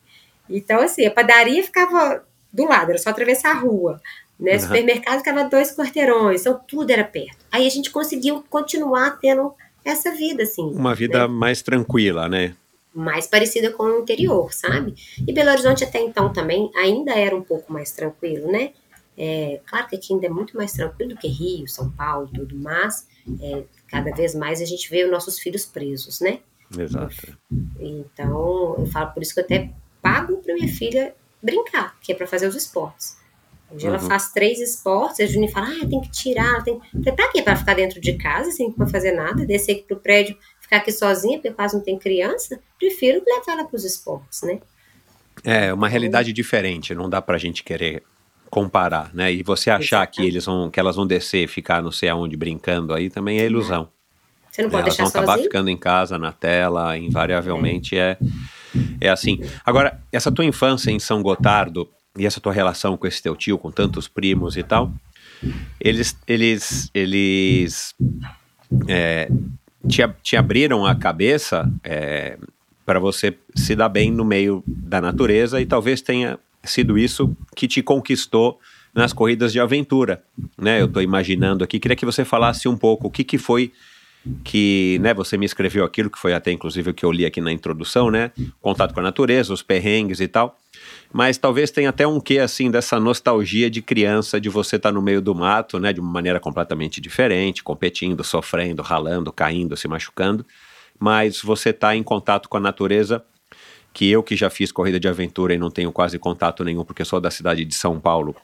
Então, 0.50 0.80
assim, 0.80 1.06
a 1.06 1.10
padaria 1.10 1.64
ficava 1.64 2.22
do 2.52 2.66
lado, 2.66 2.90
era 2.90 2.98
só 2.98 3.08
atravessar 3.08 3.52
a 3.52 3.58
rua. 3.58 4.00
Né? 4.38 4.54
Uhum. 4.54 4.60
Supermercado 4.60 5.18
ficava 5.18 5.44
dois 5.44 5.74
quarteirões, 5.74 6.40
então 6.40 6.60
tudo 6.66 6.90
era 6.90 7.04
perto. 7.04 7.44
Aí 7.50 7.66
a 7.66 7.70
gente 7.70 7.90
conseguiu 7.90 8.44
continuar 8.48 9.18
tendo 9.20 9.54
essa 9.84 10.10
vida, 10.12 10.42
assim. 10.42 10.62
Uma 10.62 10.94
vida 10.94 11.20
né? 11.20 11.26
mais 11.26 11.62
tranquila, 11.62 12.28
né? 12.28 12.54
Mais 12.94 13.26
parecida 13.26 13.70
com 13.70 13.84
o 13.84 14.00
interior, 14.00 14.52
sabe? 14.52 14.94
E 15.26 15.32
Belo 15.32 15.50
Horizonte 15.50 15.84
até 15.84 16.00
então 16.00 16.32
também 16.32 16.70
ainda 16.76 17.12
era 17.12 17.34
um 17.34 17.42
pouco 17.42 17.72
mais 17.72 17.90
tranquilo, 17.92 18.50
né? 18.50 18.72
É, 19.16 19.60
claro 19.66 19.88
que 19.88 19.96
aqui 19.96 20.12
ainda 20.12 20.26
é 20.26 20.30
muito 20.30 20.56
mais 20.56 20.72
tranquilo 20.72 21.10
do 21.10 21.16
que 21.16 21.28
Rio, 21.28 21.68
São 21.68 21.90
Paulo, 21.90 22.28
tudo, 22.32 22.56
mas 22.56 23.06
é, 23.40 23.64
cada 23.88 24.10
vez 24.14 24.34
mais 24.34 24.60
a 24.60 24.64
gente 24.64 24.88
vê 24.90 25.04
os 25.04 25.10
nossos 25.10 25.38
filhos 25.38 25.64
presos, 25.64 26.20
né? 26.20 26.40
Exato. 26.76 27.36
Então, 27.78 28.76
eu 28.78 28.86
falo 28.86 29.12
por 29.12 29.22
isso 29.22 29.34
que 29.34 29.40
eu 29.40 29.44
até 29.44 29.70
pago 30.00 30.38
para 30.38 30.54
minha 30.54 30.68
filha 30.68 31.14
brincar, 31.42 31.96
que 32.00 32.12
é 32.12 32.14
para 32.14 32.26
fazer 32.26 32.46
os 32.46 32.54
esportes. 32.54 33.16
Hoje 33.74 33.86
uhum. 33.86 33.94
ela 33.94 34.02
faz 34.02 34.32
três 34.32 34.60
esportes, 34.60 35.20
a 35.20 35.26
Juninho 35.26 35.50
fala, 35.50 35.68
ah, 35.68 35.86
tem 35.86 36.00
que 36.00 36.10
tirar, 36.10 36.62
tem... 36.62 36.80
Pra 37.14 37.28
quê? 37.28 37.42
Pra 37.42 37.56
ficar 37.56 37.74
dentro 37.74 38.00
de 38.00 38.14
casa, 38.14 38.50
sem 38.50 38.72
fazer 38.90 39.12
nada, 39.12 39.46
descer 39.46 39.72
aqui 39.72 39.82
pro 39.82 39.96
prédio, 39.96 40.36
ficar 40.60 40.78
aqui 40.78 40.92
sozinha, 40.92 41.38
porque 41.38 41.52
quase 41.52 41.74
não 41.74 41.82
tem 41.82 41.98
criança, 41.98 42.60
prefiro 42.78 43.22
levar 43.26 43.52
ela 43.52 43.64
pros 43.64 43.84
esportes, 43.84 44.42
né? 44.42 44.60
É, 45.44 45.72
uma 45.72 45.88
realidade 45.88 46.32
diferente, 46.32 46.94
não 46.94 47.08
dá 47.08 47.22
pra 47.22 47.38
gente 47.38 47.64
querer 47.64 48.02
comparar, 48.50 49.10
né? 49.14 49.32
E 49.32 49.42
você 49.42 49.70
achar 49.70 50.06
que 50.06 50.22
eles 50.22 50.44
vão, 50.44 50.70
que 50.70 50.78
elas 50.78 50.96
vão 50.96 51.06
descer, 51.06 51.48
ficar 51.48 51.82
não 51.82 51.90
sei 51.90 52.10
aonde 52.10 52.36
brincando 52.36 52.92
aí 52.92 53.08
também 53.08 53.40
é 53.40 53.46
ilusão. 53.46 53.88
Você 54.50 54.62
não 54.62 54.68
pode 54.68 54.82
elas 54.82 54.96
deixar 54.96 55.10
vão 55.10 55.22
acabar 55.22 55.42
ficando 55.42 55.70
em 55.70 55.76
casa, 55.76 56.18
na 56.18 56.32
tela, 56.32 56.96
invariavelmente 56.98 57.96
é. 57.96 58.10
é 58.10 58.18
é 59.00 59.08
assim. 59.08 59.40
Agora, 59.64 60.00
essa 60.10 60.30
tua 60.30 60.44
infância 60.44 60.90
em 60.90 60.98
São 60.98 61.22
Gotardo 61.22 61.88
e 62.16 62.26
essa 62.26 62.40
tua 62.40 62.52
relação 62.52 62.96
com 62.96 63.06
esse 63.06 63.22
teu 63.22 63.34
tio, 63.34 63.58
com 63.58 63.70
tantos 63.70 64.08
primos 64.08 64.56
e 64.56 64.62
tal, 64.62 64.92
eles 65.80 66.16
eles 66.26 66.90
eles 66.94 67.94
é, 68.88 69.28
te, 69.88 70.02
te 70.22 70.36
abriram 70.36 70.86
a 70.86 70.94
cabeça 70.94 71.70
é, 71.82 72.38
para 72.84 72.98
você 72.98 73.36
se 73.54 73.74
dar 73.74 73.88
bem 73.88 74.10
no 74.10 74.24
meio 74.24 74.62
da 74.66 75.00
natureza 75.00 75.60
e 75.60 75.66
talvez 75.66 76.00
tenha 76.00 76.38
sido 76.64 76.98
isso 76.98 77.36
que 77.56 77.66
te 77.66 77.82
conquistou 77.82 78.60
nas 78.94 79.12
corridas 79.12 79.52
de 79.52 79.58
aventura, 79.58 80.22
né? 80.56 80.80
Eu 80.80 80.86
estou 80.86 81.02
imaginando 81.02 81.64
aqui, 81.64 81.80
queria 81.80 81.96
que 81.96 82.04
você 82.04 82.24
falasse 82.24 82.68
um 82.68 82.76
pouco 82.76 83.08
o 83.08 83.10
que, 83.10 83.24
que 83.24 83.38
foi 83.38 83.72
que, 84.44 84.98
né, 85.00 85.12
você 85.12 85.36
me 85.36 85.44
escreveu 85.44 85.84
aquilo 85.84 86.08
que 86.08 86.18
foi 86.18 86.32
até 86.32 86.52
inclusive 86.52 86.90
o 86.90 86.94
que 86.94 87.04
eu 87.04 87.10
li 87.10 87.26
aqui 87.26 87.40
na 87.40 87.50
introdução, 87.50 88.10
né? 88.10 88.30
Contato 88.60 88.94
com 88.94 89.00
a 89.00 89.02
natureza, 89.02 89.52
os 89.52 89.62
perrengues 89.62 90.20
e 90.20 90.28
tal. 90.28 90.58
Mas 91.12 91.36
talvez 91.36 91.70
tenha 91.70 91.90
até 91.90 92.06
um 92.06 92.18
quê 92.18 92.38
assim 92.38 92.70
dessa 92.70 92.98
nostalgia 92.98 93.68
de 93.68 93.82
criança 93.82 94.40
de 94.40 94.48
você 94.48 94.76
estar 94.76 94.88
tá 94.88 94.92
no 94.92 95.02
meio 95.02 95.20
do 95.20 95.34
mato, 95.34 95.78
né, 95.78 95.92
de 95.92 96.00
uma 96.00 96.10
maneira 96.10 96.40
completamente 96.40 97.00
diferente, 97.00 97.62
competindo, 97.62 98.24
sofrendo, 98.24 98.80
ralando, 98.80 99.30
caindo, 99.30 99.76
se 99.76 99.86
machucando, 99.86 100.46
mas 100.98 101.42
você 101.42 101.70
está 101.70 101.94
em 101.94 102.02
contato 102.02 102.48
com 102.48 102.56
a 102.56 102.60
natureza 102.60 103.22
que 103.92 104.10
eu 104.10 104.22
que 104.22 104.34
já 104.34 104.48
fiz 104.48 104.72
corrida 104.72 104.98
de 104.98 105.06
aventura 105.06 105.52
e 105.54 105.58
não 105.58 105.70
tenho 105.70 105.92
quase 105.92 106.18
contato 106.18 106.64
nenhum 106.64 106.84
porque 106.84 107.04
sou 107.04 107.20
da 107.20 107.30
cidade 107.30 107.62
de 107.64 107.74
São 107.74 108.00
Paulo 108.00 108.34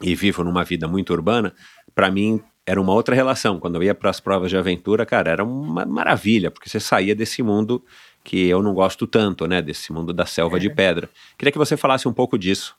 e 0.00 0.16
vivo 0.16 0.42
numa 0.42 0.64
vida 0.64 0.88
muito 0.88 1.12
urbana, 1.12 1.54
para 1.94 2.10
mim 2.10 2.42
era 2.66 2.80
uma 2.80 2.92
outra 2.92 3.14
relação. 3.14 3.58
Quando 3.58 3.76
eu 3.76 3.82
ia 3.82 3.94
para 3.94 4.10
as 4.10 4.20
provas 4.20 4.50
de 4.50 4.56
aventura, 4.56 5.04
cara, 5.06 5.30
era 5.30 5.44
uma 5.44 5.84
maravilha, 5.84 6.50
porque 6.50 6.68
você 6.68 6.80
saía 6.80 7.14
desse 7.14 7.42
mundo 7.42 7.84
que 8.24 8.48
eu 8.48 8.62
não 8.62 8.72
gosto 8.72 9.06
tanto, 9.06 9.46
né, 9.46 9.60
desse 9.60 9.92
mundo 9.92 10.12
da 10.12 10.26
selva 10.26 10.56
é. 10.56 10.60
de 10.60 10.70
pedra. 10.70 11.08
Queria 11.36 11.52
que 11.52 11.58
você 11.58 11.76
falasse 11.76 12.06
um 12.06 12.12
pouco 12.12 12.38
disso. 12.38 12.76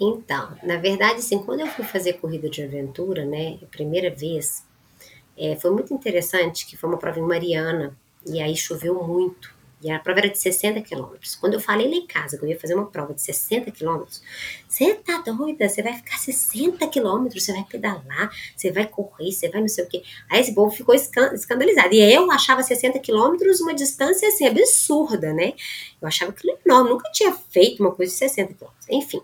Então, 0.00 0.56
na 0.62 0.76
verdade, 0.76 1.20
assim, 1.20 1.38
quando 1.38 1.60
eu 1.60 1.68
fui 1.68 1.84
fazer 1.84 2.14
corrida 2.14 2.50
de 2.50 2.62
aventura, 2.62 3.24
né, 3.24 3.58
a 3.62 3.66
primeira 3.66 4.10
vez, 4.10 4.64
é, 5.38 5.54
foi 5.56 5.70
muito 5.70 5.94
interessante, 5.94 6.66
que 6.66 6.76
foi 6.76 6.90
uma 6.90 6.98
prova 6.98 7.20
em 7.20 7.22
Mariana, 7.22 7.96
e 8.26 8.40
aí 8.40 8.56
choveu 8.56 9.02
muito. 9.04 9.53
E 9.84 9.90
a 9.90 9.98
prova 9.98 10.20
era 10.20 10.30
de 10.30 10.38
60 10.38 10.80
quilômetros. 10.80 11.36
Quando 11.36 11.52
eu 11.52 11.60
falei 11.60 11.86
lá 11.86 11.94
em 11.94 12.06
casa 12.06 12.38
que 12.38 12.44
eu 12.44 12.48
ia 12.48 12.58
fazer 12.58 12.74
uma 12.74 12.86
prova 12.86 13.12
de 13.12 13.20
60 13.20 13.70
quilômetros, 13.70 14.22
você 14.66 14.94
tá 14.94 15.18
doida? 15.18 15.68
Você 15.68 15.82
vai 15.82 15.92
ficar 15.92 16.16
60 16.16 16.88
quilômetros, 16.88 17.44
você 17.44 17.52
vai 17.52 17.64
pedalar, 17.64 18.30
você 18.56 18.72
vai 18.72 18.86
correr, 18.86 19.30
você 19.30 19.50
vai 19.50 19.60
não 19.60 19.68
sei 19.68 19.84
o 19.84 19.86
quê. 19.86 20.02
Aí 20.30 20.40
esse 20.40 20.54
povo 20.54 20.74
ficou 20.74 20.94
escandalizado. 20.94 21.92
E 21.92 22.00
eu 22.00 22.30
achava 22.30 22.62
60 22.62 22.98
quilômetros 23.00 23.60
uma 23.60 23.74
distância 23.74 24.26
assim 24.26 24.46
absurda, 24.46 25.34
né? 25.34 25.52
Eu 26.00 26.08
achava 26.08 26.30
aquilo 26.30 26.56
enorme, 26.64 26.88
nunca 26.88 27.10
tinha 27.12 27.32
feito 27.32 27.82
uma 27.82 27.92
coisa 27.92 28.10
de 28.10 28.18
60 28.18 28.54
quilômetros. 28.54 28.88
Enfim. 28.88 29.20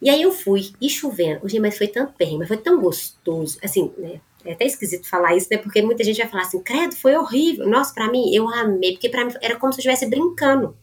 E 0.00 0.08
aí 0.08 0.22
eu 0.22 0.30
fui, 0.30 0.72
e 0.80 0.88
chovendo. 0.88 1.40
Mas 1.60 1.76
foi 1.76 1.88
tão 1.88 2.06
perrengue, 2.06 2.38
mas 2.38 2.48
foi 2.48 2.58
tão 2.58 2.80
gostoso. 2.80 3.58
Assim, 3.60 3.92
né? 3.98 4.20
É 4.44 4.52
até 4.52 4.64
esquisito 4.64 5.08
falar 5.08 5.36
isso, 5.36 5.48
né? 5.50 5.58
Porque 5.58 5.82
muita 5.82 6.02
gente 6.02 6.18
vai 6.18 6.28
falar 6.28 6.42
assim, 6.42 6.62
credo, 6.62 6.96
foi 6.96 7.16
horrível. 7.16 7.68
Nossa, 7.68 7.94
para 7.94 8.10
mim, 8.10 8.34
eu 8.34 8.48
amei, 8.48 8.92
porque 8.92 9.08
para 9.08 9.24
mim 9.24 9.32
era 9.40 9.56
como 9.56 9.72
se 9.72 9.78
eu 9.78 9.82
estivesse 9.82 10.06
brincando. 10.06 10.76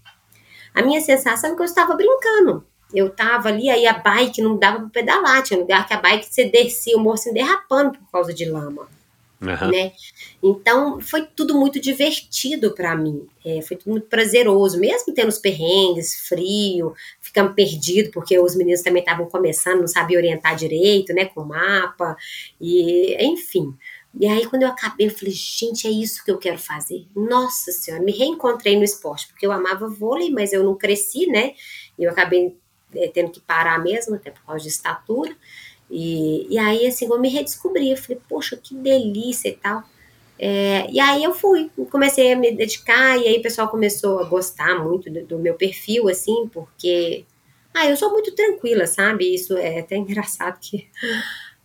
A 0.74 0.82
minha 0.82 1.02
sensação 1.02 1.52
é 1.52 1.56
que 1.56 1.62
eu 1.62 1.66
estava 1.66 1.96
brincando. 1.96 2.66
Eu 2.94 3.10
tava 3.10 3.50
ali, 3.50 3.70
aí 3.70 3.86
a 3.86 3.94
bike 3.94 4.42
não 4.42 4.58
dava 4.58 4.80
para 4.80 4.90
pedalar, 4.90 5.44
tinha 5.44 5.60
lugar 5.60 5.88
que 5.88 5.94
a 5.94 6.00
bike 6.00 6.26
você 6.26 6.46
descia, 6.46 6.98
o 6.98 7.00
morro 7.00 7.16
assim, 7.16 7.34
derrapando 7.34 7.92
por 7.92 8.12
causa 8.12 8.34
de 8.34 8.46
lama. 8.46 8.88
Uhum. 9.42 9.72
Né? 9.72 9.94
Então 10.44 11.00
foi 11.00 11.26
tudo 11.26 11.58
muito 11.58 11.80
divertido 11.80 12.72
para 12.76 12.94
mim, 12.94 13.26
é, 13.46 13.62
foi 13.62 13.78
tudo 13.78 13.92
muito 13.92 14.08
prazeroso, 14.08 14.78
mesmo 14.78 15.14
tendo 15.14 15.30
os 15.30 15.38
perrengues, 15.38 16.28
frio, 16.28 16.94
ficando 17.22 17.54
perdido, 17.54 18.12
porque 18.12 18.38
os 18.38 18.54
meninos 18.54 18.82
também 18.82 19.02
estavam 19.02 19.28
começando, 19.28 19.80
não 19.80 19.88
sabiam 19.88 20.20
orientar 20.20 20.58
direito, 20.58 21.14
né, 21.14 21.24
com 21.26 21.46
mapa, 21.46 22.18
e 22.60 23.16
enfim. 23.24 23.74
E 24.20 24.28
aí, 24.28 24.46
quando 24.48 24.64
eu 24.64 24.70
acabei, 24.70 25.08
eu 25.08 25.12
falei, 25.12 25.34
gente, 25.34 25.88
é 25.88 25.92
isso 25.92 26.26
que 26.26 26.32
eu 26.32 26.38
quero 26.38 26.58
fazer. 26.58 27.06
Nossa 27.16 27.72
Senhora, 27.72 28.04
me 28.04 28.12
reencontrei 28.12 28.76
no 28.76 28.84
esporte, 28.84 29.28
porque 29.28 29.46
eu 29.46 29.52
amava 29.52 29.88
vôlei, 29.88 30.32
mas 30.32 30.52
eu 30.52 30.64
não 30.64 30.76
cresci, 30.76 31.28
né? 31.28 31.54
E 31.98 32.04
eu 32.04 32.12
acabei 32.12 32.58
é, 32.96 33.08
tendo 33.08 33.32
que 33.32 33.40
parar 33.40 33.82
mesmo, 33.82 34.16
até 34.16 34.32
por 34.32 34.44
causa 34.44 34.64
de 34.64 34.70
estatura. 34.70 35.36
E, 35.90 36.48
e 36.54 36.58
aí, 36.58 36.86
assim, 36.86 37.06
eu 37.06 37.20
me 37.20 37.30
redescobri. 37.30 37.92
Eu 37.92 37.98
falei, 37.98 38.22
poxa, 38.28 38.58
que 38.58 38.76
delícia 38.76 39.50
e 39.50 39.56
tal. 39.56 39.84
É, 40.38 40.90
e 40.90 41.00
aí 41.00 41.22
eu 41.24 41.34
fui, 41.34 41.70
comecei 41.92 42.32
a 42.32 42.36
me 42.36 42.52
dedicar, 42.54 43.18
e 43.18 43.28
aí 43.28 43.40
o 43.40 43.42
pessoal 43.42 43.68
começou 43.68 44.20
a 44.20 44.24
gostar 44.24 44.82
muito 44.82 45.10
do, 45.10 45.26
do 45.26 45.40
meu 45.40 45.56
perfil, 45.56 46.08
assim, 46.08 46.48
porque. 46.48 47.26
Ah, 47.74 47.88
eu 47.88 47.96
sou 47.96 48.12
muito 48.12 48.34
tranquila, 48.34 48.88
sabe? 48.88 49.34
Isso 49.34 49.58
é 49.58 49.80
até 49.80 49.96
engraçado 49.98 50.58
que. 50.60 50.88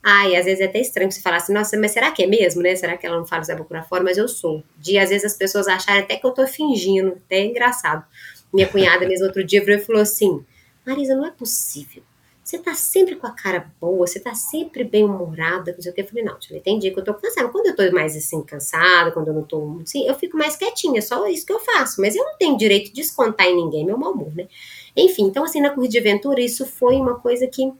Ai, 0.03 0.37
às 0.37 0.45
vezes 0.45 0.61
é 0.61 0.65
até 0.65 0.81
estranho 0.81 1.11
você 1.11 1.21
falar 1.23 1.37
assim, 1.37 1.55
nossa, 1.55 1.79
mas 1.79 1.93
será 1.93 2.11
que 2.11 2.23
é 2.23 2.27
mesmo, 2.27 2.61
né? 2.63 2.77
Será 2.77 2.97
que 2.97 3.07
ela 3.07 3.17
não 3.17 3.27
fala 3.27 3.43
isso 3.43 3.65
por 3.65 3.85
fora? 3.85 4.05
Mas 4.05 4.19
eu 4.19 4.29
sou. 4.29 4.63
De 4.77 4.99
às 4.99 5.09
vezes 5.09 5.25
as 5.25 5.37
pessoas 5.39 5.67
acharem 5.67 6.03
até 6.03 6.17
que 6.17 6.27
eu 6.27 6.31
tô 6.33 6.47
fingindo, 6.47 7.17
até 7.25 7.37
é 7.37 7.47
engraçado. 7.47 8.05
Minha 8.53 8.69
cunhada 8.69 9.07
mesmo 9.07 9.27
outro 9.27 9.43
dia 9.45 9.65
falou 9.81 10.03
assim: 10.03 10.45
Marisa, 10.85 11.15
não 11.15 11.25
é 11.25 11.31
possível 11.31 12.03
você 12.45 12.59
tá 12.59 12.75
sempre 12.75 13.17
com 13.17 13.27
a 13.27 13.31
cara 13.31 13.73
boa, 13.81 14.07
você 14.07 14.21
tá 14.21 14.35
sempre 14.35 14.85
bem 14.85 15.03
humorada, 15.03 15.73
não 15.73 15.81
sei 15.81 15.91
o 15.91 15.95
que. 15.95 16.03
Eu 16.03 16.07
falei, 16.07 16.23
não, 16.23 16.37
tem 16.63 16.79
dia 16.79 16.93
que 16.93 17.01
eu 17.01 17.05
tô 17.05 17.15
cansada. 17.15 17.49
Quando 17.49 17.69
eu 17.69 17.75
tô 17.75 17.91
mais 17.91 18.15
assim, 18.15 18.43
cansada, 18.43 19.11
quando 19.13 19.29
eu 19.29 19.35
não 19.35 19.43
tô 19.43 19.81
assim, 19.83 20.07
eu 20.07 20.15
fico 20.15 20.37
mais 20.37 20.55
quietinha, 20.55 21.01
só 21.01 21.27
isso 21.27 21.47
que 21.47 21.53
eu 21.55 21.59
faço. 21.59 22.03
Mas 22.03 22.15
eu 22.15 22.23
não 22.23 22.37
tenho 22.37 22.59
direito 22.59 22.89
de 22.89 22.97
descontar 22.97 23.47
em 23.47 23.57
ninguém 23.57 23.87
meu 23.87 23.97
mau 23.97 24.13
humor, 24.13 24.31
né? 24.35 24.47
Enfim, 24.95 25.25
então 25.25 25.43
assim, 25.43 25.59
na 25.59 25.71
corrida 25.71 25.93
de 25.93 25.99
aventura, 25.99 26.39
isso 26.39 26.67
foi 26.67 26.97
uma 26.97 27.19
coisa 27.19 27.47
que, 27.47 27.73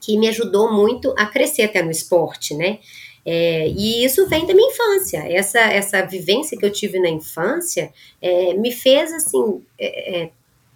que 0.00 0.18
me 0.18 0.28
ajudou 0.28 0.72
muito 0.72 1.14
a 1.16 1.26
crescer 1.26 1.62
até 1.62 1.80
no 1.80 1.92
esporte, 1.92 2.52
né? 2.52 2.80
É, 3.24 3.68
e 3.68 4.04
isso 4.04 4.26
vem 4.26 4.44
da 4.44 4.54
minha 4.54 4.70
infância. 4.70 5.18
Essa, 5.32 5.60
essa 5.60 6.02
vivência 6.04 6.58
que 6.58 6.66
eu 6.66 6.72
tive 6.72 6.98
na 6.98 7.08
infância 7.08 7.92
é, 8.20 8.54
me 8.54 8.72
fez 8.72 9.12
assim 9.12 9.64
é, 9.78 10.22
é 10.24 10.30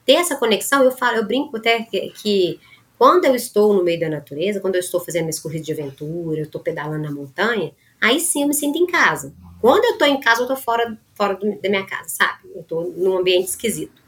ter 0.07 0.15
essa 0.15 0.37
conexão. 0.37 0.85
Eu 0.85 0.93
falo, 0.93 1.17
eu 1.17 1.27
brinco 1.27 1.57
até 1.57 1.83
que, 1.83 2.11
que 2.11 2.61
quando 2.99 3.25
eu 3.27 3.35
estou 3.37 3.73
no 3.73 3.85
meio 3.85 4.01
da 4.01 4.09
natureza, 4.09 4.61
quando 4.61 4.75
eu 4.75 4.81
estou 4.81 5.01
fazendo 5.01 5.23
minhas 5.23 5.39
corridas 5.39 5.65
de 5.65 5.73
aventura, 5.73 6.41
eu 6.41 6.45
estou 6.45 6.61
pedalando 6.61 7.05
na 7.05 7.13
montanha, 7.13 7.73
aí 8.01 8.19
sim 8.19 8.43
eu 8.43 8.49
me 8.49 8.55
sinto 8.55 8.77
em 8.77 8.87
casa. 8.87 9.33
Quando 9.61 9.85
eu 9.85 9.93
estou 9.93 10.09
em 10.09 10.21
casa, 10.21 10.41
eu 10.41 10.45
estou 10.45 10.57
fora, 10.57 10.99
fora 11.15 11.35
do, 11.37 11.61
da 11.61 11.69
minha 11.69 11.87
casa, 11.87 12.09
sabe? 12.09 12.49
Eu 12.53 12.63
estou 12.63 12.91
num 12.91 13.17
ambiente 13.17 13.47
esquisito. 13.47 14.03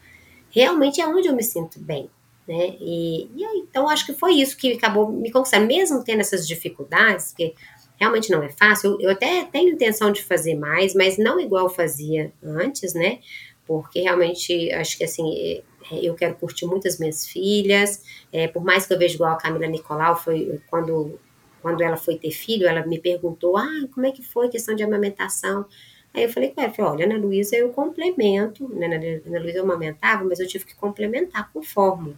Realmente 0.51 1.01
é 1.01 1.07
onde 1.07 1.29
eu 1.29 1.37
me 1.37 1.43
sinto 1.45 1.79
bem. 1.79 2.11
Né? 2.49 2.77
E, 2.81 3.31
e 3.37 3.45
então 3.59 3.89
acho 3.89 4.05
que 4.05 4.13
foi 4.13 4.35
isso 4.35 4.57
que 4.57 4.73
acabou 4.73 5.09
me 5.09 5.31
conquistando, 5.31 5.67
mesmo 5.67 6.03
tendo 6.03 6.21
essas 6.21 6.47
dificuldades, 6.47 7.29
porque 7.29 7.55
realmente 7.97 8.29
não 8.29 8.43
é 8.43 8.49
fácil. 8.49 8.95
Eu, 8.95 9.01
eu 9.03 9.11
até 9.11 9.45
tenho 9.45 9.71
intenção 9.71 10.11
de 10.11 10.25
fazer 10.25 10.57
mais, 10.57 10.95
mas 10.95 11.17
não 11.17 11.39
igual 11.39 11.69
fazia 11.69 12.33
antes, 12.43 12.93
né? 12.93 13.21
Porque 13.65 14.01
realmente 14.01 14.73
acho 14.73 14.99
que 14.99 15.05
assim 15.05 15.33
é, 15.39 15.63
eu 15.93 16.15
quero 16.15 16.35
curtir 16.35 16.67
muito 16.67 16.87
as 16.87 16.99
minhas 16.99 17.27
filhas, 17.27 18.05
é, 18.33 18.49
por 18.49 18.65
mais 18.65 18.87
que 18.87 18.93
eu 18.93 18.99
veja 18.99 19.15
igual 19.15 19.33
a 19.33 19.37
Camila 19.37 19.67
Nicolau, 19.67 20.17
foi 20.17 20.61
quando, 20.69 21.19
quando 21.63 21.83
ela 21.83 21.97
foi 21.97 22.17
ter 22.17 22.31
filho, 22.31 22.67
ela 22.67 22.87
me 22.87 22.99
perguntou, 22.99 23.57
ah, 23.57 23.87
como 23.93 24.07
é 24.07 24.13
que 24.13 24.23
foi 24.23 24.47
a 24.47 24.51
questão 24.51 24.75
de 24.75 24.83
amamentação? 24.83 25.67
Aí 26.13 26.25
eu 26.25 26.29
falei 26.29 26.51
com 26.51 26.61
ela, 26.61 26.73
olha, 26.93 27.05
Ana 27.05 27.17
Luísa 27.17 27.57
eu 27.57 27.71
complemento, 27.71 28.69
né, 28.69 28.87
Ana 29.27 29.41
Luísa 29.41 29.59
eu 29.59 29.65
amamentava, 29.65 30.25
mas 30.25 30.41
eu 30.41 30.47
tive 30.47 30.65
que 30.65 30.75
complementar 30.75 31.51
com 31.53 31.63
fórmula. 31.63 32.15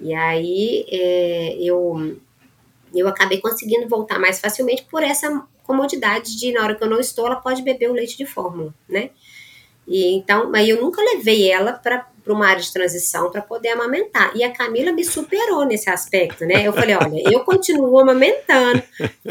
E 0.00 0.14
aí 0.14 0.86
é, 0.90 1.56
eu, 1.60 2.16
eu 2.94 3.06
acabei 3.06 3.38
conseguindo 3.38 3.86
voltar 3.86 4.18
mais 4.18 4.40
facilmente 4.40 4.86
por 4.90 5.02
essa 5.02 5.46
comodidade 5.62 6.36
de, 6.38 6.52
na 6.52 6.62
hora 6.62 6.74
que 6.74 6.82
eu 6.82 6.88
não 6.88 6.98
estou, 6.98 7.26
ela 7.26 7.36
pode 7.36 7.62
beber 7.62 7.90
o 7.90 7.92
leite 7.92 8.16
de 8.16 8.26
fórmula, 8.26 8.74
né? 8.88 9.10
E 9.86 10.14
então, 10.14 10.50
mas 10.50 10.68
eu 10.68 10.80
nunca 10.80 11.02
levei 11.02 11.50
ela 11.50 11.72
para 11.72 12.08
para 12.30 12.34
uma 12.36 12.46
área 12.46 12.62
de 12.62 12.72
transição 12.72 13.30
para 13.30 13.42
poder 13.42 13.70
amamentar. 13.70 14.30
E 14.36 14.44
a 14.44 14.52
Camila 14.52 14.92
me 14.92 15.04
superou 15.04 15.64
nesse 15.64 15.90
aspecto, 15.90 16.46
né? 16.46 16.66
Eu 16.66 16.72
falei, 16.72 16.94
olha, 16.94 17.22
eu 17.28 17.40
continuo 17.40 17.98
amamentando. 17.98 18.82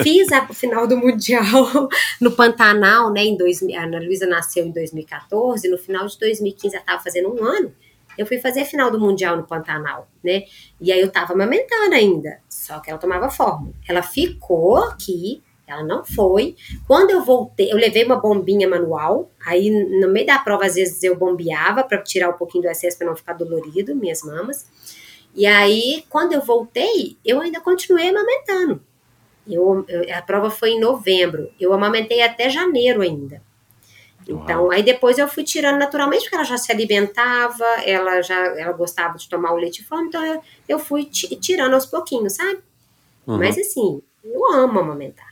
Fiz 0.04 0.32
a 0.34 0.45
final 0.47 0.86
do 0.86 0.97
Mundial 0.97 1.88
no 2.20 2.32
Pantanal, 2.32 3.12
né? 3.12 3.24
Em 3.24 3.38
2000, 3.38 3.80
a 3.80 3.84
Ana 3.84 4.00
Luísa 4.00 4.28
nasceu 4.28 4.66
em 4.66 4.72
2014, 4.72 5.70
no 5.70 5.78
final 5.78 6.06
de 6.08 6.20
2015 6.20 6.76
ela 6.76 6.84
estava 6.84 7.02
fazendo 7.02 7.34
um 7.34 7.43
ano. 7.43 7.74
Eu 8.18 8.26
fui 8.26 8.38
fazer 8.38 8.62
a 8.62 8.66
final 8.66 8.91
do 8.91 9.00
Mundial 9.00 9.38
no 9.38 9.47
Pantanal, 9.47 10.10
né? 10.22 10.43
E 10.82 10.91
aí 10.91 11.00
eu 11.00 11.08
estava 11.08 11.32
amamentando 11.32 11.95
ainda, 11.95 12.39
só 12.50 12.80
que 12.80 12.89
ela 12.89 13.00
tomava 13.00 13.30
forma. 13.30 13.72
Ela 13.88 14.02
ficou 14.02 14.78
aqui 14.78 15.41
ela 15.70 15.84
não 15.84 16.03
foi. 16.03 16.55
Quando 16.88 17.11
eu 17.11 17.24
voltei, 17.24 17.72
eu 17.72 17.78
levei 17.78 18.03
uma 18.03 18.15
bombinha 18.15 18.67
manual. 18.67 19.30
Aí, 19.45 19.70
no 19.70 20.07
meio 20.09 20.26
da 20.26 20.39
prova, 20.39 20.65
às 20.65 20.76
vezes 20.76 21.03
eu 21.03 21.15
bombeava 21.15 21.84
para 21.84 22.01
tirar 22.01 22.30
um 22.30 22.38
pouquinho 22.38 22.63
do 22.63 22.70
excesso 22.70 22.97
para 22.97 23.07
não 23.07 23.15
ficar 23.15 23.34
dolorido, 23.34 23.95
minhas 23.95 24.24
mamas. 24.24 24.67
E 25.36 25.45
aí, 25.45 26.03
quando 26.09 26.34
eu 26.34 26.41
voltei, 26.41 27.17
eu 27.24 27.39
ainda 27.39 27.61
continuei 27.61 28.09
amamentando. 28.09 28.82
Eu, 29.47 29.86
eu, 29.88 30.15
a 30.15 30.22
prova 30.22 30.49
foi 30.49 30.72
em 30.72 30.80
novembro. 30.80 31.51
Eu 31.59 31.74
amamentei 31.74 32.22
até 32.22 32.49
janeiro 32.49 33.01
ainda. 33.01 33.41
Então, 34.28 34.63
Uau. 34.63 34.72
aí 34.72 34.84
depois 34.84 35.17
eu 35.17 35.28
fui 35.28 35.43
tirando 35.43 35.80
naturalmente, 35.80 36.24
porque 36.24 36.36
ela 36.36 36.43
já 36.43 36.57
se 36.57 36.72
alimentava, 36.72 37.65
ela 37.84 38.22
já 38.22 38.36
ela 38.36 38.74
gostava 38.74 39.17
de 39.17 39.28
tomar 39.28 39.53
o 39.53 39.57
leite 39.57 39.84
fome, 39.84 40.07
então 40.07 40.24
eu, 40.24 40.41
eu 40.67 40.80
fui 40.80 41.05
tirando 41.05 41.74
aos 41.74 41.88
pouquinhos, 41.88 42.34
sabe? 42.34 42.59
Uhum. 43.26 43.39
Mas 43.39 43.57
assim, 43.57 44.01
eu 44.24 44.53
amo 44.53 44.80
amamentar. 44.80 45.28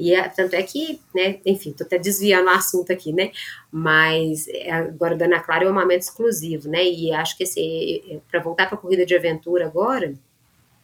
E 0.00 0.14
é, 0.14 0.26
tanto 0.30 0.54
é 0.54 0.62
que, 0.62 0.98
né, 1.14 1.40
enfim, 1.44 1.72
tô 1.72 1.84
até 1.84 1.98
desviando 1.98 2.46
o 2.46 2.54
assunto 2.54 2.90
aqui, 2.90 3.12
né? 3.12 3.32
Mas 3.70 4.48
é, 4.48 4.72
agora 4.72 5.14
da 5.14 5.26
Ana 5.26 5.40
Clara 5.40 5.64
é 5.64 5.66
um 5.66 5.72
amamento 5.72 6.04
exclusivo, 6.04 6.70
né? 6.70 6.82
E 6.82 7.12
acho 7.12 7.36
que 7.36 7.42
esse 7.42 8.18
para 8.30 8.40
voltar 8.40 8.66
para 8.66 8.78
a 8.78 8.80
corrida 8.80 9.04
de 9.04 9.14
aventura 9.14 9.66
agora, 9.66 10.14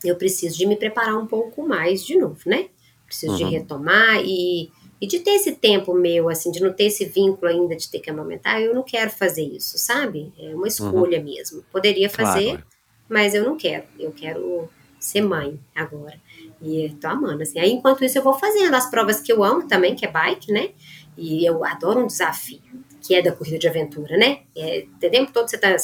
eu 0.05 0.17
preciso 0.17 0.59
de 0.59 0.67
me 0.67 0.77
preparar 0.77 1.17
um 1.17 1.27
pouco 1.27 1.67
mais 1.67 2.05
de 2.05 2.19
novo, 2.19 2.41
né? 2.45 2.69
Preciso 3.07 3.33
uhum. 3.33 3.39
de 3.39 3.45
retomar 3.45 4.21
e, 4.23 4.71
e 5.01 5.07
de 5.07 5.21
ter 5.21 5.31
esse 5.31 5.53
tempo 5.53 5.95
meu, 5.95 6.29
assim, 6.29 6.51
de 6.51 6.61
não 6.61 6.75
ter 6.75 6.85
esse 6.85 7.07
vínculo 7.07 7.51
ainda 7.51 7.75
de 7.75 7.91
ter 7.91 8.01
que 8.01 8.11
amamentar, 8.11 8.61
eu 8.61 8.75
não 8.75 8.83
quero 8.83 9.11
fazer 9.11 9.45
isso, 9.45 9.79
sabe? 9.79 10.31
É 10.39 10.55
uma 10.55 10.69
escolha 10.69 11.19
uhum. 11.19 11.25
mesmo. 11.25 11.65
Poderia 11.73 12.11
fazer, 12.11 12.51
claro. 12.51 12.65
mas 13.09 13.35
eu 13.35 13.43
não 13.43 13.57
quero. 13.57 13.85
Eu 13.99 14.13
quero 14.13 14.69
ser 15.01 15.23
mãe 15.23 15.59
agora. 15.75 16.21
E 16.61 16.95
tô 17.01 17.09
amando, 17.09 17.43
assim. 17.43 17.59
Aí, 17.59 17.71
enquanto 17.71 18.05
isso, 18.05 18.19
eu 18.19 18.23
vou 18.23 18.35
fazendo 18.35 18.75
as 18.75 18.89
provas 18.89 19.21
que 19.21 19.33
eu 19.33 19.45
amo 19.45 19.67
também, 19.69 19.95
que 19.95 20.05
é 20.05 20.11
bike, 20.11 20.53
né? 20.53 20.71
E 21.17 21.45
eu 21.45 21.65
adoro 21.65 22.01
um 22.01 22.07
desafio, 22.07 22.61
que 23.01 23.15
é 23.15 23.23
da 23.23 23.33
corrida 23.33 23.59
de 23.59 23.69
aventura, 23.69 24.17
né? 24.17 24.41
É, 24.57 24.87
o 24.91 24.99
tempo 24.99 25.33
todo 25.33 25.49
você 25.49 25.59
tá, 25.59 25.75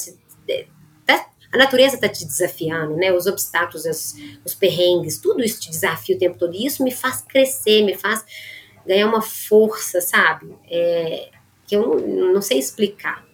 tá, 1.06 1.26
A 1.52 1.58
natureza 1.58 1.98
tá 1.98 2.08
te 2.08 2.24
desafiando, 2.24 2.96
né? 2.96 3.12
Os 3.12 3.26
obstáculos, 3.26 3.84
os, 3.84 4.14
os 4.44 4.54
perrengues, 4.54 5.18
tudo 5.18 5.42
isso 5.42 5.60
te 5.60 5.70
desafia 5.70 6.16
o 6.16 6.18
tempo 6.18 6.38
todo. 6.38 6.54
E 6.54 6.66
isso 6.66 6.82
me 6.82 6.90
faz 6.90 7.22
crescer, 7.22 7.82
me 7.82 7.96
faz 7.96 8.24
ganhar 8.86 9.06
uma 9.06 9.22
força, 9.22 10.00
sabe? 10.00 10.56
É, 10.70 11.30
que 11.66 11.76
eu 11.76 11.98
não, 11.98 12.32
não 12.34 12.42
sei 12.42 12.58
explicar. 12.58 13.24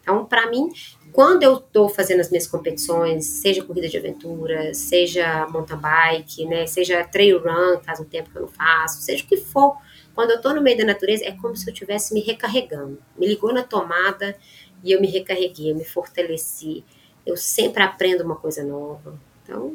Então, 0.00 0.24
para 0.24 0.50
mim, 0.50 0.68
quando 1.12 1.42
eu 1.42 1.56
estou 1.56 1.88
fazendo 1.88 2.20
as 2.20 2.30
minhas 2.30 2.46
competições, 2.46 3.26
seja 3.26 3.62
corrida 3.62 3.88
de 3.88 3.98
aventura, 3.98 4.72
seja 4.72 5.46
mountain 5.48 5.76
bike, 5.76 6.46
né, 6.46 6.66
seja 6.66 7.04
trail 7.04 7.38
run, 7.38 7.80
faz 7.84 8.00
um 8.00 8.04
tempo 8.04 8.30
que 8.30 8.36
eu 8.36 8.42
não 8.42 8.48
faço, 8.48 9.02
seja 9.02 9.22
o 9.22 9.26
que 9.26 9.36
for, 9.36 9.76
quando 10.14 10.30
eu 10.30 10.36
estou 10.36 10.54
no 10.54 10.62
meio 10.62 10.78
da 10.78 10.84
natureza, 10.84 11.24
é 11.24 11.32
como 11.32 11.56
se 11.56 11.68
eu 11.68 11.72
estivesse 11.72 12.12
me 12.14 12.20
recarregando. 12.20 12.98
Me 13.18 13.26
ligou 13.26 13.52
na 13.52 13.62
tomada 13.62 14.36
e 14.84 14.92
eu 14.92 15.00
me 15.00 15.06
recarreguei, 15.06 15.70
eu 15.70 15.76
me 15.76 15.84
fortaleci. 15.84 16.84
Eu 17.24 17.36
sempre 17.36 17.82
aprendo 17.82 18.22
uma 18.22 18.36
coisa 18.36 18.62
nova. 18.62 19.18
Então, 19.42 19.74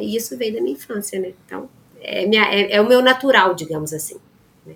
isso 0.00 0.36
veio 0.36 0.54
da 0.54 0.60
minha 0.60 0.74
infância, 0.74 1.20
né? 1.20 1.32
Então, 1.46 1.68
é, 2.00 2.26
minha, 2.26 2.44
é, 2.44 2.72
é 2.72 2.80
o 2.80 2.88
meu 2.88 3.00
natural, 3.00 3.54
digamos 3.54 3.92
assim. 3.92 4.18
Né? 4.66 4.74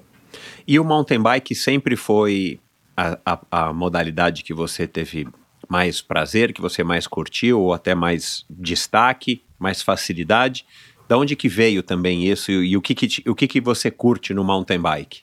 E 0.66 0.78
o 0.78 0.84
mountain 0.84 1.20
bike 1.20 1.54
sempre 1.54 1.96
foi 1.96 2.60
a, 2.96 3.18
a, 3.24 3.40
a 3.50 3.72
modalidade 3.72 4.44
que 4.44 4.54
você 4.54 4.86
teve 4.86 5.26
mais 5.68 6.00
prazer, 6.00 6.52
que 6.52 6.60
você 6.60 6.82
mais 6.82 7.06
curtiu, 7.06 7.60
ou 7.60 7.72
até 7.72 7.94
mais 7.94 8.44
destaque, 8.48 9.42
mais 9.58 9.82
facilidade? 9.82 10.66
Da 11.08 11.16
onde 11.16 11.36
que 11.36 11.48
veio 11.48 11.82
também 11.82 12.24
isso 12.24 12.50
e, 12.50 12.70
e 12.70 12.76
o, 12.76 12.82
que, 12.82 12.94
que, 12.94 13.30
o 13.30 13.34
que, 13.34 13.46
que 13.46 13.60
você 13.60 13.90
curte 13.90 14.34
no 14.34 14.42
mountain 14.42 14.80
bike? 14.80 15.22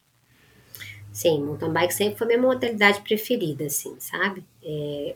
Sim, 1.12 1.44
mountain 1.44 1.72
bike 1.72 1.94
sempre 1.94 2.18
foi 2.18 2.26
a 2.26 2.30
minha 2.30 2.42
modalidade 2.42 3.02
preferida, 3.02 3.66
assim, 3.66 3.96
sabe? 4.00 4.44
É, 4.64 5.16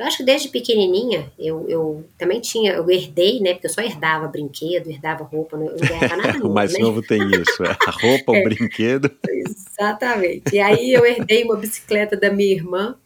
eu 0.00 0.06
acho 0.06 0.16
que 0.16 0.24
desde 0.24 0.48
pequenininha 0.48 1.30
eu, 1.38 1.68
eu 1.68 2.06
também 2.16 2.40
tinha, 2.40 2.72
eu 2.72 2.90
herdei, 2.90 3.38
né? 3.38 3.52
Porque 3.52 3.66
eu 3.66 3.70
só 3.70 3.82
herdava 3.82 4.26
brinquedo, 4.28 4.88
herdava 4.88 5.24
roupa, 5.24 5.58
não, 5.58 5.66
não 5.66 5.74
herdava 5.74 6.16
nada 6.16 6.32
novo, 6.38 6.48
O 6.48 6.54
mais 6.54 6.72
né? 6.72 6.78
novo 6.78 7.02
tem 7.02 7.20
isso, 7.32 7.62
é 7.62 7.76
a 7.86 7.90
roupa, 7.90 8.32
é, 8.34 8.40
o 8.40 8.44
brinquedo. 8.44 9.10
Exatamente. 9.28 10.54
E 10.54 10.58
aí 10.58 10.90
eu 10.90 11.04
herdei 11.04 11.44
uma 11.44 11.56
bicicleta 11.56 12.16
da 12.16 12.32
minha 12.32 12.50
irmã, 12.50 12.96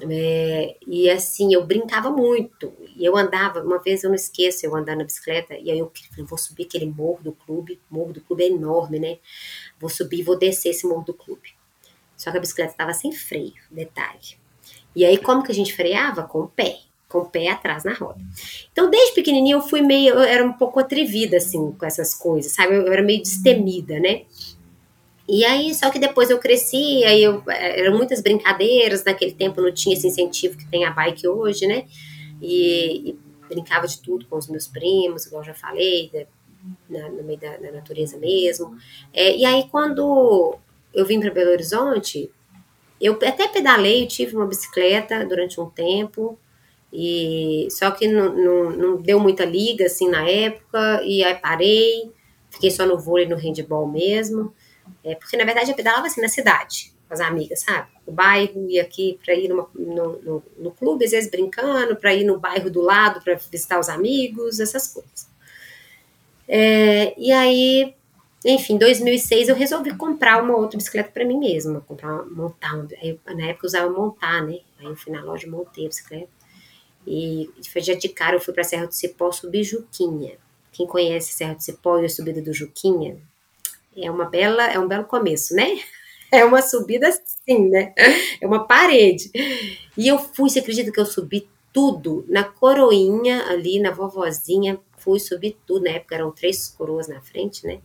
é, 0.00 0.76
e 0.86 1.10
assim, 1.10 1.52
eu 1.52 1.64
brincava 1.66 2.10
muito. 2.10 2.72
E 2.96 3.04
eu 3.04 3.16
andava, 3.16 3.62
uma 3.62 3.78
vez 3.78 4.02
eu 4.02 4.08
não 4.08 4.14
esqueço, 4.14 4.64
eu 4.64 4.74
andando 4.74 4.98
na 4.98 5.04
bicicleta, 5.04 5.54
e 5.54 5.70
aí 5.70 5.78
eu 5.78 5.92
falei, 6.10 6.24
vou 6.24 6.38
subir 6.38 6.64
aquele 6.64 6.86
morro 6.86 7.22
do 7.22 7.32
clube. 7.32 7.78
O 7.90 7.94
morro 7.94 8.12
do 8.12 8.20
clube 8.20 8.44
é 8.44 8.48
enorme, 8.48 8.98
né? 8.98 9.18
Vou 9.78 9.90
subir 9.90 10.20
e 10.20 10.22
vou 10.22 10.38
descer 10.38 10.70
esse 10.70 10.86
morro 10.86 11.04
do 11.04 11.14
clube. 11.14 11.54
Só 12.16 12.30
que 12.30 12.38
a 12.38 12.40
bicicleta 12.40 12.72
estava 12.72 12.94
sem 12.94 13.12
freio, 13.12 13.54
detalhe. 13.70 14.36
E 14.94 15.04
aí, 15.04 15.18
como 15.18 15.42
que 15.42 15.52
a 15.52 15.54
gente 15.54 15.74
freava? 15.74 16.22
Com 16.22 16.40
o 16.40 16.48
pé, 16.48 16.78
com 17.08 17.18
o 17.18 17.24
pé 17.24 17.48
atrás 17.48 17.84
na 17.84 17.92
roda. 17.92 18.20
Então, 18.70 18.88
desde 18.88 19.14
pequenininha, 19.14 19.56
eu 19.56 19.62
fui 19.62 19.82
meio, 19.82 20.14
eu 20.14 20.20
era 20.20 20.44
um 20.44 20.52
pouco 20.52 20.78
atrevida, 20.78 21.38
assim, 21.38 21.72
com 21.72 21.84
essas 21.84 22.14
coisas, 22.14 22.52
sabe? 22.52 22.74
Eu, 22.74 22.82
eu 22.86 22.92
era 22.92 23.02
meio 23.02 23.22
destemida, 23.22 23.98
né? 23.98 24.22
E 25.32 25.46
aí, 25.46 25.74
só 25.74 25.88
que 25.88 25.98
depois 25.98 26.28
eu 26.28 26.38
cresci, 26.38 27.02
aí 27.04 27.22
eu, 27.22 27.42
eh, 27.48 27.80
eram 27.80 27.96
muitas 27.96 28.20
brincadeiras, 28.20 29.02
naquele 29.02 29.32
tempo 29.32 29.62
não 29.62 29.72
tinha 29.72 29.96
esse 29.96 30.06
incentivo 30.06 30.58
que 30.58 30.66
tem 30.66 30.84
a 30.84 30.90
bike 30.90 31.26
hoje, 31.26 31.66
né? 31.66 31.86
E, 32.38 33.12
e 33.12 33.18
brincava 33.48 33.88
de 33.88 33.98
tudo 34.02 34.26
com 34.26 34.36
os 34.36 34.46
meus 34.46 34.68
primos, 34.68 35.24
igual 35.24 35.40
eu 35.40 35.46
já 35.46 35.54
falei, 35.54 36.10
na, 36.86 37.08
no 37.08 37.22
meio 37.22 37.40
da, 37.40 37.58
natureza 37.72 38.18
mesmo. 38.18 38.76
É, 39.10 39.34
e 39.34 39.46
aí, 39.46 39.66
quando 39.70 40.58
eu 40.92 41.06
vim 41.06 41.18
para 41.18 41.30
Belo 41.30 41.52
Horizonte, 41.52 42.30
eu 43.00 43.14
até 43.14 43.48
pedalei, 43.48 44.06
tive 44.06 44.36
uma 44.36 44.46
bicicleta 44.46 45.24
durante 45.24 45.58
um 45.58 45.70
tempo, 45.70 46.38
e 46.92 47.68
só 47.70 47.90
que 47.90 48.06
não, 48.06 48.34
não, 48.34 48.70
não 48.70 48.96
deu 49.00 49.18
muita 49.18 49.46
liga 49.46 49.86
assim 49.86 50.10
na 50.10 50.28
época, 50.28 51.02
e 51.02 51.24
aí 51.24 51.34
parei, 51.36 52.12
fiquei 52.50 52.70
só 52.70 52.84
no 52.84 52.98
vôlei 52.98 53.26
no 53.26 53.36
handball 53.36 53.88
mesmo. 53.88 54.52
É, 55.04 55.14
porque, 55.14 55.36
na 55.36 55.44
verdade, 55.44 55.70
eu 55.70 55.76
pedalava 55.76 56.06
assim 56.06 56.20
na 56.20 56.28
cidade, 56.28 56.92
com 57.08 57.14
as 57.14 57.20
amigas, 57.20 57.60
sabe? 57.60 57.88
No 58.06 58.12
bairro, 58.12 58.70
ia 58.70 58.82
aqui 58.82 59.18
para 59.24 59.34
ir 59.34 59.48
numa, 59.48 59.68
no, 59.74 60.18
no, 60.22 60.42
no, 60.58 60.70
clube, 60.70 61.04
às 61.04 61.10
vezes 61.10 61.30
brincando, 61.30 61.96
para 61.96 62.14
ir 62.14 62.24
no 62.24 62.38
bairro 62.38 62.70
do 62.70 62.80
lado 62.80 63.20
para 63.22 63.34
visitar 63.34 63.80
os 63.80 63.88
amigos, 63.88 64.60
essas 64.60 64.88
coisas. 64.88 65.28
É, 66.46 67.14
e 67.18 67.32
aí, 67.32 67.94
enfim, 68.44 68.74
em 68.74 68.78
2006 68.78 69.48
eu 69.48 69.56
resolvi 69.56 69.94
comprar 69.96 70.42
uma 70.42 70.56
outra 70.56 70.76
bicicleta 70.76 71.10
para 71.10 71.24
mim 71.24 71.38
mesma, 71.38 71.80
comprar, 71.80 72.24
montar, 72.26 72.74
uma, 72.74 72.88
aí, 73.00 73.18
na 73.26 73.46
época 73.46 73.66
eu 73.66 73.68
usava 73.68 73.90
montar, 73.90 74.42
né? 74.42 74.58
Aí 74.78 74.86
eu 74.86 74.96
fui 74.96 75.12
na 75.12 75.22
loja, 75.22 75.48
montei 75.48 75.86
a 75.86 75.88
bicicleta. 75.88 76.28
E 77.06 77.50
já 77.76 77.94
de 77.94 78.08
cara 78.08 78.36
eu 78.36 78.40
fui 78.40 78.54
para 78.54 78.62
Serra 78.62 78.86
do 78.86 78.94
Cipó 78.94 79.32
subir 79.32 79.64
Juquinha. 79.64 80.36
Quem 80.70 80.86
conhece 80.86 81.32
Serra 81.32 81.54
do 81.54 81.62
Cipó 81.62 81.98
e 81.98 82.06
a 82.06 82.08
subida 82.08 82.40
do 82.40 82.52
Juquinha, 82.52 83.18
é 83.96 84.10
uma 84.10 84.24
bela, 84.24 84.64
é 84.64 84.78
um 84.78 84.88
belo 84.88 85.04
começo, 85.04 85.54
né? 85.54 85.78
É 86.34 86.46
uma 86.46 86.62
subida 86.62 87.08
assim, 87.08 87.68
né? 87.68 87.92
É 88.40 88.46
uma 88.46 88.66
parede. 88.66 89.30
E 89.98 90.08
eu 90.08 90.18
fui, 90.18 90.48
você 90.48 90.60
acredita 90.60 90.90
que 90.90 90.98
eu 90.98 91.04
subi 91.04 91.46
tudo 91.74 92.24
na 92.26 92.42
coroinha 92.42 93.48
ali, 93.48 93.78
na 93.78 93.90
vovozinha, 93.90 94.80
fui 94.96 95.20
subir 95.20 95.58
tudo, 95.66 95.84
na 95.84 95.90
época 95.90 96.14
eram 96.14 96.30
três 96.30 96.68
coroas 96.68 97.06
na 97.06 97.20
frente, 97.20 97.66
né? 97.66 97.82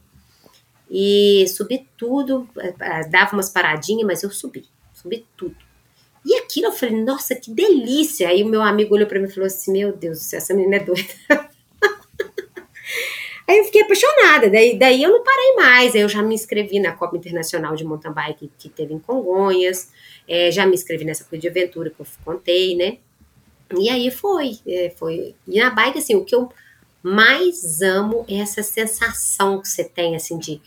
E 0.90 1.46
subi 1.50 1.90
tudo, 1.98 2.48
eh, 2.58 2.74
eh, 2.80 3.10
dava 3.10 3.34
umas 3.34 3.50
paradinhas, 3.50 4.08
mas 4.08 4.24
eu 4.24 4.32
subi, 4.32 4.66
subi 4.94 5.26
tudo. 5.36 5.58
E 6.26 6.36
aquilo 6.36 6.68
eu 6.68 6.72
falei, 6.72 7.02
nossa, 7.04 7.36
que 7.36 7.52
delícia! 7.52 8.28
Aí 8.28 8.44
o 8.44 8.48
meu 8.48 8.62
amigo 8.62 8.94
olhou 8.96 9.08
para 9.08 9.20
mim 9.20 9.28
e 9.28 9.32
falou 9.32 9.48
assim: 9.48 9.72
Meu 9.72 9.96
Deus, 9.96 10.34
essa 10.34 10.54
menina 10.54 10.76
é 10.76 10.80
doida. 10.80 11.14
Aí 13.48 13.60
eu 13.60 13.64
fiquei 13.64 13.82
apaixonada, 13.82 14.50
daí, 14.50 14.78
daí 14.78 15.02
eu 15.02 15.10
não 15.10 15.24
parei 15.24 15.56
mais, 15.56 15.96
aí 15.96 16.02
eu 16.02 16.10
já 16.10 16.22
me 16.22 16.36
inscrevi 16.36 16.82
na 16.82 16.92
Copa 16.92 17.16
Internacional 17.16 17.76
de 17.76 17.86
Mountain 17.86 18.12
Bike 18.12 18.52
que 18.58 18.68
teve 18.68 18.94
em 18.94 19.00
Congonhas, 19.00 19.90
é, 20.28 20.52
já 20.52 20.66
me 20.66 20.74
inscrevi 20.74 21.06
nessa 21.06 21.24
coisa 21.24 21.42
de 21.42 21.48
aventura 21.48 21.90
que 21.90 22.00
eu 22.00 22.06
contei, 22.26 22.76
né? 22.76 22.98
E 23.76 23.90
aí 23.90 24.12
foi, 24.12 24.60
é, 24.68 24.90
foi. 24.92 25.36
E 25.48 25.60
na 25.60 25.70
bike, 25.70 25.98
assim, 26.00 26.16
o 26.16 26.24
que 26.24 26.36
eu 26.36 26.50
mais 27.04 27.82
amo 27.82 28.26
é 28.28 28.36
essa 28.36 28.64
sensação 28.64 29.62
que 29.62 29.68
você 29.68 29.84
tem, 29.84 30.16
assim, 30.16 30.38
de, 30.38 30.62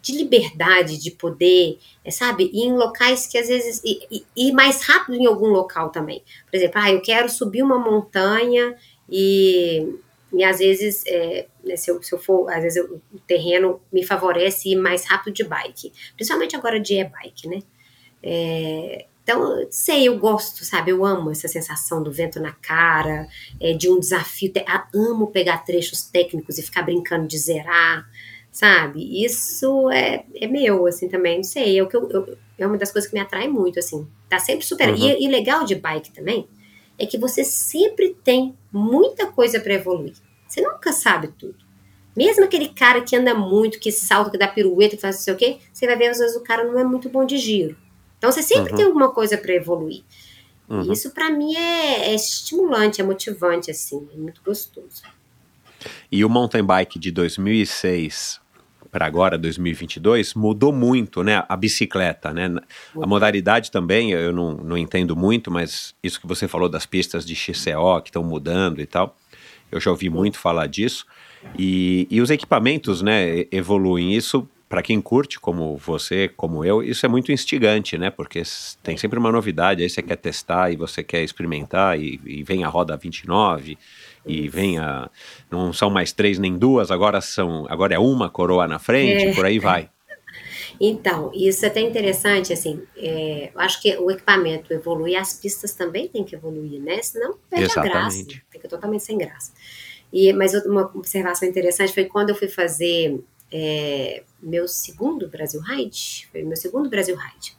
de 0.00 0.12
liberdade, 0.16 0.98
de 0.98 1.10
poder, 1.10 1.78
é, 2.04 2.10
sabe? 2.10 2.50
Ir 2.52 2.66
em 2.66 2.76
locais 2.76 3.26
que 3.26 3.36
às 3.36 3.48
vezes. 3.48 3.82
Ir, 3.84 4.24
ir 4.36 4.52
mais 4.52 4.82
rápido 4.82 5.16
em 5.16 5.26
algum 5.26 5.48
local 5.48 5.90
também. 5.90 6.22
Por 6.50 6.56
exemplo, 6.56 6.80
ah, 6.82 6.90
eu 6.90 7.00
quero 7.02 7.28
subir 7.28 7.62
uma 7.62 7.78
montanha 7.78 8.74
e, 9.10 9.94
e 10.32 10.42
às 10.42 10.58
vezes, 10.58 11.04
é, 11.06 11.46
né, 11.64 11.76
se, 11.76 11.90
eu, 11.90 12.02
se 12.02 12.12
eu 12.12 12.18
for, 12.18 12.50
às 12.50 12.62
vezes 12.62 12.76
eu, 12.76 13.00
o 13.12 13.18
terreno 13.20 13.80
me 13.92 14.04
favorece 14.04 14.70
ir 14.70 14.76
mais 14.76 15.04
rápido 15.04 15.34
de 15.34 15.44
bike. 15.44 15.92
Principalmente 16.14 16.56
agora 16.56 16.80
de 16.80 16.94
e-bike, 16.94 17.48
né? 17.48 17.60
É, 18.22 19.06
então, 19.22 19.66
sei, 19.70 20.08
eu 20.08 20.18
gosto, 20.18 20.64
sabe? 20.64 20.90
Eu 20.90 21.04
amo 21.04 21.30
essa 21.30 21.48
sensação 21.48 22.02
do 22.02 22.12
vento 22.12 22.40
na 22.40 22.52
cara, 22.52 23.28
é, 23.60 23.72
de 23.72 23.88
um 23.88 23.98
desafio. 23.98 24.52
amo 24.94 25.28
pegar 25.28 25.58
trechos 25.58 26.02
técnicos 26.02 26.58
e 26.58 26.62
ficar 26.62 26.82
brincando 26.82 27.26
de 27.26 27.38
zerar, 27.38 28.08
sabe? 28.50 29.24
Isso 29.24 29.90
é, 29.90 30.24
é 30.34 30.46
meu, 30.46 30.86
assim, 30.86 31.08
também. 31.08 31.36
Não 31.36 31.44
sei, 31.44 31.78
é, 31.78 31.82
o 31.82 31.88
que 31.88 31.96
eu, 31.96 32.08
eu, 32.10 32.38
é 32.58 32.66
uma 32.66 32.78
das 32.78 32.90
coisas 32.90 33.08
que 33.08 33.16
me 33.16 33.20
atrai 33.20 33.48
muito, 33.48 33.78
assim. 33.78 34.06
Tá 34.28 34.38
sempre 34.38 34.66
super. 34.66 34.90
Uhum. 34.90 34.96
E, 34.96 35.24
e 35.24 35.28
legal 35.28 35.64
de 35.64 35.76
bike 35.76 36.12
também 36.12 36.48
é 36.98 37.06
que 37.06 37.18
você 37.18 37.44
sempre 37.44 38.16
tem 38.24 38.56
muita 38.72 39.26
coisa 39.26 39.60
para 39.60 39.74
evoluir. 39.74 40.14
Você 40.46 40.60
nunca 40.60 40.92
sabe 40.92 41.28
tudo. 41.28 41.56
Mesmo 42.16 42.44
aquele 42.44 42.68
cara 42.68 43.02
que 43.02 43.14
anda 43.14 43.34
muito, 43.34 43.78
que 43.78 43.92
salta, 43.92 44.30
que 44.30 44.38
dá 44.38 44.48
pirueta, 44.48 44.96
que 44.96 45.02
faz 45.02 45.16
não 45.16 45.22
sei 45.22 45.34
o 45.34 45.36
quê, 45.36 45.58
você 45.72 45.86
vai 45.86 45.96
ver 45.96 46.08
às 46.08 46.18
vezes 46.18 46.36
o 46.36 46.42
cara 46.42 46.64
não 46.64 46.78
é 46.78 46.84
muito 46.84 47.08
bom 47.10 47.26
de 47.26 47.36
giro. 47.36 47.76
Então 48.16 48.32
você 48.32 48.42
sempre 48.42 48.70
uhum. 48.70 48.76
tem 48.76 48.86
alguma 48.86 49.10
coisa 49.12 49.36
para 49.36 49.52
evoluir. 49.52 50.02
Uhum. 50.68 50.92
Isso 50.92 51.10
para 51.10 51.30
mim 51.30 51.54
é, 51.54 52.10
é, 52.10 52.14
estimulante, 52.14 53.00
é 53.00 53.04
motivante, 53.04 53.70
assim, 53.70 54.08
é 54.12 54.16
muito 54.16 54.40
gostoso. 54.42 55.02
E 56.10 56.24
o 56.24 56.28
mountain 56.28 56.64
bike 56.64 56.98
de 56.98 57.10
2006 57.10 58.40
para 58.90 59.06
agora, 59.06 59.36
2022, 59.38 60.34
mudou 60.34 60.72
muito, 60.72 61.22
né? 61.22 61.44
A 61.48 61.56
bicicleta, 61.56 62.32
né? 62.32 62.54
A 63.00 63.06
modalidade 63.06 63.70
também, 63.70 64.12
eu 64.12 64.32
não, 64.32 64.54
não 64.54 64.78
entendo 64.78 65.14
muito, 65.16 65.50
mas 65.50 65.94
isso 66.02 66.20
que 66.20 66.26
você 66.26 66.46
falou 66.48 66.68
das 66.68 66.86
pistas 66.86 67.24
de 67.24 67.34
XCO 67.34 68.00
que 68.02 68.10
estão 68.10 68.22
mudando 68.22 68.80
e 68.80 68.86
tal, 68.86 69.16
eu 69.70 69.80
já 69.80 69.90
ouvi 69.90 70.08
muito 70.08 70.38
falar 70.38 70.66
disso. 70.66 71.06
E, 71.58 72.06
e 72.10 72.20
os 72.20 72.30
equipamentos, 72.30 73.02
né, 73.02 73.44
evoluem. 73.52 74.14
Isso 74.14 74.48
para 74.68 74.82
quem 74.82 75.00
curte, 75.00 75.38
como 75.38 75.76
você, 75.76 76.28
como 76.36 76.64
eu, 76.64 76.82
isso 76.82 77.06
é 77.06 77.08
muito 77.08 77.30
instigante, 77.30 77.96
né? 77.96 78.10
Porque 78.10 78.42
tem 78.82 78.96
sempre 78.96 79.18
uma 79.18 79.30
novidade, 79.30 79.82
aí 79.82 79.88
você 79.88 80.02
quer 80.02 80.16
testar 80.16 80.72
e 80.72 80.76
você 80.76 81.04
quer 81.04 81.22
experimentar, 81.22 82.00
e, 82.00 82.20
e 82.24 82.42
vem 82.42 82.64
a 82.64 82.68
roda 82.68 82.96
29, 82.96 83.78
e 84.26 84.48
vem 84.48 84.78
a. 84.78 85.10
Não 85.50 85.72
são 85.72 85.88
mais 85.88 86.12
três 86.12 86.38
nem 86.38 86.56
duas, 86.58 86.90
agora 86.90 87.20
são. 87.20 87.66
Agora 87.68 87.94
é 87.94 87.98
uma 87.98 88.28
coroa 88.28 88.66
na 88.66 88.78
frente, 88.78 89.26
é. 89.26 89.34
por 89.34 89.44
aí 89.44 89.58
vai. 89.58 89.88
Então, 90.80 91.30
isso 91.34 91.64
é 91.64 91.68
até 91.68 91.80
interessante, 91.80 92.52
assim, 92.52 92.82
é, 92.96 93.50
eu 93.54 93.60
acho 93.60 93.80
que 93.80 93.96
o 93.96 94.10
equipamento 94.10 94.72
evolui, 94.74 95.16
as 95.16 95.32
pistas 95.32 95.72
também 95.72 96.06
têm 96.06 96.22
que 96.22 96.34
evoluir, 96.34 96.82
né? 96.82 97.00
Senão 97.02 97.38
perde 97.48 97.64
Exatamente. 97.64 97.94
a 97.96 98.02
graça, 98.02 98.42
fica 98.50 98.68
totalmente 98.68 99.02
sem 99.02 99.16
graça. 99.16 99.52
E, 100.12 100.32
mas 100.32 100.54
uma 100.66 100.90
observação 100.94 101.48
interessante 101.48 101.94
foi 101.94 102.04
quando 102.04 102.30
eu 102.30 102.34
fui 102.34 102.48
fazer 102.48 103.18
é, 103.50 104.22
meu 104.42 104.68
segundo 104.68 105.28
Brasil 105.28 105.60
Ride, 105.60 106.28
foi 106.30 106.42
meu 106.42 106.56
segundo 106.56 106.90
Brasil 106.90 107.16
Ride. 107.16 107.56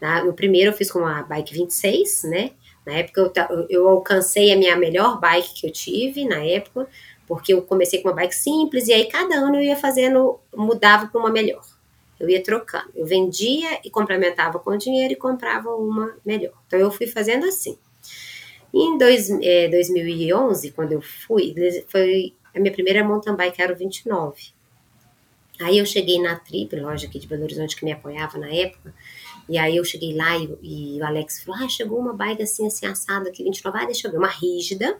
Tá? 0.00 0.24
No 0.24 0.32
primeiro 0.32 0.70
eu 0.70 0.76
fiz 0.76 0.90
com 0.90 1.04
a 1.04 1.22
bike 1.22 1.54
26, 1.54 2.22
né? 2.24 2.50
Na 2.88 2.94
época 2.94 3.20
eu, 3.20 3.66
eu 3.68 3.86
alcancei 3.86 4.50
a 4.50 4.56
minha 4.56 4.74
melhor 4.74 5.20
bike 5.20 5.52
que 5.52 5.66
eu 5.66 5.70
tive 5.70 6.24
na 6.24 6.42
época, 6.42 6.88
porque 7.26 7.52
eu 7.52 7.60
comecei 7.60 8.00
com 8.00 8.08
uma 8.08 8.14
bike 8.14 8.34
simples 8.34 8.88
e 8.88 8.94
aí 8.94 9.04
cada 9.04 9.34
ano 9.34 9.56
eu 9.56 9.62
ia 9.62 9.76
fazendo, 9.76 10.40
mudava 10.56 11.06
para 11.06 11.20
uma 11.20 11.28
melhor. 11.28 11.62
Eu 12.18 12.30
ia 12.30 12.42
trocando. 12.42 12.90
Eu 12.96 13.04
vendia 13.04 13.78
e 13.84 13.90
complementava 13.90 14.58
com 14.58 14.74
dinheiro 14.78 15.12
e 15.12 15.16
comprava 15.16 15.68
uma 15.76 16.16
melhor. 16.24 16.54
Então 16.66 16.80
eu 16.80 16.90
fui 16.90 17.06
fazendo 17.06 17.44
assim. 17.44 17.76
Em 18.72 18.96
dois, 18.96 19.28
é, 19.42 19.68
2011, 19.68 20.70
quando 20.70 20.92
eu 20.92 21.02
fui, 21.02 21.54
foi 21.88 22.32
a 22.54 22.58
minha 22.58 22.72
primeira 22.72 23.04
mountain 23.04 23.36
bike 23.36 23.60
era 23.60 23.72
o 23.74 23.76
29. 23.76 24.52
Aí 25.60 25.76
eu 25.76 25.84
cheguei 25.84 26.18
na 26.22 26.36
Trip, 26.36 26.74
loja 26.74 27.06
aqui 27.06 27.18
de 27.18 27.26
Belo 27.26 27.42
Horizonte 27.42 27.76
que 27.76 27.84
me 27.84 27.92
apoiava 27.92 28.38
na 28.38 28.48
época, 28.48 28.94
e 29.48 29.56
aí 29.56 29.76
eu 29.76 29.84
cheguei 29.84 30.14
lá 30.14 30.36
e, 30.36 30.58
e 30.62 31.00
o 31.00 31.06
Alex 31.06 31.42
falou, 31.42 31.64
ah, 31.64 31.68
chegou 31.68 31.98
uma 31.98 32.12
bike 32.12 32.42
assim, 32.42 32.66
assim, 32.66 32.86
assada 32.86 33.30
aqui, 33.30 33.42
29, 33.42 33.78
ah, 33.78 33.84
deixa 33.86 34.06
eu 34.06 34.12
ver, 34.12 34.18
uma 34.18 34.28
rígida, 34.28 34.98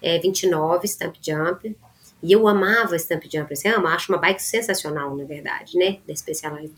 é, 0.00 0.18
29, 0.18 0.86
Stamp 0.86 1.16
Jump, 1.20 1.76
e 2.22 2.32
eu 2.32 2.46
amava 2.46 2.96
Stamp 2.96 3.24
Jump, 3.24 3.52
assim, 3.52 3.68
eu 3.68 3.86
acho 3.88 4.12
uma 4.12 4.18
bike 4.18 4.42
sensacional, 4.42 5.16
na 5.16 5.24
verdade, 5.24 5.76
né, 5.76 5.98
da 6.06 6.14
Specialized. 6.14 6.74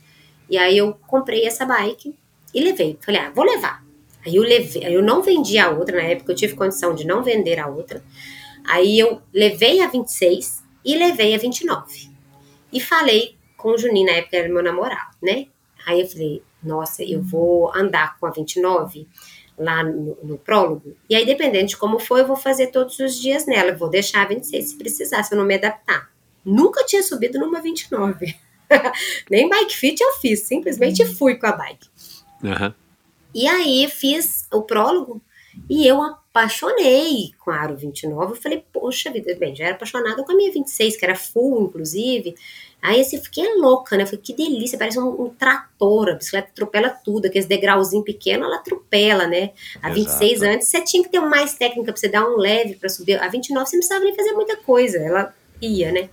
E 0.48 0.56
aí 0.56 0.78
eu 0.78 0.94
comprei 1.06 1.46
essa 1.46 1.66
bike 1.66 2.16
e 2.54 2.60
levei, 2.62 2.98
falei, 3.00 3.20
ah, 3.20 3.30
vou 3.30 3.44
levar. 3.44 3.84
Aí 4.24 4.36
eu 4.36 4.42
levei, 4.42 4.82
eu 4.86 5.02
não 5.02 5.22
vendi 5.22 5.58
a 5.58 5.70
outra, 5.70 5.96
na 5.96 6.04
época 6.04 6.32
eu 6.32 6.36
tive 6.36 6.54
condição 6.54 6.94
de 6.94 7.06
não 7.06 7.22
vender 7.22 7.58
a 7.58 7.66
outra, 7.66 8.02
aí 8.64 8.98
eu 8.98 9.20
levei 9.32 9.80
a 9.82 9.88
26 9.88 10.62
e 10.82 10.96
levei 10.96 11.34
a 11.34 11.38
29. 11.38 12.10
E 12.72 12.80
falei 12.80 13.36
com 13.58 13.70
o 13.70 13.78
Juninho, 13.78 14.06
na 14.06 14.12
época 14.12 14.36
era 14.36 14.48
meu 14.48 14.62
namorado, 14.62 15.16
né? 15.22 15.46
Aí 15.86 16.00
eu 16.00 16.08
falei, 16.08 16.42
nossa, 16.64 17.02
eu 17.02 17.22
vou 17.22 17.74
andar 17.74 18.18
com 18.18 18.26
a 18.26 18.30
29 18.30 19.06
lá 19.58 19.82
no, 19.84 20.16
no, 20.22 20.38
prólogo. 20.38 20.96
E 21.08 21.14
aí, 21.14 21.24
dependendo 21.24 21.66
de 21.66 21.76
como 21.76 21.98
for, 21.98 22.18
eu 22.18 22.26
vou 22.26 22.36
fazer 22.36 22.68
todos 22.68 22.98
os 22.98 23.20
dias 23.20 23.46
nela. 23.46 23.70
Eu 23.70 23.78
vou 23.78 23.88
deixar 23.88 24.22
a 24.22 24.28
26 24.28 24.70
se 24.70 24.76
precisar, 24.76 25.22
se 25.22 25.34
eu 25.34 25.38
não 25.38 25.46
me 25.46 25.54
adaptar. 25.54 26.10
Nunca 26.44 26.84
tinha 26.84 27.02
subido 27.02 27.38
numa 27.38 27.60
29. 27.60 28.34
Nem 29.30 29.48
bike 29.48 29.76
fit 29.76 30.00
eu 30.02 30.12
fiz, 30.14 30.40
simplesmente 30.40 31.02
uhum. 31.02 31.14
fui 31.14 31.36
com 31.36 31.46
a 31.46 31.52
bike. 31.52 31.88
Uhum. 32.42 32.74
E 33.34 33.48
aí 33.48 33.88
fiz 33.88 34.46
o 34.52 34.62
prólogo 34.62 35.20
e 35.68 35.86
eu 35.86 36.02
apaixonei 36.02 37.32
com 37.38 37.50
a 37.50 37.56
Aro 37.56 37.76
29. 37.76 38.32
Eu 38.32 38.36
falei, 38.36 38.64
poxa 38.72 39.10
vida, 39.10 39.34
bem, 39.36 39.54
já 39.54 39.66
era 39.66 39.74
apaixonada 39.74 40.22
com 40.22 40.32
a 40.32 40.36
minha 40.36 40.52
26, 40.52 40.96
que 40.96 41.04
era 41.04 41.16
full, 41.16 41.66
inclusive. 41.66 42.34
Aí 42.84 43.00
assim, 43.00 43.18
fiquei 43.18 43.54
louca, 43.54 43.96
né? 43.96 44.02
Eu 44.02 44.06
falei, 44.06 44.20
que 44.22 44.34
delícia, 44.34 44.76
parece 44.78 45.00
um, 45.00 45.22
um 45.22 45.30
trator, 45.30 46.10
a 46.10 46.14
bicicleta 46.16 46.50
atropela 46.50 46.90
tudo, 46.90 47.24
aqueles 47.24 47.46
degrauzinho 47.46 48.04
pequeno, 48.04 48.44
ela 48.44 48.56
atropela, 48.56 49.26
né? 49.26 49.52
A 49.80 49.90
Exato. 49.90 49.94
26 49.94 50.42
antes, 50.42 50.68
você 50.68 50.84
tinha 50.84 51.02
que 51.02 51.08
ter 51.08 51.20
mais 51.20 51.54
técnica 51.54 51.90
pra 51.90 51.98
você 51.98 52.08
dar 52.08 52.28
um 52.28 52.36
leve 52.36 52.74
para 52.74 52.90
subir. 52.90 53.18
A 53.18 53.26
29 53.26 53.66
você 53.66 53.76
não 53.76 53.80
precisava 53.80 54.04
nem 54.04 54.14
fazer 54.14 54.32
muita 54.32 54.58
coisa, 54.58 54.98
ela 54.98 55.34
ia, 55.62 55.90
né? 55.92 56.10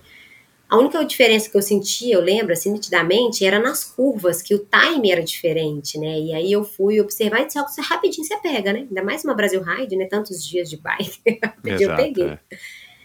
A 0.66 0.78
única 0.78 1.04
diferença 1.04 1.50
que 1.50 1.56
eu 1.58 1.60
sentia, 1.60 2.14
eu 2.14 2.22
lembro, 2.22 2.54
assim, 2.54 2.72
nitidamente, 2.72 3.44
era 3.44 3.58
nas 3.58 3.84
curvas, 3.84 4.40
que 4.40 4.54
o 4.54 4.66
time 4.66 5.12
era 5.12 5.22
diferente, 5.22 5.98
né? 5.98 6.18
E 6.18 6.32
aí 6.32 6.50
eu 6.50 6.64
fui 6.64 6.98
observar 7.02 7.42
e 7.42 7.46
disse, 7.48 7.60
você 7.60 7.82
rapidinho 7.82 8.26
você 8.26 8.38
pega, 8.38 8.72
né? 8.72 8.86
Ainda 8.88 9.04
mais 9.04 9.22
uma 9.22 9.34
Brasil 9.34 9.62
Ride, 9.62 9.94
né? 9.94 10.06
Tantos 10.06 10.42
dias 10.42 10.70
de 10.70 10.78
bike. 10.78 11.38
rapidinho 11.44 11.82
eu 11.92 11.96
peguei. 11.96 12.28
É. 12.28 12.38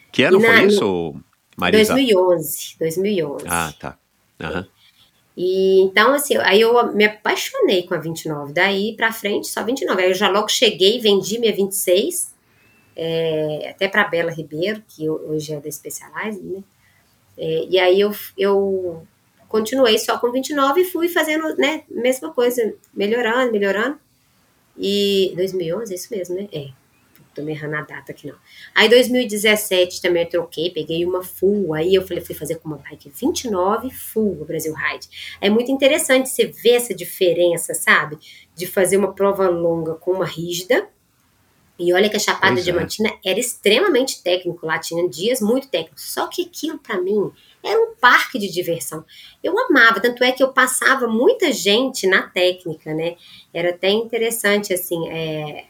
Que 0.10 0.24
ano 0.24 0.40
na, 0.40 0.48
foi 0.48 0.68
isso, 0.68 1.16
Marisa? 1.58 1.94
2011. 1.94 2.76
2011. 2.80 3.46
Ah, 3.48 3.74
tá. 3.80 3.98
Uhum. 4.40 4.66
E 5.36 5.82
então, 5.82 6.14
assim, 6.14 6.38
aí 6.38 6.62
eu 6.62 6.94
me 6.94 7.06
apaixonei 7.06 7.84
com 7.84 7.94
a 7.94 7.98
29. 7.98 8.54
Daí 8.54 8.96
pra 8.96 9.12
frente, 9.12 9.48
só 9.48 9.64
29. 9.64 10.02
Aí 10.02 10.10
eu 10.10 10.16
já 10.16 10.30
logo 10.30 10.50
cheguei, 10.50 11.00
vendi 11.00 11.40
minha 11.40 11.56
26, 11.56 12.34
é, 12.96 13.70
até 13.70 13.88
pra 13.88 14.08
Bela 14.08 14.32
Ribeiro, 14.32 14.84
que 14.88 15.10
hoje 15.10 15.54
é 15.54 15.60
da 15.60 15.72
Specialized, 15.72 16.44
né? 16.44 16.64
É, 17.38 17.66
e 17.70 17.80
aí 17.80 18.02
eu, 18.02 18.12
eu 18.36 19.06
continuei 19.48 20.00
só 20.00 20.18
com 20.18 20.32
29 20.32 20.82
e 20.82 20.86
fui 20.86 21.08
fazendo, 21.08 21.56
né, 21.56 21.84
mesma 21.88 22.34
coisa, 22.34 22.74
melhorando, 22.92 23.52
melhorando. 23.52 24.00
E 24.76 25.34
2011, 25.36 25.92
é 25.92 25.96
isso 25.96 26.08
mesmo, 26.12 26.36
né? 26.36 26.48
É, 26.52 26.70
tô 27.38 27.44
me 27.44 27.54
errando 27.54 27.76
a 27.78 27.82
data 27.82 28.12
aqui 28.12 28.28
não. 28.28 28.36
Aí 28.76 28.90
2017 28.90 30.02
também 30.02 30.24
eu 30.24 30.30
troquei, 30.30 30.70
peguei 30.70 31.06
uma 31.06 31.24
full, 31.24 31.74
aí 31.74 31.96
eu 31.96 32.06
falei, 32.06 32.24
fui 32.24 32.36
fazer 32.36 32.56
com 32.56 32.68
uma 32.68 32.78
bike 32.78 33.10
29 33.10 33.90
full, 33.92 34.44
Brasil 34.46 34.74
Ride. 34.74 35.08
É 35.40 35.50
muito 35.50 35.72
interessante 35.72 36.30
você 36.30 36.46
ver 36.46 36.76
essa 36.76 36.94
diferença, 36.94 37.74
sabe? 37.74 38.18
De 38.56 38.68
fazer 38.68 38.98
uma 38.98 39.14
prova 39.14 39.48
longa 39.48 39.96
com 39.96 40.12
uma 40.12 40.26
rígida, 40.26 40.88
e 41.80 41.94
olha 41.94 42.10
que 42.10 42.16
a 42.16 42.20
Chapada 42.20 42.54
pois 42.54 42.64
Diamantina 42.64 43.10
é. 43.24 43.32
era 43.32 43.40
extremamente 43.40 44.24
técnico, 44.24 44.66
lá 44.66 44.80
tinha 44.80 45.08
dias 45.08 45.40
muito 45.40 45.68
técnicos. 45.68 46.12
Só 46.12 46.26
que 46.28 46.42
aquilo 46.42 46.80
para 46.80 47.00
mim 47.00 47.32
era 47.64 47.80
um 47.80 47.94
parque 47.96 48.40
de 48.40 48.52
diversão. 48.52 49.06
Eu 49.44 49.58
amava, 49.60 50.00
tanto 50.00 50.24
é 50.24 50.32
que 50.32 50.42
eu 50.42 50.52
passava 50.52 51.08
muita 51.08 51.52
gente 51.52 52.08
na 52.08 52.24
técnica, 52.24 52.94
né? 52.94 53.16
Era 53.54 53.70
até 53.70 53.90
interessante, 53.90 54.74
assim, 54.74 55.08
é... 55.10 55.66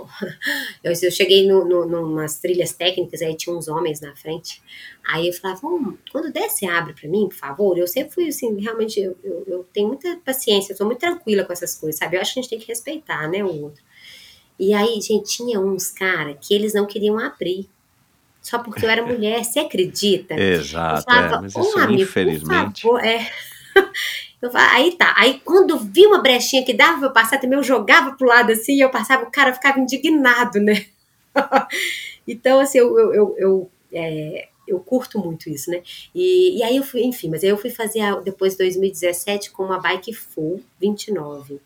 eu, 0.82 0.92
eu, 0.92 1.10
cheguei 1.10 1.46
no, 1.46 1.64
no, 1.64 1.86
numas 1.86 2.38
trilhas 2.38 2.72
técnicas, 2.72 3.22
aí 3.22 3.36
tinha 3.36 3.54
uns 3.54 3.68
homens 3.68 4.00
na 4.00 4.14
frente. 4.14 4.62
Aí 5.06 5.28
eu 5.28 5.32
falava, 5.32 5.60
oh, 5.64 5.94
quando 6.10 6.32
der, 6.32 6.48
você 6.48 6.66
abre 6.66 6.92
para 6.92 7.08
mim, 7.08 7.28
por 7.28 7.36
favor. 7.36 7.78
Eu 7.78 7.86
sempre 7.86 8.12
fui 8.12 8.28
assim, 8.28 8.60
realmente, 8.60 9.00
eu, 9.00 9.16
eu, 9.22 9.44
eu 9.46 9.66
tenho 9.72 9.88
muita 9.88 10.16
paciência, 10.24 10.72
eu 10.72 10.76
sou 10.76 10.86
muito 10.86 11.00
tranquila 11.00 11.44
com 11.44 11.52
essas 11.52 11.76
coisas, 11.76 11.98
sabe? 11.98 12.16
Eu 12.16 12.20
acho 12.20 12.34
que 12.34 12.40
a 12.40 12.42
gente 12.42 12.50
tem 12.50 12.58
que 12.58 12.68
respeitar, 12.68 13.28
né, 13.28 13.44
o 13.44 13.62
outro. 13.62 13.82
E 14.58 14.72
aí, 14.74 15.00
gente, 15.00 15.36
tinha 15.36 15.60
uns 15.60 15.90
cara 15.90 16.34
que 16.34 16.54
eles 16.54 16.74
não 16.74 16.86
queriam 16.86 17.18
abrir. 17.18 17.68
Só 18.40 18.58
porque 18.58 18.84
eu 18.84 18.90
era 18.90 19.04
mulher, 19.04 19.44
você 19.44 19.60
acredita? 19.60 20.34
Exato, 20.38 21.04
falava, 21.04 21.36
é, 21.36 21.40
mas 21.40 21.56
isso, 21.56 21.78
amigo, 21.78 22.02
infelizmente... 22.02 22.82
Favor, 22.82 23.04
é... 23.04 23.30
Eu 24.42 24.50
falava, 24.50 24.74
aí 24.74 24.92
tá. 24.96 25.14
Aí 25.16 25.40
quando 25.44 25.78
vi 25.78 26.04
uma 26.04 26.20
brechinha 26.20 26.64
que 26.64 26.74
dava 26.74 26.98
pra 26.98 27.08
eu 27.08 27.12
passar, 27.12 27.38
também 27.38 27.56
eu 27.56 27.62
jogava 27.62 28.16
pro 28.16 28.26
lado 28.26 28.50
assim, 28.50 28.74
e 28.74 28.80
eu 28.80 28.90
passava, 28.90 29.22
o 29.22 29.30
cara 29.30 29.54
ficava 29.54 29.78
indignado, 29.78 30.58
né? 30.60 30.84
então, 32.26 32.58
assim, 32.58 32.78
eu, 32.78 32.98
eu, 32.98 33.14
eu, 33.14 33.36
eu, 33.38 33.70
é, 33.92 34.48
eu, 34.66 34.80
curto 34.80 35.20
muito 35.20 35.48
isso, 35.48 35.70
né? 35.70 35.80
E, 36.12 36.58
e 36.58 36.62
aí 36.64 36.76
eu 36.76 36.82
fui, 36.82 37.02
enfim, 37.04 37.30
mas 37.30 37.44
aí 37.44 37.50
eu 37.50 37.56
fui 37.56 37.70
fazer 37.70 38.00
a, 38.00 38.16
depois 38.16 38.54
de 38.54 38.58
2017 38.58 39.52
com 39.52 39.62
uma 39.62 39.78
bike 39.78 40.12
full 40.12 40.60
29. 40.80 41.60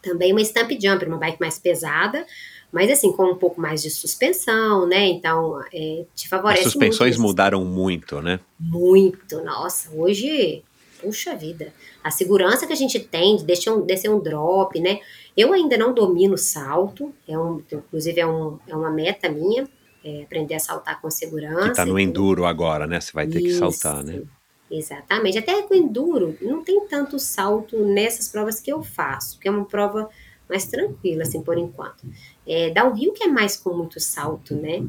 Também 0.00 0.32
uma 0.32 0.40
stamp 0.42 0.70
jumper, 0.70 1.08
uma 1.08 1.18
bike 1.18 1.40
mais 1.40 1.58
pesada, 1.58 2.24
mas 2.72 2.88
assim, 2.88 3.12
com 3.12 3.32
um 3.32 3.36
pouco 3.36 3.60
mais 3.60 3.82
de 3.82 3.90
suspensão, 3.90 4.86
né? 4.86 5.06
Então, 5.08 5.60
é, 5.72 6.04
te 6.14 6.28
favorece 6.28 6.60
As 6.60 6.72
suspensões 6.72 7.16
muito 7.16 7.28
mudaram 7.28 7.64
muito, 7.64 8.22
né? 8.22 8.38
Muito, 8.58 9.42
nossa, 9.42 9.90
hoje, 9.92 10.62
puxa 11.00 11.34
vida. 11.34 11.72
A 12.02 12.10
segurança 12.10 12.66
que 12.66 12.72
a 12.72 12.76
gente 12.76 12.98
tem 13.00 13.36
de 13.36 13.44
descer 13.44 13.70
um, 13.70 13.80
descer 13.80 14.10
um 14.10 14.20
drop, 14.20 14.78
né? 14.80 15.00
Eu 15.36 15.52
ainda 15.52 15.76
não 15.76 15.94
domino 15.94 16.36
salto, 16.36 17.12
é 17.26 17.38
um, 17.38 17.62
inclusive 17.72 18.20
é, 18.20 18.26
um, 18.26 18.58
é 18.66 18.74
uma 18.74 18.90
meta 18.90 19.28
minha, 19.28 19.68
é 20.04 20.22
aprender 20.22 20.54
a 20.54 20.60
saltar 20.60 21.00
com 21.00 21.10
segurança. 21.10 21.70
Que 21.70 21.76
tá 21.76 21.86
no 21.86 21.98
enduro 21.98 22.44
agora, 22.44 22.86
né? 22.86 23.00
Você 23.00 23.12
vai 23.12 23.26
ter 23.26 23.40
Isso. 23.40 23.46
que 23.46 23.52
saltar, 23.52 24.04
né? 24.04 24.22
Exatamente. 24.70 25.38
Até 25.38 25.62
com 25.62 25.74
enduro, 25.74 26.36
não 26.40 26.62
tem 26.62 26.86
tanto 26.86 27.18
salto 27.18 27.78
nessas 27.78 28.28
provas 28.28 28.60
que 28.60 28.72
eu 28.72 28.82
faço, 28.82 29.38
que 29.38 29.48
é 29.48 29.50
uma 29.50 29.64
prova 29.64 30.08
mais 30.48 30.66
tranquila, 30.66 31.22
assim, 31.22 31.42
por 31.42 31.58
enquanto. 31.58 32.06
É, 32.46 32.70
dá 32.70 32.84
um 32.84 32.92
rio 32.92 33.12
que 33.12 33.24
é 33.24 33.28
mais 33.28 33.56
com 33.56 33.74
muito 33.74 34.00
salto, 34.00 34.54
né? 34.54 34.84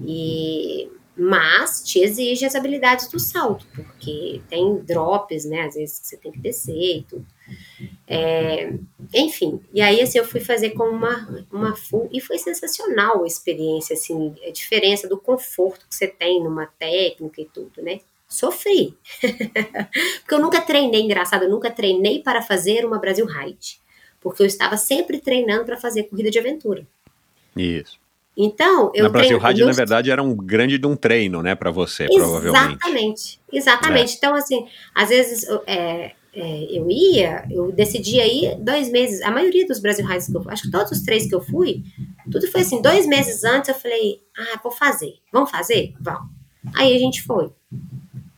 E, 0.00 0.90
mas 1.16 1.82
te 1.82 2.00
exige 2.00 2.44
as 2.44 2.54
habilidades 2.54 3.08
do 3.08 3.18
salto, 3.18 3.66
porque 3.74 4.40
tem 4.48 4.78
drops, 4.78 5.44
né? 5.44 5.62
Às 5.62 5.74
vezes 5.74 6.00
você 6.02 6.16
tem 6.16 6.32
que 6.32 6.38
descer 6.38 6.98
e 6.98 7.06
tudo. 7.08 7.26
É, 8.06 8.72
enfim, 9.14 9.60
e 9.72 9.80
aí 9.80 10.00
assim, 10.00 10.18
eu 10.18 10.24
fui 10.24 10.40
fazer 10.40 10.70
com 10.70 10.84
uma, 10.84 11.44
uma 11.52 11.76
full, 11.76 12.08
e 12.12 12.20
foi 12.20 12.38
sensacional 12.38 13.22
a 13.22 13.26
experiência, 13.26 13.94
assim, 13.94 14.34
a 14.46 14.50
diferença 14.50 15.08
do 15.08 15.18
conforto 15.18 15.86
que 15.88 15.94
você 15.94 16.06
tem 16.06 16.42
numa 16.42 16.66
técnica 16.66 17.40
e 17.40 17.44
tudo, 17.46 17.82
né? 17.82 18.00
Sofri. 18.26 18.96
porque 20.20 20.34
eu 20.34 20.40
nunca 20.40 20.60
treinei, 20.60 21.02
engraçado, 21.02 21.44
eu 21.44 21.50
nunca 21.50 21.70
treinei 21.70 22.22
para 22.22 22.42
fazer 22.42 22.84
uma 22.84 22.98
Brasil 22.98 23.26
Ride 23.26 23.84
porque 24.24 24.42
eu 24.42 24.46
estava 24.46 24.78
sempre 24.78 25.20
treinando 25.20 25.66
para 25.66 25.76
fazer 25.76 26.04
corrida 26.04 26.30
de 26.30 26.38
aventura. 26.38 26.86
Isso. 27.54 28.00
Então, 28.36 28.90
eu 28.94 29.04
Na 29.04 29.08
Brasil 29.08 29.38
Rádio, 29.38 29.66
na 29.66 29.72
verdade, 29.72 30.10
era 30.10 30.22
um 30.22 30.34
grande 30.34 30.76
de 30.76 30.86
um 30.86 30.96
treino, 30.96 31.40
né, 31.42 31.54
para 31.54 31.70
você, 31.70 32.04
exatamente, 32.04 32.42
provavelmente. 32.42 32.74
Exatamente, 32.74 33.40
exatamente. 33.52 34.12
É. 34.12 34.16
Então, 34.16 34.34
assim, 34.34 34.66
às 34.94 35.08
vezes 35.08 35.46
é, 35.66 36.12
é, 36.32 36.76
eu 36.76 36.90
ia, 36.90 37.46
eu 37.48 37.70
decidia 37.70 38.26
ir 38.26 38.56
dois 38.56 38.90
meses. 38.90 39.22
A 39.22 39.30
maioria 39.30 39.66
dos 39.66 39.78
Brasil 39.78 40.04
Rides 40.04 40.26
que 40.26 40.36
eu 40.36 40.44
acho 40.48 40.62
que 40.64 40.70
todos 40.70 40.90
os 40.90 41.02
três 41.02 41.28
que 41.28 41.34
eu 41.34 41.40
fui, 41.40 41.84
tudo 42.30 42.50
foi 42.50 42.62
assim, 42.62 42.82
dois 42.82 43.06
meses 43.06 43.44
antes 43.44 43.68
eu 43.68 43.74
falei, 43.74 44.20
ah, 44.36 44.58
vou 44.62 44.72
fazer. 44.72 45.14
Vamos 45.32 45.50
fazer? 45.50 45.94
Vamos. 46.00 46.28
Aí 46.74 46.94
a 46.94 46.98
gente 46.98 47.22
foi 47.22 47.50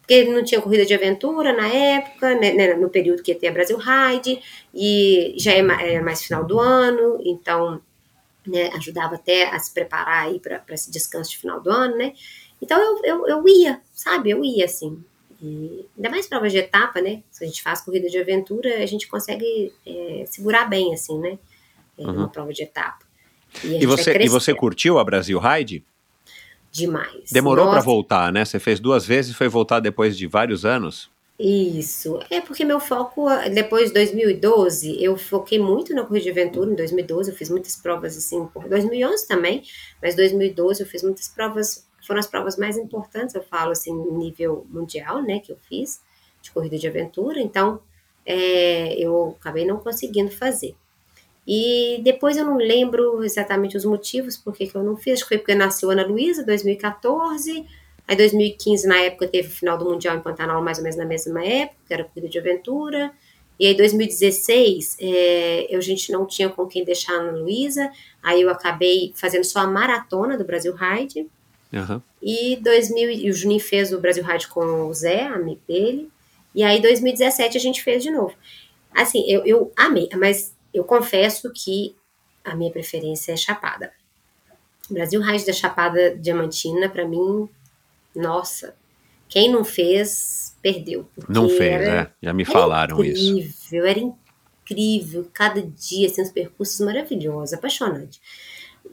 porque 0.07 0.23
não 0.25 0.45
tinha 0.45 0.61
corrida 0.61 0.87
de 0.87 0.95
aventura 0.95 1.53
na 1.53 1.67
época, 1.67 2.39
né, 2.39 2.53
né, 2.53 2.75
no 2.75 2.89
período 2.89 3.25
que 3.25 3.33
ia 3.33 3.39
ter 3.39 3.49
a 3.49 3.53
Brasil 3.53 3.77
Ride, 3.77 4.39
e 4.73 5.35
já 5.37 5.51
é 5.51 5.59
é 5.59 6.01
mais 6.01 6.23
final 6.23 6.45
do 6.45 6.61
ano, 6.61 7.19
então 7.25 7.81
né, 8.47 8.71
ajudava 8.75 9.17
até 9.17 9.49
a 9.49 9.59
se 9.59 9.73
preparar 9.73 10.27
aí 10.27 10.41
para 10.41 10.63
esse 10.71 10.91
descanso 10.91 11.31
de 11.31 11.39
final 11.39 11.61
do 11.61 11.71
ano, 11.71 11.97
né? 11.97 12.13
Então 12.61 12.81
eu, 12.81 13.05
eu, 13.05 13.27
eu 13.27 13.49
ia, 13.49 13.81
sabe? 13.93 14.31
Eu 14.31 14.45
ia 14.45 14.65
assim. 14.65 15.03
E 15.43 15.87
ainda 15.97 16.09
mais 16.09 16.27
provas 16.27 16.53
de 16.53 16.59
etapa, 16.59 17.01
né? 17.01 17.23
Se 17.31 17.45
a 17.45 17.47
gente 17.47 17.63
faz 17.63 17.81
corrida 17.81 18.09
de 18.09 18.19
aventura, 18.19 18.83
a 18.83 18.87
gente 18.87 19.07
consegue 19.07 19.73
é, 19.87 20.25
segurar 20.27 20.67
bem, 20.67 20.95
assim, 20.95 21.19
né? 21.19 21.39
É, 21.99 22.03
uhum. 22.03 22.15
Uma 22.15 22.29
prova 22.29 22.53
de 22.53 22.63
etapa. 22.63 23.05
E, 23.63 23.83
e 23.83 23.87
você, 23.87 24.17
e 24.17 24.29
você 24.29 24.55
curtiu 24.55 24.99
a 24.99 25.05
Brasil 25.05 25.39
Ride? 25.39 25.85
demais. 26.77 27.31
Demorou 27.33 27.71
para 27.71 27.81
voltar, 27.81 28.33
né? 28.33 28.45
Você 28.45 28.59
fez 28.59 28.79
duas 28.79 29.07
vezes 29.07 29.33
e 29.33 29.35
foi 29.35 29.49
voltar 29.49 29.81
depois 29.81 30.17
de 30.17 30.27
vários 30.27 30.65
anos? 30.65 31.11
Isso. 31.39 32.19
É 32.31 32.41
porque 32.41 32.65
meu 32.65 32.81
foco, 32.81 33.27
depois 33.53 33.89
de 33.89 33.95
2012, 33.95 35.03
eu 35.03 35.19
foquei 35.19 35.59
muito 35.59 35.95
na 35.95 36.03
corrida 36.03 36.25
de 36.25 36.31
aventura. 36.31 36.71
Em 36.71 36.75
2012 36.75 37.31
eu 37.31 37.37
fiz 37.37 37.51
muitas 37.51 37.77
provas 37.77 38.17
assim, 38.17 38.49
2011 38.69 39.29
também, 39.29 39.63
mas 40.01 40.15
2012 40.17 40.83
eu 40.83 40.87
fiz 40.87 41.03
muitas 41.03 41.29
provas, 41.29 41.87
foram 42.07 42.21
as 42.21 42.27
provas 42.27 42.57
mais 42.57 42.79
importantes, 42.79 43.35
eu 43.35 43.43
falo 43.43 43.73
assim, 43.73 43.93
nível 44.13 44.67
mundial, 44.71 45.23
né, 45.23 45.41
que 45.41 45.53
eu 45.53 45.59
fiz, 45.69 46.01
de 46.41 46.51
corrida 46.51 46.79
de 46.79 46.89
aventura. 46.89 47.39
Então, 47.39 47.81
é, 48.25 48.95
eu 48.99 49.37
acabei 49.39 49.67
não 49.67 49.77
conseguindo 49.79 50.31
fazer. 50.31 50.75
E 51.47 52.01
depois 52.03 52.37
eu 52.39 52.45
não 52.47 52.57
lembro 52.57 53.23
exatamente 53.23 53.77
os 53.77 53.85
motivos 53.85 54.37
por 54.37 54.55
que 54.55 54.71
eu 54.75 54.83
não 54.83 54.97
fiz. 54.97 55.15
Acho 55.15 55.23
que 55.25 55.29
foi 55.29 55.39
porque 55.39 55.55
nasceu 55.55 55.91
Ana 55.91 56.05
Luísa, 56.05 56.43
2014. 56.45 57.67
Aí 58.07 58.17
2015, 58.17 58.87
na 58.87 58.99
época, 58.99 59.27
teve 59.27 59.49
o 59.49 59.51
final 59.51 59.77
do 59.77 59.85
Mundial 59.85 60.17
em 60.17 60.21
Pantanal, 60.21 60.63
mais 60.63 60.79
ou 60.79 60.85
menos 60.85 60.97
na 60.97 61.05
mesma 61.05 61.45
época, 61.45 61.79
que 61.87 61.95
era 61.95 62.05
corrida 62.05 62.29
de 62.29 62.39
aventura. 62.39 63.13
E 63.59 63.67
aí 63.67 63.75
2016, 63.75 64.97
é, 65.01 65.67
eu, 65.75 65.79
a 65.79 65.83
gente 65.83 66.13
não 66.13 66.27
tinha 66.27 66.49
com 66.49 66.67
quem 66.67 66.85
deixar 66.85 67.15
a 67.15 67.17
Ana 67.17 67.39
Luísa. 67.39 67.91
Aí 68.23 68.43
eu 68.43 68.51
acabei 68.51 69.13
fazendo 69.17 69.45
só 69.45 69.61
a 69.61 69.67
maratona 69.67 70.37
do 70.37 70.45
Brasil 70.45 70.75
Ride. 70.75 71.27
Uhum. 71.73 72.01
E 72.23 72.57
2000, 72.57 73.11
e 73.11 73.31
o 73.31 73.33
Juninho 73.33 73.61
fez 73.61 73.93
o 73.93 74.01
Brasil 74.01 74.25
Ride 74.25 74.47
com 74.49 74.87
o 74.87 74.95
Zé, 74.95 75.23
amigo 75.23 75.61
dele. 75.67 76.09
E 76.55 76.63
aí 76.63 76.81
2017 76.81 77.57
a 77.57 77.61
gente 77.61 77.83
fez 77.83 78.03
de 78.03 78.11
novo. 78.11 78.35
Assim, 78.95 79.25
eu, 79.29 79.45
eu 79.45 79.73
amei, 79.77 80.09
mas 80.17 80.55
eu 80.73 80.85
confesso 80.85 81.53
que 81.53 81.95
a 82.45 82.55
minha 82.55 82.71
preferência 82.71 83.33
é 83.33 83.37
Chapada. 83.37 83.93
Brasil 84.89 85.21
Raiz 85.21 85.45
da 85.45 85.53
Chapada 85.53 86.17
Diamantina, 86.17 86.89
para 86.89 87.07
mim, 87.07 87.49
nossa, 88.17 88.75
quem 89.29 89.51
não 89.51 89.65
fez, 89.65 90.57
perdeu. 90.63 91.09
Não 91.29 91.49
fez, 91.49 91.61
era, 91.61 92.01
é. 92.03 92.11
Já 92.23 92.33
me 92.33 92.45
falaram 92.45 92.97
incrível, 93.05 93.39
isso. 93.39 93.77
Era 93.77 94.01
incrível, 94.01 95.29
cada 95.33 95.63
dia, 95.63 96.09
assim, 96.09 96.23
os 96.23 96.31
percursos 96.31 96.81
maravilhosos, 96.81 97.53
apaixonante. 97.53 98.21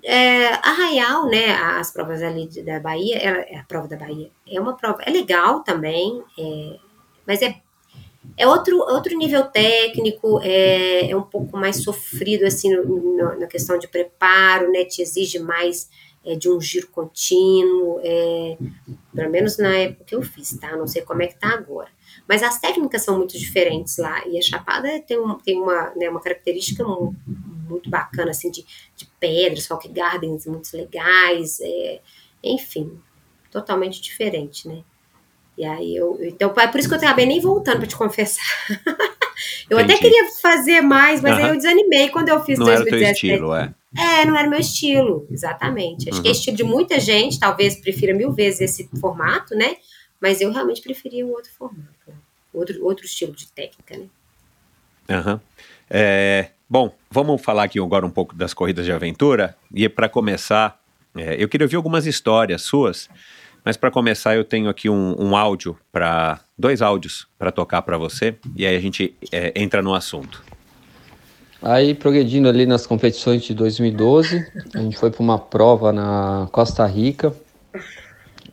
É, 0.03 0.47
Arraial, 0.55 1.27
né, 1.27 1.51
as 1.51 1.91
provas 1.91 2.21
ali 2.21 2.47
da 2.63 2.79
Bahia, 2.79 3.17
ela, 3.17 3.37
é 3.37 3.57
a 3.57 3.63
prova 3.63 3.87
da 3.87 3.95
Bahia, 3.95 4.29
é 4.45 4.59
uma 4.59 4.75
prova, 4.75 5.01
é 5.03 5.09
legal 5.09 5.63
também, 5.63 6.21
é, 6.37 6.77
mas 7.25 7.41
é 7.41 7.61
é 8.37 8.47
outro, 8.47 8.77
outro 8.79 9.15
nível 9.17 9.43
técnico, 9.45 10.39
é, 10.41 11.09
é 11.09 11.15
um 11.15 11.23
pouco 11.23 11.57
mais 11.57 11.83
sofrido 11.83 12.45
assim 12.45 12.73
no, 12.73 12.83
no, 12.85 13.39
na 13.39 13.47
questão 13.47 13.77
de 13.77 13.87
preparo, 13.87 14.71
né? 14.71 14.85
Te 14.85 15.01
exige 15.01 15.39
mais 15.39 15.89
é, 16.25 16.35
de 16.35 16.49
um 16.49 16.59
giro 16.61 16.87
contínuo, 16.87 17.99
é, 18.01 18.57
pelo 19.13 19.29
menos 19.29 19.57
na 19.57 19.75
época 19.75 20.05
que 20.05 20.15
eu 20.15 20.21
fiz, 20.21 20.57
tá? 20.57 20.75
Não 20.77 20.87
sei 20.87 21.01
como 21.01 21.21
é 21.21 21.27
que 21.27 21.35
tá 21.35 21.49
agora. 21.49 21.89
Mas 22.27 22.41
as 22.41 22.59
técnicas 22.59 23.01
são 23.01 23.17
muito 23.17 23.37
diferentes 23.37 23.97
lá, 23.97 24.25
e 24.27 24.37
a 24.37 24.41
Chapada 24.41 24.87
tem, 25.01 25.19
um, 25.19 25.35
tem 25.35 25.59
uma, 25.59 25.91
né, 25.95 26.09
uma 26.09 26.21
característica 26.21 26.83
muito, 26.83 27.19
muito 27.67 27.89
bacana, 27.89 28.31
assim, 28.31 28.49
de, 28.49 28.65
de 28.95 29.05
pedras, 29.19 29.67
rock 29.67 29.89
gardens 29.89 30.45
muito 30.45 30.69
legais, 30.75 31.59
é, 31.59 31.99
enfim, 32.41 32.99
totalmente 33.51 34.01
diferente, 34.01 34.67
né? 34.67 34.83
E 35.57 35.65
aí 35.65 35.95
eu. 35.95 36.17
Então, 36.21 36.51
é 36.57 36.67
por 36.67 36.79
isso 36.79 36.89
que 36.89 36.95
eu 36.95 36.97
acabei 36.97 37.25
nem 37.25 37.39
voltando 37.39 37.77
para 37.77 37.87
te 37.87 37.95
confessar. 37.95 38.43
eu 39.69 39.79
Entendi. 39.79 39.93
até 39.93 39.97
queria 39.97 40.31
fazer 40.41 40.81
mais, 40.81 41.21
mas 41.21 41.37
aí 41.37 41.49
eu 41.49 41.55
desanimei 41.55 42.09
quando 42.09 42.29
eu 42.29 42.43
fiz 42.43 42.57
não 42.57 42.65
2017. 42.65 43.27
Não 43.27 43.33
era 43.35 43.43
o 43.43 43.45
estilo, 43.45 43.55
é. 43.55 43.82
É, 43.97 44.25
não 44.25 44.35
era 44.35 44.49
meu 44.49 44.59
estilo, 44.59 45.27
exatamente. 45.29 46.09
Acho 46.09 46.17
uhum. 46.17 46.23
que 46.23 46.27
é 46.27 46.31
uhum. 46.31 46.37
estilo 46.37 46.57
de 46.57 46.63
muita 46.63 46.99
gente, 46.99 47.39
talvez 47.39 47.75
prefira 47.75 48.13
mil 48.13 48.31
vezes 48.31 48.61
esse 48.61 48.89
formato, 48.99 49.55
né? 49.55 49.77
Mas 50.19 50.41
eu 50.41 50.51
realmente 50.51 50.81
preferia 50.81 51.25
um 51.25 51.31
outro 51.31 51.51
formato, 51.51 51.89
né? 52.07 52.15
outro, 52.53 52.83
outro 52.83 53.05
estilo 53.05 53.33
de 53.33 53.47
técnica, 53.47 53.97
né? 53.97 54.05
Uhum. 55.09 55.39
É, 55.89 56.49
bom, 56.69 56.95
vamos 57.11 57.41
falar 57.41 57.63
aqui 57.63 57.79
agora 57.79 58.05
um 58.05 58.09
pouco 58.09 58.35
das 58.35 58.53
corridas 58.53 58.85
de 58.85 58.91
aventura. 58.91 59.55
E 59.73 59.87
para 59.89 60.07
começar, 60.07 60.81
é, 61.15 61.35
eu 61.37 61.47
queria 61.47 61.65
ouvir 61.65 61.75
algumas 61.75 62.05
histórias 62.05 62.61
suas 62.61 63.09
mas 63.63 63.77
para 63.77 63.89
começar, 63.89 64.35
eu 64.35 64.43
tenho 64.43 64.69
aqui 64.69 64.89
um, 64.89 65.15
um 65.17 65.35
áudio 65.35 65.77
para 65.91 66.41
dois 66.57 66.81
áudios 66.81 67.27
para 67.39 67.51
tocar 67.51 67.81
para 67.81 67.97
você 67.97 68.35
e 68.55 68.65
aí 68.65 68.75
a 68.75 68.79
gente 68.79 69.15
é, 69.31 69.53
entra 69.55 69.81
no 69.81 69.93
assunto. 69.93 70.43
Aí, 71.65 71.95
progredindo 71.95 72.49
ali 72.49 72.65
nas 72.65 72.85
competições 72.85 73.41
de 73.41 73.53
2012, 73.53 74.45
a 74.75 74.79
gente 74.79 74.97
foi 74.97 75.09
para 75.09 75.21
uma 75.23 75.39
prova 75.39 75.93
na 75.93 76.45
Costa 76.51 76.85
Rica. 76.85 77.33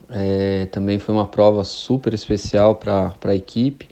É, 0.09 0.67
também 0.67 1.01
foi 1.01 1.13
uma 1.13 1.27
prova 1.27 1.65
super 1.65 2.15
especial 2.15 2.77
para 2.77 3.13
a 3.25 3.35
equipe, 3.35 3.89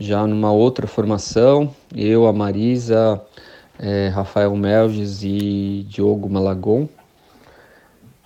já 0.00 0.26
numa 0.26 0.50
outra 0.50 0.86
formação. 0.86 1.74
Eu, 1.94 2.26
a 2.26 2.32
Marisa, 2.32 3.20
é, 3.78 4.08
Rafael 4.08 4.56
Melges 4.56 5.22
e 5.22 5.84
Diogo 5.86 6.26
Malagon. 6.26 6.88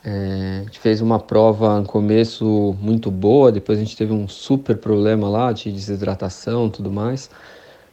É, 0.04 0.60
a 0.60 0.64
gente 0.66 0.78
fez 0.78 1.00
uma 1.00 1.18
prova 1.18 1.80
no 1.80 1.86
começo 1.86 2.76
muito 2.80 3.10
boa, 3.10 3.50
depois 3.50 3.76
a 3.76 3.82
gente 3.82 3.96
teve 3.96 4.12
um 4.12 4.28
super 4.28 4.76
problema 4.76 5.28
lá 5.28 5.50
de 5.50 5.72
desidratação 5.72 6.68
e 6.68 6.70
tudo 6.70 6.92
mais, 6.92 7.28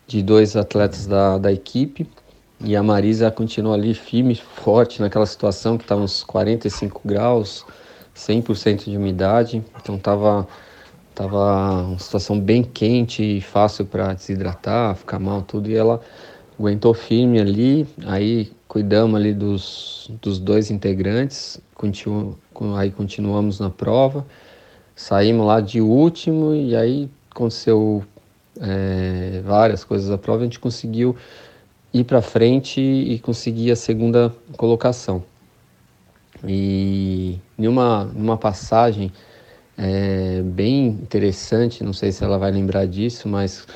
de 0.05 0.21
dois 0.21 0.55
atletas 0.55 1.07
da, 1.07 1.39
da 1.39 1.51
equipe. 1.51 2.07
E 2.61 2.75
a 2.75 2.83
Marisa 2.83 3.31
continuou 3.31 3.73
ali 3.73 3.93
firme, 3.93 4.35
forte 4.35 5.01
naquela 5.01 5.25
situação 5.25 5.77
que 5.77 5.85
estava 5.85 6.01
uns 6.01 6.23
45 6.23 7.01
graus, 7.05 7.65
100% 8.15 8.89
de 8.89 8.97
umidade, 8.97 9.63
então 9.81 9.95
estava 9.95 10.47
tava 11.15 11.83
uma 11.83 11.99
situação 11.99 12.39
bem 12.39 12.63
quente 12.63 13.21
e 13.21 13.41
fácil 13.41 13.85
para 13.85 14.13
desidratar, 14.13 14.95
ficar 14.95 15.19
mal 15.19 15.41
tudo, 15.41 15.69
e 15.69 15.75
ela 15.75 15.99
aguentou 16.57 16.93
firme 16.93 17.41
ali, 17.41 17.85
aí 18.05 18.51
cuidamos 18.69 19.19
ali 19.19 19.33
dos, 19.33 20.09
dos 20.21 20.39
dois 20.39 20.71
integrantes, 20.71 21.59
continu, 21.75 22.37
aí 22.77 22.89
continuamos 22.89 23.59
na 23.59 23.69
prova, 23.69 24.25
saímos 24.95 25.45
lá 25.45 25.59
de 25.59 25.81
último 25.81 26.53
e 26.55 26.73
aí 26.73 27.09
aconteceu 27.31 28.03
é, 28.61 29.41
várias 29.45 29.83
coisas 29.83 30.07
da 30.07 30.17
prova, 30.17 30.41
a 30.41 30.43
gente 30.45 30.59
conseguiu 30.59 31.17
ir 31.93 32.03
para 32.03 32.21
frente 32.21 32.79
e 32.79 33.19
conseguir 33.19 33.71
a 33.71 33.75
segunda 33.75 34.33
colocação. 34.57 35.23
E 36.47 37.37
numa, 37.57 38.05
numa 38.05 38.37
passagem 38.37 39.11
é, 39.77 40.41
bem 40.41 40.87
interessante, 40.87 41.83
não 41.83 41.93
sei 41.93 42.11
se 42.11 42.23
ela 42.23 42.37
vai 42.37 42.51
lembrar 42.51 42.85
disso, 42.85 43.27
mas 43.27 43.67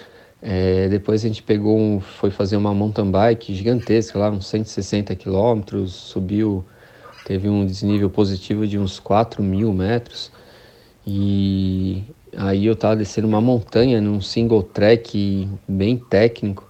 é, 0.41 0.89
depois 0.89 1.23
a 1.23 1.27
gente 1.27 1.41
pegou, 1.41 1.79
um, 1.79 2.01
foi 2.01 2.29
fazer 2.29 2.57
uma 2.57 2.73
mountain 2.73 3.09
bike 3.09 3.53
gigantesca 3.53 4.19
lá, 4.19 4.29
uns 4.29 4.47
160 4.47 5.15
quilômetros, 5.15 5.93
subiu, 5.93 6.65
teve 7.25 7.47
um 7.47 7.65
desnível 7.65 8.09
positivo 8.09 8.67
de 8.67 8.77
uns 8.77 8.99
4 8.99 9.41
mil 9.41 9.71
metros. 9.73 10.31
E 11.07 12.03
aí 12.35 12.65
eu 12.65 12.75
tava 12.75 12.97
descendo 12.97 13.27
uma 13.27 13.41
montanha 13.41 14.01
num 14.01 14.19
single 14.21 14.63
track 14.63 15.47
bem 15.67 15.97
técnico. 15.97 16.69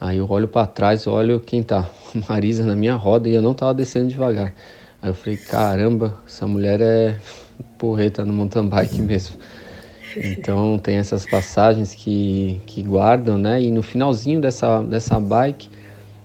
Aí 0.00 0.18
eu 0.18 0.30
olho 0.30 0.46
para 0.46 0.66
trás, 0.66 1.06
olho 1.06 1.40
quem 1.40 1.62
tá, 1.62 1.88
Marisa 2.28 2.64
na 2.64 2.76
minha 2.76 2.94
roda 2.94 3.28
e 3.28 3.34
eu 3.34 3.42
não 3.42 3.52
tava 3.52 3.74
descendo 3.74 4.08
devagar. 4.08 4.54
Aí 5.02 5.10
eu 5.10 5.14
falei, 5.14 5.36
caramba, 5.36 6.18
essa 6.26 6.46
mulher 6.46 6.80
é 6.80 7.16
porreta 7.76 8.24
no 8.24 8.32
mountain 8.32 8.68
bike 8.68 9.00
mesmo. 9.02 9.36
Então 10.16 10.78
tem 10.78 10.96
essas 10.96 11.26
passagens 11.26 11.94
que, 11.94 12.60
que 12.66 12.82
guardam, 12.82 13.36
né? 13.38 13.60
E 13.60 13.70
no 13.70 13.82
finalzinho 13.82 14.40
dessa, 14.40 14.82
dessa 14.82 15.18
bike, 15.20 15.68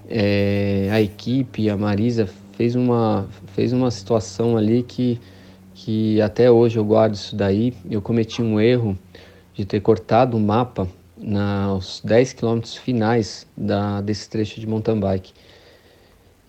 é, 0.07 0.89
a 0.91 1.01
equipe, 1.01 1.69
a 1.69 1.77
Marisa, 1.77 2.27
fez 2.53 2.75
uma, 2.75 3.27
fez 3.53 3.73
uma 3.73 3.91
situação 3.91 4.55
ali 4.55 4.83
que, 4.83 5.19
que 5.73 6.21
até 6.21 6.49
hoje 6.49 6.77
eu 6.77 6.85
guardo 6.85 7.15
isso 7.15 7.35
daí. 7.35 7.73
Eu 7.89 8.01
cometi 8.01 8.41
um 8.41 8.59
erro 8.59 8.97
de 9.53 9.65
ter 9.65 9.81
cortado 9.81 10.37
o 10.37 10.39
mapa 10.39 10.87
nos 11.23 12.01
10 12.03 12.33
quilômetros 12.33 12.75
finais 12.75 13.47
da, 13.55 14.01
desse 14.01 14.29
trecho 14.29 14.59
de 14.59 14.67
mountain 14.67 14.99
bike. 14.99 15.33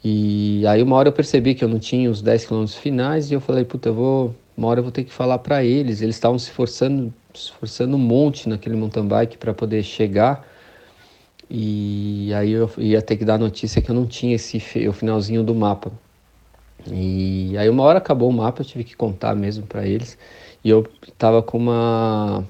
E 0.02 0.66
aí 0.66 0.82
uma 0.82 0.96
hora 0.96 1.08
eu 1.08 1.12
percebi 1.12 1.54
que 1.54 1.64
eu 1.64 1.68
não 1.68 1.78
tinha 1.78 2.10
os 2.10 2.20
10 2.20 2.46
quilômetros 2.46 2.76
finais 2.76 3.30
e 3.30 3.34
eu 3.34 3.40
falei, 3.40 3.64
puta, 3.64 3.88
eu 3.88 3.94
vou, 3.94 4.34
uma 4.56 4.68
hora 4.68 4.80
eu 4.80 4.82
vou 4.82 4.92
ter 4.92 5.04
que 5.04 5.12
falar 5.12 5.38
para 5.38 5.64
eles. 5.64 6.02
Eles 6.02 6.16
estavam 6.16 6.38
se 6.38 6.50
forçando, 6.50 7.14
se 7.32 7.52
forçando 7.52 7.96
um 7.96 8.00
monte 8.00 8.48
naquele 8.48 8.76
mountain 8.76 9.06
bike 9.06 9.38
para 9.38 9.54
poder 9.54 9.82
chegar. 9.82 10.46
E 11.48 12.32
aí 12.34 12.50
eu 12.52 12.70
ia 12.78 13.00
ter 13.00 13.16
que 13.16 13.24
dar 13.24 13.34
a 13.34 13.38
notícia 13.38 13.80
que 13.80 13.90
eu 13.90 13.94
não 13.94 14.06
tinha 14.06 14.34
esse 14.34 14.58
o 14.88 14.92
finalzinho 14.92 15.42
do 15.42 15.54
mapa. 15.54 15.92
E 16.90 17.56
aí 17.56 17.68
uma 17.68 17.82
hora 17.84 17.98
acabou 17.98 18.28
o 18.28 18.32
mapa, 18.32 18.60
eu 18.62 18.66
tive 18.66 18.84
que 18.84 18.96
contar 18.96 19.34
mesmo 19.34 19.66
para 19.66 19.86
eles. 19.86 20.18
E 20.62 20.68
eu 20.68 20.86
tava 21.16 21.42
com 21.42 21.58
uma 21.58 22.44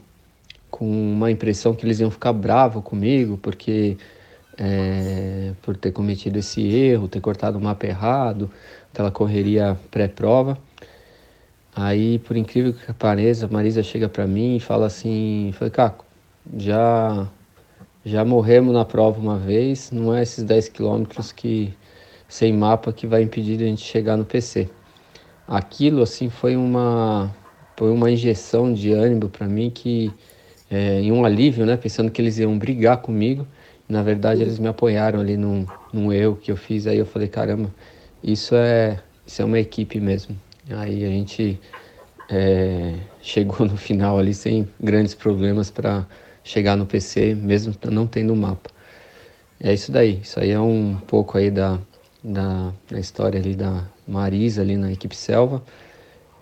com 0.75 0.91
uma 0.91 1.31
impressão 1.31 1.72
que 1.72 1.87
eles 1.87 2.01
iam 2.01 2.11
ficar 2.11 2.33
bravos 2.33 2.83
comigo, 2.83 3.39
porque 3.39 3.97
é, 4.59 5.53
por 5.62 5.77
ter 5.77 5.93
cometido 5.93 6.37
esse 6.37 6.61
erro, 6.66 7.07
ter 7.07 7.20
cortado 7.20 7.57
o 7.57 7.61
mapa 7.61 7.87
errado, 7.87 8.51
aquela 8.93 9.12
correria 9.12 9.79
pré-prova. 9.89 10.59
Aí, 11.77 12.18
por 12.18 12.37
incrível 12.37 12.72
que 12.72 12.93
pareça, 12.93 13.47
a 13.47 13.49
Marisa 13.49 13.85
chega 13.85 14.09
para 14.09 14.27
mim 14.27 14.57
e 14.57 14.61
fala 14.61 14.87
assim, 14.87 15.53
falei, 15.57 15.70
Caco, 15.70 16.05
já 16.57 17.29
já 18.05 18.25
morremos 18.25 18.75
na 18.75 18.85
prova 18.85 19.20
uma 19.20 19.39
vez, 19.39 19.93
não 19.93 20.12
é 20.12 20.22
esses 20.22 20.43
10 20.43 20.70
quilômetros 20.70 21.31
que 21.31 21.72
sem 22.29 22.53
mapa 22.53 22.93
que 22.93 23.07
vai 23.07 23.22
impedir 23.22 23.62
a 23.62 23.66
gente 23.66 23.83
chegar 23.83 24.16
no 24.16 24.25
PC. 24.25 24.68
Aquilo 25.47 26.03
assim 26.03 26.29
foi 26.29 26.57
uma 26.57 27.33
foi 27.77 27.93
uma 27.93 28.11
injeção 28.11 28.75
de 28.75 28.93
ânimo 28.93 29.29
para 29.29 29.47
mim 29.47 29.70
que 29.70 30.12
é, 30.70 31.02
e 31.02 31.12
um 31.12 31.24
alívio, 31.24 31.66
né? 31.66 31.76
Pensando 31.76 32.10
que 32.10 32.20
eles 32.20 32.38
iam 32.38 32.58
brigar 32.58 32.98
comigo. 32.98 33.46
Na 33.88 34.02
verdade, 34.02 34.42
eles 34.42 34.58
me 34.58 34.68
apoiaram 34.68 35.20
ali 35.20 35.36
num, 35.36 35.66
num 35.92 36.12
erro 36.12 36.36
que 36.36 36.50
eu 36.50 36.56
fiz. 36.56 36.86
Aí 36.86 36.98
eu 36.98 37.06
falei, 37.06 37.28
caramba, 37.28 37.72
isso 38.22 38.54
é, 38.54 38.98
isso 39.26 39.42
é 39.42 39.44
uma 39.44 39.58
equipe 39.58 40.00
mesmo. 40.00 40.36
Aí 40.70 41.04
a 41.04 41.08
gente 41.08 41.60
é, 42.30 42.94
chegou 43.20 43.66
no 43.66 43.76
final 43.76 44.18
ali 44.18 44.34
sem 44.34 44.68
grandes 44.80 45.14
problemas 45.14 45.70
para 45.70 46.06
chegar 46.42 46.76
no 46.76 46.86
PC, 46.86 47.34
mesmo 47.34 47.74
não 47.90 48.06
tendo 48.06 48.34
mapa. 48.34 48.70
É 49.60 49.72
isso 49.72 49.92
daí. 49.92 50.20
Isso 50.22 50.40
aí 50.40 50.50
é 50.50 50.60
um 50.60 50.96
pouco 51.06 51.38
aí 51.38 51.50
da, 51.50 51.78
da, 52.22 52.72
da 52.90 52.98
história 52.98 53.38
ali 53.38 53.54
da 53.54 53.84
Marisa 54.06 54.62
ali 54.62 54.76
na 54.76 54.92
equipe 54.92 55.14
Selva, 55.16 55.62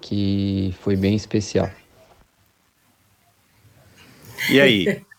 que 0.00 0.74
foi 0.80 0.96
bem 0.96 1.14
especial. 1.14 1.70
E 4.50 4.60
aí? 4.60 5.02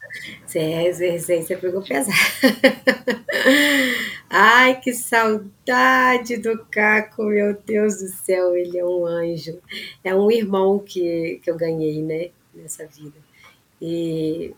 Você 0.46 1.58
pegou 1.60 1.82
pesado. 1.82 2.16
Ai, 4.30 4.80
que 4.80 4.94
saudade 4.94 6.38
do 6.38 6.66
Caco, 6.66 7.24
meu 7.24 7.58
Deus 7.66 7.98
do 7.98 8.08
céu, 8.08 8.56
ele 8.56 8.78
é 8.78 8.86
um 8.86 9.06
anjo. 9.06 9.60
É 10.04 10.14
um 10.14 10.30
irmão 10.30 10.80
que, 10.80 11.40
que 11.44 11.50
eu 11.50 11.58
ganhei, 11.58 12.02
né, 12.02 12.30
nessa 12.54 12.86
vida. 12.86 13.18
E, 13.82 14.54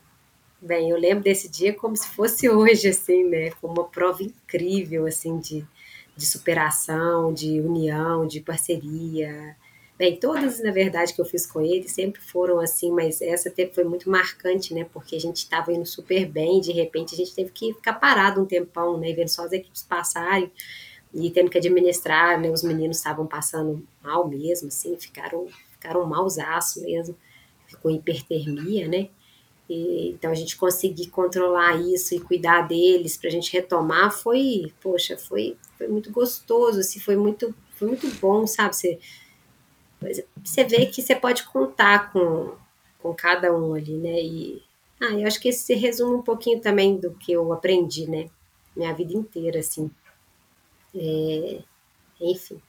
bem, 0.61 0.89
eu 0.89 0.97
lembro 0.97 1.23
desse 1.23 1.49
dia 1.49 1.73
como 1.73 1.95
se 1.95 2.07
fosse 2.09 2.49
hoje, 2.49 2.89
assim, 2.89 3.23
né? 3.23 3.51
Foi 3.51 3.69
uma 3.69 3.85
prova 3.85 4.21
incrível, 4.21 5.05
assim, 5.05 5.39
de, 5.39 5.65
de 6.15 6.25
superação, 6.25 7.33
de 7.33 7.61
união, 7.61 8.27
de 8.27 8.41
parceria, 8.41 9.55
Bem, 9.97 10.17
todas, 10.19 10.61
na 10.61 10.71
verdade, 10.71 11.13
que 11.13 11.21
eu 11.21 11.25
fiz 11.25 11.45
com 11.45 11.61
ele 11.61 11.87
sempre 11.87 12.21
foram 12.21 12.59
assim, 12.59 12.91
mas 12.91 13.21
essa 13.21 13.51
foi 13.73 13.83
muito 13.85 14.09
marcante, 14.09 14.73
né? 14.73 14.85
Porque 14.91 15.15
a 15.15 15.19
gente 15.19 15.37
estava 15.37 15.71
indo 15.71 15.85
super 15.85 16.25
bem, 16.25 16.59
de 16.59 16.73
repente 16.73 17.13
a 17.13 17.17
gente 17.17 17.33
teve 17.33 17.51
que 17.51 17.73
ficar 17.73 17.93
parado 17.93 18.41
um 18.41 18.45
tempão, 18.45 18.97
né? 18.97 19.13
Vendo 19.13 19.29
só 19.29 19.45
as 19.45 19.53
equipes 19.53 19.83
passarem 19.83 20.51
e 21.13 21.31
tendo 21.31 21.49
que 21.49 21.57
administrar, 21.57 22.37
né? 22.39 22.49
Os 22.49 22.61
meninos 22.61 22.97
estavam 22.97 23.25
passando 23.25 23.87
mal 24.03 24.27
mesmo, 24.27 24.67
assim, 24.67 24.97
ficaram, 24.97 25.47
ficaram 25.71 26.05
mausaço 26.05 26.81
mesmo, 26.81 27.15
ficou 27.65 27.89
hipertermia, 27.89 28.89
né? 28.89 29.07
E, 29.69 30.09
então 30.09 30.29
a 30.29 30.35
gente 30.35 30.57
conseguir 30.57 31.07
controlar 31.07 31.75
isso 31.81 32.13
e 32.13 32.19
cuidar 32.19 32.67
deles 32.67 33.15
para 33.15 33.29
a 33.29 33.31
gente 33.31 33.51
retomar 33.53 34.11
foi, 34.11 34.73
poxa, 34.81 35.17
foi, 35.17 35.55
foi 35.77 35.87
muito 35.87 36.11
gostoso, 36.11 36.81
assim, 36.81 36.99
foi 36.99 37.15
muito, 37.15 37.55
foi 37.75 37.87
muito 37.87 38.07
bom, 38.19 38.45
sabe? 38.45 38.75
Você, 38.75 38.99
você 40.43 40.63
vê 40.63 40.85
que 40.85 41.01
você 41.01 41.15
pode 41.15 41.43
contar 41.43 42.11
com, 42.11 42.53
com 42.99 43.13
cada 43.13 43.55
um 43.55 43.73
ali, 43.73 43.97
né? 43.97 44.21
E 44.21 44.61
ah, 45.01 45.13
eu 45.13 45.27
acho 45.27 45.39
que 45.39 45.49
esse 45.49 45.73
resume 45.73 46.15
um 46.15 46.21
pouquinho 46.21 46.59
também 46.59 46.97
do 46.97 47.11
que 47.11 47.33
eu 47.33 47.51
aprendi, 47.51 48.09
né? 48.09 48.29
Minha 48.75 48.93
vida 48.93 49.13
inteira, 49.13 49.59
assim. 49.59 49.89
É, 50.95 51.59
enfim. 52.21 52.61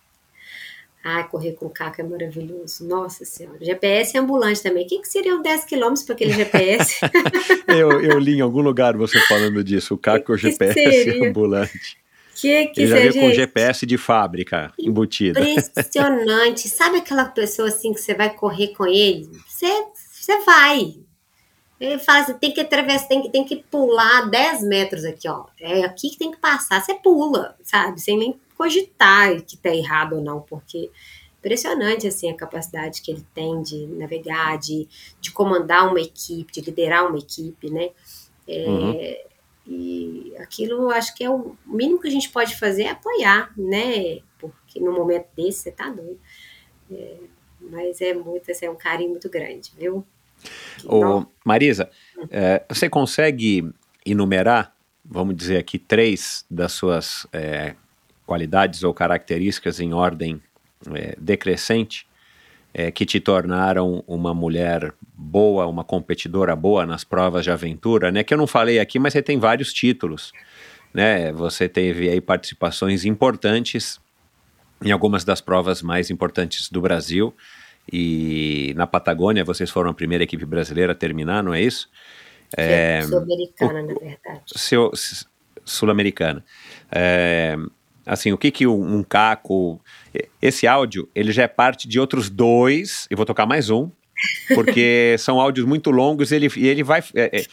Ah, 1.04 1.22
correr 1.22 1.52
com 1.52 1.68
caca 1.68 2.02
é 2.02 2.04
maravilhoso. 2.04 2.84
Nossa 2.84 3.24
Senhora. 3.24 3.64
GPS 3.64 4.16
é 4.16 4.20
ambulante 4.20 4.60
também. 4.60 4.84
O 4.84 4.88
que, 4.88 4.98
que 4.98 5.08
seriam 5.08 5.40
10 5.40 5.64
quilômetros 5.64 6.02
para 6.02 6.16
aquele 6.16 6.32
GPS? 6.32 6.98
eu, 7.68 8.00
eu 8.02 8.18
li 8.18 8.38
em 8.38 8.40
algum 8.40 8.60
lugar 8.60 8.96
você 8.96 9.20
falando 9.20 9.62
disso. 9.62 9.94
O 9.94 9.98
caco 9.98 10.32
é 10.32 10.34
o 10.34 10.38
GPS 10.38 10.74
seria? 10.74 11.28
ambulante. 11.30 11.96
Que 12.36 12.66
que 12.66 12.82
Ele 12.82 12.88
já 12.88 12.96
veio 12.96 13.14
com 13.14 13.32
GPS 13.32 13.86
de 13.86 13.96
fábrica 13.96 14.72
embutido. 14.78 15.40
Impressionante. 15.40 16.68
Sabe 16.68 16.98
aquela 16.98 17.24
pessoa 17.24 17.68
assim 17.68 17.94
que 17.94 18.00
você 18.00 18.14
vai 18.14 18.34
correr 18.34 18.68
com 18.68 18.86
ele? 18.86 19.30
Você, 19.48 19.66
você 20.12 20.38
vai. 20.44 20.96
Ele 21.80 21.98
fala 21.98 22.20
assim, 22.20 22.34
tem 22.34 22.52
que 22.52 22.60
atravessar, 22.60 23.08
tem 23.08 23.22
que, 23.22 23.30
tem 23.30 23.44
que 23.44 23.56
pular 23.56 24.28
10 24.28 24.62
metros 24.64 25.04
aqui, 25.04 25.26
ó. 25.28 25.46
É 25.58 25.82
aqui 25.82 26.10
que 26.10 26.18
tem 26.18 26.30
que 26.30 26.38
passar. 26.38 26.82
Você 26.82 26.94
pula, 26.94 27.56
sabe? 27.62 28.00
Sem 28.00 28.18
nem 28.18 28.38
cogitar 28.56 29.40
que 29.42 29.56
tá 29.56 29.74
errado 29.74 30.16
ou 30.16 30.22
não, 30.22 30.40
porque 30.40 30.90
impressionante 31.38 32.06
assim 32.06 32.30
a 32.30 32.34
capacidade 32.34 33.00
que 33.00 33.10
ele 33.10 33.24
tem 33.34 33.62
de 33.62 33.86
navegar, 33.86 34.58
de, 34.58 34.88
de 35.20 35.30
comandar 35.30 35.88
uma 35.88 36.00
equipe, 36.00 36.52
de 36.52 36.60
liderar 36.60 37.06
uma 37.06 37.18
equipe, 37.18 37.70
né? 37.70 37.90
É, 38.48 38.66
uhum. 38.66 39.16
E 39.66 40.32
aquilo 40.38 40.90
acho 40.90 41.14
que 41.14 41.24
é 41.24 41.30
o 41.30 41.56
mínimo 41.66 42.00
que 42.00 42.08
a 42.08 42.10
gente 42.10 42.28
pode 42.30 42.56
fazer 42.56 42.84
é 42.84 42.90
apoiar, 42.90 43.52
né? 43.56 44.20
Porque 44.38 44.78
no 44.78 44.92
momento 44.92 45.26
desse 45.36 45.60
você 45.60 45.72
tá 45.72 45.90
doido. 45.90 46.20
É, 46.90 47.16
mas 47.60 48.00
é 48.00 48.14
muito, 48.14 48.50
assim, 48.50 48.66
é 48.66 48.70
um 48.70 48.76
carinho 48.76 49.10
muito 49.10 49.28
grande, 49.28 49.72
viu? 49.76 50.06
Ô, 50.84 51.26
Marisa, 51.44 51.90
é, 52.30 52.64
você 52.68 52.88
consegue 52.88 53.68
enumerar, 54.04 54.74
vamos 55.04 55.34
dizer 55.34 55.56
aqui, 55.56 55.78
três 55.78 56.44
das 56.48 56.72
suas 56.72 57.26
é, 57.32 57.74
qualidades 58.24 58.84
ou 58.84 58.94
características 58.94 59.80
em 59.80 59.92
ordem 59.92 60.40
é, 60.94 61.16
decrescente 61.18 62.06
é, 62.78 62.90
que 62.90 63.06
te 63.06 63.18
tornaram 63.18 64.04
uma 64.06 64.34
mulher 64.34 64.92
boa, 65.14 65.66
uma 65.66 65.82
competidora 65.82 66.54
boa 66.54 66.84
nas 66.84 67.04
provas 67.04 67.42
de 67.42 67.50
aventura, 67.50 68.12
né? 68.12 68.22
Que 68.22 68.34
eu 68.34 68.38
não 68.38 68.46
falei 68.46 68.78
aqui, 68.78 68.98
mas 68.98 69.14
você 69.14 69.22
tem 69.22 69.38
vários 69.38 69.72
títulos, 69.72 70.30
né? 70.92 71.32
Você 71.32 71.70
teve 71.70 72.10
aí 72.10 72.20
participações 72.20 73.06
importantes 73.06 73.98
em 74.84 74.90
algumas 74.90 75.24
das 75.24 75.40
provas 75.40 75.80
mais 75.80 76.10
importantes 76.10 76.68
do 76.68 76.82
Brasil 76.82 77.34
e 77.90 78.74
na 78.76 78.86
Patagônia 78.86 79.42
vocês 79.42 79.70
foram 79.70 79.88
a 79.88 79.94
primeira 79.94 80.24
equipe 80.24 80.44
brasileira 80.44 80.92
a 80.92 80.94
terminar, 80.94 81.42
não 81.42 81.54
é 81.54 81.62
isso? 81.62 81.88
É, 82.54 83.00
Sul-americana, 83.00 83.82
na 83.84 83.94
verdade. 83.94 84.42
Sul-americana. 85.64 86.44
É, 86.92 87.56
assim, 88.06 88.32
o 88.32 88.38
que 88.38 88.50
que 88.50 88.66
um, 88.66 88.98
um 88.98 89.02
caco... 89.02 89.80
Esse 90.40 90.66
áudio, 90.66 91.08
ele 91.14 91.32
já 91.32 91.42
é 91.42 91.48
parte 91.48 91.88
de 91.88 91.98
outros 91.98 92.30
dois, 92.30 93.06
e 93.10 93.14
vou 93.14 93.26
tocar 93.26 93.44
mais 93.44 93.68
um, 93.68 93.90
porque 94.54 95.16
são 95.20 95.40
áudios 95.40 95.66
muito 95.66 95.90
longos, 95.90 96.32
ele, 96.32 96.48
e 96.56 96.68
ele 96.68 96.82
vai... 96.82 97.02
É, 97.14 97.40
é, 97.40 97.44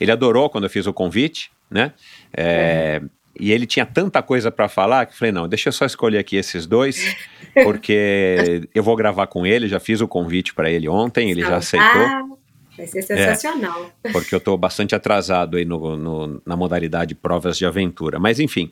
ele 0.00 0.12
adorou 0.12 0.48
quando 0.48 0.64
eu 0.64 0.70
fiz 0.70 0.86
o 0.86 0.92
convite, 0.92 1.50
né? 1.70 1.92
É, 2.32 3.00
uhum. 3.02 3.10
E 3.38 3.52
ele 3.52 3.66
tinha 3.66 3.84
tanta 3.84 4.22
coisa 4.22 4.50
para 4.50 4.68
falar 4.68 5.06
que 5.06 5.12
eu 5.12 5.16
falei, 5.18 5.32
não, 5.32 5.46
deixa 5.46 5.68
eu 5.68 5.72
só 5.72 5.84
escolher 5.84 6.18
aqui 6.18 6.36
esses 6.36 6.66
dois, 6.66 7.14
porque 7.64 8.66
eu 8.74 8.82
vou 8.82 8.96
gravar 8.96 9.26
com 9.26 9.46
ele, 9.46 9.68
já 9.68 9.78
fiz 9.78 10.00
o 10.00 10.08
convite 10.08 10.54
para 10.54 10.70
ele 10.70 10.88
ontem, 10.88 11.30
ele 11.30 11.42
já 11.42 11.56
aceitou. 11.56 12.35
Vai 12.76 12.86
ser 12.86 13.02
sensacional. 13.02 13.90
É, 14.04 14.12
porque 14.12 14.34
eu 14.34 14.38
estou 14.38 14.56
bastante 14.56 14.94
atrasado 14.94 15.56
aí 15.56 15.64
no, 15.64 15.96
no, 15.96 16.42
na 16.44 16.56
modalidade 16.56 17.14
provas 17.14 17.56
de 17.56 17.64
aventura. 17.64 18.18
Mas 18.18 18.38
enfim, 18.38 18.70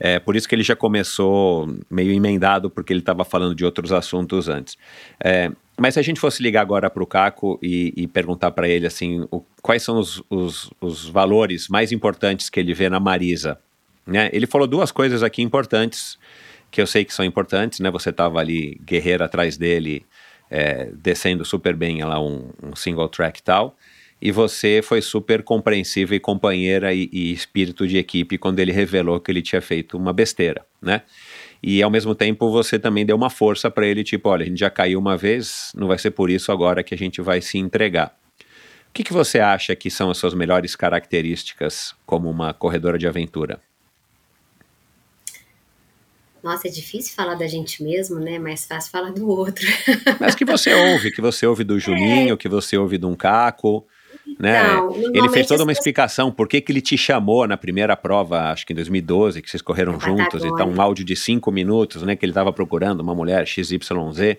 é 0.00 0.18
por 0.18 0.36
isso 0.36 0.48
que 0.48 0.54
ele 0.54 0.62
já 0.62 0.74
começou 0.74 1.68
meio 1.90 2.12
emendado, 2.12 2.70
porque 2.70 2.92
ele 2.92 3.00
estava 3.00 3.24
falando 3.24 3.54
de 3.54 3.64
outros 3.64 3.92
assuntos 3.92 4.48
antes. 4.48 4.78
É, 5.22 5.50
mas 5.78 5.94
se 5.94 6.00
a 6.00 6.02
gente 6.02 6.20
fosse 6.20 6.42
ligar 6.42 6.62
agora 6.62 6.88
para 6.88 7.02
o 7.02 7.06
Caco 7.06 7.58
e, 7.62 7.92
e, 7.96 8.06
perguntar 8.06 8.50
para 8.52 8.68
ele 8.68 8.86
assim, 8.86 9.26
o, 9.30 9.42
quais 9.60 9.82
são 9.82 9.98
os, 9.98 10.22
os, 10.30 10.70
os 10.80 11.08
valores 11.08 11.68
mais 11.68 11.92
importantes 11.92 12.48
que 12.48 12.60
ele 12.60 12.74
vê 12.74 12.88
na 12.88 13.00
Marisa, 13.00 13.58
né? 14.06 14.30
Ele 14.32 14.46
falou 14.46 14.66
duas 14.66 14.90
coisas 14.90 15.22
aqui 15.22 15.42
importantes, 15.42 16.18
que 16.70 16.80
eu 16.80 16.86
sei 16.86 17.04
que 17.04 17.14
são 17.14 17.24
importantes, 17.24 17.80
né? 17.80 17.90
Você 17.90 18.10
estava 18.10 18.38
ali, 18.38 18.80
guerreiro 18.84 19.24
atrás 19.24 19.56
dele, 19.56 20.04
é, 20.52 20.90
descendo 20.94 21.46
super 21.46 21.74
bem 21.74 22.04
lá 22.04 22.20
um, 22.20 22.50
um, 22.62 22.76
single 22.76 23.08
track 23.08 23.40
e 23.40 23.42
tal, 23.42 23.74
e 24.20 24.30
você 24.30 24.82
foi 24.82 25.00
super 25.00 25.42
compreensiva 25.42 26.14
e 26.14 26.20
companheira 26.20 26.92
e, 26.92 27.08
e, 27.10 27.32
espírito 27.32 27.88
de 27.88 27.96
equipe 27.96 28.36
quando 28.36 28.60
ele 28.60 28.70
revelou 28.70 29.18
que 29.18 29.32
ele 29.32 29.40
tinha 29.40 29.62
feito 29.62 29.96
uma 29.96 30.12
besteira, 30.12 30.64
né? 30.80 31.02
E 31.62 31.82
ao 31.82 31.90
mesmo 31.90 32.14
tempo 32.14 32.50
você 32.50 32.78
também 32.78 33.06
deu 33.06 33.16
uma 33.16 33.30
força 33.30 33.70
para 33.70 33.86
ele, 33.86 34.04
tipo, 34.04 34.28
olha, 34.28 34.42
a 34.44 34.46
gente 34.46 34.60
já 34.60 34.68
caiu 34.68 34.98
uma 34.98 35.16
vez, 35.16 35.72
não 35.74 35.86
vai 35.88 35.98
ser 35.98 36.10
por 36.10 36.28
isso 36.28 36.52
agora 36.52 36.82
que 36.82 36.94
a 36.94 36.98
gente 36.98 37.22
vai 37.22 37.40
se 37.40 37.56
entregar. 37.56 38.14
O 38.90 38.92
que, 38.92 39.02
que 39.02 39.12
você 39.12 39.40
acha 39.40 39.74
que 39.74 39.90
são 39.90 40.10
as 40.10 40.18
suas 40.18 40.34
melhores 40.34 40.76
características 40.76 41.94
como 42.04 42.28
uma 42.28 42.52
corredora 42.52 42.98
de 42.98 43.08
aventura? 43.08 43.58
Nossa, 46.42 46.66
é 46.66 46.70
difícil 46.70 47.14
falar 47.14 47.34
da 47.34 47.46
gente 47.46 47.82
mesmo, 47.82 48.18
né? 48.18 48.38
Mais 48.38 48.64
fácil 48.64 48.90
falar 48.90 49.12
do 49.12 49.28
outro. 49.28 49.64
Mas 50.18 50.34
que 50.34 50.44
você 50.44 50.74
ouve, 50.74 51.12
que 51.12 51.20
você 51.20 51.46
ouve 51.46 51.62
do 51.62 51.78
Juninho, 51.78 52.34
é. 52.34 52.36
que 52.36 52.48
você 52.48 52.76
ouve 52.76 52.98
de 52.98 53.06
um 53.06 53.14
Caco, 53.14 53.86
né? 54.38 54.60
Então, 54.72 54.96
ele 55.14 55.28
fez 55.28 55.46
toda 55.46 55.62
uma 55.62 55.72
explicação 55.72 56.32
por 56.32 56.48
que, 56.48 56.60
que 56.60 56.72
ele 56.72 56.80
te 56.80 56.98
chamou 56.98 57.46
na 57.46 57.56
primeira 57.56 57.96
prova, 57.96 58.50
acho 58.50 58.66
que 58.66 58.72
em 58.72 58.76
2012, 58.76 59.40
que 59.40 59.48
vocês 59.48 59.62
correram 59.62 60.00
juntos, 60.00 60.44
então 60.44 60.68
um 60.68 60.80
áudio 60.80 61.04
de 61.04 61.14
cinco 61.14 61.52
minutos, 61.52 62.02
né? 62.02 62.16
Que 62.16 62.24
ele 62.24 62.32
estava 62.32 62.52
procurando 62.52 63.00
uma 63.00 63.14
mulher 63.14 63.46
XYZ. 63.46 64.38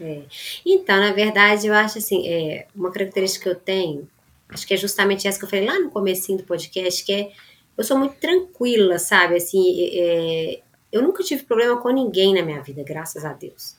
É. 0.00 0.22
Então, 0.66 0.96
na 0.96 1.12
verdade, 1.12 1.66
eu 1.66 1.74
acho 1.74 1.98
assim, 1.98 2.26
é, 2.26 2.66
uma 2.74 2.90
característica 2.90 3.44
que 3.44 3.50
eu 3.50 3.60
tenho, 3.60 4.08
acho 4.48 4.66
que 4.66 4.74
é 4.74 4.76
justamente 4.76 5.28
essa 5.28 5.38
que 5.38 5.44
eu 5.44 5.48
falei 5.48 5.66
lá 5.66 5.78
no 5.78 5.90
comecinho 5.90 6.38
do 6.38 6.44
podcast, 6.44 7.04
que 7.04 7.12
é 7.12 7.30
eu 7.76 7.84
sou 7.84 7.96
muito 7.96 8.16
tranquila, 8.16 8.98
sabe? 8.98 9.36
Assim, 9.36 9.90
é, 9.94 10.60
eu 10.92 11.02
nunca 11.02 11.22
tive 11.22 11.44
problema 11.44 11.80
com 11.80 11.90
ninguém 11.90 12.34
na 12.34 12.42
minha 12.42 12.60
vida, 12.60 12.82
graças 12.82 13.24
a 13.24 13.32
Deus. 13.32 13.76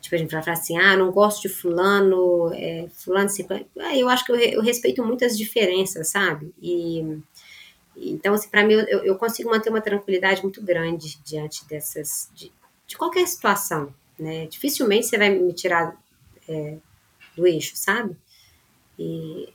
Tipo, 0.00 0.14
a 0.14 0.18
gente 0.18 0.32
vai 0.32 0.42
falar 0.42 0.56
assim, 0.56 0.78
ah, 0.78 0.96
não 0.96 1.12
gosto 1.12 1.42
de 1.42 1.48
fulano, 1.48 2.52
é, 2.54 2.88
fulano, 2.92 3.26
assim, 3.26 3.46
eu 3.94 4.08
acho 4.08 4.24
que 4.24 4.32
eu, 4.32 4.36
eu, 4.36 4.62
respeito 4.62 5.04
muitas 5.04 5.36
diferenças, 5.36 6.08
sabe? 6.08 6.52
E, 6.60 7.18
então, 7.96 8.34
assim, 8.34 8.48
para 8.48 8.64
mim, 8.64 8.74
eu, 8.74 9.04
eu, 9.04 9.16
consigo 9.16 9.50
manter 9.50 9.70
uma 9.70 9.80
tranquilidade 9.80 10.42
muito 10.42 10.62
grande 10.62 11.20
diante 11.22 11.66
dessas, 11.68 12.30
de, 12.34 12.50
de 12.86 12.96
qualquer 12.96 13.26
situação, 13.26 13.94
né? 14.18 14.46
Dificilmente 14.46 15.06
você 15.06 15.18
vai 15.18 15.30
me 15.30 15.52
tirar 15.52 15.96
é, 16.48 16.76
do 17.36 17.46
eixo, 17.46 17.76
sabe? 17.76 18.16
E, 18.98 19.52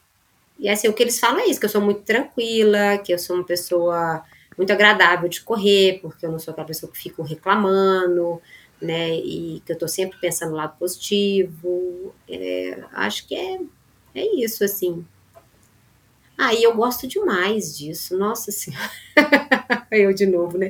e 0.59 0.69
assim, 0.69 0.88
o 0.88 0.93
que 0.93 1.03
eles 1.03 1.19
falam 1.19 1.39
é 1.39 1.47
isso, 1.47 1.59
que 1.59 1.65
eu 1.65 1.69
sou 1.69 1.81
muito 1.81 2.01
tranquila, 2.01 2.97
que 2.99 3.11
eu 3.13 3.19
sou 3.19 3.35
uma 3.35 3.45
pessoa 3.45 4.23
muito 4.57 4.72
agradável 4.72 5.27
de 5.27 5.41
correr, 5.41 5.99
porque 6.02 6.26
eu 6.26 6.32
não 6.32 6.40
sou 6.40 6.52
aquela 6.52 6.68
pessoa 6.68 6.91
que 6.91 6.98
fico 6.98 7.22
reclamando, 7.23 8.41
né? 8.82 9.15
E 9.15 9.61
que 9.65 9.72
eu 9.72 9.77
tô 9.77 9.88
sempre 9.88 10.18
pensando 10.19 10.52
no 10.52 10.57
lado 10.57 10.77
positivo. 10.77 12.14
É, 12.27 12.84
acho 12.94 13.27
que 13.27 13.36
é, 13.36 13.60
é 14.15 14.44
isso, 14.44 14.64
assim. 14.64 15.06
Aí 16.38 16.57
ah, 16.57 16.61
eu 16.64 16.76
gosto 16.76 17.07
demais 17.07 17.77
disso, 17.77 18.18
nossa 18.18 18.52
senhora. 18.52 18.91
eu 19.90 20.14
de 20.14 20.26
novo, 20.26 20.57
né? 20.57 20.69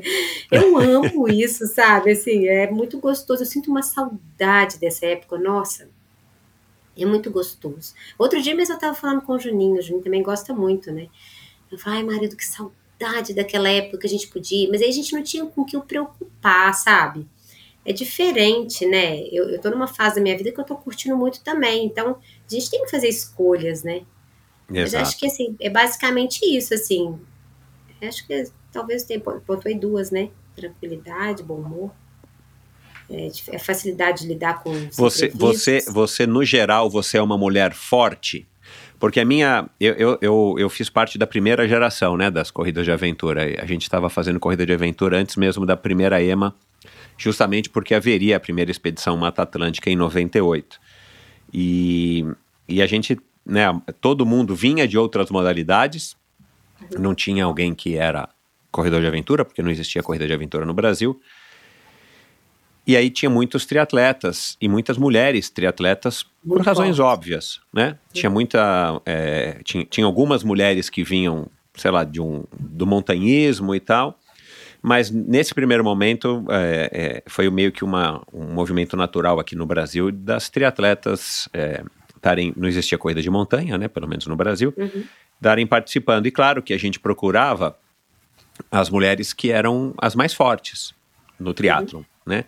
Eu 0.52 0.78
amo 0.78 1.28
isso, 1.30 1.66
sabe? 1.66 2.12
Assim, 2.12 2.48
é 2.48 2.70
muito 2.70 3.00
gostoso. 3.00 3.42
Eu 3.42 3.48
sinto 3.48 3.72
uma 3.72 3.82
saudade 3.82 4.78
dessa 4.78 5.08
época, 5.08 5.40
nossa. 5.40 5.90
É 6.96 7.04
muito 7.04 7.32
gostoso. 7.32 7.96
Outro 8.18 8.42
dia 8.42 8.56
mesmo 8.56 8.76
eu 8.76 8.80
tava 8.80 8.94
falando 8.94 9.22
com 9.22 9.34
o 9.34 9.40
Juninho, 9.40 9.80
o 9.80 9.82
Juninho 9.82 10.04
também 10.04 10.22
gosta 10.22 10.54
muito, 10.54 10.92
né? 10.92 11.08
Eu 11.72 11.80
falei, 11.80 12.00
ai, 12.00 12.06
marido, 12.06 12.38
que 12.38 12.46
saudade 12.46 12.85
saudade 13.00 13.34
daquela 13.34 13.70
época 13.70 14.00
que 14.00 14.08
a 14.08 14.10
gente 14.10 14.28
podia, 14.28 14.70
mas 14.70 14.82
aí 14.82 14.90
a 14.90 14.94
gente 14.94 15.14
não 15.14 15.24
tinha 15.24 15.46
com 15.46 15.64
que 15.64 15.78
o 15.78 15.82
preocupar, 15.82 16.74
sabe? 16.74 17.28
É 17.86 17.94
diferente, 17.94 18.86
né? 18.86 19.22
Eu, 19.32 19.50
eu 19.50 19.62
tô 19.62 19.70
numa 19.70 19.88
fase 19.88 20.16
da 20.16 20.22
minha 20.22 20.38
vida 20.38 20.52
que 20.52 20.60
eu 20.60 20.64
tô 20.66 20.76
curtindo 20.76 21.16
muito 21.16 21.44
também, 21.44 21.86
então 21.86 22.18
a 22.18 22.54
gente 22.54 22.70
tem 22.70 22.84
que 22.84 22.90
fazer 22.90 23.08
escolhas, 23.08 23.84
né? 23.84 23.98
Exato. 23.98 24.06
Mas 24.70 24.94
acho 24.96 25.20
que 25.20 25.28
assim, 25.28 25.56
é 25.60 25.70
basicamente 25.70 26.44
isso, 26.44 26.74
assim. 26.74 27.20
Acho 28.02 28.26
que 28.26 28.44
talvez 28.72 29.04
tenha 29.04 29.20
pontuei 29.20 29.76
duas, 29.76 30.10
né? 30.10 30.30
Tranquilidade, 30.56 31.44
bom 31.44 31.56
humor. 31.56 31.92
É, 33.08 33.30
é 33.52 33.60
facilidade 33.60 34.24
de 34.24 34.28
lidar 34.30 34.64
com 34.64 34.74
você, 34.92 35.30
você, 35.30 35.80
você 35.88 36.26
no 36.26 36.44
geral, 36.44 36.90
você 36.90 37.20
é 37.20 37.22
uma 37.22 37.38
mulher 37.38 37.72
forte 37.74 38.48
porque 39.00 39.20
a 39.20 39.26
minha. 39.26 39.70
Eu, 39.80 39.94
eu, 39.94 40.18
eu, 40.22 40.56
eu, 40.60 40.70
fiz 40.70 40.90
parte 40.90 41.18
da 41.18 41.28
primeira 41.28 41.68
geração, 41.68 42.16
né? 42.16 42.32
Das 42.32 42.52
corridas 42.52 42.86
de 42.86 42.92
aventura. 42.92 43.62
A 43.62 43.66
gente 43.66 43.84
estava 43.84 44.10
fazendo 44.10 44.40
corrida 44.40 44.66
de 44.66 44.74
aventura 44.74 45.18
antes 45.18 45.36
mesmo 45.36 45.66
da 45.66 45.76
primeira 45.76 46.22
EMA, 46.22 46.56
justamente 47.18 47.70
porque 47.70 47.94
haveria 47.94 48.38
a 48.38 48.40
primeira 48.40 48.72
expedição 48.72 49.18
Mata 49.18 49.42
Atlântica 49.42 49.90
em 49.90 49.96
98. 49.96 50.80
E, 51.54 52.26
e 52.68 52.82
a 52.82 52.88
gente, 52.88 53.20
né? 53.46 53.66
Todo 54.00 54.26
mundo 54.26 54.56
vinha 54.56 54.88
de 54.88 54.98
outras 54.98 55.30
modalidades, 55.30 56.16
não 56.98 57.14
tinha 57.14 57.46
alguém 57.46 57.74
que 57.74 57.96
era 57.96 58.30
corredor 58.72 59.02
de 59.02 59.08
aventura, 59.08 59.46
porque 59.46 59.62
não 59.62 59.72
existia 59.72 60.04
corrida 60.04 60.28
de 60.28 60.34
aventura 60.34 60.66
no 60.66 60.74
Brasil. 60.74 61.20
E 62.88 62.96
aí 62.96 63.10
tinha 63.10 63.30
muitos 63.30 63.66
triatletas 63.66 64.56
e 64.62 64.68
muitas 64.68 64.98
mulheres 64.98 65.50
triatletas 65.50 66.26
Muito 66.44 66.60
por 66.60 66.66
razões 66.66 66.98
forte. 66.98 67.14
óbvias, 67.14 67.60
né? 67.74 67.98
Tinha 68.14 68.30
muita, 68.30 69.02
é, 69.06 69.60
tinha, 69.64 69.86
tinha 69.86 70.06
algumas 70.06 70.44
mulheres 70.44 70.90
que 70.90 71.04
vinham, 71.04 71.48
sei 71.74 71.90
lá, 71.90 72.04
de 72.04 72.22
um, 72.22 72.44
do 72.58 72.86
montanhismo 72.86 73.74
e 73.74 73.80
tal, 73.80 74.20
mas 74.82 75.10
nesse 75.10 75.54
primeiro 75.54 75.84
momento 75.84 76.46
é, 76.50 76.90
é, 76.94 77.24
foi 77.28 77.50
meio 77.50 77.72
que 77.72 77.84
uma, 77.84 78.22
um 78.32 78.54
movimento 78.54 78.96
natural 78.96 79.40
aqui 79.40 79.56
no 79.56 79.66
Brasil 79.66 80.12
das 80.12 80.48
triatletas 80.48 81.50
estarem, 82.16 82.54
não 82.56 82.68
existia 82.68 82.98
corrida 82.98 83.22
de 83.22 83.30
montanha, 83.30 83.78
né? 83.80 83.88
Pelo 83.88 84.08
menos 84.08 84.28
no 84.28 84.36
Brasil, 84.36 84.74
uhum. 84.78 85.04
darem 85.42 85.66
participando. 85.66 86.28
E 86.28 86.32
claro 86.32 86.62
que 86.62 86.74
a 86.74 86.78
gente 86.78 87.00
procurava 87.00 87.76
as 88.72 88.90
mulheres 88.90 89.34
que 89.34 89.52
eram 89.52 89.94
as 89.98 90.16
mais 90.16 90.34
fortes 90.34 90.94
no 91.40 91.54
triatlon, 91.54 92.00
uhum. 92.00 92.06
né? 92.26 92.46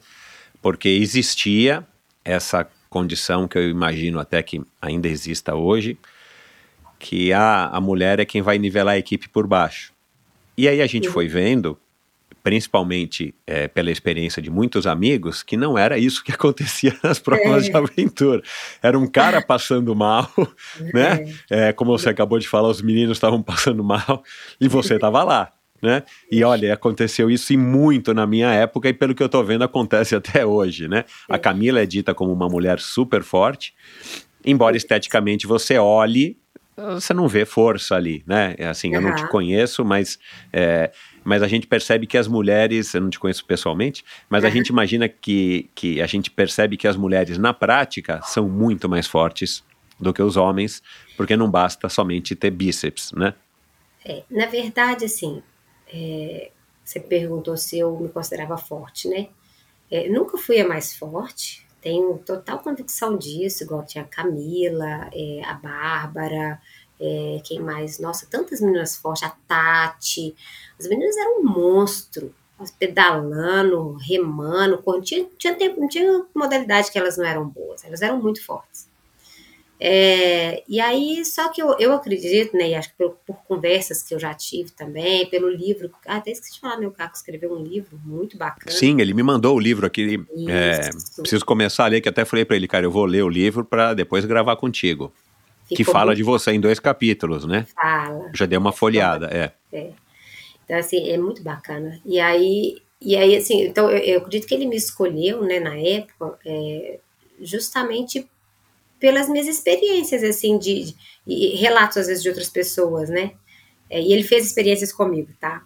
Porque 0.68 0.90
existia 0.90 1.88
essa 2.26 2.68
condição 2.90 3.48
que 3.48 3.58
eu 3.58 3.70
imagino 3.70 4.20
até 4.20 4.44
que 4.44 4.62
ainda 4.82 5.08
exista 5.08 5.56
hoje, 5.56 5.98
que 7.00 7.32
a, 7.32 7.68
a 7.68 7.80
mulher 7.80 8.20
é 8.20 8.26
quem 8.26 8.42
vai 8.42 8.58
nivelar 8.58 8.96
a 8.96 8.98
equipe 8.98 9.30
por 9.30 9.48
baixo. 9.48 9.94
E 10.58 10.68
aí 10.68 10.82
a 10.82 10.86
gente 10.86 11.08
foi 11.08 11.26
vendo, 11.26 11.80
principalmente 12.44 13.34
é, 13.48 13.70
pela 13.70 13.90
experiência 13.90 14.42
de 14.42 14.50
muitos 14.50 14.86
amigos, 14.86 15.42
que 15.42 15.56
não 15.56 15.78
era 15.78 15.98
isso 15.98 16.22
que 16.22 16.34
acontecia 16.36 16.94
nas 17.02 17.18
provas 17.18 17.66
é. 17.66 17.70
de 17.70 17.78
aventura. 17.78 18.42
Era 18.84 19.00
um 19.00 19.08
cara 19.08 19.42
passando 19.42 19.96
mal, 19.96 20.30
né? 20.94 21.34
É, 21.50 21.72
como 21.72 21.98
você 21.98 22.10
acabou 22.10 22.40
de 22.40 22.48
falar, 22.50 22.68
os 22.68 22.82
meninos 22.82 23.16
estavam 23.16 23.42
passando 23.42 23.86
mal 23.86 24.22
e 24.60 24.68
você 24.68 24.96
estava 25.00 25.24
lá. 25.24 25.54
Né? 25.82 26.04
E 26.32 26.44
olha, 26.44 26.74
aconteceu 26.74 27.30
isso 27.30 27.54
e 27.54 27.58
muito 27.58 28.14
na 28.14 28.26
minha 28.26 28.52
época, 28.52 28.90
e 28.90 28.94
pelo 28.94 29.14
que 29.14 29.22
eu 29.22 29.30
tô 29.30 29.44
vendo, 29.44 29.64
acontece 29.64 30.14
até 30.18 30.46
hoje, 30.46 30.88
né? 30.88 31.06
A 31.30 31.38
Camila 31.38 31.82
é 31.82 31.86
dita 31.86 32.14
como 32.14 32.34
uma 32.34 32.48
mulher 32.48 32.80
super 32.80 33.24
forte, 33.24 33.74
embora 34.46 34.76
esteticamente 34.76 35.46
você 35.46 35.78
olhe, 35.78 36.38
você 36.76 37.14
não 37.14 37.28
vê 37.28 37.44
força 37.44 37.96
ali, 37.96 38.24
né? 38.26 38.56
É 38.58 38.68
assim, 38.68 38.94
eu 38.94 39.02
não 39.02 39.16
te 39.16 39.28
conheço, 39.28 39.84
mas 39.84 40.20
é, 40.54 40.92
mas 41.24 41.44
a 41.44 41.48
gente 41.48 41.68
percebe 41.68 42.08
que 42.08 42.18
as 42.18 42.26
mulheres, 42.26 42.94
eu 42.94 43.02
não 43.02 43.10
te 43.10 43.20
conheço 43.20 43.44
pessoalmente, 43.44 44.02
mas 44.30 44.46
a 44.46 44.50
gente 44.50 44.68
imagina 44.68 45.10
que, 45.10 45.70
que 45.76 46.02
a 46.02 46.08
gente 46.08 46.32
percebe 46.32 46.78
que 46.78 46.88
as 46.88 46.96
mulheres, 46.96 47.38
na 47.38 47.54
prática, 47.54 48.22
são 48.24 48.48
muito 48.48 48.88
mais 48.88 49.08
fortes 49.08 49.62
do 50.00 50.14
que 50.14 50.22
os 50.22 50.38
homens, 50.38 50.82
porque 51.18 51.36
não 51.36 51.52
basta 51.52 51.90
somente 51.90 52.34
ter 52.34 52.52
bíceps, 52.52 53.12
né? 53.12 53.34
É, 54.06 54.24
na 54.32 54.46
verdade, 54.46 55.04
assim, 55.04 55.44
é, 55.92 56.52
você 56.84 57.00
perguntou 57.00 57.58
se 57.58 57.80
eu 57.80 57.98
me 58.00 58.10
considerava 58.10 58.58
forte, 58.58 59.08
né? 59.08 59.30
É, 59.90 60.10
nunca 60.10 60.38
fui 60.38 60.60
a 60.60 60.68
mais 60.68 60.96
forte, 60.96 61.66
tenho 61.82 62.18
total 62.20 62.60
convicção 62.60 63.18
disso, 63.18 63.64
igual 63.64 63.86
tinha 63.86 64.04
a 64.04 64.08
Camila, 64.08 65.10
é, 65.14 65.42
a 65.46 65.54
Bárbara, 65.54 66.62
é, 67.00 67.42
quem 67.44 67.60
mais? 67.60 68.00
Nossa, 68.00 68.28
tantas 68.30 68.60
meninas 68.60 68.98
fortes, 68.98 69.24
a 69.24 69.30
Tati. 69.48 70.36
As 70.80 70.88
meninas 70.88 71.16
eram 71.16 71.40
um 71.40 71.44
monstro, 71.44 72.34
pedalando, 72.80 73.94
remando, 73.94 74.84
tinha, 75.04 75.26
tinha 75.38 75.56
não 75.78 75.88
tinha 75.88 76.26
modalidade 76.34 76.92
que 76.92 76.98
elas 76.98 77.18
não 77.18 77.26
eram 77.26 77.48
boas, 77.48 77.84
elas 77.84 78.02
eram 78.02 78.22
muito 78.22 78.44
fortes. 78.44 78.87
É, 79.80 80.64
e 80.68 80.80
aí, 80.80 81.24
só 81.24 81.50
que 81.50 81.62
eu, 81.62 81.76
eu 81.78 81.94
acredito, 81.94 82.58
né, 82.58 82.70
e 82.70 82.76
acho 82.76 82.90
que 82.90 82.96
por, 82.98 83.12
por, 83.26 83.36
conversas 83.48 84.02
que 84.02 84.14
eu 84.14 84.20
já 84.20 84.34
tive 84.34 84.72
também, 84.72 85.28
pelo 85.28 85.48
livro, 85.50 85.92
ah, 86.08 86.18
até 86.18 86.32
esqueci 86.32 86.56
de 86.56 86.60
falar, 86.60 86.80
o 86.80 86.92
Caco 86.92 87.16
escreveu 87.16 87.54
um 87.54 87.64
livro 87.64 88.00
muito 88.04 88.38
bacana. 88.38 88.72
Sim, 88.72 89.00
ele 89.00 89.14
me 89.14 89.22
mandou 89.22 89.56
o 89.56 89.60
livro 89.60 89.86
aqui, 89.86 90.20
é, 90.50 90.90
preciso 91.18 91.46
começar 91.46 91.86
a 91.86 91.88
ler, 91.88 92.02
que 92.02 92.10
até 92.10 92.26
falei 92.26 92.44
para 92.44 92.56
ele, 92.56 92.68
cara, 92.68 92.86
eu 92.86 92.92
vou 92.92 93.06
ler 93.06 93.22
o 93.22 93.30
livro 93.30 93.64
para 93.64 93.94
depois 93.94 94.26
gravar 94.26 94.56
contigo. 94.56 95.14
Ficou 95.64 95.78
que 95.78 95.84
fala 95.84 96.08
muito... 96.08 96.18
de 96.18 96.24
você 96.24 96.52
em 96.52 96.60
dois 96.60 96.80
capítulos, 96.80 97.46
né? 97.46 97.68
Fala. 97.76 98.32
Já 98.34 98.46
deu 98.48 98.60
uma 98.60 98.72
folheada, 98.72 99.28
é. 99.28 99.52
é. 99.72 99.92
Então, 100.66 100.78
assim, 100.78 101.10
é 101.10 101.18
muito 101.18 101.44
bacana. 101.44 102.00
E 102.04 102.20
aí, 102.20 102.78
e 103.00 103.16
aí 103.16 103.36
assim, 103.36 103.68
então 103.68 103.92
eu, 103.92 103.98
eu 104.00 104.18
acredito 104.20 104.48
que 104.48 104.56
ele 104.56 104.66
me 104.66 104.76
escolheu, 104.76 105.44
né, 105.44 105.60
na 105.60 105.78
época, 105.78 106.40
é, 106.46 107.00
justamente 107.40 108.28
pelas 109.00 109.30
minhas 109.30 109.48
experiências, 109.48 110.24
assim, 110.24 110.58
de, 110.58 110.96
de, 111.26 111.56
relatos, 111.56 111.98
às 111.98 112.08
vezes, 112.08 112.24
de 112.24 112.30
outras 112.30 112.50
pessoas, 112.50 113.10
né? 113.10 113.32
É, 113.90 114.02
e 114.02 114.12
ele 114.12 114.24
fez 114.24 114.46
experiências 114.46 114.92
comigo, 114.92 115.32
tá? 115.40 115.64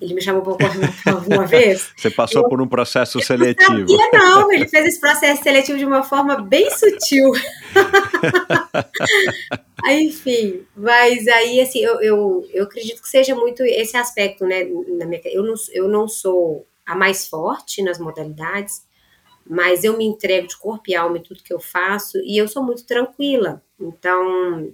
Ele 0.00 0.14
me 0.14 0.20
chamou 0.20 0.42
para 0.42 0.66
uma 1.26 1.46
vez. 1.46 1.90
Você 1.96 2.10
passou 2.10 2.42
eu, 2.42 2.48
por 2.48 2.60
um 2.60 2.68
processo 2.68 3.20
seletivo. 3.20 3.72
Não, 3.72 3.78
sabia, 3.78 4.10
não, 4.12 4.52
ele 4.52 4.68
fez 4.68 4.86
esse 4.86 5.00
processo 5.00 5.42
seletivo 5.42 5.78
de 5.78 5.84
uma 5.84 6.02
forma 6.02 6.36
bem 6.36 6.70
sutil. 6.70 7.32
aí, 9.84 10.06
enfim, 10.06 10.66
mas 10.76 11.26
aí, 11.28 11.60
assim, 11.60 11.80
eu, 11.80 12.00
eu, 12.00 12.48
eu 12.52 12.64
acredito 12.64 13.00
que 13.00 13.08
seja 13.08 13.34
muito 13.34 13.62
esse 13.62 13.96
aspecto, 13.96 14.44
né? 14.44 14.64
Na 14.98 15.06
minha, 15.06 15.20
eu, 15.24 15.42
não, 15.42 15.54
eu 15.72 15.88
não 15.88 16.06
sou 16.06 16.66
a 16.84 16.94
mais 16.94 17.26
forte 17.26 17.82
nas 17.82 17.98
modalidades, 17.98 18.85
mas 19.48 19.84
eu 19.84 19.96
me 19.96 20.04
entrego 20.04 20.48
de 20.48 20.56
corpo 20.56 20.84
e 20.88 20.94
alma 20.94 21.18
em 21.18 21.22
tudo 21.22 21.42
que 21.42 21.52
eu 21.52 21.60
faço 21.60 22.18
e 22.18 22.36
eu 22.36 22.48
sou 22.48 22.62
muito 22.62 22.84
tranquila. 22.84 23.62
Então, 23.80 24.72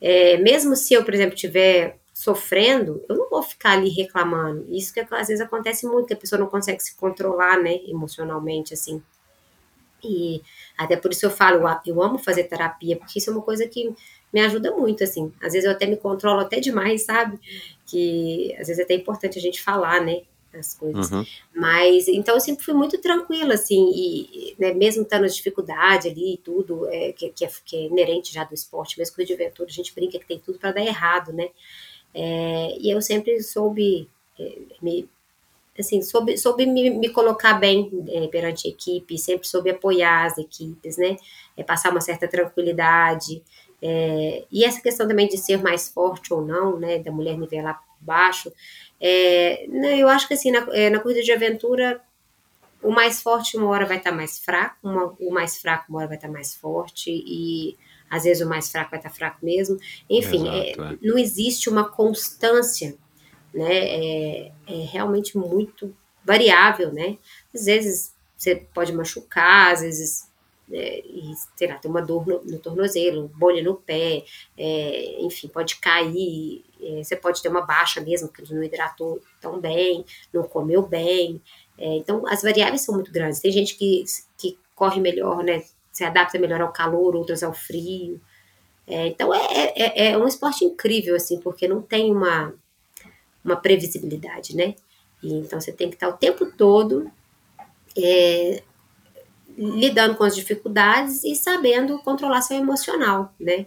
é, 0.00 0.36
mesmo 0.38 0.74
se 0.76 0.94
eu, 0.94 1.04
por 1.04 1.14
exemplo, 1.14 1.36
tiver 1.36 1.98
sofrendo, 2.12 3.04
eu 3.08 3.16
não 3.16 3.28
vou 3.28 3.42
ficar 3.42 3.72
ali 3.72 3.90
reclamando. 3.90 4.66
Isso 4.70 4.92
que 4.92 5.00
às 5.00 5.28
vezes 5.28 5.40
acontece 5.40 5.86
muito, 5.86 6.06
que 6.06 6.14
a 6.14 6.16
pessoa 6.16 6.38
não 6.38 6.46
consegue 6.46 6.82
se 6.82 6.96
controlar, 6.96 7.60
né, 7.60 7.80
emocionalmente, 7.86 8.72
assim. 8.74 9.02
E 10.02 10.42
até 10.76 10.96
por 10.96 11.10
isso 11.12 11.26
eu 11.26 11.30
falo, 11.30 11.62
eu 11.84 12.02
amo 12.02 12.18
fazer 12.18 12.44
terapia, 12.44 12.96
porque 12.96 13.18
isso 13.18 13.30
é 13.30 13.32
uma 13.32 13.42
coisa 13.42 13.66
que 13.68 13.94
me 14.32 14.40
ajuda 14.40 14.72
muito, 14.72 15.04
assim. 15.04 15.32
Às 15.42 15.52
vezes 15.52 15.64
eu 15.64 15.72
até 15.72 15.86
me 15.86 15.96
controlo 15.96 16.40
até 16.40 16.58
demais, 16.60 17.02
sabe? 17.02 17.38
Que 17.86 18.54
às 18.58 18.68
vezes 18.68 18.78
é 18.78 18.82
até 18.82 18.94
importante 18.94 19.38
a 19.38 19.42
gente 19.42 19.62
falar, 19.62 20.00
né? 20.00 20.22
As 20.58 20.74
coisas. 20.74 21.10
Uhum. 21.10 21.24
Mas, 21.54 22.08
então 22.08 22.34
eu 22.34 22.40
sempre 22.40 22.64
fui 22.64 22.74
muito 22.74 22.98
tranquila, 22.98 23.54
assim, 23.54 23.90
e 23.94 24.54
né, 24.58 24.72
mesmo 24.72 25.02
estando 25.02 25.22
na 25.22 25.28
dificuldade 25.28 26.08
ali 26.08 26.34
e 26.34 26.38
tudo, 26.38 26.88
é, 26.88 27.12
que, 27.12 27.28
que, 27.30 27.44
é, 27.44 27.50
que 27.64 27.76
é 27.76 27.86
inerente 27.86 28.32
já 28.32 28.44
do 28.44 28.54
esporte, 28.54 28.98
mesmo 28.98 29.16
com 29.16 29.22
o 29.22 29.24
de 29.24 29.34
aventura, 29.34 29.68
a 29.68 29.72
gente 29.72 29.94
brinca 29.94 30.18
que 30.18 30.26
tem 30.26 30.38
tudo 30.38 30.58
para 30.58 30.72
dar 30.72 30.84
errado, 30.84 31.32
né? 31.32 31.48
É, 32.14 32.76
e 32.80 32.90
eu 32.90 33.02
sempre 33.02 33.42
soube 33.42 34.08
é, 34.38 34.58
me 34.80 35.08
assim, 35.78 36.00
soube, 36.02 36.38
soube 36.38 36.66
me, 36.66 36.90
me 36.90 37.08
colocar 37.10 37.54
bem 37.54 37.90
é, 38.08 38.26
perante 38.28 38.66
a 38.66 38.70
equipe, 38.70 39.18
sempre 39.18 39.46
soube 39.46 39.70
apoiar 39.70 40.24
as 40.24 40.38
equipes, 40.38 40.96
né? 40.96 41.16
É, 41.56 41.62
passar 41.62 41.90
uma 41.90 42.00
certa 42.00 42.26
tranquilidade. 42.26 43.42
É, 43.82 44.44
e 44.50 44.64
essa 44.64 44.80
questão 44.80 45.06
também 45.06 45.28
de 45.28 45.36
ser 45.36 45.62
mais 45.62 45.88
forte 45.88 46.32
ou 46.32 46.40
não, 46.40 46.78
né? 46.78 46.98
Da 46.98 47.12
mulher 47.12 47.36
nivelar 47.36 47.82
baixo. 48.00 48.52
É, 49.00 49.66
eu 49.98 50.08
acho 50.08 50.26
que 50.26 50.34
assim, 50.34 50.50
na, 50.50 50.66
é, 50.72 50.90
na 50.90 51.00
corrida 51.00 51.22
de 51.22 51.32
aventura, 51.32 52.00
o 52.82 52.90
mais 52.90 53.22
forte 53.22 53.56
uma 53.56 53.68
hora 53.68 53.86
vai 53.86 53.98
estar 53.98 54.12
mais 54.12 54.38
fraco, 54.38 54.76
uma, 54.82 55.14
o 55.18 55.30
mais 55.30 55.58
fraco 55.58 55.86
uma 55.88 55.98
hora 55.98 56.08
vai 56.08 56.16
estar 56.16 56.28
mais 56.28 56.54
forte, 56.54 57.10
e 57.10 57.76
às 58.10 58.24
vezes 58.24 58.44
o 58.44 58.48
mais 58.48 58.70
fraco 58.70 58.90
vai 58.90 58.98
estar 58.98 59.10
fraco 59.10 59.44
mesmo. 59.44 59.76
Enfim, 60.08 60.48
é, 60.48 60.70
Exato, 60.70 60.94
é, 60.94 60.98
não 61.06 61.18
existe 61.18 61.68
uma 61.68 61.88
constância, 61.88 62.96
né? 63.52 63.74
É, 63.74 64.52
é, 64.66 64.74
realmente 64.90 65.36
muito 65.36 65.94
variável, 66.24 66.92
né? 66.92 67.18
Às 67.54 67.64
vezes 67.64 68.14
você 68.36 68.56
pode 68.56 68.92
machucar, 68.92 69.72
às 69.72 69.80
vezes 69.80 70.30
é, 70.72 71.00
e, 71.00 71.32
sei 71.56 71.68
lá, 71.68 71.76
tem 71.76 71.90
uma 71.90 72.02
dor 72.02 72.26
no, 72.26 72.42
no 72.44 72.58
tornozelo, 72.58 73.28
bolha 73.34 73.62
no 73.62 73.74
pé, 73.74 74.24
é, 74.56 75.20
enfim, 75.20 75.48
pode 75.48 75.76
cair, 75.76 76.64
é, 76.80 77.02
você 77.02 77.16
pode 77.16 77.42
ter 77.42 77.48
uma 77.48 77.62
baixa 77.62 78.00
mesmo, 78.00 78.28
porque 78.28 78.52
não 78.52 78.62
hidratou 78.62 79.20
tão 79.40 79.60
bem, 79.60 80.04
não 80.32 80.42
comeu 80.42 80.82
bem. 80.82 81.40
É, 81.78 81.96
então, 81.96 82.26
as 82.26 82.42
variáveis 82.42 82.82
são 82.82 82.94
muito 82.94 83.12
grandes. 83.12 83.40
Tem 83.40 83.52
gente 83.52 83.76
que, 83.76 84.04
que 84.36 84.58
corre 84.74 85.00
melhor, 85.00 85.42
né? 85.42 85.62
se 85.96 86.04
adapta 86.04 86.38
melhor 86.38 86.60
ao 86.60 86.72
calor, 86.72 87.16
outras 87.16 87.42
ao 87.42 87.54
frio. 87.54 88.20
É, 88.86 89.06
então 89.06 89.32
é, 89.32 89.72
é, 89.74 90.08
é, 90.10 90.18
um 90.18 90.28
esporte 90.28 90.62
incrível, 90.62 91.16
assim, 91.16 91.40
porque 91.40 91.66
não 91.66 91.80
tem 91.80 92.12
uma, 92.12 92.52
uma 93.42 93.56
previsibilidade, 93.56 94.54
né? 94.54 94.74
E, 95.22 95.32
então 95.32 95.58
você 95.58 95.72
tem 95.72 95.88
que 95.88 95.96
estar 95.96 96.10
o 96.10 96.12
tempo 96.12 96.44
todo 96.52 97.10
é, 97.96 98.62
lidando 99.56 100.14
com 100.14 100.24
as 100.24 100.34
dificuldades 100.34 101.24
e 101.24 101.34
sabendo 101.34 101.98
controlar 101.98 102.42
seu 102.42 102.56
emocional, 102.56 103.34
né? 103.40 103.66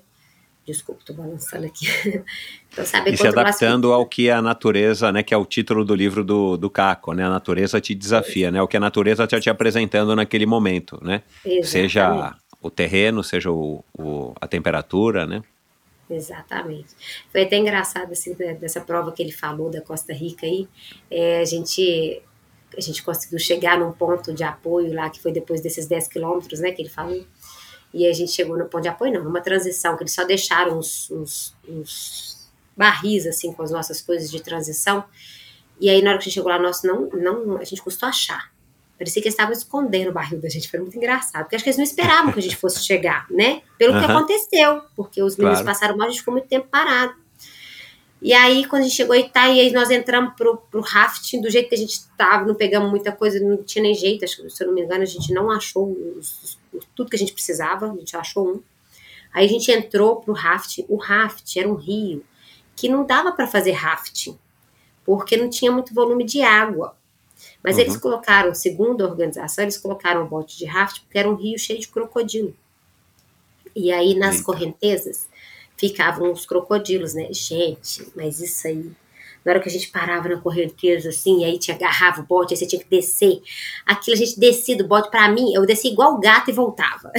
Desculpa, 0.65 1.01
tô 1.03 1.13
balançando 1.13 1.65
aqui. 1.65 1.87
então, 2.71 2.85
saber 2.85 3.13
e 3.13 3.17
se 3.17 3.27
adaptando 3.27 3.87
seu... 3.87 3.93
ao 3.93 4.05
que 4.05 4.29
a 4.29 4.39
natureza, 4.39 5.11
né, 5.11 5.23
que 5.23 5.33
é 5.33 5.37
o 5.37 5.45
título 5.45 5.83
do 5.83 5.95
livro 5.95 6.23
do, 6.23 6.57
do 6.57 6.69
Caco, 6.69 7.13
né? 7.13 7.25
A 7.25 7.29
natureza 7.29 7.81
te 7.81 7.95
desafia, 7.95 8.51
né? 8.51 8.61
O 8.61 8.67
que 8.67 8.77
a 8.77 8.79
natureza 8.79 9.23
está 9.23 9.39
te 9.39 9.49
apresentando 9.49 10.15
naquele 10.15 10.45
momento, 10.45 10.99
né? 11.01 11.23
Exatamente. 11.43 11.67
Seja 11.67 12.35
o 12.61 12.69
terreno, 12.69 13.23
seja 13.23 13.51
o, 13.51 13.83
o, 13.97 14.33
a 14.39 14.47
temperatura, 14.47 15.25
né? 15.25 15.41
Exatamente. 16.09 16.89
Foi 17.31 17.43
até 17.43 17.57
engraçado, 17.57 18.11
assim, 18.11 18.35
né, 18.37 18.53
dessa 18.53 18.81
prova 18.81 19.11
que 19.11 19.21
ele 19.21 19.31
falou 19.31 19.69
da 19.69 19.81
Costa 19.81 20.13
Rica 20.13 20.45
aí, 20.45 20.67
é, 21.09 21.39
a 21.39 21.45
gente 21.45 22.21
a 22.77 22.81
gente 22.81 23.03
conseguiu 23.03 23.39
chegar 23.39 23.79
num 23.79 23.91
ponto 23.91 24.33
de 24.33 24.43
apoio 24.43 24.93
lá, 24.93 25.09
que 25.09 25.21
foi 25.21 25.31
depois 25.31 25.61
desses 25.61 25.87
10 25.87 26.07
quilômetros, 26.07 26.59
né, 26.59 26.71
que 26.71 26.81
ele 26.81 26.89
falou, 26.89 27.25
e 27.93 28.07
a 28.07 28.13
gente 28.13 28.31
chegou 28.31 28.57
no 28.57 28.65
ponto 28.65 28.83
de 28.83 28.87
apoio, 28.87 29.13
não, 29.13 29.23
numa 29.23 29.41
transição, 29.41 29.97
que 29.97 30.03
eles 30.03 30.13
só 30.13 30.23
deixaram 30.23 30.77
uns, 30.77 31.09
uns, 31.09 31.55
uns 31.67 32.49
barris, 32.77 33.25
assim, 33.25 33.51
com 33.51 33.63
as 33.63 33.71
nossas 33.71 34.01
coisas 34.01 34.29
de 34.29 34.41
transição. 34.41 35.03
E 35.81 35.89
aí, 35.89 36.01
na 36.01 36.11
hora 36.11 36.19
que 36.19 36.23
a 36.23 36.25
gente 36.25 36.35
chegou 36.35 36.51
lá, 36.51 36.59
nossa, 36.59 36.87
não, 36.87 37.09
não, 37.09 37.57
a 37.57 37.63
gente 37.63 37.81
custou 37.81 38.07
achar. 38.07 38.51
Parecia 38.97 39.21
que 39.21 39.29
eles 39.29 39.33
estavam 39.33 39.53
escondendo 39.53 40.09
o 40.09 40.13
barril 40.13 40.41
da 40.41 40.49
gente, 40.49 40.69
foi 40.69 40.79
muito 40.79 40.97
engraçado, 40.97 41.43
porque 41.43 41.55
acho 41.55 41.63
que 41.63 41.69
eles 41.69 41.77
não 41.77 41.85
esperavam 41.85 42.33
que 42.33 42.39
a 42.39 42.41
gente 42.41 42.57
fosse 42.57 42.83
chegar, 42.83 43.25
né? 43.31 43.61
Pelo 43.77 43.93
uhum. 43.93 43.99
que 43.99 44.11
aconteceu, 44.11 44.81
porque 44.95 45.23
os 45.23 45.37
meninos 45.37 45.61
claro. 45.61 45.65
passaram 45.65 45.97
mal, 45.97 46.07
a 46.07 46.09
gente 46.09 46.19
ficou 46.19 46.33
muito 46.33 46.47
tempo 46.47 46.67
parado. 46.69 47.15
E 48.21 48.33
aí, 48.33 48.65
quando 48.65 48.81
a 48.81 48.85
gente 48.85 48.95
chegou 48.95 49.15
em 49.15 49.25
Itaí, 49.25 49.61
aí 49.61 49.71
nós 49.71 49.89
entramos 49.89 50.33
pro, 50.35 50.57
pro 50.57 50.81
rafting 50.81 51.39
do 51.39 51.49
jeito 51.49 51.69
que 51.69 51.75
a 51.75 51.77
gente 51.77 51.91
estava, 51.91 52.45
não 52.45 52.53
pegamos 52.53 52.89
muita 52.89 53.13
coisa, 53.13 53.39
não 53.39 53.63
tinha 53.63 53.81
nem 53.81 53.95
jeito, 53.95 54.25
acho 54.25 54.41
que, 54.41 54.49
se 54.49 54.61
eu 54.61 54.67
não 54.67 54.73
me 54.73 54.81
engano, 54.81 55.03
a 55.03 55.05
gente 55.05 55.33
não 55.33 55.49
achou 55.49 55.89
os, 56.17 56.59
tudo 56.93 57.09
que 57.09 57.15
a 57.15 57.19
gente 57.19 57.31
precisava, 57.31 57.89
a 57.89 57.95
gente 57.95 58.17
achou 58.17 58.55
um. 58.55 58.61
Aí 59.33 59.45
a 59.45 59.49
gente 59.49 59.71
entrou 59.71 60.17
pro 60.17 60.33
rafting, 60.33 60.85
o 60.89 60.97
rafting 60.97 61.59
era 61.59 61.69
um 61.69 61.75
rio 61.75 62.25
que 62.75 62.89
não 62.89 63.05
dava 63.05 63.31
para 63.31 63.47
fazer 63.47 63.71
rafting, 63.71 64.37
porque 65.05 65.37
não 65.37 65.49
tinha 65.49 65.71
muito 65.71 65.93
volume 65.93 66.25
de 66.25 66.41
água. 66.41 66.95
Mas 67.63 67.75
Uhum. 67.75 67.81
eles 67.83 67.97
colocaram, 67.97 68.53
segundo 68.53 69.03
a 69.05 69.07
organização, 69.07 69.63
eles 69.63 69.77
colocaram 69.77 70.23
um 70.23 70.27
bote 70.27 70.57
de 70.57 70.65
raft 70.65 71.01
porque 71.01 71.17
era 71.17 71.29
um 71.29 71.35
rio 71.35 71.57
cheio 71.57 71.79
de 71.79 71.87
crocodilo. 71.87 72.53
E 73.75 73.91
aí 73.91 74.15
nas 74.15 74.35
Eita. 74.35 74.45
correntezas 74.45 75.27
ficavam 75.79 76.31
os 76.31 76.45
crocodilos, 76.45 77.13
né? 77.13 77.29
Gente, 77.31 78.05
mas 78.15 78.41
isso 78.41 78.67
aí. 78.67 78.91
Na 79.45 79.53
hora 79.53 79.61
que 79.61 79.69
a 79.69 79.71
gente 79.71 79.89
parava 79.89 80.27
na 80.27 80.37
correnteza, 80.37 81.09
assim, 81.09 81.41
e 81.41 81.45
aí 81.45 81.57
te 81.57 81.71
agarrava 81.71 82.19
o 82.19 82.25
bote, 82.25 82.53
aí 82.53 82.57
você 82.57 82.67
tinha 82.67 82.81
que 82.81 82.89
descer. 82.89 83.41
Aquilo 83.85 84.17
a 84.17 84.19
gente 84.19 84.37
descia 84.37 84.75
do 84.75 84.85
bote, 84.85 85.09
pra 85.09 85.29
mim, 85.29 85.53
eu 85.53 85.65
descia 85.65 85.89
igual 85.89 86.13
o 86.13 86.19
gato 86.19 86.49
e 86.49 86.53
voltava. 86.53 87.09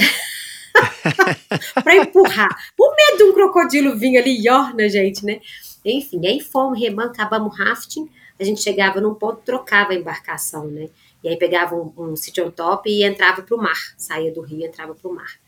pra 1.83 1.95
empurrar. 1.95 2.55
O 2.79 2.95
medo 2.95 3.17
de 3.17 3.23
um 3.23 3.33
crocodilo 3.33 3.97
vir 3.97 4.17
ali 4.17 4.39
e 4.39 4.49
orna, 4.49 4.87
gente, 4.87 5.25
né? 5.25 5.41
Enfim, 5.83 6.27
aí 6.27 6.39
fomos 6.39 6.79
remando, 6.79 7.09
acabamos 7.09 7.57
rafting, 7.57 8.07
a 8.39 8.43
gente 8.43 8.61
chegava 8.61 9.01
num 9.01 9.15
ponto, 9.15 9.41
trocava 9.41 9.93
a 9.93 9.95
embarcação, 9.95 10.67
né? 10.67 10.89
E 11.23 11.27
aí 11.27 11.37
pegava 11.37 11.75
um, 11.75 11.91
um 11.97 12.15
sit 12.15 12.37
on 12.39 12.51
top 12.51 12.87
e 12.87 13.03
entrava 13.03 13.41
pro 13.41 13.57
mar. 13.57 13.77
Saía 13.97 14.31
do 14.31 14.41
rio 14.41 14.59
e 14.59 14.65
entrava 14.65 14.93
pro 14.93 15.13
mar. 15.13 15.39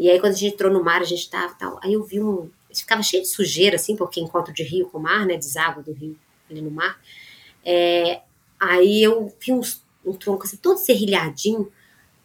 E 0.00 0.08
aí 0.08 0.18
quando 0.18 0.32
a 0.32 0.36
gente 0.36 0.54
entrou 0.54 0.72
no 0.72 0.82
mar, 0.82 1.02
a 1.02 1.04
gente 1.04 1.28
tava 1.28 1.52
tal. 1.52 1.78
Aí 1.82 1.92
eu 1.92 2.02
vi 2.02 2.22
um. 2.22 2.50
Ficava 2.74 3.02
cheio 3.02 3.22
de 3.22 3.28
sujeira, 3.28 3.76
assim, 3.76 3.94
porque 3.94 4.18
encontro 4.18 4.50
de 4.50 4.62
rio 4.62 4.88
com 4.88 4.98
mar, 4.98 5.26
né? 5.26 5.36
Deságua 5.36 5.82
do 5.82 5.92
rio 5.92 6.16
ali 6.50 6.62
no 6.62 6.70
mar. 6.70 6.98
É, 7.62 8.22
aí 8.58 9.02
eu 9.02 9.30
vi 9.38 9.52
uns, 9.52 9.84
um 10.02 10.14
tronco 10.14 10.44
assim, 10.44 10.56
todo 10.56 10.78
serrilhadinho. 10.78 11.70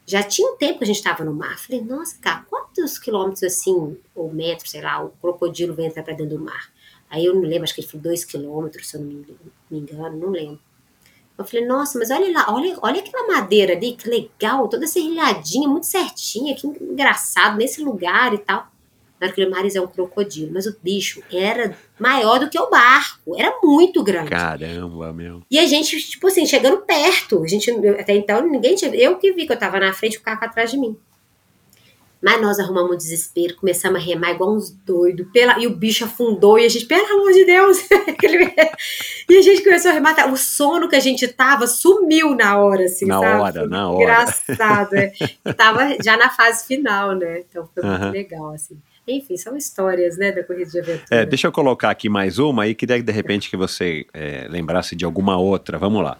Já 0.05 0.23
tinha 0.23 0.49
um 0.53 0.55
tempo 0.55 0.77
que 0.77 0.85
a 0.85 0.87
gente 0.87 0.97
estava 0.97 1.25
no 1.25 1.33
mar. 1.33 1.59
Falei, 1.59 1.81
nossa, 1.81 2.17
cara, 2.21 2.45
quantos 2.49 2.97
quilômetros 2.97 3.43
assim, 3.43 3.97
ou 4.15 4.33
metros, 4.33 4.71
sei 4.71 4.81
lá, 4.81 5.03
o 5.03 5.09
crocodilo 5.09 5.73
vem 5.73 5.87
entrar 5.87 6.03
para 6.03 6.13
dentro 6.13 6.37
do 6.37 6.45
mar? 6.45 6.71
Aí 7.09 7.25
eu 7.25 7.35
não 7.35 7.41
lembro, 7.41 7.63
acho 7.63 7.75
que 7.75 7.81
ele 7.81 7.87
foi 7.89 7.99
dois 7.99 8.23
quilômetros, 8.23 8.87
se 8.87 8.95
eu 8.95 9.01
não 9.01 9.25
me 9.69 9.79
engano, 9.79 10.17
não 10.17 10.29
lembro. 10.29 10.61
Eu 11.37 11.43
falei, 11.43 11.65
nossa, 11.65 11.99
mas 11.99 12.09
olha 12.11 12.31
lá, 12.31 12.45
olha, 12.53 12.77
olha 12.81 13.01
aquela 13.01 13.27
madeira 13.27 13.73
ali, 13.73 13.93
que 13.93 14.09
legal, 14.09 14.69
toda 14.69 14.87
serrilhadinha, 14.87 15.67
muito 15.67 15.85
certinha, 15.85 16.55
que 16.55 16.65
engraçado, 16.65 17.57
nesse 17.57 17.83
lugar 17.83 18.33
e 18.33 18.37
tal. 18.37 18.67
Na 19.19 19.27
hora 19.27 19.35
que 19.35 19.45
o 19.45 19.49
Maris 19.49 19.75
é 19.75 19.81
um 19.81 19.87
crocodilo, 19.87 20.51
mas 20.53 20.65
o 20.65 20.75
bicho 20.81 21.21
era 21.31 21.75
maior 21.97 22.39
do 22.39 22.49
que 22.49 22.59
o 22.59 22.69
barco, 22.69 23.35
era 23.37 23.57
muito 23.63 24.03
grande. 24.03 24.29
Caramba, 24.29 25.13
meu. 25.13 25.41
E 25.49 25.57
a 25.57 25.65
gente, 25.65 25.97
tipo 25.97 26.27
assim, 26.27 26.45
chegando 26.45 26.77
perto. 26.79 27.43
A 27.43 27.47
gente, 27.47 27.71
até 27.71 28.13
então, 28.13 28.45
ninguém 28.45 28.75
tinha. 28.75 28.93
Eu 28.93 29.17
que 29.17 29.31
vi 29.31 29.45
que 29.45 29.53
eu 29.53 29.59
tava 29.59 29.79
na 29.79 29.93
frente 29.93 30.17
o 30.17 30.21
carro 30.21 30.43
atrás 30.43 30.71
de 30.71 30.77
mim. 30.77 30.97
Mas 32.25 32.41
nós 32.41 32.57
arrumamos 32.57 32.91
um 32.91 32.97
desespero, 32.97 33.55
começamos 33.55 34.01
a 34.01 34.03
remar 34.03 34.31
igual 34.31 34.55
uns 34.55 34.71
doidos. 34.71 35.27
Pela, 35.31 35.59
e 35.59 35.67
o 35.67 35.75
bicho 35.75 36.05
afundou 36.05 36.57
e 36.57 36.65
a 36.65 36.69
gente, 36.69 36.87
pelo 36.87 37.05
amor 37.05 37.31
de 37.31 37.45
Deus! 37.45 37.77
E 39.29 39.37
a 39.37 39.41
gente 39.41 39.63
começou 39.63 39.89
a 39.91 39.93
remar. 39.93 40.31
O 40.31 40.37
sono 40.37 40.87
que 40.87 40.95
a 40.95 40.99
gente 40.99 41.27
tava 41.27 41.65
sumiu 41.67 42.35
na 42.35 42.57
hora, 42.57 42.85
assim, 42.85 43.05
Na 43.05 43.19
sabe? 43.19 43.41
hora, 43.41 43.67
na 43.67 43.89
hora. 43.89 44.03
Engraçado, 44.03 44.93
é. 44.93 45.11
Tava 45.53 45.97
já 46.03 46.15
na 46.15 46.29
fase 46.29 46.65
final, 46.65 47.13
né? 47.15 47.39
Então 47.49 47.67
foi 47.73 47.83
muito 47.83 48.01
Aham. 48.03 48.11
legal, 48.11 48.53
assim. 48.53 48.77
Enfim, 49.07 49.35
são 49.35 49.57
histórias, 49.57 50.17
né, 50.17 50.31
da 50.31 50.43
corrida 50.43 50.69
de 50.69 50.79
aventura. 50.79 51.05
É, 51.21 51.25
deixa 51.25 51.47
eu 51.47 51.51
colocar 51.51 51.89
aqui 51.89 52.07
mais 52.07 52.37
uma 52.39 52.67
e 52.67 52.73
queria 52.75 53.01
de 53.01 53.11
repente 53.11 53.49
que 53.49 53.57
você 53.57 54.05
é, 54.13 54.47
lembrasse 54.49 54.95
de 54.95 55.05
alguma 55.05 55.37
outra. 55.37 55.77
Vamos 55.77 56.03
lá. 56.03 56.17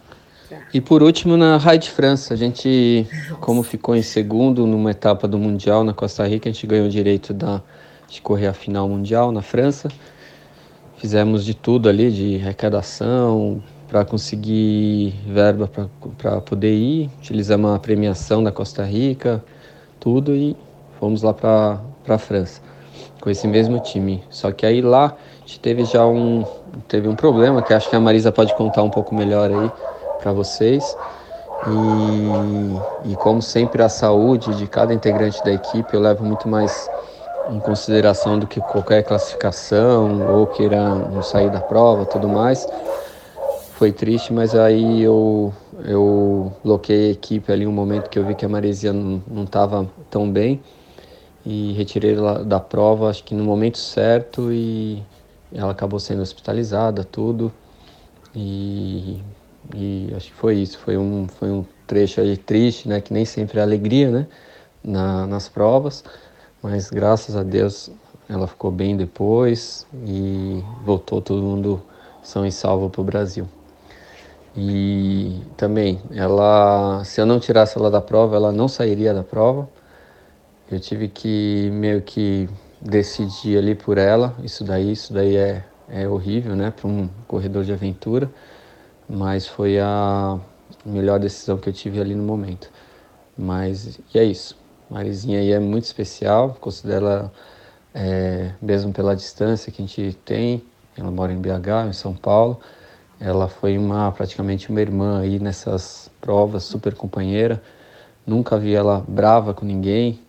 E 0.73 0.80
por 0.80 1.01
último, 1.01 1.38
na 1.38 1.57
Raid 1.57 1.89
França, 1.89 2.34
a 2.34 2.38
gente, 2.38 3.07
como 3.39 3.63
ficou 3.63 3.95
em 3.95 4.01
segundo 4.01 4.67
numa 4.67 4.91
etapa 4.91 5.27
do 5.27 5.38
Mundial 5.38 5.84
na 5.84 5.93
Costa 5.93 6.27
Rica, 6.27 6.49
a 6.49 6.51
gente 6.51 6.67
ganhou 6.67 6.85
o 6.85 6.89
direito 6.89 7.34
da, 7.34 7.61
de 8.07 8.22
correr 8.22 8.47
a 8.47 8.53
final 8.53 8.88
mundial 8.88 9.31
na 9.31 9.41
França. 9.41 9.89
Fizemos 10.97 11.43
de 11.43 11.53
tudo 11.53 11.89
ali, 11.89 12.11
de 12.11 12.35
arrecadação, 12.38 13.61
para 13.88 14.05
conseguir 14.05 15.15
verba 15.27 15.69
para 16.17 16.41
poder 16.41 16.73
ir. 16.73 17.09
Utilizamos 17.19 17.73
a 17.73 17.80
premiação 17.80 18.43
da 18.43 18.51
Costa 18.51 18.84
Rica, 18.84 19.43
tudo, 19.99 20.35
e 20.35 20.55
fomos 20.99 21.22
lá 21.22 21.34
para 21.34 21.80
a 22.07 22.17
França 22.17 22.61
com 23.19 23.30
esse 23.31 23.47
mesmo 23.47 23.80
time. 23.80 24.23
Só 24.30 24.51
que 24.51 24.65
aí 24.65 24.81
lá 24.81 25.15
a 25.43 25.47
gente 25.47 25.59
teve 25.59 25.84
já 25.85 26.05
um, 26.05 26.45
teve 26.88 27.07
um 27.07 27.15
problema, 27.15 27.61
que 27.61 27.73
acho 27.73 27.89
que 27.89 27.95
a 27.95 27.99
Marisa 27.99 28.31
pode 28.31 28.53
contar 28.55 28.84
um 28.84 28.89
pouco 28.89 29.15
melhor 29.15 29.49
aí 29.49 29.94
para 30.26 30.34
vocês. 30.34 30.97
E, 33.06 33.11
e 33.11 33.15
como 33.15 33.43
sempre 33.43 33.84
a 33.84 33.89
saúde 33.89 34.56
de 34.56 34.68
cada 34.68 34.91
integrante 34.91 35.43
da 35.43 35.53
equipe 35.53 35.93
eu 35.93 35.99
levo 35.99 36.26
muito 36.26 36.47
mais 36.47 36.89
em 37.52 37.60
consideração 37.60 38.39
do 38.39 38.47
que 38.47 38.60
qualquer 38.60 39.03
classificação 39.03 40.27
ou 40.35 40.47
queira 40.47 40.84
não 40.84 41.22
sair 41.22 41.52
da 41.52 41.60
prova, 41.60 42.06
tudo 42.07 42.27
mais. 42.27 42.68
Foi 43.73 43.91
triste, 43.91 44.34
mas 44.34 44.56
aí 44.56 45.03
eu 45.03 45.53
eu 45.84 46.52
bloqueei 46.64 47.10
a 47.10 47.11
equipe 47.11 47.52
ali 47.52 47.68
um 47.68 47.72
momento 47.72 48.10
que 48.10 48.18
eu 48.18 48.26
vi 48.26 48.34
que 48.34 48.45
a 48.45 48.49
Maresia 48.49 48.91
não 48.91 49.43
estava 49.43 49.88
tão 50.10 50.31
bem 50.31 50.61
e 51.45 51.73
retirei 51.73 52.15
ela 52.15 52.43
da 52.43 52.60
prova, 52.60 53.10
acho 53.10 53.23
que 53.23 53.35
no 53.35 53.43
momento 53.43 53.77
certo 53.77 54.52
e 54.52 55.03
ela 55.53 55.72
acabou 55.72 55.99
sendo 55.99 56.22
hospitalizada, 56.22 57.03
tudo. 57.03 57.52
E, 58.35 59.22
e 59.73 60.11
acho 60.15 60.27
que 60.27 60.33
foi 60.33 60.55
isso, 60.57 60.77
foi 60.79 60.97
um, 60.97 61.27
foi 61.27 61.49
um 61.49 61.65
trecho 61.87 62.21
aí 62.21 62.37
triste, 62.37 62.87
né, 62.87 63.01
que 63.01 63.13
nem 63.13 63.25
sempre 63.25 63.59
é 63.59 63.61
alegria, 63.61 64.11
né, 64.11 64.27
na, 64.83 65.25
nas 65.27 65.47
provas, 65.49 66.03
mas 66.61 66.89
graças 66.89 67.35
a 67.35 67.43
Deus 67.43 67.89
ela 68.27 68.47
ficou 68.47 68.71
bem 68.71 68.97
depois 68.97 69.85
e 70.05 70.63
voltou 70.83 71.21
todo 71.21 71.41
mundo 71.41 71.81
são 72.23 72.45
e 72.45 72.51
salvo 72.51 72.89
para 72.89 73.01
o 73.01 73.03
Brasil. 73.03 73.47
E 74.57 75.41
também, 75.57 76.01
ela, 76.11 77.03
se 77.03 77.19
eu 77.19 77.25
não 77.25 77.39
tirasse 77.39 77.77
ela 77.77 77.91
da 77.91 78.01
prova, 78.01 78.35
ela 78.35 78.51
não 78.51 78.67
sairia 78.67 79.13
da 79.13 79.23
prova. 79.23 79.69
Eu 80.71 80.79
tive 80.79 81.09
que 81.09 81.69
meio 81.73 82.01
que 82.01 82.49
decidir 82.81 83.57
ali 83.57 83.75
por 83.75 83.97
ela. 83.97 84.33
Isso 84.41 84.63
daí, 84.63 84.93
isso 84.93 85.13
daí 85.13 85.35
é, 85.35 85.63
é 85.89 86.07
horrível, 86.07 86.55
né, 86.55 86.71
para 86.71 86.87
um 86.87 87.09
corredor 87.27 87.63
de 87.65 87.73
aventura. 87.73 88.31
Mas 89.07 89.48
foi 89.48 89.80
a 89.80 90.40
melhor 90.86 91.19
decisão 91.19 91.57
que 91.57 91.69
eu 91.69 91.73
tive 91.73 92.02
ali 92.02 92.15
no 92.15 92.23
momento. 92.23 92.69
Mas 93.38 93.99
e 94.14 94.19
é 94.19 94.23
isso. 94.23 94.57
Marizinha 94.90 95.40
aí 95.40 95.52
é 95.52 95.60
muito 95.60 95.86
especial. 95.86 96.57
Considero 96.60 97.06
ela, 97.06 97.32
é, 97.94 98.52
mesmo 98.61 98.91
pela 98.91 99.15
distância 99.15 99.72
que 99.72 99.82
a 99.82 99.86
gente 99.86 100.18
tem. 100.26 100.64
Ela 100.98 101.11
mora 101.11 101.32
em 101.32 101.40
BH, 101.40 101.90
em 101.90 101.94
São 101.94 102.14
Paulo. 102.14 102.60
Ela 103.19 103.48
foi 103.48 103.77
uma 103.77 104.11
praticamente 104.11 104.69
uma 104.69 104.82
irmã 104.82 105.22
aí 105.22 105.40
nessas 105.40 106.10
provas, 106.19 106.64
super 106.64 106.95
companheira. 106.95 107.61
Nunca 108.26 108.57
vi 108.57 108.73
ela 108.73 109.06
brava 109.07 109.53
com 109.53 109.65
ninguém, 109.65 110.19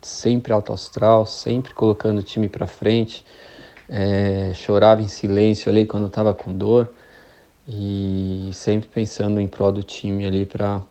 sempre 0.00 0.52
alto 0.52 0.72
astral, 0.72 1.26
sempre 1.26 1.74
colocando 1.74 2.18
o 2.18 2.22
time 2.22 2.48
para 2.48 2.66
frente. 2.66 3.24
É, 3.88 4.52
chorava 4.54 5.02
em 5.02 5.08
silêncio 5.08 5.70
ali 5.70 5.84
quando 5.84 6.06
estava 6.06 6.32
com 6.32 6.56
dor 6.56 6.90
e 7.66 8.50
sempre 8.52 8.88
pensando 8.88 9.40
em 9.40 9.48
prol 9.48 9.72
do 9.72 9.82
time 9.82 10.26
ali 10.26 10.44
para 10.44 10.82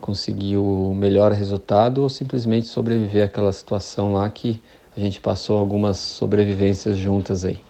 conseguir 0.00 0.56
o 0.56 0.94
melhor 0.94 1.32
resultado 1.32 2.02
ou 2.02 2.08
simplesmente 2.08 2.66
sobreviver 2.66 3.26
àquela 3.26 3.52
situação 3.52 4.12
lá 4.12 4.28
que 4.28 4.60
a 4.96 5.00
gente 5.00 5.20
passou 5.20 5.58
algumas 5.58 5.98
sobrevivências 5.98 6.96
juntas 6.96 7.44
aí, 7.44 7.60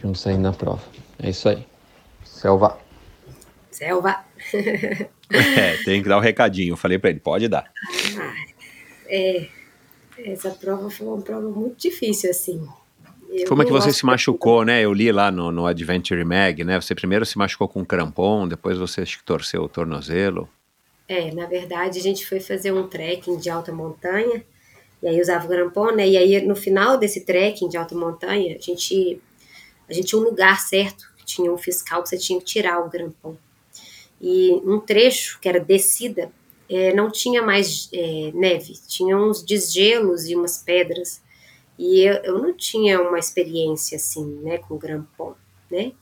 juntos 0.00 0.26
aí 0.26 0.38
na 0.38 0.52
prova. 0.52 0.82
É 1.18 1.30
isso 1.30 1.48
aí. 1.48 1.66
Selva. 2.24 2.78
Selva. 3.70 4.24
É, 5.32 5.78
tem 5.84 6.02
que 6.02 6.08
dar 6.08 6.16
o 6.16 6.20
um 6.20 6.22
recadinho. 6.22 6.72
Eu 6.72 6.76
falei 6.76 6.98
para 6.98 7.10
ele, 7.10 7.18
pode 7.18 7.48
dar. 7.48 7.72
É, 9.06 9.48
essa 10.18 10.50
prova 10.50 10.90
foi 10.90 11.06
uma 11.06 11.22
prova 11.22 11.48
muito 11.48 11.80
difícil, 11.80 12.30
assim. 12.30 12.68
Eu 13.36 13.48
Como 13.48 13.62
é 13.62 13.64
que 13.64 13.72
você 13.72 13.92
se 13.92 14.06
machucou, 14.06 14.64
né? 14.64 14.82
Eu 14.82 14.92
li 14.92 15.10
lá 15.10 15.28
no, 15.28 15.50
no 15.50 15.66
Adventure 15.66 16.24
Mag, 16.24 16.62
né? 16.62 16.80
Você 16.80 16.94
primeiro 16.94 17.26
se 17.26 17.36
machucou 17.36 17.66
com 17.66 17.80
um 17.80 17.84
crampon, 17.84 18.46
depois 18.46 18.78
você 18.78 19.00
acho 19.00 19.18
que 19.18 19.24
torceu 19.24 19.62
o 19.62 19.68
tornozelo. 19.68 20.48
É, 21.08 21.34
na 21.34 21.44
verdade, 21.44 21.98
a 21.98 22.02
gente 22.02 22.24
foi 22.26 22.38
fazer 22.38 22.72
um 22.72 22.86
trekking 22.86 23.36
de 23.36 23.50
alta 23.50 23.72
montanha, 23.72 24.44
e 25.02 25.08
aí 25.08 25.20
usava 25.20 25.46
o 25.46 25.48
grampon, 25.48 25.90
né? 25.90 26.08
E 26.08 26.16
aí, 26.16 26.46
no 26.46 26.54
final 26.54 26.96
desse 26.96 27.22
trekking 27.22 27.68
de 27.68 27.76
alta 27.76 27.94
montanha, 27.96 28.56
a 28.56 28.60
gente, 28.60 29.20
a 29.88 29.92
gente 29.92 30.06
tinha 30.06 30.20
um 30.20 30.24
lugar 30.24 30.60
certo, 30.60 31.12
que 31.18 31.24
tinha 31.24 31.52
um 31.52 31.58
fiscal 31.58 32.04
que 32.04 32.10
você 32.10 32.16
tinha 32.16 32.38
que 32.38 32.44
tirar 32.44 32.78
o 32.80 32.88
grampon. 32.88 33.36
E 34.20 34.52
um 34.64 34.78
trecho, 34.78 35.40
que 35.40 35.48
era 35.48 35.58
descida, 35.58 36.30
é, 36.70 36.94
não 36.94 37.10
tinha 37.10 37.42
mais 37.42 37.90
é, 37.92 38.30
neve, 38.32 38.74
tinha 38.86 39.18
uns 39.18 39.42
desgelos 39.42 40.26
e 40.26 40.36
umas 40.36 40.58
pedras. 40.58 41.20
E 41.78 42.00
eu, 42.00 42.14
eu 42.22 42.38
não 42.38 42.56
tinha 42.56 43.00
uma 43.00 43.18
experiência 43.18 43.96
assim, 43.96 44.24
né, 44.42 44.58
com 44.58 44.78
grampon, 44.78 45.34
né? 45.70 45.92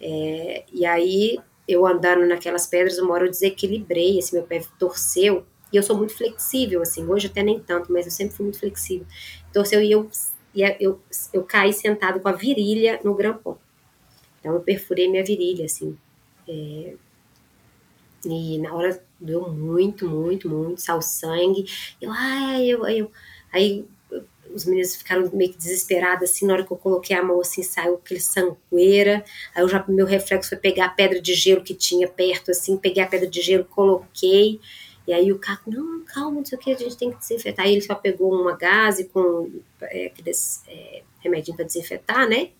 É, 0.00 0.64
e 0.72 0.84
aí 0.84 1.38
eu 1.66 1.86
andando 1.86 2.26
naquelas 2.26 2.66
pedras, 2.66 2.98
uma 2.98 3.14
hora 3.14 3.26
eu 3.26 3.30
desequilibrei, 3.30 4.18
assim, 4.18 4.36
meu 4.36 4.44
pé 4.44 4.62
torceu, 4.78 5.46
e 5.72 5.76
eu 5.76 5.82
sou 5.82 5.96
muito 5.96 6.14
flexível, 6.14 6.82
assim, 6.82 7.06
hoje 7.06 7.28
até 7.28 7.42
nem 7.42 7.58
tanto, 7.60 7.92
mas 7.92 8.04
eu 8.04 8.12
sempre 8.12 8.36
fui 8.36 8.44
muito 8.44 8.58
flexível. 8.58 9.06
Torceu 9.52 9.80
e 9.80 9.90
eu, 9.90 10.10
e 10.54 10.62
eu, 10.80 11.00
eu 11.32 11.44
caí 11.44 11.72
sentado 11.72 12.20
com 12.20 12.28
a 12.28 12.32
virilha 12.32 13.00
no 13.04 13.14
grampon. 13.14 13.56
Então 14.40 14.54
eu 14.54 14.60
perfurei 14.60 15.08
minha 15.08 15.24
virilha, 15.24 15.64
assim. 15.64 15.96
É, 16.48 16.94
e 18.24 18.58
na 18.58 18.74
hora 18.74 19.02
doeu 19.20 19.50
muito, 19.50 20.08
muito, 20.08 20.48
muito, 20.48 20.80
saiu 20.80 21.00
sangue. 21.00 21.64
Eu, 22.00 22.10
ai, 22.12 22.66
eu, 22.66 22.86
eu, 22.86 23.10
aí 23.52 23.86
os 24.54 24.64
meninos 24.64 24.96
ficaram 24.96 25.30
meio 25.32 25.52
que 25.52 25.58
desesperados, 25.58 26.30
assim, 26.30 26.46
na 26.46 26.54
hora 26.54 26.64
que 26.64 26.72
eu 26.72 26.76
coloquei 26.76 27.16
a 27.16 27.22
mão, 27.22 27.40
assim, 27.40 27.62
saiu 27.62 27.94
aquele 27.94 28.20
sangueira, 28.20 29.24
aí 29.54 29.62
eu 29.62 29.68
já, 29.68 29.84
meu 29.88 30.06
reflexo 30.06 30.50
foi 30.50 30.58
pegar 30.58 30.86
a 30.86 30.90
pedra 30.90 31.20
de 31.20 31.34
gelo 31.34 31.62
que 31.62 31.74
tinha 31.74 32.08
perto, 32.08 32.50
assim, 32.50 32.76
peguei 32.76 33.02
a 33.02 33.06
pedra 33.06 33.26
de 33.26 33.40
gelo, 33.40 33.64
coloquei, 33.64 34.60
e 35.06 35.12
aí 35.12 35.32
o 35.32 35.38
Caco, 35.38 35.70
não, 35.70 36.04
calma, 36.04 36.36
não 36.36 36.44
sei 36.44 36.56
o 36.56 36.60
que, 36.60 36.72
a 36.72 36.78
gente 36.78 36.96
tem 36.96 37.10
que 37.10 37.18
desinfetar, 37.18 37.66
aí 37.66 37.72
ele 37.72 37.80
só 37.80 37.94
pegou 37.94 38.32
uma 38.32 38.56
gase 38.56 39.04
com 39.04 39.50
é, 39.82 40.06
aqueles 40.06 40.62
é, 40.68 41.02
remedinho 41.20 41.56
para 41.56 41.66
desinfetar, 41.66 42.28
né, 42.28 42.50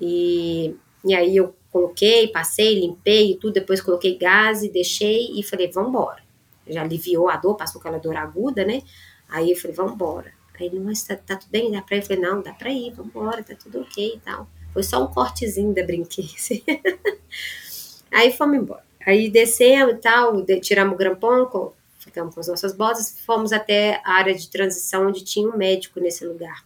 e, 0.00 0.74
e 1.04 1.14
aí 1.14 1.36
eu 1.36 1.54
coloquei, 1.70 2.28
passei, 2.28 2.80
limpei 2.80 3.32
e 3.32 3.36
tudo, 3.36 3.54
depois 3.54 3.82
coloquei 3.82 4.16
gás 4.16 4.62
e 4.62 4.70
deixei 4.70 5.38
e 5.38 5.42
falei, 5.42 5.70
vamos 5.70 5.90
embora. 5.90 6.22
Já 6.66 6.82
aliviou 6.82 7.28
a 7.28 7.36
dor, 7.36 7.54
passou 7.54 7.80
aquela 7.80 7.98
dor 7.98 8.16
aguda, 8.16 8.64
né? 8.64 8.82
Aí 9.28 9.50
eu 9.50 9.56
falei, 9.56 9.76
vamos 9.76 9.92
embora. 9.92 10.32
Aí 10.58 10.66
ele, 10.66 10.80
mas 10.80 11.02
tá, 11.02 11.16
tá, 11.16 11.36
tudo 11.36 11.50
bem? 11.50 11.70
Dá 11.70 11.82
pra 11.82 11.96
ir? 11.96 12.00
Eu 12.00 12.06
falei, 12.06 12.22
não, 12.22 12.42
dá 12.42 12.52
pra 12.52 12.70
ir, 12.70 12.92
vamos 12.92 13.10
embora, 13.10 13.42
tá 13.42 13.54
tudo 13.54 13.80
ok 13.80 14.14
e 14.16 14.20
tal. 14.20 14.48
Foi 14.72 14.82
só 14.82 15.02
um 15.02 15.06
cortezinho 15.06 15.74
da 15.74 15.82
brinquedo. 15.82 16.28
Aí 18.12 18.32
fomos 18.32 18.56
embora. 18.56 18.84
Aí 19.06 19.30
descemos 19.30 19.94
e 19.94 19.98
tal, 19.98 20.44
tiramos 20.60 20.94
o 20.94 20.96
grampão, 20.96 21.72
ficamos 21.98 22.34
com 22.34 22.40
as 22.40 22.48
nossas 22.48 22.74
botas, 22.74 23.20
fomos 23.24 23.52
até 23.52 24.00
a 24.04 24.14
área 24.14 24.34
de 24.34 24.48
transição 24.48 25.06
onde 25.06 25.22
tinha 25.24 25.48
um 25.48 25.56
médico 25.56 26.00
nesse 26.00 26.26
lugar. 26.26 26.64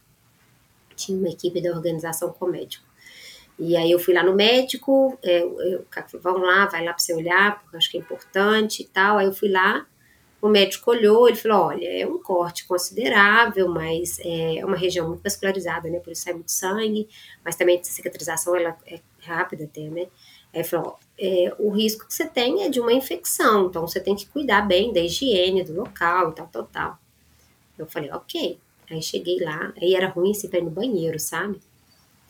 Tinha 0.95 1.17
uma 1.17 1.29
equipe 1.29 1.61
da 1.61 1.71
organização 1.71 2.31
com 2.31 2.47
médico. 2.47 2.85
E 3.59 3.77
aí 3.77 3.91
eu 3.91 3.99
fui 3.99 4.13
lá 4.13 4.23
no 4.23 4.33
médico, 4.33 5.17
é, 5.21 5.43
eu, 5.43 5.85
vamos 6.19 6.41
lá, 6.41 6.65
vai 6.65 6.83
lá 6.83 6.93
para 6.93 6.99
você 6.99 7.13
olhar, 7.13 7.59
porque 7.59 7.75
eu 7.75 7.77
acho 7.77 7.91
que 7.91 7.97
é 7.97 7.99
importante 7.99 8.81
e 8.81 8.85
tal. 8.87 9.19
Aí 9.19 9.27
eu 9.27 9.33
fui 9.33 9.49
lá, 9.49 9.85
o 10.41 10.49
médico 10.49 10.91
olhou, 10.91 11.27
ele 11.27 11.37
falou, 11.37 11.67
olha, 11.67 11.87
é 11.87 12.05
um 12.07 12.17
corte 12.17 12.65
considerável, 12.65 13.69
mas 13.69 14.19
é 14.19 14.65
uma 14.65 14.75
região 14.75 15.07
muito 15.07 15.21
vascularizada, 15.21 15.89
né, 15.89 15.99
por 15.99 16.11
isso 16.11 16.23
sai 16.23 16.33
muito 16.33 16.51
sangue, 16.51 17.07
mas 17.45 17.55
também 17.55 17.79
a 17.79 17.83
cicatrização 17.83 18.55
ela 18.55 18.75
é 18.87 18.99
rápida 19.21 19.65
até, 19.65 19.81
né. 19.81 20.07
Aí 20.53 20.63
falou, 20.63 20.97
é, 21.17 21.53
o 21.59 21.69
risco 21.69 22.05
que 22.07 22.13
você 22.13 22.25
tem 22.25 22.63
é 22.63 22.69
de 22.69 22.79
uma 22.79 22.91
infecção, 22.91 23.67
então 23.67 23.87
você 23.87 23.99
tem 23.99 24.15
que 24.15 24.25
cuidar 24.25 24.61
bem 24.63 24.91
da 24.91 24.99
higiene 24.99 25.63
do 25.63 25.73
local 25.73 26.31
e 26.31 26.35
tal, 26.35 26.47
tal, 26.47 26.63
tal. 26.63 26.99
Eu 27.77 27.85
falei, 27.85 28.11
ok. 28.11 28.59
Aí 28.89 29.01
cheguei 29.01 29.39
lá, 29.39 29.73
aí 29.81 29.95
era 29.95 30.07
ruim 30.07 30.31
assim 30.31 30.49
ir 30.51 30.61
no 30.61 30.69
banheiro, 30.69 31.17
sabe? 31.17 31.61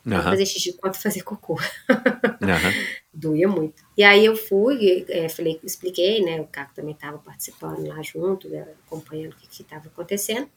Uhum. 0.04 0.20
Fazer 0.20 0.46
xixi 0.46 0.72
quanto 0.74 1.00
fazer 1.00 1.22
cocô. 1.22 1.58
Uhum. 2.42 2.86
Doía 3.14 3.46
muito. 3.46 3.84
E 3.96 4.02
aí 4.02 4.24
eu 4.24 4.34
fui, 4.34 5.04
é, 5.08 5.28
falei, 5.28 5.60
expliquei, 5.62 6.24
né? 6.24 6.40
O 6.40 6.46
Caco 6.46 6.74
também 6.74 6.92
estava 6.92 7.18
participando 7.18 7.86
lá 7.86 8.02
junto, 8.02 8.48
né, 8.48 8.66
acompanhando 8.84 9.34
o 9.34 9.36
que 9.36 9.62
estava 9.62 9.86
acontecendo. 9.86 10.48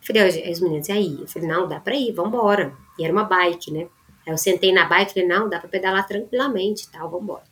Falei, 0.00 0.22
aí 0.22 0.52
os 0.52 0.60
meninos, 0.60 0.88
e 0.88 0.92
aí? 0.92 1.18
Eu 1.20 1.26
falei, 1.26 1.48
não, 1.48 1.66
dá 1.66 1.80
pra 1.80 1.96
ir, 1.96 2.12
vambora. 2.12 2.72
E 2.96 3.02
era 3.02 3.12
uma 3.12 3.24
bike, 3.24 3.72
né? 3.72 3.88
Aí 4.24 4.32
eu 4.32 4.38
sentei 4.38 4.72
na 4.72 4.84
bike 4.84 5.10
e 5.10 5.14
falei, 5.14 5.28
não, 5.28 5.48
dá 5.48 5.58
pra 5.58 5.68
pedalar 5.68 6.06
tranquilamente 6.06 6.84
e 6.84 6.88
tal, 6.88 7.10
vambora. 7.10 7.42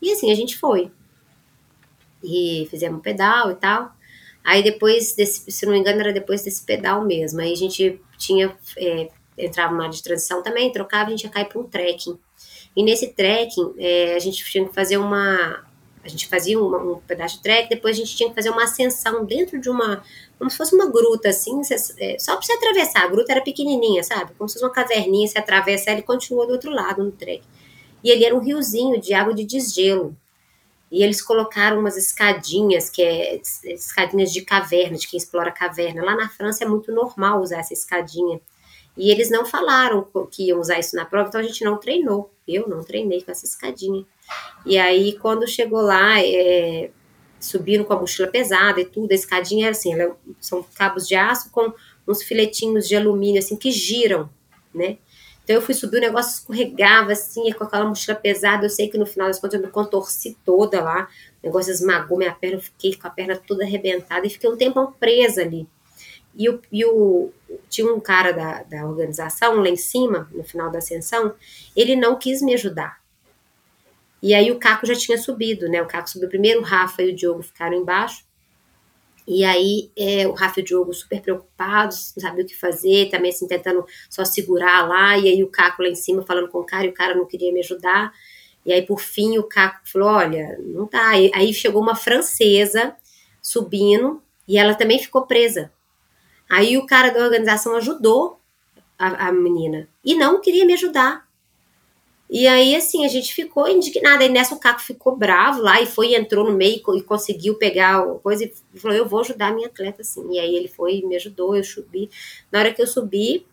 E 0.00 0.12
assim 0.12 0.30
a 0.30 0.34
gente 0.34 0.58
foi. 0.58 0.90
E 2.22 2.66
fizemos 2.70 2.98
um 2.98 3.02
pedal 3.02 3.50
e 3.50 3.54
tal. 3.54 3.94
Aí 4.44 4.62
depois 4.62 5.14
desse, 5.14 5.50
se 5.50 5.64
não 5.64 5.72
me 5.72 5.78
engano, 5.78 6.00
era 6.00 6.12
depois 6.12 6.42
desse 6.42 6.64
pedal 6.64 7.02
mesmo. 7.04 7.40
Aí 7.40 7.52
a 7.52 7.56
gente 7.56 8.00
tinha 8.18 8.54
é, 8.76 9.08
entrava 9.36 9.72
numa 9.72 9.84
área 9.84 9.94
de 9.94 10.02
transição 10.02 10.42
também, 10.42 10.72
trocava, 10.72 11.08
a 11.08 11.10
gente 11.10 11.24
ia 11.24 11.30
cair 11.30 11.48
para 11.48 11.60
um 11.60 11.64
trekking. 11.64 12.18
E 12.76 12.82
nesse 12.82 13.08
trekking, 13.08 13.74
é, 13.78 14.14
a 14.14 14.18
gente 14.18 14.44
tinha 14.44 14.66
que 14.66 14.74
fazer 14.74 14.96
uma. 14.96 15.64
A 16.04 16.08
gente 16.08 16.26
fazia 16.26 16.60
uma, 16.60 16.78
um 16.78 17.00
pedaço 17.00 17.36
de 17.36 17.42
trek, 17.44 17.68
depois 17.68 17.96
a 17.96 18.00
gente 18.00 18.16
tinha 18.16 18.28
que 18.28 18.34
fazer 18.34 18.50
uma 18.50 18.64
ascensão 18.64 19.24
dentro 19.24 19.60
de 19.60 19.70
uma. 19.70 20.02
Como 20.38 20.50
se 20.50 20.56
fosse 20.56 20.74
uma 20.74 20.90
gruta, 20.90 21.28
assim, 21.28 21.60
é, 21.98 22.18
só 22.18 22.32
para 22.36 22.42
você 22.42 22.52
atravessar. 22.54 23.04
A 23.04 23.08
gruta 23.08 23.32
era 23.32 23.40
pequenininha, 23.40 24.02
sabe? 24.02 24.32
Como 24.36 24.48
se 24.48 24.54
fosse 24.54 24.64
uma 24.64 24.72
caverninha, 24.72 25.28
você 25.28 25.38
atravessa 25.38 25.90
ela 25.90 26.00
e 26.00 26.02
continua 26.02 26.46
do 26.46 26.52
outro 26.52 26.72
lado 26.72 27.04
no 27.04 27.12
trek. 27.12 27.44
E 28.02 28.10
ele 28.10 28.24
era 28.24 28.34
um 28.34 28.40
riozinho 28.40 29.00
de 29.00 29.14
água 29.14 29.32
de 29.32 29.44
desgelo. 29.44 30.16
E 30.90 31.02
eles 31.02 31.22
colocaram 31.22 31.78
umas 31.78 31.96
escadinhas, 31.96 32.90
que 32.90 33.00
é 33.00 33.40
escadinhas 33.64 34.32
de 34.32 34.42
caverna, 34.42 34.98
de 34.98 35.08
quem 35.08 35.16
explora 35.16 35.50
caverna. 35.50 36.04
Lá 36.04 36.16
na 36.16 36.28
França 36.28 36.64
é 36.64 36.68
muito 36.68 36.92
normal 36.92 37.40
usar 37.40 37.60
essa 37.60 37.72
escadinha. 37.72 38.40
E 38.96 39.10
eles 39.10 39.30
não 39.30 39.44
falaram 39.44 40.06
que 40.30 40.48
iam 40.48 40.60
usar 40.60 40.78
isso 40.78 40.94
na 40.94 41.04
prova, 41.04 41.28
então 41.28 41.40
a 41.40 41.44
gente 41.44 41.64
não 41.64 41.78
treinou. 41.78 42.30
Eu 42.46 42.68
não 42.68 42.82
treinei 42.82 43.22
com 43.22 43.30
essa 43.30 43.46
escadinha. 43.46 44.04
E 44.66 44.78
aí, 44.78 45.18
quando 45.18 45.48
chegou 45.48 45.80
lá, 45.80 46.20
é, 46.20 46.90
subindo 47.40 47.84
com 47.84 47.92
a 47.92 48.00
mochila 48.00 48.28
pesada 48.28 48.80
e 48.80 48.84
tudo, 48.84 49.12
a 49.12 49.14
escadinha 49.14 49.66
era 49.66 49.72
assim, 49.72 49.94
ela, 49.94 50.16
são 50.40 50.64
cabos 50.74 51.08
de 51.08 51.14
aço 51.14 51.50
com 51.50 51.72
uns 52.06 52.22
filetinhos 52.22 52.86
de 52.86 52.96
alumínio, 52.96 53.38
assim, 53.38 53.56
que 53.56 53.70
giram, 53.70 54.28
né? 54.74 54.98
Então 55.44 55.56
eu 55.56 55.62
fui 55.62 55.74
subir, 55.74 55.96
o 55.96 56.00
negócio 56.00 56.38
escorregava, 56.38 57.12
assim, 57.12 57.50
com 57.52 57.64
aquela 57.64 57.84
mochila 57.84 58.16
pesada, 58.16 58.66
eu 58.66 58.70
sei 58.70 58.88
que 58.88 58.96
no 58.96 59.06
final 59.06 59.26
das 59.26 59.40
contas 59.40 59.58
eu 59.58 59.66
me 59.66 59.72
contorci 59.72 60.36
toda 60.44 60.80
lá, 60.80 61.08
o 61.42 61.46
negócio 61.46 61.72
esmagou 61.72 62.16
minha 62.16 62.32
perna, 62.32 62.58
eu 62.58 62.62
fiquei 62.62 62.94
com 62.94 63.08
a 63.08 63.10
perna 63.10 63.36
toda 63.36 63.64
arrebentada 63.64 64.26
e 64.26 64.30
fiquei 64.30 64.48
um 64.48 64.56
tempão 64.56 64.92
presa 64.92 65.42
ali. 65.42 65.66
E, 66.34 66.48
o, 66.48 66.60
e 66.70 66.84
o, 66.84 67.30
tinha 67.68 67.92
um 67.92 68.00
cara 68.00 68.32
da, 68.32 68.62
da 68.62 68.86
organização 68.86 69.56
lá 69.56 69.68
em 69.68 69.76
cima, 69.76 70.28
no 70.32 70.42
final 70.44 70.70
da 70.70 70.78
ascensão, 70.78 71.34
ele 71.76 71.94
não 71.94 72.18
quis 72.18 72.40
me 72.42 72.54
ajudar. 72.54 73.00
E 74.22 74.34
aí 74.34 74.50
o 74.50 74.58
Caco 74.58 74.86
já 74.86 74.94
tinha 74.94 75.18
subido, 75.18 75.68
né? 75.68 75.82
O 75.82 75.86
Caco 75.86 76.08
subiu 76.08 76.28
primeiro, 76.28 76.60
o 76.60 76.64
Rafa 76.64 77.02
e 77.02 77.10
o 77.10 77.14
Diogo 77.14 77.42
ficaram 77.42 77.76
embaixo. 77.76 78.24
E 79.26 79.44
aí 79.44 79.90
é, 79.96 80.26
o 80.26 80.32
Rafa 80.32 80.60
e 80.60 80.62
o 80.62 80.66
Diogo 80.66 80.92
super 80.94 81.20
preocupados, 81.20 82.12
não 82.16 82.22
sabiam 82.22 82.44
o 82.44 82.48
que 82.48 82.56
fazer, 82.56 83.10
também 83.10 83.30
assim, 83.30 83.46
tentando 83.46 83.84
só 84.08 84.24
segurar 84.24 84.88
lá. 84.88 85.18
E 85.18 85.28
aí 85.28 85.42
o 85.42 85.48
Caco 85.48 85.82
lá 85.82 85.88
em 85.88 85.94
cima 85.94 86.22
falando 86.22 86.48
com 86.48 86.58
o 86.58 86.64
cara 86.64 86.86
e 86.86 86.90
o 86.90 86.94
cara 86.94 87.14
não 87.14 87.26
queria 87.26 87.52
me 87.52 87.60
ajudar. 87.60 88.12
E 88.64 88.72
aí, 88.72 88.82
por 88.82 89.00
fim, 89.00 89.38
o 89.38 89.42
Caco 89.42 89.80
falou: 89.84 90.08
Olha, 90.08 90.56
não 90.60 90.88
dá. 90.90 91.10
Aí 91.34 91.52
chegou 91.52 91.82
uma 91.82 91.96
francesa 91.96 92.94
subindo 93.40 94.22
e 94.46 94.56
ela 94.56 94.74
também 94.74 94.98
ficou 94.98 95.26
presa. 95.26 95.72
Aí 96.52 96.76
o 96.76 96.84
cara 96.84 97.08
da 97.08 97.24
organização 97.24 97.74
ajudou 97.76 98.38
a, 98.98 99.28
a 99.28 99.32
menina 99.32 99.88
e 100.04 100.14
não 100.14 100.38
queria 100.38 100.66
me 100.66 100.74
ajudar. 100.74 101.26
E 102.28 102.46
aí, 102.46 102.76
assim, 102.76 103.06
a 103.06 103.08
gente 103.08 103.32
ficou 103.32 103.66
indignada. 103.66 104.22
Aí 104.22 104.28
nessa 104.28 104.54
o 104.54 104.60
Caco 104.60 104.82
ficou 104.82 105.16
bravo 105.16 105.62
lá 105.62 105.80
e 105.80 105.86
foi, 105.86 106.14
entrou 106.14 106.44
no 106.44 106.54
meio 106.54 106.82
e 106.94 107.02
conseguiu 107.02 107.54
pegar 107.54 108.06
coisa 108.22 108.44
e 108.44 108.78
falou: 108.78 108.94
Eu 108.94 109.08
vou 109.08 109.20
ajudar 109.20 109.48
a 109.48 109.54
minha 109.54 109.66
atleta, 109.66 110.02
assim. 110.02 110.30
E 110.30 110.38
aí 110.38 110.54
ele 110.54 110.68
foi 110.68 110.96
e 110.96 111.06
me 111.06 111.16
ajudou, 111.16 111.56
eu 111.56 111.64
subi. 111.64 112.10
Na 112.50 112.58
hora 112.58 112.74
que 112.74 112.82
eu 112.82 112.86
subi, 112.86 113.46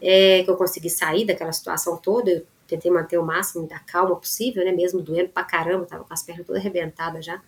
é, 0.00 0.44
que 0.44 0.50
eu 0.50 0.56
consegui 0.56 0.90
sair 0.90 1.24
daquela 1.24 1.52
situação 1.52 1.96
toda, 1.96 2.30
eu 2.30 2.46
tentei 2.68 2.88
manter 2.88 3.18
o 3.18 3.24
máximo 3.24 3.66
da 3.66 3.80
calma 3.80 4.14
possível, 4.14 4.64
né? 4.64 4.70
Mesmo 4.70 5.02
doendo 5.02 5.30
pra 5.30 5.42
caramba, 5.42 5.86
tava 5.86 6.04
com 6.04 6.14
as 6.14 6.22
pernas 6.22 6.46
todas 6.46 6.60
arrebentadas 6.62 7.24
já 7.24 7.42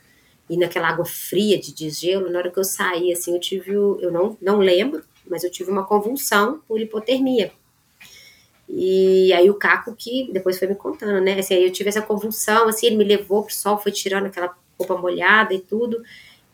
e 0.48 0.56
naquela 0.56 0.89
água 0.89 1.05
fria 1.05 1.59
de 1.59 1.74
desgelo, 1.74 2.31
na 2.31 2.39
hora 2.39 2.51
que 2.51 2.59
eu 2.59 2.64
saí, 2.64 3.12
assim, 3.12 3.35
eu 3.35 3.40
tive, 3.40 3.73
eu 3.73 4.12
não, 4.12 4.36
não 4.40 4.59
lembro, 4.59 5.02
mas 5.28 5.43
eu 5.43 5.51
tive 5.51 5.70
uma 5.70 5.85
convulsão 5.85 6.60
por 6.68 6.81
hipotermia. 6.81 7.52
E 8.68 9.32
aí 9.32 9.48
o 9.48 9.55
Caco 9.55 9.94
que 9.94 10.28
depois 10.32 10.59
foi 10.59 10.68
me 10.68 10.74
contando, 10.74 11.20
né, 11.20 11.39
assim, 11.39 11.55
aí 11.55 11.64
eu 11.64 11.73
tive 11.73 11.89
essa 11.89 12.02
convulsão, 12.02 12.68
assim, 12.68 12.86
ele 12.86 12.97
me 12.97 13.05
levou 13.05 13.43
pro 13.43 13.55
sol, 13.55 13.78
foi 13.78 13.93
tirando 13.93 14.27
aquela 14.27 14.56
roupa 14.78 14.97
molhada 14.97 15.55
e 15.55 15.60
tudo, 15.60 16.02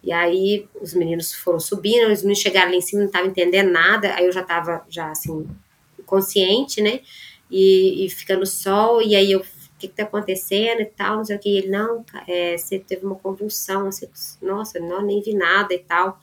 e 0.02 0.12
aí 0.12 0.66
os 0.80 0.94
meninos 0.94 1.32
foram 1.32 1.60
subindo, 1.60 2.10
os 2.10 2.22
meninos 2.22 2.38
chegaram 2.38 2.70
lá 2.70 2.76
em 2.76 2.80
cima, 2.80 3.00
não 3.00 3.06
estavam 3.06 3.28
entendendo 3.28 3.70
nada, 3.70 4.14
aí 4.14 4.26
eu 4.26 4.32
já 4.32 4.42
tava, 4.42 4.84
já, 4.88 5.10
assim, 5.10 5.46
consciente, 6.04 6.80
né, 6.82 7.00
e, 7.50 8.04
e 8.04 8.10
fica 8.10 8.36
no 8.36 8.46
sol, 8.46 9.00
e 9.02 9.14
aí 9.14 9.32
eu 9.32 9.42
que 9.82 9.88
que 9.88 9.96
tá 9.96 10.04
acontecendo 10.04 10.80
e 10.80 10.86
tal, 10.86 11.16
não 11.16 11.24
sei 11.24 11.36
o 11.36 11.38
que. 11.38 11.56
ele, 11.56 11.68
não, 11.68 12.04
é, 12.26 12.56
você 12.56 12.78
teve 12.78 13.04
uma 13.04 13.16
convulsão, 13.16 13.90
você, 13.90 14.08
nossa, 14.40 14.78
não, 14.78 15.02
nem 15.02 15.20
vi 15.20 15.34
nada 15.34 15.74
e 15.74 15.78
tal. 15.78 16.20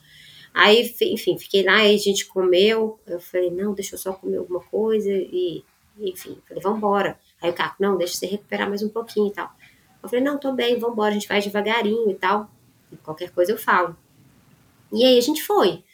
Aí, 0.52 0.92
enfim, 1.02 1.38
fiquei 1.38 1.62
lá, 1.62 1.76
aí 1.76 1.94
a 1.94 1.98
gente 1.98 2.26
comeu, 2.26 2.98
eu 3.06 3.20
falei, 3.20 3.50
não, 3.50 3.72
deixa 3.72 3.94
eu 3.94 3.98
só 3.98 4.12
comer 4.12 4.38
alguma 4.38 4.60
coisa 4.60 5.10
e, 5.10 5.62
enfim, 5.98 6.38
falei, 6.48 6.62
vamos 6.62 6.78
embora. 6.78 7.18
Aí 7.40 7.50
o 7.50 7.54
Caco, 7.54 7.76
não, 7.78 7.96
deixa 7.96 8.14
você 8.14 8.26
recuperar 8.26 8.68
mais 8.68 8.82
um 8.82 8.88
pouquinho 8.88 9.28
e 9.28 9.32
tal. 9.32 9.50
Eu 10.02 10.08
falei, 10.08 10.24
não, 10.24 10.38
tô 10.38 10.52
bem, 10.52 10.78
vamos 10.78 10.94
embora, 10.94 11.10
a 11.10 11.14
gente 11.14 11.28
vai 11.28 11.40
devagarinho 11.40 12.10
e 12.10 12.14
tal, 12.14 12.50
e 12.90 12.96
qualquer 12.96 13.30
coisa 13.30 13.52
eu 13.52 13.58
falo. 13.58 13.96
E 14.92 15.04
aí 15.04 15.18
a 15.18 15.22
gente 15.22 15.42
foi. 15.42 15.84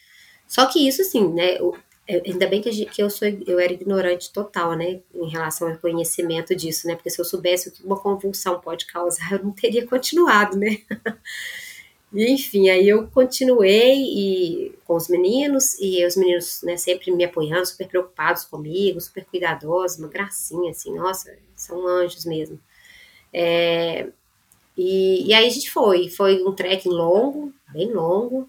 Só 0.46 0.64
que 0.66 0.86
isso, 0.86 1.02
assim, 1.02 1.28
né, 1.34 1.58
ainda 2.08 2.46
bem 2.46 2.62
que, 2.62 2.86
que 2.86 3.02
eu 3.02 3.10
sou 3.10 3.28
eu 3.46 3.58
era 3.58 3.72
ignorante 3.72 4.32
total, 4.32 4.74
né, 4.74 5.00
em 5.14 5.28
relação 5.28 5.68
ao 5.68 5.78
conhecimento 5.78 6.54
disso, 6.54 6.86
né, 6.86 6.94
porque 6.94 7.10
se 7.10 7.20
eu 7.20 7.24
soubesse 7.24 7.68
o 7.68 7.72
que 7.72 7.84
uma 7.84 7.98
convulsão 7.98 8.60
pode 8.60 8.86
causar, 8.86 9.32
eu 9.32 9.44
não 9.44 9.52
teria 9.52 9.86
continuado, 9.86 10.56
né. 10.56 10.78
enfim, 12.14 12.68
aí 12.68 12.88
eu 12.88 13.08
continuei 13.08 13.96
e, 13.96 14.74
com 14.84 14.94
os 14.94 15.08
meninos, 15.08 15.76
e 15.80 16.04
os 16.06 16.16
meninos, 16.16 16.62
né, 16.62 16.76
sempre 16.76 17.10
me 17.10 17.24
apoiando, 17.24 17.66
super 17.66 17.88
preocupados 17.88 18.44
comigo, 18.44 19.00
super 19.00 19.24
cuidadosos, 19.24 19.98
uma 19.98 20.08
gracinha, 20.08 20.70
assim, 20.70 20.94
nossa, 20.94 21.36
são 21.56 21.86
anjos 21.86 22.24
mesmo. 22.24 22.58
É, 23.32 24.08
e, 24.76 25.28
e, 25.28 25.34
aí 25.34 25.46
a 25.46 25.50
gente 25.50 25.70
foi, 25.70 26.08
foi 26.08 26.42
um 26.44 26.52
trekking 26.52 26.90
longo, 26.90 27.52
bem 27.72 27.92
longo. 27.92 28.48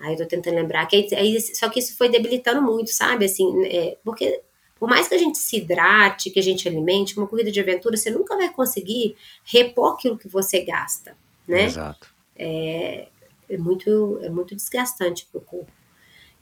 Aí 0.00 0.14
eu 0.14 0.18
tô 0.18 0.26
tentando 0.26 0.54
lembrar 0.54 0.86
que 0.86 1.14
aí, 1.14 1.40
só 1.40 1.68
que 1.68 1.78
isso 1.78 1.96
foi 1.96 2.08
debilitando 2.08 2.62
muito, 2.62 2.90
sabe? 2.90 3.26
Assim, 3.26 3.66
é, 3.66 3.98
porque 4.02 4.40
por 4.78 4.88
mais 4.88 5.06
que 5.06 5.14
a 5.14 5.18
gente 5.18 5.36
se 5.36 5.58
hidrate, 5.58 6.30
que 6.30 6.40
a 6.40 6.42
gente 6.42 6.66
alimente, 6.66 7.18
uma 7.18 7.26
corrida 7.26 7.52
de 7.52 7.60
aventura, 7.60 7.98
você 7.98 8.10
nunca 8.10 8.34
vai 8.34 8.50
conseguir 8.50 9.14
repor 9.44 9.92
aquilo 9.92 10.16
que 10.16 10.26
você 10.26 10.60
gasta, 10.64 11.14
né? 11.46 11.64
Exato. 11.64 12.08
É, 12.34 13.08
é 13.50 13.58
muito, 13.58 14.18
é 14.22 14.30
muito 14.30 14.56
desgastante 14.56 15.28
pro 15.30 15.42
corpo. 15.42 15.70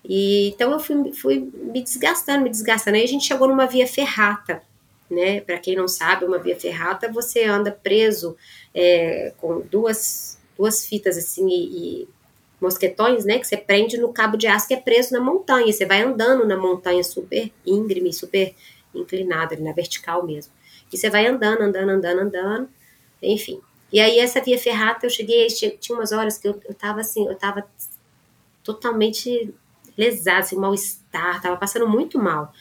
E, 0.05 0.51
então 0.51 0.71
eu 0.71 0.79
fui, 0.79 1.13
fui 1.13 1.51
me 1.53 1.83
desgastando, 1.83 2.45
me 2.45 2.51
desgastando. 2.51 2.97
Aí 2.97 3.03
a 3.03 3.09
gente 3.09 3.27
chegou 3.27 3.49
numa 3.49 3.67
via 3.67 3.89
ferrata, 3.89 4.63
né? 5.11 5.41
Para 5.41 5.59
quem 5.59 5.75
não 5.75 5.89
sabe, 5.89 6.25
uma 6.25 6.39
via 6.39 6.59
ferrata 6.59 7.11
você 7.11 7.43
anda 7.43 7.73
preso 7.73 8.37
é, 8.73 9.33
com 9.39 9.61
duas, 9.63 10.39
duas 10.57 10.87
fitas 10.87 11.19
assim 11.19 11.49
e, 11.49 12.03
e, 12.03 12.09
mosquetões, 12.61 13.25
né? 13.25 13.39
Que 13.39 13.47
você 13.47 13.57
prende 13.57 13.99
no 13.99 14.13
cabo 14.13 14.37
de 14.37 14.47
aço 14.47 14.69
que 14.69 14.75
é 14.75 14.81
preso 14.81 15.13
na 15.13 15.21
montanha. 15.21 15.73
Você 15.73 15.87
vai 15.87 16.03
andando 16.03 16.47
na 16.47 16.57
montanha 16.57 17.03
super 17.03 17.51
íngreme, 17.65 18.13
super 18.13 18.55
inclinada, 18.95 19.57
na 19.57 19.73
vertical 19.73 20.25
mesmo. 20.27 20.53
E 20.93 20.97
você 20.97 21.11
vai 21.11 21.27
andando, 21.27 21.63
andando, 21.63 21.91
andando, 21.91 22.21
andando, 22.21 22.69
enfim. 23.23 23.61
E 23.93 24.01
aí 24.01 24.19
essa 24.19 24.41
via 24.41 24.59
ferrata, 24.59 25.07
eu 25.07 25.11
cheguei, 25.11 25.47
tinha 25.47 25.97
umas 25.97 26.13
horas 26.13 26.39
que 26.39 26.49
eu, 26.49 26.61
eu 26.67 26.75
tava 26.75 27.01
assim, 27.01 27.27
eu 27.27 27.35
tava 27.35 27.67
totalmente 28.63 29.55
lesada, 29.97 30.41
assim, 30.41 30.57
mal-estar, 30.57 31.41
tava 31.41 31.57
passando 31.57 31.89
muito 31.89 32.19
mal. 32.19 32.53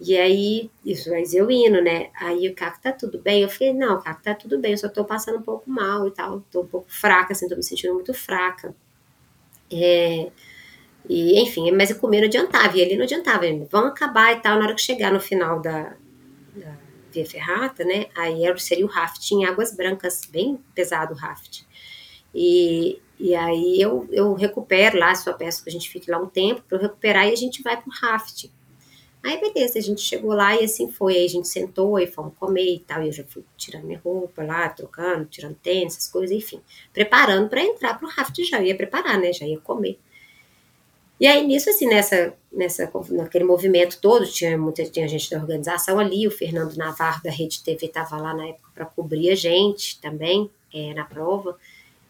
E 0.00 0.16
aí, 0.16 0.70
isso, 0.84 1.10
mas 1.10 1.34
eu 1.34 1.50
indo, 1.50 1.82
né? 1.82 2.10
Aí 2.14 2.48
o 2.48 2.54
Caco, 2.54 2.80
tá 2.80 2.92
tudo 2.92 3.18
bem? 3.18 3.42
Eu 3.42 3.48
falei, 3.48 3.72
não, 3.72 4.00
Caco, 4.00 4.22
tá 4.22 4.34
tudo 4.34 4.58
bem, 4.58 4.72
eu 4.72 4.78
só 4.78 4.88
tô 4.88 5.04
passando 5.04 5.38
um 5.38 5.42
pouco 5.42 5.68
mal 5.68 6.06
e 6.06 6.10
tal, 6.10 6.40
tô 6.52 6.62
um 6.62 6.66
pouco 6.66 6.86
fraca, 6.88 7.32
assim, 7.32 7.48
tô 7.48 7.56
me 7.56 7.62
sentindo 7.62 7.94
muito 7.94 8.14
fraca. 8.14 8.74
É, 9.72 10.30
e, 11.08 11.40
enfim, 11.40 11.70
mas 11.72 11.92
comer 11.94 12.20
não 12.20 12.26
adiantava, 12.26 12.76
e 12.76 12.80
ele 12.80 12.96
não 12.96 13.04
adiantava, 13.04 13.44
vamos 13.70 13.90
acabar 13.90 14.32
e 14.32 14.40
tal, 14.40 14.58
na 14.58 14.66
hora 14.66 14.74
que 14.74 14.80
chegar 14.82 15.12
no 15.12 15.20
final 15.20 15.60
da, 15.60 15.94
da 16.54 16.76
Via 17.12 17.26
Ferrata, 17.26 17.84
né? 17.84 18.06
Aí 18.16 18.42
seria 18.58 18.84
o 18.84 18.88
raft 18.88 19.30
em 19.30 19.44
Águas 19.44 19.74
Brancas, 19.74 20.22
bem 20.30 20.58
pesado 20.74 21.14
o 21.14 21.16
raft. 21.16 21.62
E, 22.34 23.00
e 23.18 23.34
aí 23.34 23.80
eu, 23.80 24.06
eu 24.12 24.34
recupero 24.34 24.98
lá, 24.98 25.14
só 25.14 25.32
peço 25.32 25.62
que 25.62 25.70
a 25.70 25.72
gente 25.72 25.88
fique 25.88 26.10
lá 26.10 26.18
um 26.18 26.28
tempo 26.28 26.62
para 26.62 26.76
eu 26.76 26.82
recuperar 26.82 27.26
e 27.26 27.32
a 27.32 27.36
gente 27.36 27.62
vai 27.62 27.80
pro 27.80 27.90
raft. 27.90 28.46
Aí, 29.22 29.40
beleza, 29.40 29.78
a 29.78 29.82
gente 29.82 30.00
chegou 30.00 30.32
lá 30.32 30.54
e 30.54 30.64
assim 30.64 30.90
foi. 30.90 31.14
Aí 31.16 31.24
a 31.24 31.28
gente 31.28 31.48
sentou, 31.48 31.96
aí 31.96 32.06
fomos 32.06 32.34
comer 32.38 32.74
e 32.76 32.78
tal. 32.80 33.02
E 33.02 33.06
eu 33.06 33.12
já 33.12 33.24
fui 33.24 33.44
tirando 33.56 33.84
minha 33.84 33.98
roupa 33.98 34.42
lá, 34.42 34.68
trocando, 34.68 35.26
tirando 35.26 35.56
tênis, 35.56 35.96
essas 35.96 36.10
coisas, 36.10 36.36
enfim. 36.36 36.60
Preparando 36.92 37.48
para 37.48 37.62
entrar 37.62 37.98
pro 37.98 38.08
raft 38.08 38.38
já. 38.44 38.62
ia 38.62 38.76
preparar, 38.76 39.18
né? 39.18 39.32
Já 39.32 39.46
ia 39.46 39.58
comer. 39.58 39.98
E 41.20 41.26
aí, 41.26 41.44
nisso, 41.44 41.68
assim, 41.68 41.86
nessa, 41.86 42.32
nessa, 42.52 42.90
naquele 43.10 43.44
movimento 43.44 44.00
todo, 44.00 44.24
tinha 44.24 44.56
muita 44.56 44.84
tinha 44.84 45.08
gente 45.08 45.28
da 45.30 45.38
organização 45.38 45.98
ali, 45.98 46.28
o 46.28 46.30
Fernando 46.30 46.76
Navarro 46.76 47.20
da 47.24 47.30
Rede 47.30 47.62
TV 47.62 47.86
estava 47.86 48.16
lá 48.16 48.32
na 48.32 48.46
época 48.46 48.70
para 48.72 48.86
cobrir 48.86 49.30
a 49.30 49.34
gente 49.34 50.00
também, 50.00 50.48
é, 50.72 50.94
na 50.94 51.04
prova. 51.04 51.58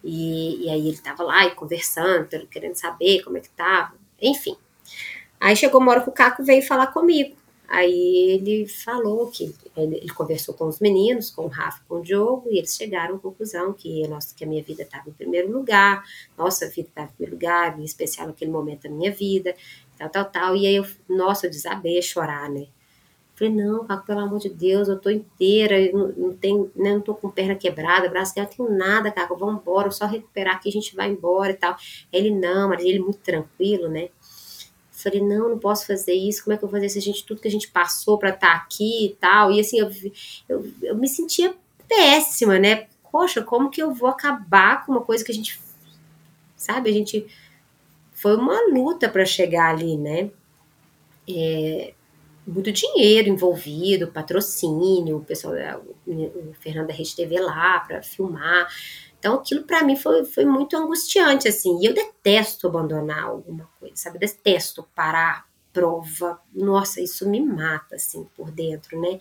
E, 0.04 0.66
e 0.66 0.70
aí 0.70 0.80
ele 0.80 0.90
estava 0.90 1.22
lá 1.22 1.46
e 1.46 1.54
conversando, 1.54 2.28
querendo 2.48 2.74
saber 2.74 3.22
como 3.22 3.38
é 3.38 3.40
que 3.40 3.48
tava, 3.50 3.94
enfim. 4.20 4.56
Aí 5.40 5.56
chegou 5.56 5.80
uma 5.80 5.92
hora 5.92 6.00
que 6.02 6.08
o 6.08 6.12
Caco 6.12 6.44
veio 6.44 6.62
falar 6.62 6.88
comigo. 6.88 7.36
Aí 7.68 8.30
ele 8.30 8.66
falou 8.66 9.30
que 9.30 9.54
ele, 9.76 9.96
ele, 9.96 10.08
conversou 10.08 10.54
com 10.54 10.66
os 10.66 10.80
meninos, 10.80 11.30
com 11.30 11.42
o 11.42 11.48
Rafa, 11.48 11.82
com 11.86 11.96
o 11.96 12.02
Diogo, 12.02 12.48
e 12.50 12.56
eles 12.56 12.74
chegaram 12.74 13.16
à 13.16 13.18
conclusão 13.18 13.74
que, 13.74 14.08
nossa, 14.08 14.34
que 14.34 14.42
a 14.42 14.46
minha 14.46 14.62
vida 14.62 14.82
estava 14.82 15.10
em 15.10 15.12
primeiro 15.12 15.52
lugar, 15.52 16.02
nossa 16.36 16.66
vida 16.66 16.88
estava 16.88 17.10
em 17.10 17.12
primeiro 17.12 17.34
lugar, 17.34 17.78
em 17.78 17.84
especial 17.84 18.26
naquele 18.26 18.50
momento 18.50 18.84
da 18.84 18.88
minha 18.88 19.12
vida, 19.12 19.54
tal, 19.98 20.08
tal, 20.08 20.24
tal. 20.24 20.56
E 20.56 20.66
aí 20.66 20.76
eu, 20.76 20.86
nossa, 21.06 21.46
eu 21.46 21.50
desabei 21.50 21.98
a 21.98 22.02
chorar, 22.02 22.48
né? 22.48 22.68
Falei, 23.34 23.54
não, 23.54 23.86
Caco, 23.86 24.06
pelo 24.06 24.20
amor 24.20 24.40
de 24.40 24.48
Deus, 24.48 24.88
eu 24.88 24.98
tô 24.98 25.10
inteira, 25.10 25.78
eu 25.78 25.92
não, 25.92 26.08
não, 26.08 26.34
tenho, 26.34 26.72
né, 26.74 26.92
não 26.94 27.00
tô 27.00 27.14
com 27.14 27.30
perna 27.30 27.54
quebrada, 27.54 28.08
braço 28.08 28.34
quebrado, 28.34 28.56
não 28.58 28.66
tenho 28.66 28.78
nada, 28.78 29.12
Caco, 29.12 29.36
vamos 29.36 29.60
embora, 29.60 29.90
só 29.90 30.06
recuperar 30.06 30.60
que 30.60 30.68
a 30.70 30.72
gente 30.72 30.96
vai 30.96 31.10
embora 31.10 31.52
e 31.52 31.54
tal. 31.54 31.76
Ele, 32.12 32.30
não, 32.30 32.70
mas 32.70 32.82
ele 32.82 32.98
muito 32.98 33.18
tranquilo, 33.18 33.88
né? 33.88 34.08
Falei, 35.02 35.20
não, 35.20 35.50
não 35.50 35.58
posso 35.58 35.86
fazer 35.86 36.12
isso, 36.12 36.42
como 36.42 36.54
é 36.54 36.58
que 36.58 36.64
eu 36.64 36.68
vou 36.68 36.76
fazer 36.76 36.86
isso? 36.86 36.98
A 36.98 37.02
gente, 37.02 37.24
tudo 37.24 37.40
que 37.40 37.48
a 37.48 37.50
gente 37.50 37.68
passou 37.68 38.18
para 38.18 38.30
estar 38.30 38.48
tá 38.48 38.54
aqui 38.56 39.06
e 39.06 39.16
tal. 39.20 39.52
E 39.52 39.60
assim, 39.60 39.78
eu, 39.78 39.90
eu, 40.48 40.72
eu 40.82 40.96
me 40.96 41.08
sentia 41.08 41.54
péssima, 41.88 42.58
né? 42.58 42.88
Poxa, 43.10 43.42
como 43.42 43.70
que 43.70 43.80
eu 43.80 43.92
vou 43.92 44.08
acabar 44.08 44.84
com 44.84 44.92
uma 44.92 45.00
coisa 45.00 45.24
que 45.24 45.30
a 45.30 45.34
gente, 45.34 45.60
sabe, 46.56 46.90
a 46.90 46.92
gente. 46.92 47.26
Foi 48.12 48.36
uma 48.36 48.68
luta 48.72 49.08
para 49.08 49.24
chegar 49.24 49.70
ali, 49.70 49.96
né? 49.96 50.30
É, 51.28 51.94
muito 52.44 52.72
dinheiro 52.72 53.28
envolvido, 53.28 54.08
patrocínio, 54.08 55.18
o 55.18 55.24
pessoal, 55.24 55.54
o 56.06 56.54
Fernando 56.60 56.88
da 56.88 56.94
Rede 56.94 57.14
TV 57.14 57.38
lá 57.38 57.78
para 57.80 58.02
filmar. 58.02 58.68
Então 59.18 59.34
aquilo 59.34 59.64
para 59.64 59.82
mim 59.82 59.96
foi, 59.96 60.24
foi 60.24 60.44
muito 60.44 60.76
angustiante, 60.76 61.48
assim. 61.48 61.78
E 61.80 61.86
eu 61.86 61.94
detesto 61.94 62.66
abandonar 62.68 63.24
alguma 63.24 63.68
coisa, 63.78 63.96
sabe? 63.96 64.18
Detesto 64.18 64.86
parar 64.94 65.48
prova. 65.72 66.40
Nossa, 66.54 67.00
isso 67.00 67.28
me 67.28 67.40
mata, 67.40 67.96
assim, 67.96 68.26
por 68.36 68.50
dentro, 68.50 69.00
né? 69.00 69.20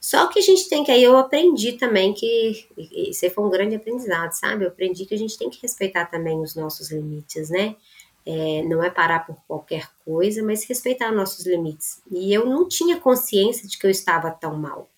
Só 0.00 0.28
que 0.28 0.38
a 0.38 0.42
gente 0.42 0.66
tem 0.68 0.82
que, 0.82 0.90
aí 0.90 1.02
eu 1.02 1.16
aprendi 1.18 1.72
também 1.72 2.14
que, 2.14 2.66
isso 2.76 3.24
aí 3.24 3.30
foi 3.30 3.44
um 3.44 3.50
grande 3.50 3.76
aprendizado, 3.76 4.32
sabe? 4.32 4.64
Eu 4.64 4.68
aprendi 4.68 5.04
que 5.04 5.14
a 5.14 5.18
gente 5.18 5.36
tem 5.36 5.50
que 5.50 5.60
respeitar 5.60 6.06
também 6.06 6.40
os 6.40 6.54
nossos 6.54 6.90
limites, 6.90 7.50
né? 7.50 7.76
É, 8.24 8.62
não 8.62 8.82
é 8.82 8.88
parar 8.88 9.26
por 9.26 9.36
qualquer 9.46 9.90
coisa, 10.04 10.42
mas 10.42 10.64
respeitar 10.64 11.12
nossos 11.12 11.44
limites. 11.46 12.02
E 12.10 12.32
eu 12.32 12.46
não 12.46 12.66
tinha 12.66 12.98
consciência 12.98 13.68
de 13.68 13.76
que 13.78 13.86
eu 13.86 13.90
estava 13.90 14.30
tão 14.30 14.56
mal. 14.56 14.88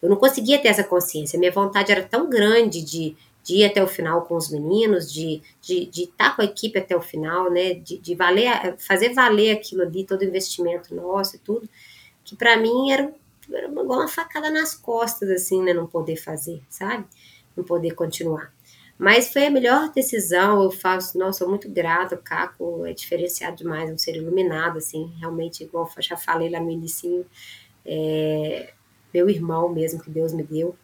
Eu 0.00 0.08
não 0.08 0.16
conseguia 0.16 0.60
ter 0.60 0.68
essa 0.68 0.82
consciência. 0.82 1.38
Minha 1.38 1.52
vontade 1.52 1.92
era 1.92 2.02
tão 2.02 2.28
grande 2.28 2.82
de, 2.82 3.16
de 3.42 3.56
ir 3.56 3.64
até 3.64 3.82
o 3.82 3.86
final 3.86 4.22
com 4.22 4.36
os 4.36 4.50
meninos, 4.50 5.12
de 5.12 5.34
estar 5.34 5.58
de, 5.62 5.86
de 5.86 6.06
tá 6.06 6.30
com 6.30 6.42
a 6.42 6.44
equipe 6.44 6.78
até 6.78 6.96
o 6.96 7.00
final, 7.00 7.50
né? 7.50 7.74
De, 7.74 7.98
de 7.98 8.14
valer, 8.14 8.76
fazer 8.78 9.12
valer 9.12 9.52
aquilo 9.52 9.82
ali, 9.82 10.04
todo 10.04 10.22
o 10.22 10.24
investimento 10.24 10.94
nosso 10.94 11.36
e 11.36 11.38
tudo, 11.38 11.68
que 12.24 12.36
para 12.36 12.56
mim 12.56 12.90
era, 12.92 13.12
era 13.52 13.66
igual 13.68 14.00
uma 14.00 14.08
facada 14.08 14.50
nas 14.50 14.74
costas, 14.74 15.28
assim, 15.30 15.62
né? 15.62 15.72
Não 15.72 15.86
poder 15.86 16.16
fazer, 16.16 16.62
sabe? 16.68 17.04
Não 17.56 17.64
poder 17.64 17.94
continuar. 17.94 18.52
Mas 18.98 19.32
foi 19.32 19.46
a 19.46 19.50
melhor 19.50 19.90
decisão, 19.92 20.62
eu 20.62 20.70
faço, 20.70 21.18
nossa, 21.18 21.40
sou 21.40 21.48
muito 21.48 21.68
grata, 21.68 22.14
o 22.14 22.18
Caco 22.18 22.86
é 22.86 22.92
diferenciado 22.92 23.56
demais, 23.56 23.90
é 23.90 23.92
um 23.92 23.98
ser 23.98 24.14
iluminado, 24.14 24.78
assim, 24.78 25.12
realmente, 25.18 25.64
igual 25.64 25.90
eu 25.96 26.02
já 26.02 26.16
falei 26.16 26.48
lá 26.48 26.60
no 26.60 26.70
início, 26.70 27.26
é, 27.84 28.72
meu 29.12 29.28
irmão 29.28 29.68
mesmo, 29.68 30.00
que 30.00 30.08
Deus 30.08 30.32
me 30.32 30.44
deu, 30.44 30.76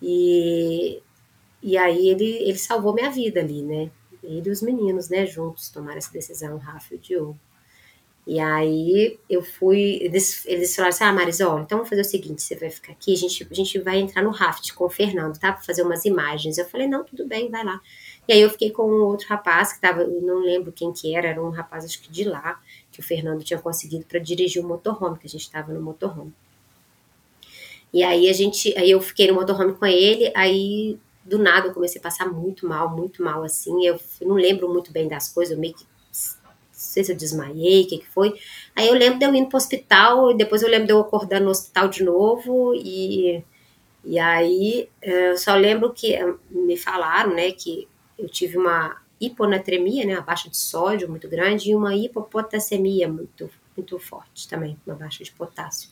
e 0.00 1.02
e 1.62 1.76
aí 1.76 2.08
ele, 2.08 2.24
ele 2.24 2.58
salvou 2.58 2.94
minha 2.94 3.10
vida 3.10 3.40
ali, 3.40 3.62
né? 3.62 3.90
Ele 4.22 4.48
e 4.48 4.52
os 4.52 4.62
meninos, 4.62 5.08
né, 5.08 5.26
juntos 5.26 5.68
tomaram 5.70 5.98
essa 5.98 6.12
decisão, 6.12 6.56
o 6.56 6.58
Rafa 6.58 6.94
e 6.94 6.96
o 6.96 7.00
Diogo. 7.00 7.38
E 8.26 8.38
aí 8.38 9.18
eu 9.28 9.42
fui, 9.42 9.98
eles, 10.02 10.44
eles 10.46 10.74
falaram 10.74 10.94
assim, 10.94 11.04
ah, 11.04 11.12
Marisol, 11.12 11.60
então 11.60 11.78
vamos 11.78 11.88
fazer 11.88 12.02
o 12.02 12.04
seguinte, 12.04 12.42
você 12.42 12.54
vai 12.54 12.70
ficar 12.70 12.92
aqui, 12.92 13.12
a 13.12 13.16
gente, 13.16 13.48
a 13.50 13.54
gente 13.54 13.78
vai 13.78 13.98
entrar 13.98 14.22
no 14.22 14.30
raft 14.30 14.72
com 14.72 14.84
o 14.84 14.90
Fernando, 14.90 15.38
tá? 15.38 15.52
Pra 15.52 15.62
fazer 15.62 15.82
umas 15.82 16.04
imagens. 16.04 16.58
Eu 16.58 16.66
falei, 16.66 16.86
não, 16.86 17.02
tudo 17.02 17.26
bem, 17.26 17.50
vai 17.50 17.64
lá. 17.64 17.80
E 18.28 18.32
aí 18.32 18.40
eu 18.40 18.50
fiquei 18.50 18.70
com 18.70 18.84
um 18.84 19.02
outro 19.04 19.26
rapaz 19.26 19.72
que 19.72 19.80
tava, 19.80 20.04
não 20.04 20.40
lembro 20.44 20.70
quem 20.70 20.92
que 20.92 21.16
era, 21.16 21.28
era 21.28 21.42
um 21.42 21.50
rapaz 21.50 21.84
acho 21.84 22.00
que 22.00 22.10
de 22.10 22.24
lá, 22.24 22.60
que 22.92 23.00
o 23.00 23.02
Fernando 23.02 23.42
tinha 23.42 23.58
conseguido 23.58 24.04
para 24.04 24.20
dirigir 24.20 24.62
o 24.62 24.68
motorhome, 24.68 25.18
que 25.18 25.26
a 25.26 25.30
gente 25.30 25.42
estava 25.42 25.72
no 25.72 25.80
motorhome. 25.80 26.32
E 27.92 28.04
aí 28.04 28.28
a 28.28 28.32
gente, 28.32 28.76
aí 28.78 28.90
eu 28.90 29.00
fiquei 29.00 29.26
no 29.26 29.34
motorhome 29.34 29.72
com 29.72 29.86
ele, 29.86 30.30
aí 30.36 30.96
do 31.24 31.38
nada 31.38 31.68
eu 31.68 31.74
comecei 31.74 32.00
a 32.00 32.02
passar 32.02 32.26
muito 32.26 32.66
mal, 32.66 32.90
muito 32.90 33.22
mal, 33.22 33.42
assim. 33.42 33.86
Eu, 33.86 34.00
não 34.22 34.34
lembro 34.34 34.68
muito 34.68 34.92
bem 34.92 35.08
das 35.08 35.28
coisas, 35.28 35.54
eu 35.54 35.60
meio 35.60 35.74
que. 35.74 35.84
Não 35.84 36.54
sei 36.72 37.04
se 37.04 37.12
eu 37.12 37.16
desmaiei, 37.16 37.82
o 37.82 37.88
que, 37.88 37.98
que 37.98 38.08
foi. 38.08 38.34
Aí 38.74 38.88
eu 38.88 38.94
lembro 38.94 39.18
de 39.18 39.24
eu 39.26 39.34
indo 39.34 39.48
pro 39.48 39.58
hospital, 39.58 40.30
e 40.30 40.36
depois 40.36 40.62
eu 40.62 40.68
lembro 40.68 40.86
de 40.86 40.92
eu 40.92 41.00
acordando 41.00 41.44
no 41.44 41.50
hospital 41.50 41.88
de 41.88 42.02
novo, 42.02 42.74
e, 42.74 43.44
e 44.02 44.18
aí 44.18 44.88
eu 45.02 45.36
só 45.36 45.54
lembro 45.54 45.92
que 45.92 46.14
eh, 46.14 46.34
me 46.50 46.78
falaram, 46.78 47.34
né, 47.34 47.52
que 47.52 47.86
eu 48.18 48.28
tive 48.28 48.56
uma 48.56 48.96
hiponatremia, 49.20 50.06
né, 50.06 50.14
uma 50.14 50.22
baixa 50.22 50.48
de 50.48 50.56
sódio 50.56 51.08
muito 51.08 51.28
grande, 51.28 51.70
e 51.70 51.74
uma 51.74 51.94
hipopotassemia 51.94 53.06
muito, 53.08 53.50
muito 53.76 53.98
forte 53.98 54.48
também, 54.48 54.78
uma 54.86 54.96
baixa 54.96 55.22
de 55.22 55.30
potássio. 55.32 55.90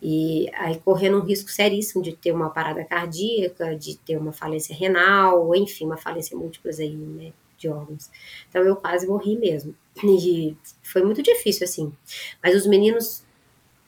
E 0.00 0.48
aí 0.54 0.78
correndo 0.84 1.18
um 1.18 1.24
risco 1.24 1.50
seríssimo 1.50 2.02
de 2.02 2.14
ter 2.14 2.32
uma 2.32 2.50
parada 2.50 2.84
cardíaca, 2.84 3.76
de 3.76 3.96
ter 3.98 4.16
uma 4.16 4.32
falência 4.32 4.74
renal, 4.74 5.54
enfim, 5.54 5.86
uma 5.86 5.96
falência 5.96 6.36
múltiplas 6.36 6.78
aí, 6.78 6.94
né, 6.94 7.32
de 7.58 7.68
órgãos. 7.68 8.08
Então 8.48 8.62
eu 8.62 8.76
quase 8.76 9.06
morri 9.06 9.36
mesmo. 9.36 9.74
E 10.04 10.56
foi 10.82 11.02
muito 11.02 11.22
difícil, 11.22 11.64
assim. 11.64 11.92
Mas 12.42 12.54
os 12.54 12.66
meninos 12.66 13.24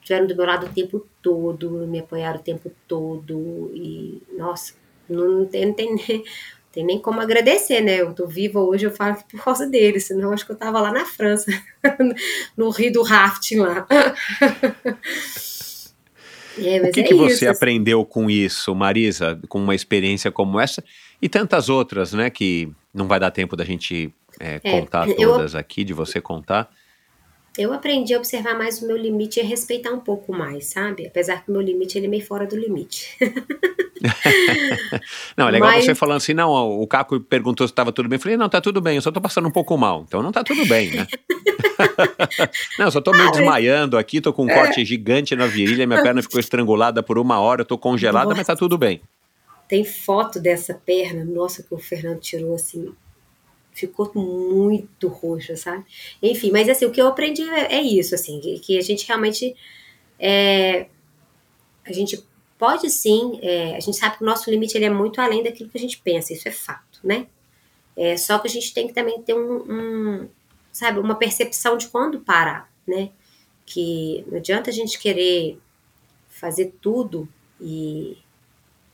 estiveram 0.00 0.26
do 0.26 0.34
meu 0.34 0.44
lado 0.44 0.66
o 0.66 0.72
tempo 0.72 1.06
todo, 1.22 1.86
me 1.86 2.00
apoiaram 2.00 2.40
o 2.40 2.42
tempo 2.42 2.70
todo. 2.88 3.70
E, 3.72 4.20
nossa, 4.36 4.74
não 5.08 5.46
tem, 5.46 5.66
não 5.66 5.74
tem, 5.74 5.94
nem, 6.08 6.24
tem 6.72 6.84
nem 6.84 6.98
como 7.00 7.20
agradecer, 7.20 7.80
né? 7.80 8.00
Eu 8.00 8.12
tô 8.12 8.26
viva 8.26 8.60
hoje, 8.60 8.86
eu 8.86 8.90
falo 8.90 9.16
por 9.30 9.44
causa 9.44 9.66
dele, 9.66 10.00
senão 10.00 10.32
acho 10.32 10.44
que 10.44 10.52
eu 10.52 10.56
tava 10.56 10.80
lá 10.80 10.92
na 10.92 11.04
França, 11.04 11.46
no 12.56 12.70
rio 12.70 12.92
do 12.92 13.02
rafting 13.02 13.58
lá. 13.58 13.86
É, 16.60 16.88
o 16.88 16.92
que, 16.92 17.00
é 17.00 17.02
que 17.02 17.14
você 17.14 17.32
isso, 17.32 17.44
assim. 17.44 17.46
aprendeu 17.46 18.04
com 18.04 18.30
isso, 18.30 18.74
Marisa, 18.74 19.38
com 19.48 19.58
uma 19.58 19.74
experiência 19.74 20.30
como 20.30 20.60
essa 20.60 20.82
e 21.20 21.28
tantas 21.28 21.68
outras, 21.68 22.12
né, 22.12 22.30
que 22.30 22.68
não 22.92 23.06
vai 23.06 23.20
dar 23.20 23.30
tempo 23.30 23.56
da 23.56 23.64
gente 23.64 24.12
é, 24.38 24.60
é, 24.62 24.70
contar 24.70 25.06
todas 25.14 25.54
aqui, 25.54 25.84
de 25.84 25.92
você 25.92 26.20
contar? 26.20 26.70
Eu 27.60 27.74
aprendi 27.74 28.14
a 28.14 28.16
observar 28.16 28.56
mais 28.56 28.80
o 28.80 28.86
meu 28.86 28.96
limite 28.96 29.38
e 29.38 29.42
a 29.42 29.44
respeitar 29.44 29.90
um 29.90 30.00
pouco 30.00 30.32
mais, 30.32 30.68
sabe? 30.68 31.06
Apesar 31.06 31.44
que 31.44 31.50
o 31.50 31.52
meu 31.52 31.60
limite 31.60 31.98
ele 31.98 32.06
é 32.06 32.08
meio 32.08 32.24
fora 32.24 32.46
do 32.46 32.56
limite. 32.56 33.18
não, 35.36 35.46
é 35.46 35.50
legal 35.50 35.68
Mas... 35.68 35.84
você 35.84 35.94
falando 35.94 36.16
assim, 36.16 36.32
não, 36.32 36.50
o 36.80 36.86
Caco 36.86 37.20
perguntou 37.20 37.68
se 37.68 37.72
estava 37.72 37.92
tudo 37.92 38.08
bem. 38.08 38.16
Eu 38.16 38.22
falei, 38.22 38.38
não, 38.38 38.48
tá 38.48 38.62
tudo 38.62 38.80
bem, 38.80 38.96
eu 38.96 39.02
só 39.02 39.12
tô 39.12 39.20
passando 39.20 39.46
um 39.46 39.50
pouco 39.50 39.76
mal. 39.76 40.06
Então 40.08 40.22
não 40.22 40.32
tá 40.32 40.42
tudo 40.42 40.64
bem, 40.64 40.90
né? 40.90 41.06
não, 42.78 42.86
eu 42.86 42.90
só 42.90 43.02
tô 43.02 43.10
meio 43.10 43.28
ah, 43.28 43.30
desmaiando 43.30 43.98
aqui, 43.98 44.22
tô 44.22 44.32
com 44.32 44.46
um 44.46 44.50
é. 44.50 44.54
corte 44.54 44.82
gigante 44.82 45.36
na 45.36 45.46
virilha, 45.46 45.86
minha 45.86 46.02
perna 46.02 46.22
ficou 46.24 46.40
estrangulada 46.40 47.02
por 47.02 47.18
uma 47.18 47.40
hora, 47.40 47.60
eu 47.60 47.66
tô 47.66 47.76
congelada, 47.76 48.24
Nossa. 48.24 48.38
mas 48.38 48.46
tá 48.46 48.56
tudo 48.56 48.78
bem. 48.78 49.02
Tem 49.68 49.84
foto 49.84 50.40
dessa 50.40 50.72
perna, 50.72 51.26
nossa, 51.26 51.62
que 51.62 51.74
o 51.74 51.78
Fernando 51.78 52.20
tirou 52.20 52.54
assim, 52.54 52.90
ficou 53.80 54.10
muito 54.14 55.08
roxa, 55.08 55.56
sabe? 55.56 55.84
Enfim, 56.22 56.50
mas 56.50 56.68
assim, 56.68 56.84
o 56.84 56.90
que 56.90 57.00
eu 57.00 57.08
aprendi 57.08 57.42
é, 57.42 57.76
é 57.76 57.82
isso, 57.82 58.14
assim, 58.14 58.40
que, 58.40 58.58
que, 58.60 58.78
a 58.78 58.82
gente 58.82 59.06
realmente 59.06 59.56
é, 60.18 60.86
a 61.86 61.92
gente 61.92 62.22
pode 62.58 62.90
sim, 62.90 63.38
é, 63.42 63.76
a 63.76 63.80
gente 63.80 63.96
sabe 63.96 64.18
que 64.18 64.22
o 64.22 64.26
nosso 64.26 64.50
limite 64.50 64.76
ele 64.76 64.84
é 64.84 64.90
muito 64.90 65.20
além 65.20 65.42
daquilo 65.42 65.70
que 65.70 65.78
a 65.78 65.80
gente 65.80 65.98
pensa, 65.98 66.32
isso 66.32 66.46
é 66.46 66.52
fato, 66.52 67.00
né? 67.02 67.26
É, 67.96 68.16
só 68.16 68.38
que 68.38 68.46
a 68.46 68.50
gente 68.50 68.72
tem 68.72 68.86
que 68.86 68.94
também 68.94 69.20
ter 69.22 69.34
um, 69.34 69.64
um 69.68 70.28
sabe, 70.72 70.98
uma 70.98 71.14
percepção 71.14 71.76
de 71.76 71.88
quando 71.88 72.20
parar, 72.20 72.72
né? 72.86 73.10
Que 73.66 74.24
não 74.28 74.38
adianta 74.38 74.70
a 74.70 74.72
gente 74.72 74.98
querer 74.98 75.58
fazer 76.28 76.74
tudo 76.80 77.28
e, 77.60 78.16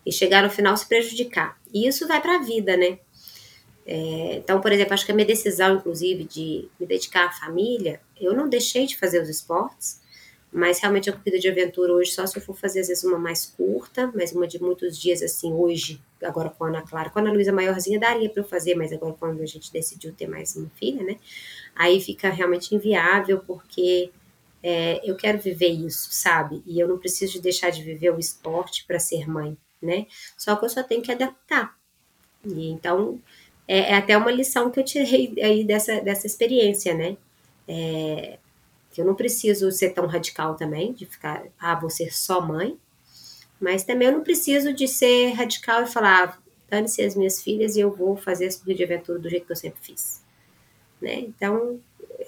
e 0.04 0.12
chegar 0.12 0.42
no 0.42 0.50
final 0.50 0.76
se 0.76 0.86
prejudicar. 0.86 1.58
E 1.72 1.86
isso 1.86 2.08
vai 2.08 2.20
para 2.20 2.36
a 2.36 2.42
vida, 2.42 2.76
né? 2.76 2.98
É, 3.86 4.36
então, 4.36 4.60
por 4.60 4.72
exemplo, 4.72 4.94
acho 4.94 5.06
que 5.06 5.12
a 5.12 5.14
minha 5.14 5.26
decisão, 5.26 5.76
inclusive, 5.76 6.24
de 6.24 6.68
me 6.78 6.86
dedicar 6.86 7.26
à 7.26 7.30
família, 7.30 8.00
eu 8.20 8.34
não 8.34 8.48
deixei 8.48 8.84
de 8.84 8.96
fazer 8.96 9.22
os 9.22 9.28
esportes, 9.28 10.00
mas 10.52 10.80
realmente 10.80 11.08
a 11.08 11.12
corrida 11.12 11.38
de 11.38 11.48
aventura 11.48 11.92
hoje, 11.92 12.10
só 12.10 12.26
se 12.26 12.36
eu 12.36 12.42
for 12.42 12.56
fazer 12.56 12.80
às 12.80 12.88
vezes 12.88 13.04
uma 13.04 13.18
mais 13.18 13.46
curta, 13.46 14.10
mas 14.14 14.32
uma 14.32 14.46
de 14.46 14.60
muitos 14.60 14.98
dias 14.98 15.22
assim, 15.22 15.52
hoje, 15.52 16.00
agora 16.22 16.50
com 16.50 16.64
a 16.64 16.68
Ana 16.68 16.82
Clara, 16.82 17.10
com 17.10 17.18
a 17.18 17.22
Ana 17.22 17.32
Luísa 17.32 17.52
maiorzinha, 17.52 18.00
daria 18.00 18.28
para 18.28 18.42
eu 18.42 18.48
fazer, 18.48 18.74
mas 18.74 18.92
agora 18.92 19.14
quando 19.14 19.40
a 19.42 19.46
gente 19.46 19.72
decidiu 19.72 20.12
ter 20.12 20.26
mais 20.26 20.56
uma 20.56 20.70
filha, 20.70 21.04
né? 21.04 21.16
Aí 21.74 22.00
fica 22.00 22.30
realmente 22.30 22.74
inviável, 22.74 23.40
porque 23.46 24.10
é, 24.62 25.00
eu 25.08 25.14
quero 25.14 25.38
viver 25.38 25.68
isso, 25.68 26.08
sabe? 26.10 26.62
E 26.66 26.80
eu 26.80 26.88
não 26.88 26.98
preciso 26.98 27.40
deixar 27.40 27.70
de 27.70 27.82
viver 27.82 28.10
o 28.10 28.18
esporte 28.18 28.84
para 28.84 28.98
ser 28.98 29.28
mãe, 29.28 29.56
né? 29.80 30.06
Só 30.36 30.56
que 30.56 30.64
eu 30.64 30.68
só 30.68 30.82
tenho 30.82 31.02
que 31.02 31.12
adaptar. 31.12 31.76
E 32.44 32.70
então 32.70 33.20
é, 33.68 33.92
é, 33.92 33.94
até 33.94 34.16
uma 34.16 34.30
lição 34.30 34.70
que 34.70 34.78
eu 34.78 34.84
tirei 34.84 35.34
aí 35.42 35.64
dessa, 35.64 36.00
dessa 36.00 36.26
experiência, 36.26 36.94
né? 36.94 37.16
É, 37.66 38.38
que 38.90 39.00
eu 39.00 39.04
não 39.04 39.14
preciso 39.14 39.70
ser 39.72 39.90
tão 39.90 40.06
radical 40.06 40.54
também, 40.54 40.92
de 40.92 41.04
ficar, 41.04 41.44
ah, 41.58 41.74
vou 41.74 41.90
ser 41.90 42.14
só 42.14 42.40
mãe, 42.40 42.78
mas 43.60 43.84
também 43.84 44.08
eu 44.08 44.14
não 44.14 44.22
preciso 44.22 44.72
de 44.72 44.86
ser 44.88 45.32
radical 45.32 45.82
e 45.82 45.86
falar, 45.86 46.24
ah, 46.24 46.38
dane-se 46.70 47.02
as 47.02 47.14
minhas 47.14 47.42
filhas 47.42 47.76
e 47.76 47.80
eu 47.80 47.94
vou 47.94 48.16
fazer 48.16 48.46
essa 48.46 48.64
de 48.64 48.82
aventura 48.82 49.18
do 49.18 49.28
jeito 49.28 49.46
que 49.46 49.52
eu 49.52 49.56
sempre 49.56 49.80
fiz. 49.82 50.24
Né? 51.00 51.20
Então, 51.20 51.80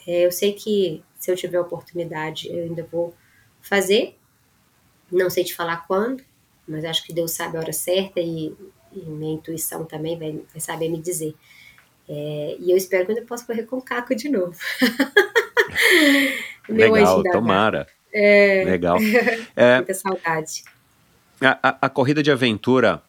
é, 0.07 0.27
eu 0.27 0.33
sei 0.33 0.53
que 0.53 1.03
se 1.19 1.31
eu 1.31 1.37
tiver 1.37 1.61
oportunidade, 1.61 2.49
eu 2.49 2.65
ainda 2.65 2.83
vou 2.85 3.15
fazer, 3.61 4.17
não 5.11 5.31
sei 5.31 5.45
te 5.45 5.55
falar 5.55 5.87
quando, 5.87 6.23
mas 6.67 6.85
acho 6.85 7.05
que 7.05 7.13
Deus 7.13 7.33
sabe 7.33 7.57
a 7.57 7.61
hora 7.61 7.73
certa 7.73 8.21
e 8.21 8.55
e 8.93 9.01
minha 9.01 9.35
intuição 9.35 9.85
também 9.85 10.19
vai, 10.19 10.33
vai 10.33 10.61
saber 10.61 10.89
me 10.89 11.01
dizer. 11.01 11.35
É, 12.09 12.57
e 12.59 12.71
eu 12.71 12.77
espero 12.77 13.07
que 13.07 13.13
eu 13.13 13.25
possa 13.25 13.45
correr 13.45 13.65
com 13.65 13.77
o 13.77 13.83
Caco 13.83 14.15
de 14.15 14.29
novo. 14.29 14.57
Legal, 16.69 17.23
tomara. 17.25 17.87
É... 18.13 18.65
Legal. 18.65 18.99
É, 19.55 19.77
Muita 19.77 19.95
saudade. 19.95 20.63
A, 21.41 21.59
a, 21.63 21.79
a, 21.83 21.89
corrida 21.89 22.23
de 22.23 22.31
aventura, 22.31 23.03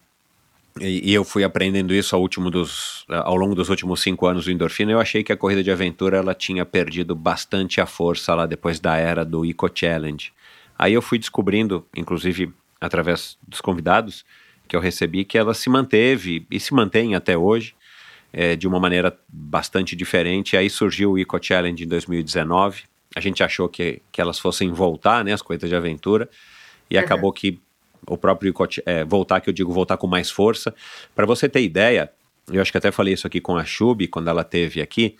e, 0.79 1.11
e, 1.11 1.13
eu 1.13 1.23
fui 1.23 1.43
aprendendo 1.43 1.93
isso 1.93 2.15
ao, 2.15 2.21
último 2.21 2.51
dos, 2.51 3.05
ao 3.07 3.35
longo 3.35 3.55
dos 3.55 3.69
últimos 3.69 4.01
cinco 4.01 4.27
anos 4.27 4.45
do 4.45 4.51
Endorfina, 4.51 4.91
eu 4.91 4.99
achei 4.99 5.23
que 5.23 5.31
a 5.31 5.37
corrida 5.37 5.63
de 5.63 5.71
aventura 5.71 6.17
ela 6.17 6.33
tinha 6.33 6.65
perdido 6.65 7.15
bastante 7.15 7.81
a 7.81 7.85
força 7.85 8.35
lá 8.35 8.45
depois 8.45 8.79
da 8.79 8.97
era 8.97 9.25
do 9.25 9.45
Eco 9.45 9.69
Challenge. 9.73 10.31
Aí 10.77 10.93
eu 10.93 11.01
fui 11.01 11.17
descobrindo, 11.17 11.85
inclusive 11.95 12.53
através 12.79 13.37
dos 13.47 13.61
convidados, 13.61 14.23
que 14.69 14.75
eu 14.75 14.79
recebi, 14.79 15.25
que 15.25 15.37
ela 15.37 15.55
se 15.55 15.67
manteve 15.67 16.45
e 16.49 16.59
se 16.59 16.73
mantém 16.75 17.15
até 17.15 17.35
hoje 17.35 17.73
é, 18.31 18.55
de 18.55 18.67
uma 18.67 18.79
maneira 18.79 19.17
bastante 19.27 19.95
diferente. 19.95 20.55
Aí 20.55 20.69
surgiu 20.69 21.13
o 21.13 21.17
Eco 21.17 21.43
Challenge 21.43 21.83
em 21.83 21.87
2019. 21.87 22.83
A 23.15 23.19
gente 23.19 23.43
achou 23.43 23.67
que, 23.67 23.99
que 24.11 24.21
elas 24.21 24.37
fossem 24.37 24.71
voltar, 24.71 25.25
né, 25.25 25.33
as 25.33 25.41
coisas 25.41 25.67
de 25.67 25.75
aventura, 25.75 26.29
e 26.87 26.95
uhum. 26.95 27.03
acabou 27.03 27.33
que 27.33 27.59
o 28.07 28.15
próprio 28.15 28.51
Eco, 28.51 28.67
é, 28.85 29.03
voltar, 29.03 29.41
que 29.41 29.49
eu 29.49 29.53
digo 29.53 29.73
voltar 29.73 29.97
com 29.97 30.05
mais 30.05 30.29
força. 30.29 30.73
Para 31.15 31.25
você 31.25 31.49
ter 31.49 31.63
ideia, 31.63 32.11
eu 32.51 32.61
acho 32.61 32.71
que 32.71 32.77
até 32.77 32.91
falei 32.91 33.15
isso 33.15 33.25
aqui 33.25 33.41
com 33.41 33.57
a 33.57 33.65
Chub 33.65 34.07
quando 34.07 34.29
ela 34.29 34.43
teve 34.43 34.81
aqui, 34.81 35.15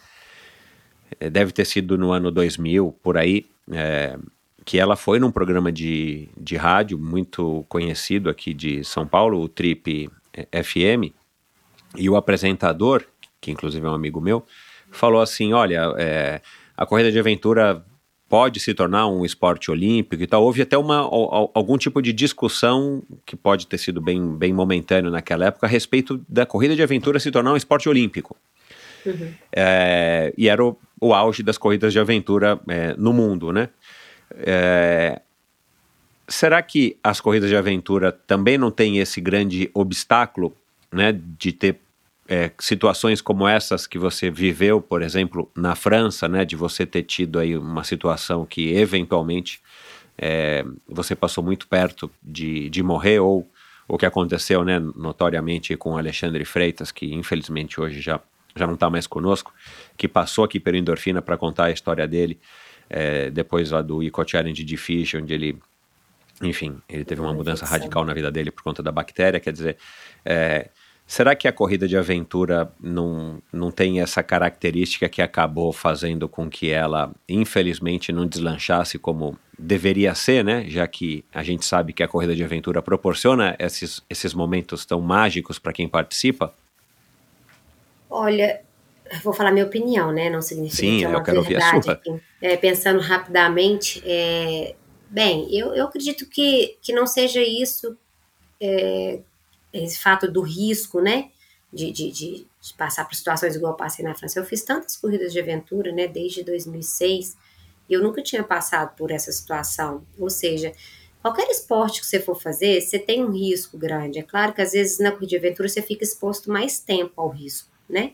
é, 1.19 1.27
deve 1.27 1.51
ter 1.51 1.65
sido 1.65 1.97
no 1.97 2.11
ano 2.11 2.29
2000, 2.29 2.95
por 3.01 3.17
aí. 3.17 3.47
É, 3.71 4.15
que 4.65 4.79
ela 4.79 4.95
foi 4.95 5.19
num 5.19 5.31
programa 5.31 5.71
de, 5.71 6.29
de 6.37 6.55
rádio 6.55 6.97
muito 6.97 7.65
conhecido 7.69 8.29
aqui 8.29 8.53
de 8.53 8.83
São 8.83 9.07
Paulo, 9.07 9.41
o 9.41 9.47
Trip 9.47 10.09
FM, 10.51 11.13
e 11.95 12.09
o 12.09 12.15
apresentador, 12.15 13.03
que 13.41 13.51
inclusive 13.51 13.85
é 13.85 13.89
um 13.89 13.93
amigo 13.93 14.21
meu, 14.21 14.45
falou 14.91 15.21
assim: 15.21 15.53
olha, 15.53 15.93
é, 15.97 16.41
a 16.77 16.85
corrida 16.85 17.11
de 17.11 17.19
aventura 17.19 17.83
pode 18.29 18.59
se 18.59 18.73
tornar 18.75 19.07
um 19.07 19.25
esporte 19.25 19.71
olímpico 19.71 20.21
e 20.21 20.27
tal. 20.27 20.43
Houve 20.43 20.61
até 20.61 20.77
uma, 20.77 20.99
algum 20.99 21.77
tipo 21.77 21.99
de 21.99 22.13
discussão, 22.13 23.03
que 23.25 23.35
pode 23.35 23.65
ter 23.65 23.79
sido 23.79 23.99
bem, 23.99 24.37
bem 24.37 24.53
momentâneo 24.53 25.09
naquela 25.09 25.47
época, 25.47 25.65
a 25.65 25.69
respeito 25.69 26.23
da 26.29 26.45
corrida 26.45 26.75
de 26.75 26.83
aventura 26.83 27.19
se 27.19 27.31
tornar 27.31 27.51
um 27.51 27.57
esporte 27.57 27.89
olímpico. 27.89 28.37
Uhum. 29.05 29.33
É, 29.55 30.31
e 30.37 30.47
era 30.47 30.63
o, 30.63 30.77
o, 31.01 31.13
auge 31.13 31.41
das 31.41 31.57
corridas 31.57 31.91
de 31.91 31.99
aventura 31.99 32.59
é, 32.67 32.93
no 32.97 33.13
mundo, 33.13 33.51
né? 33.51 33.69
É, 34.35 35.21
será 36.27 36.61
que 36.61 36.97
as 37.03 37.19
corridas 37.19 37.49
de 37.49 37.55
aventura 37.55 38.11
também 38.11 38.57
não 38.57 38.71
têm 38.71 38.99
esse 38.99 39.19
grande 39.19 39.69
obstáculo, 39.73 40.55
né, 40.91 41.11
de 41.37 41.51
ter 41.51 41.79
é, 42.27 42.51
situações 42.59 43.21
como 43.21 43.47
essas 43.47 43.87
que 43.87 43.97
você 43.97 44.29
viveu, 44.29 44.79
por 44.79 45.01
exemplo, 45.01 45.51
na 45.55 45.75
França, 45.75 46.27
né, 46.27 46.45
de 46.45 46.55
você 46.55 46.85
ter 46.85 47.03
tido 47.03 47.39
aí 47.39 47.57
uma 47.57 47.83
situação 47.83 48.45
que 48.45 48.73
eventualmente 48.75 49.59
é, 50.15 50.63
você 50.87 51.15
passou 51.15 51.43
muito 51.43 51.67
perto 51.67 52.09
de, 52.21 52.69
de 52.69 52.83
morrer 52.83 53.19
ou 53.19 53.49
o 53.87 53.97
que 53.97 54.05
aconteceu, 54.05 54.63
né, 54.63 54.79
notoriamente 54.79 55.75
com 55.75 55.97
Alexandre 55.97 56.45
Freitas, 56.45 56.91
que 56.91 57.11
infelizmente 57.11 57.81
hoje 57.81 57.99
já, 57.99 58.19
já 58.55 58.67
não 58.67 58.75
está 58.75 58.87
mais 58.87 59.07
conosco, 59.07 59.51
que 59.97 60.07
passou 60.07 60.43
aqui 60.43 60.59
pelo 60.59 60.77
Endorfina 60.77 61.23
para 61.23 61.35
contar 61.37 61.65
a 61.65 61.71
história 61.71 62.07
dele 62.07 62.39
é, 62.89 63.29
depois 63.29 63.71
lá 63.71 63.81
do 63.81 64.03
Eco 64.03 64.27
Challenge 64.27 64.63
de 64.63 64.77
Fish, 64.77 65.13
onde 65.15 65.33
ele, 65.33 65.59
enfim, 66.41 66.81
ele 66.89 67.05
teve 67.05 67.21
uma 67.21 67.33
mudança 67.33 67.65
radical 67.65 68.03
na 68.03 68.13
vida 68.13 68.31
dele 68.31 68.51
por 68.51 68.63
conta 68.63 68.81
da 68.81 68.91
bactéria, 68.91 69.39
quer 69.39 69.53
dizer, 69.53 69.77
é, 70.25 70.69
será 71.05 71.35
que 71.35 71.47
a 71.47 71.53
corrida 71.53 71.87
de 71.87 71.97
aventura 71.97 72.71
não, 72.79 73.41
não 73.53 73.71
tem 73.71 74.01
essa 74.01 74.23
característica 74.23 75.07
que 75.07 75.21
acabou 75.21 75.71
fazendo 75.71 76.27
com 76.27 76.49
que 76.49 76.69
ela, 76.69 77.11
infelizmente, 77.27 78.11
não 78.11 78.25
deslanchasse 78.25 78.97
como 78.97 79.37
deveria 79.57 80.15
ser, 80.15 80.43
né? 80.43 80.63
Já 80.67 80.87
que 80.87 81.25
a 81.33 81.43
gente 81.43 81.65
sabe 81.65 81.91
que 81.91 82.01
a 82.01 82.07
corrida 82.07 82.35
de 82.35 82.43
aventura 82.43 82.81
proporciona 82.81 83.55
esses, 83.59 84.01
esses 84.09 84.33
momentos 84.33 84.85
tão 84.85 85.01
mágicos 85.01 85.59
para 85.59 85.73
quem 85.73 85.87
participa? 85.87 86.53
Olha, 88.09 88.61
vou 89.23 89.33
falar 89.33 89.51
minha 89.51 89.65
opinião, 89.65 90.11
né? 90.11 90.29
Não 90.29 90.41
significa 90.41 90.81
Sim, 90.81 90.99
que 90.99 91.05
é 91.05 91.07
uma 91.07 91.19
eu 91.19 91.23
quero 91.23 91.43
verdade. 91.43 91.75
Ouvir 91.75 91.91
a 91.91 92.03
sua. 92.03 92.21
É, 92.41 92.57
pensando 92.57 92.99
rapidamente, 92.99 94.01
é, 94.05 94.75
bem, 95.09 95.47
eu, 95.55 95.73
eu 95.73 95.85
acredito 95.85 96.25
que, 96.27 96.77
que 96.81 96.93
não 96.93 97.07
seja 97.07 97.41
isso, 97.41 97.97
é, 98.61 99.19
esse 99.73 99.99
fato 99.99 100.31
do 100.31 100.41
risco, 100.41 101.01
né? 101.01 101.29
De, 101.71 101.91
de, 101.91 102.11
de, 102.11 102.47
de, 102.61 102.73
passar 102.75 103.05
por 103.05 103.15
situações 103.15 103.55
igual 103.55 103.73
eu 103.73 103.77
passei 103.77 104.03
na 104.03 104.15
França. 104.15 104.39
Eu 104.39 104.45
fiz 104.45 104.63
tantas 104.63 104.97
corridas 104.97 105.31
de 105.31 105.39
aventura, 105.39 105.91
né? 105.91 106.07
Desde 106.07 106.43
2006, 106.43 107.37
e 107.87 107.93
eu 107.93 108.01
nunca 108.01 108.21
tinha 108.21 108.43
passado 108.43 108.95
por 108.95 109.11
essa 109.11 109.31
situação. 109.31 110.03
Ou 110.17 110.29
seja, 110.29 110.73
qualquer 111.21 111.49
esporte 111.49 112.01
que 112.01 112.07
você 112.07 112.19
for 112.19 112.39
fazer, 112.39 112.81
você 112.81 112.97
tem 112.97 113.23
um 113.23 113.31
risco 113.31 113.77
grande. 113.77 114.19
É 114.19 114.23
claro 114.23 114.53
que 114.53 114.61
às 114.61 114.71
vezes 114.71 114.99
na 114.99 115.11
corrida 115.11 115.27
de 115.27 115.37
aventura 115.37 115.67
você 115.67 115.81
fica 115.81 116.03
exposto 116.03 116.51
mais 116.51 116.79
tempo 116.79 117.19
ao 117.21 117.29
risco, 117.29 117.69
né? 117.87 118.13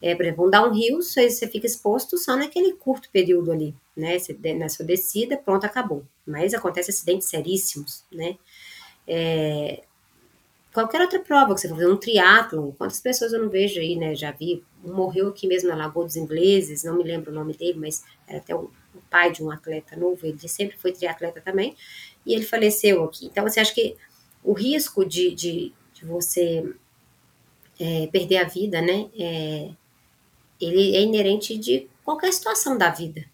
É, 0.00 0.14
por 0.14 0.24
exemplo, 0.24 0.48
um 0.48 0.72
rio, 0.72 1.02
você, 1.02 1.28
você 1.28 1.48
fica 1.48 1.66
exposto 1.66 2.16
só 2.16 2.36
naquele 2.36 2.72
curto 2.74 3.10
período 3.10 3.50
ali, 3.50 3.74
né? 3.96 4.16
Na 4.56 4.68
sua 4.68 4.84
descida, 4.84 5.36
pronto, 5.36 5.64
acabou. 5.64 6.04
Mas 6.26 6.54
acontece 6.54 6.90
acidentes 6.90 7.28
seríssimos, 7.28 8.04
né? 8.12 8.36
É, 9.06 9.82
qualquer 10.72 11.00
outra 11.00 11.18
prova 11.18 11.54
que 11.54 11.60
você 11.60 11.68
for 11.68 11.76
fazer, 11.76 11.90
um 11.90 11.96
triatlo, 11.96 12.74
quantas 12.78 13.00
pessoas 13.00 13.32
eu 13.32 13.42
não 13.42 13.48
vejo 13.48 13.80
aí, 13.80 13.96
né? 13.96 14.14
Já 14.14 14.30
vi, 14.30 14.62
morreu 14.84 15.28
aqui 15.28 15.48
mesmo 15.48 15.68
na 15.68 15.74
Lagoa 15.74 16.04
dos 16.04 16.16
Ingleses, 16.16 16.84
não 16.84 16.96
me 16.96 17.02
lembro 17.02 17.32
o 17.32 17.34
nome 17.34 17.56
dele, 17.56 17.78
mas 17.78 18.04
era 18.28 18.38
até 18.38 18.54
o, 18.54 18.70
pai 19.10 19.32
de 19.32 19.42
um 19.42 19.50
atleta 19.50 19.96
novo, 19.96 20.26
ele 20.26 20.48
sempre 20.48 20.76
foi 20.76 20.92
triatleta 20.92 21.40
também, 21.40 21.74
e 22.26 22.34
ele 22.34 22.44
faleceu 22.44 23.04
aqui. 23.04 23.26
Então, 23.26 23.44
você 23.44 23.60
acha 23.60 23.74
que 23.74 23.96
o 24.44 24.52
risco 24.52 25.04
de, 25.04 25.34
de, 25.34 25.72
de 25.94 26.04
você 26.04 26.64
é, 27.78 28.06
perder 28.08 28.38
a 28.38 28.44
vida, 28.44 28.80
né? 28.80 29.08
É, 29.18 29.70
ele 30.60 30.96
é 30.96 31.00
inerente 31.00 31.56
de 31.56 31.88
qualquer 32.04 32.32
situação 32.32 32.76
da 32.76 32.90
vida. 32.90 33.24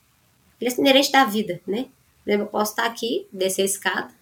Ele 0.61 0.71
é 0.71 0.81
inerente 0.81 1.13
da 1.13 1.25
vida, 1.25 1.61
né? 1.67 1.87
Eu 2.27 2.47
posso 2.47 2.73
estar 2.73 2.87
aqui, 2.87 3.27
descer 3.33 3.63
a 3.63 3.67
escada, 3.67 4.15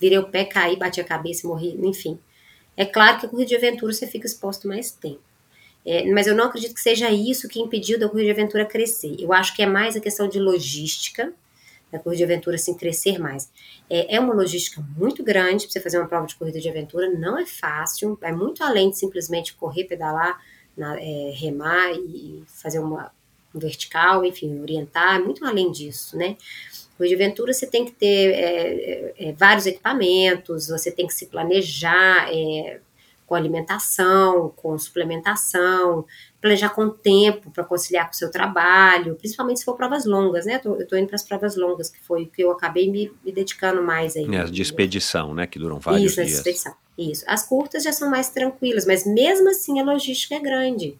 virei 0.00 0.18
o 0.18 0.28
pé, 0.28 0.44
cair, 0.44 0.76
bati 0.76 1.00
a 1.00 1.04
cabeça, 1.04 1.46
morri, 1.48 1.76
enfim. 1.82 2.18
É 2.76 2.84
claro 2.84 3.18
que 3.18 3.26
a 3.26 3.28
corrida 3.28 3.48
de 3.48 3.56
aventura 3.56 3.92
você 3.92 4.06
fica 4.06 4.26
exposto 4.26 4.68
mais 4.68 4.90
tempo. 4.92 5.20
É, 5.84 6.10
mas 6.12 6.26
eu 6.26 6.34
não 6.34 6.44
acredito 6.44 6.74
que 6.74 6.80
seja 6.80 7.10
isso 7.10 7.48
que 7.48 7.60
impediu 7.60 7.98
da 7.98 8.08
corrida 8.08 8.26
de 8.26 8.40
aventura 8.40 8.64
crescer. 8.66 9.16
Eu 9.18 9.32
acho 9.32 9.54
que 9.54 9.62
é 9.62 9.66
mais 9.66 9.96
a 9.96 10.00
questão 10.00 10.28
de 10.28 10.38
logística, 10.38 11.32
da 11.90 11.98
corrida 11.98 12.18
de 12.18 12.24
aventura 12.24 12.56
assim 12.56 12.74
crescer 12.74 13.18
mais. 13.18 13.50
É, 13.88 14.16
é 14.16 14.20
uma 14.20 14.34
logística 14.34 14.82
muito 14.96 15.22
grande 15.24 15.64
para 15.64 15.72
você 15.72 15.80
fazer 15.80 15.98
uma 15.98 16.06
prova 16.06 16.26
de 16.26 16.36
corrida 16.36 16.60
de 16.60 16.68
aventura, 16.68 17.10
não 17.10 17.38
é 17.38 17.46
fácil, 17.46 18.18
é 18.22 18.32
muito 18.32 18.62
além 18.62 18.90
de 18.90 18.98
simplesmente 18.98 19.54
correr, 19.54 19.84
pedalar, 19.84 20.40
na, 20.76 20.98
é, 21.00 21.30
remar 21.34 21.92
e 21.92 22.42
fazer 22.46 22.78
uma 22.78 23.12
um 23.54 23.58
vertical, 23.58 24.24
enfim, 24.24 24.60
orientar, 24.60 25.22
muito 25.22 25.44
além 25.44 25.70
disso, 25.70 26.16
né? 26.16 26.36
Corrida 26.96 27.16
de 27.16 27.22
aventura 27.22 27.52
você 27.52 27.66
tem 27.66 27.84
que 27.84 27.92
ter 27.92 28.32
é, 28.32 28.34
é, 28.38 29.14
é, 29.28 29.32
vários 29.32 29.66
equipamentos, 29.66 30.68
você 30.68 30.90
tem 30.90 31.06
que 31.06 31.14
se 31.14 31.26
planejar 31.26 32.28
é, 32.32 32.80
com 33.26 33.34
alimentação, 33.34 34.52
com 34.54 34.76
suplementação, 34.78 36.04
planejar 36.40 36.70
com 36.70 36.90
tempo 36.90 37.50
para 37.50 37.64
conciliar 37.64 38.06
com 38.06 38.12
o 38.12 38.16
seu 38.16 38.30
trabalho, 38.30 39.14
principalmente 39.14 39.60
se 39.60 39.64
for 39.64 39.76
provas 39.76 40.04
longas, 40.04 40.46
né? 40.46 40.60
Eu 40.64 40.86
tô, 40.86 40.96
indo 40.96 41.06
para 41.06 41.16
as 41.16 41.24
provas 41.24 41.56
longas, 41.56 41.88
que 41.88 42.00
foi 42.00 42.24
o 42.24 42.26
que 42.26 42.42
eu 42.42 42.50
acabei 42.50 42.90
me, 42.90 43.10
me 43.24 43.32
dedicando 43.32 43.82
mais 43.82 44.16
aí. 44.16 44.32
É, 44.34 44.44
de 44.44 44.60
expedição, 44.60 45.32
né? 45.32 45.46
Que 45.46 45.58
duram 45.58 45.78
vários 45.78 46.12
Isso, 46.12 46.16
dias. 46.16 46.28
Isso, 46.28 46.38
expedição. 46.38 46.74
Isso. 47.00 47.24
As 47.26 47.42
curtas 47.42 47.82
já 47.82 47.92
são 47.92 48.10
mais 48.10 48.28
tranquilas, 48.28 48.84
mas 48.84 49.06
mesmo 49.06 49.48
assim 49.48 49.80
a 49.80 49.84
logística 49.84 50.34
é 50.34 50.38
grande. 50.38 50.98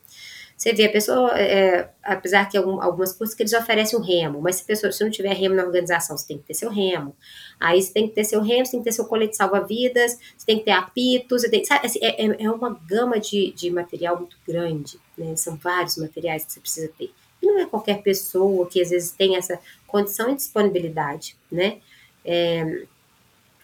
Você 0.56 0.74
vê, 0.74 0.86
a 0.86 0.92
pessoa, 0.92 1.38
é, 1.38 1.90
apesar 2.02 2.46
que 2.46 2.56
algumas 2.56 3.12
cursos 3.12 3.34
que 3.34 3.42
eles 3.42 3.52
oferecem 3.52 3.98
o 3.98 4.02
remo, 4.02 4.40
mas 4.42 4.56
se 4.56 4.64
pessoa 4.64 4.92
se 4.92 5.02
não 5.02 5.10
tiver 5.10 5.32
remo 5.34 5.54
na 5.54 5.64
organização, 5.64 6.16
você 6.16 6.26
tem 6.26 6.38
que 6.38 6.44
ter 6.44 6.54
seu 6.54 6.70
remo. 6.70 7.14
Aí 7.58 7.80
você 7.80 7.92
tem 7.92 8.08
que 8.08 8.14
ter 8.14 8.24
seu 8.24 8.42
remo, 8.42 8.64
você 8.64 8.72
tem 8.72 8.80
que 8.80 8.84
ter 8.84 8.92
seu 8.92 9.06
colete 9.06 9.36
salva-vidas, 9.36 10.18
você 10.36 10.46
tem 10.46 10.58
que 10.58 10.64
ter 10.64 10.72
apitos, 10.72 11.42
tem, 11.44 11.64
sabe, 11.64 11.86
assim, 11.86 11.98
é, 12.02 12.26
é, 12.26 12.44
é 12.44 12.50
uma 12.50 12.78
gama 12.86 13.18
de, 13.18 13.52
de 13.52 13.70
material 13.70 14.18
muito 14.18 14.36
grande, 14.46 14.98
né? 15.16 15.34
São 15.36 15.56
vários 15.56 15.96
materiais 15.96 16.44
que 16.44 16.52
você 16.52 16.60
precisa 16.60 16.90
ter. 16.98 17.10
E 17.42 17.46
não 17.46 17.58
é 17.58 17.66
qualquer 17.66 18.02
pessoa 18.02 18.68
que 18.68 18.82
às 18.82 18.90
vezes 18.90 19.12
tem 19.12 19.36
essa 19.36 19.58
condição 19.86 20.30
e 20.30 20.36
disponibilidade, 20.36 21.36
né? 21.50 21.78
É, 22.22 22.84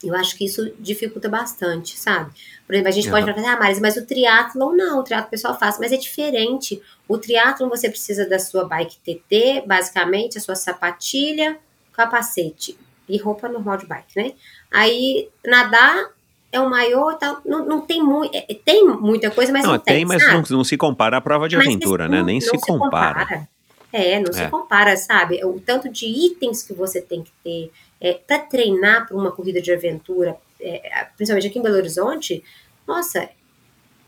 eu 0.03 0.15
acho 0.15 0.37
que 0.37 0.45
isso 0.45 0.73
dificulta 0.79 1.29
bastante, 1.29 1.99
sabe? 1.99 2.31
Por 2.67 2.75
exemplo, 2.75 2.89
a 2.89 2.93
gente 2.93 3.07
uhum. 3.07 3.13
pode 3.13 3.33
falar, 3.33 3.53
ah, 3.53 3.59
Maris, 3.59 3.81
mas 3.81 3.97
o 3.97 4.05
triatlon 4.05 4.73
não, 4.73 5.01
o 5.01 5.03
triatlon 5.03 5.29
o 5.29 5.31
pessoal 5.31 5.59
faz, 5.59 5.79
mas 5.79 5.93
é 5.93 5.97
diferente. 5.97 6.83
O 7.09 7.17
triatlon 7.17 7.69
você 7.69 7.89
precisa 7.89 8.29
da 8.29 8.39
sua 8.39 8.65
bike 8.65 8.99
TT, 8.99 9.65
basicamente, 9.67 10.39
a 10.39 10.41
sua 10.41 10.55
sapatilha, 10.55 11.59
capacete 11.93 12.79
e 13.09 13.17
roupa 13.19 13.49
normal 13.49 13.79
de 13.79 13.87
bike, 13.87 14.17
né? 14.17 14.33
Aí, 14.71 15.29
nadar 15.45 16.11
é 16.53 16.61
o 16.61 16.69
maior, 16.69 17.15
tá, 17.19 17.41
não, 17.45 17.65
não 17.65 17.81
tem 17.81 18.03
muito, 18.03 18.35
é, 18.35 18.43
tem 18.65 18.87
muita 18.87 19.31
coisa, 19.31 19.53
mas 19.53 19.65
não, 19.65 19.73
não 19.73 19.79
tem, 19.79 19.97
tem 19.97 20.05
mas 20.05 20.23
não, 20.27 20.43
não, 20.59 20.65
se 20.65 20.77
compara 20.77 21.17
à 21.19 21.21
prova 21.21 21.49
de 21.49 21.57
mas 21.57 21.67
aventura, 21.67 22.09
né? 22.09 22.23
Nem 22.23 22.41
se, 22.41 22.49
se 22.49 22.59
compara. 22.59 23.21
compara. 23.21 23.49
É, 23.93 24.19
não 24.21 24.31
é. 24.31 24.33
se 24.33 24.51
compara, 24.51 24.97
sabe? 24.97 25.43
O 25.45 25.61
tanto 25.61 25.89
de 25.89 26.07
itens 26.07 26.63
que 26.63 26.75
você 26.75 27.01
tem 27.01 27.23
que 27.23 27.33
ter, 27.43 27.71
é, 28.01 28.15
para 28.15 28.39
treinar 28.39 29.07
para 29.07 29.17
uma 29.17 29.33
corrida 29.33 29.61
de 29.61 29.73
aventura, 29.73 30.37
é, 30.61 31.07
principalmente 31.17 31.49
aqui 31.49 31.59
em 31.59 31.63
Belo 31.63 31.77
Horizonte, 31.77 32.43
nossa, 32.87 33.29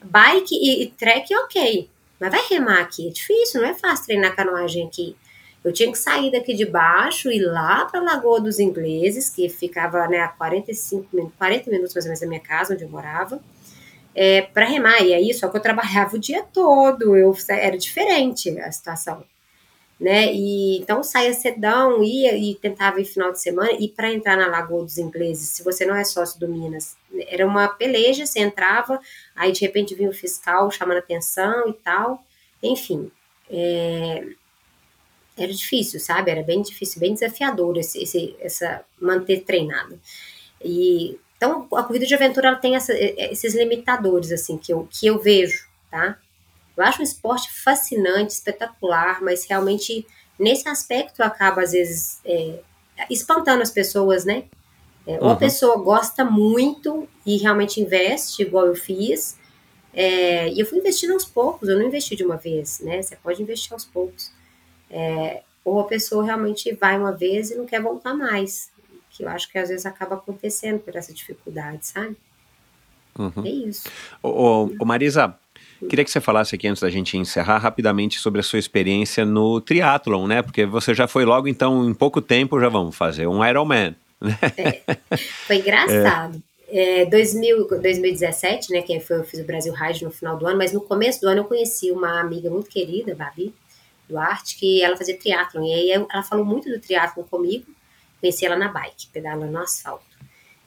bike 0.02 0.54
e, 0.54 0.82
e 0.82 0.90
trek 0.90 1.34
ok, 1.34 1.88
mas 2.20 2.30
vai 2.30 2.40
remar 2.48 2.80
aqui, 2.80 3.08
é 3.08 3.10
difícil, 3.10 3.60
não 3.60 3.68
é 3.68 3.74
fácil 3.74 4.06
treinar 4.06 4.34
canoagem 4.34 4.86
aqui. 4.86 5.16
Eu 5.64 5.72
tinha 5.72 5.90
que 5.90 5.98
sair 5.98 6.30
daqui 6.30 6.54
de 6.54 6.64
baixo 6.64 7.30
e 7.30 7.36
ir 7.36 7.44
lá 7.44 7.84
para 7.84 8.00
a 8.00 8.02
Lagoa 8.02 8.40
dos 8.40 8.58
Ingleses, 8.60 9.28
que 9.28 9.48
ficava 9.48 10.06
né, 10.06 10.20
a 10.20 10.28
45, 10.28 11.32
40 11.36 11.70
minutos 11.70 11.94
mais 11.94 12.04
ou 12.04 12.08
menos 12.08 12.20
da 12.20 12.26
minha 12.26 12.40
casa, 12.40 12.74
onde 12.74 12.84
eu 12.84 12.88
morava, 12.88 13.40
é, 14.14 14.42
para 14.42 14.64
remar. 14.64 15.02
E 15.02 15.12
aí, 15.12 15.34
só 15.34 15.48
que 15.48 15.56
eu 15.56 15.60
trabalhava 15.60 16.16
o 16.16 16.18
dia 16.18 16.44
todo, 16.44 17.16
eu, 17.16 17.36
era 17.50 17.76
diferente 17.76 18.56
a 18.60 18.70
situação 18.70 19.24
né? 19.98 20.32
E 20.32 20.78
então 20.78 21.02
saía 21.02 21.32
cedão, 21.34 22.04
ia 22.04 22.36
e 22.36 22.54
tentava 22.54 23.00
ir 23.00 23.04
final 23.04 23.32
de 23.32 23.40
semana 23.40 23.72
e 23.72 23.88
para 23.88 24.12
entrar 24.12 24.36
na 24.36 24.46
Lagoa 24.46 24.84
dos 24.84 24.96
Ingleses, 24.96 25.48
se 25.48 25.64
você 25.64 25.84
não 25.84 25.96
é 25.96 26.04
sócio 26.04 26.38
do 26.38 26.48
Minas, 26.48 26.96
era 27.26 27.44
uma 27.44 27.68
peleja, 27.68 28.24
você 28.24 28.38
entrava, 28.40 29.00
aí 29.34 29.50
de 29.50 29.60
repente 29.60 29.94
vinha 29.94 30.08
o 30.08 30.14
fiscal 30.14 30.70
chamando 30.70 30.98
atenção 30.98 31.68
e 31.68 31.72
tal, 31.72 32.22
enfim, 32.62 33.10
é, 33.50 34.24
era 35.36 35.52
difícil, 35.52 35.98
sabe? 35.98 36.30
Era 36.30 36.42
bem 36.42 36.62
difícil, 36.62 37.00
bem 37.00 37.14
desafiador 37.14 37.76
esse, 37.76 38.00
esse 38.00 38.36
essa 38.40 38.84
manter 39.00 39.42
treinado. 39.42 39.98
E 40.62 41.18
então 41.36 41.66
a 41.74 41.82
corrida 41.82 42.06
de 42.06 42.14
aventura 42.14 42.48
ela 42.48 42.56
tem 42.56 42.76
essa, 42.76 42.92
esses 42.94 43.54
limitadores 43.54 44.30
assim 44.30 44.56
que 44.56 44.72
eu 44.72 44.88
que 44.90 45.08
eu 45.08 45.18
vejo, 45.18 45.66
tá? 45.90 46.18
Eu 46.78 46.84
acho 46.84 47.00
um 47.00 47.04
esporte 47.04 47.52
fascinante, 47.52 48.32
espetacular, 48.32 49.22
mas 49.22 49.44
realmente 49.44 50.06
nesse 50.38 50.68
aspecto 50.68 51.22
acaba 51.22 51.62
às 51.62 51.72
vezes 51.72 52.20
é, 52.24 52.60
espantando 53.10 53.62
as 53.62 53.70
pessoas, 53.70 54.24
né? 54.24 54.44
É, 55.06 55.18
ou 55.20 55.28
a 55.28 55.32
uhum. 55.32 55.36
pessoa 55.36 55.76
gosta 55.78 56.24
muito 56.24 57.08
e 57.24 57.38
realmente 57.38 57.80
investe, 57.80 58.42
igual 58.42 58.66
eu 58.66 58.74
fiz, 58.74 59.38
é, 59.92 60.48
e 60.50 60.60
eu 60.60 60.66
fui 60.66 60.78
investindo 60.78 61.12
aos 61.12 61.24
poucos, 61.24 61.68
eu 61.68 61.78
não 61.78 61.86
investi 61.86 62.14
de 62.14 62.24
uma 62.24 62.36
vez, 62.36 62.80
né? 62.80 63.02
Você 63.02 63.16
pode 63.16 63.42
investir 63.42 63.72
aos 63.72 63.84
poucos. 63.84 64.30
É, 64.90 65.42
ou 65.64 65.80
a 65.80 65.84
pessoa 65.84 66.24
realmente 66.24 66.72
vai 66.74 66.96
uma 66.96 67.12
vez 67.12 67.50
e 67.50 67.56
não 67.56 67.66
quer 67.66 67.82
voltar 67.82 68.14
mais, 68.14 68.70
que 69.10 69.24
eu 69.24 69.28
acho 69.28 69.50
que 69.50 69.58
às 69.58 69.68
vezes 69.68 69.84
acaba 69.84 70.14
acontecendo 70.14 70.78
por 70.78 70.94
essa 70.94 71.12
dificuldade, 71.12 71.86
sabe? 71.86 72.16
Uhum. 73.18 73.44
É 73.44 73.48
isso. 73.48 73.88
Ô, 74.22 74.70
ô, 74.78 74.84
Marisa, 74.84 75.36
Queria 75.86 76.04
que 76.04 76.10
você 76.10 76.20
falasse 76.20 76.54
aqui, 76.54 76.66
antes 76.66 76.82
da 76.82 76.90
gente 76.90 77.16
encerrar, 77.16 77.58
rapidamente 77.58 78.18
sobre 78.18 78.40
a 78.40 78.42
sua 78.42 78.58
experiência 78.58 79.24
no 79.24 79.60
triatlon, 79.60 80.26
né? 80.26 80.42
Porque 80.42 80.66
você 80.66 80.94
já 80.94 81.06
foi 81.06 81.24
logo, 81.24 81.46
então, 81.46 81.88
em 81.88 81.94
pouco 81.94 82.20
tempo, 82.20 82.60
já 82.60 82.68
vamos 82.68 82.96
fazer 82.96 83.26
um 83.26 83.44
Ironman. 83.44 83.94
Né? 84.20 84.36
É, 84.56 84.82
foi 85.46 85.56
engraçado. 85.56 86.42
É. 86.68 87.02
É, 87.02 87.06
2000, 87.06 87.66
2017, 87.80 88.72
né, 88.72 88.82
que 88.82 89.00
foi, 89.00 89.18
eu 89.18 89.24
fiz 89.24 89.40
o 89.40 89.44
Brasil 89.44 89.72
Ride 89.72 90.04
no 90.04 90.10
final 90.10 90.36
do 90.36 90.46
ano, 90.46 90.58
mas 90.58 90.70
no 90.70 90.82
começo 90.82 91.18
do 91.20 91.28
ano 91.28 91.40
eu 91.40 91.44
conheci 91.44 91.90
uma 91.90 92.20
amiga 92.20 92.50
muito 92.50 92.68
querida, 92.68 93.14
Babi 93.14 93.54
Duarte, 94.06 94.58
que 94.58 94.82
ela 94.82 94.96
fazia 94.96 95.18
triatlon, 95.18 95.64
e 95.64 95.72
aí 95.72 95.90
ela 95.90 96.22
falou 96.22 96.44
muito 96.44 96.68
do 96.68 96.78
triatlon 96.78 97.24
comigo, 97.24 97.66
conheci 98.20 98.44
ela 98.44 98.56
na 98.56 98.68
bike, 98.68 99.08
pedalando 99.12 99.50
no 99.50 99.58
asfalto. 99.58 100.07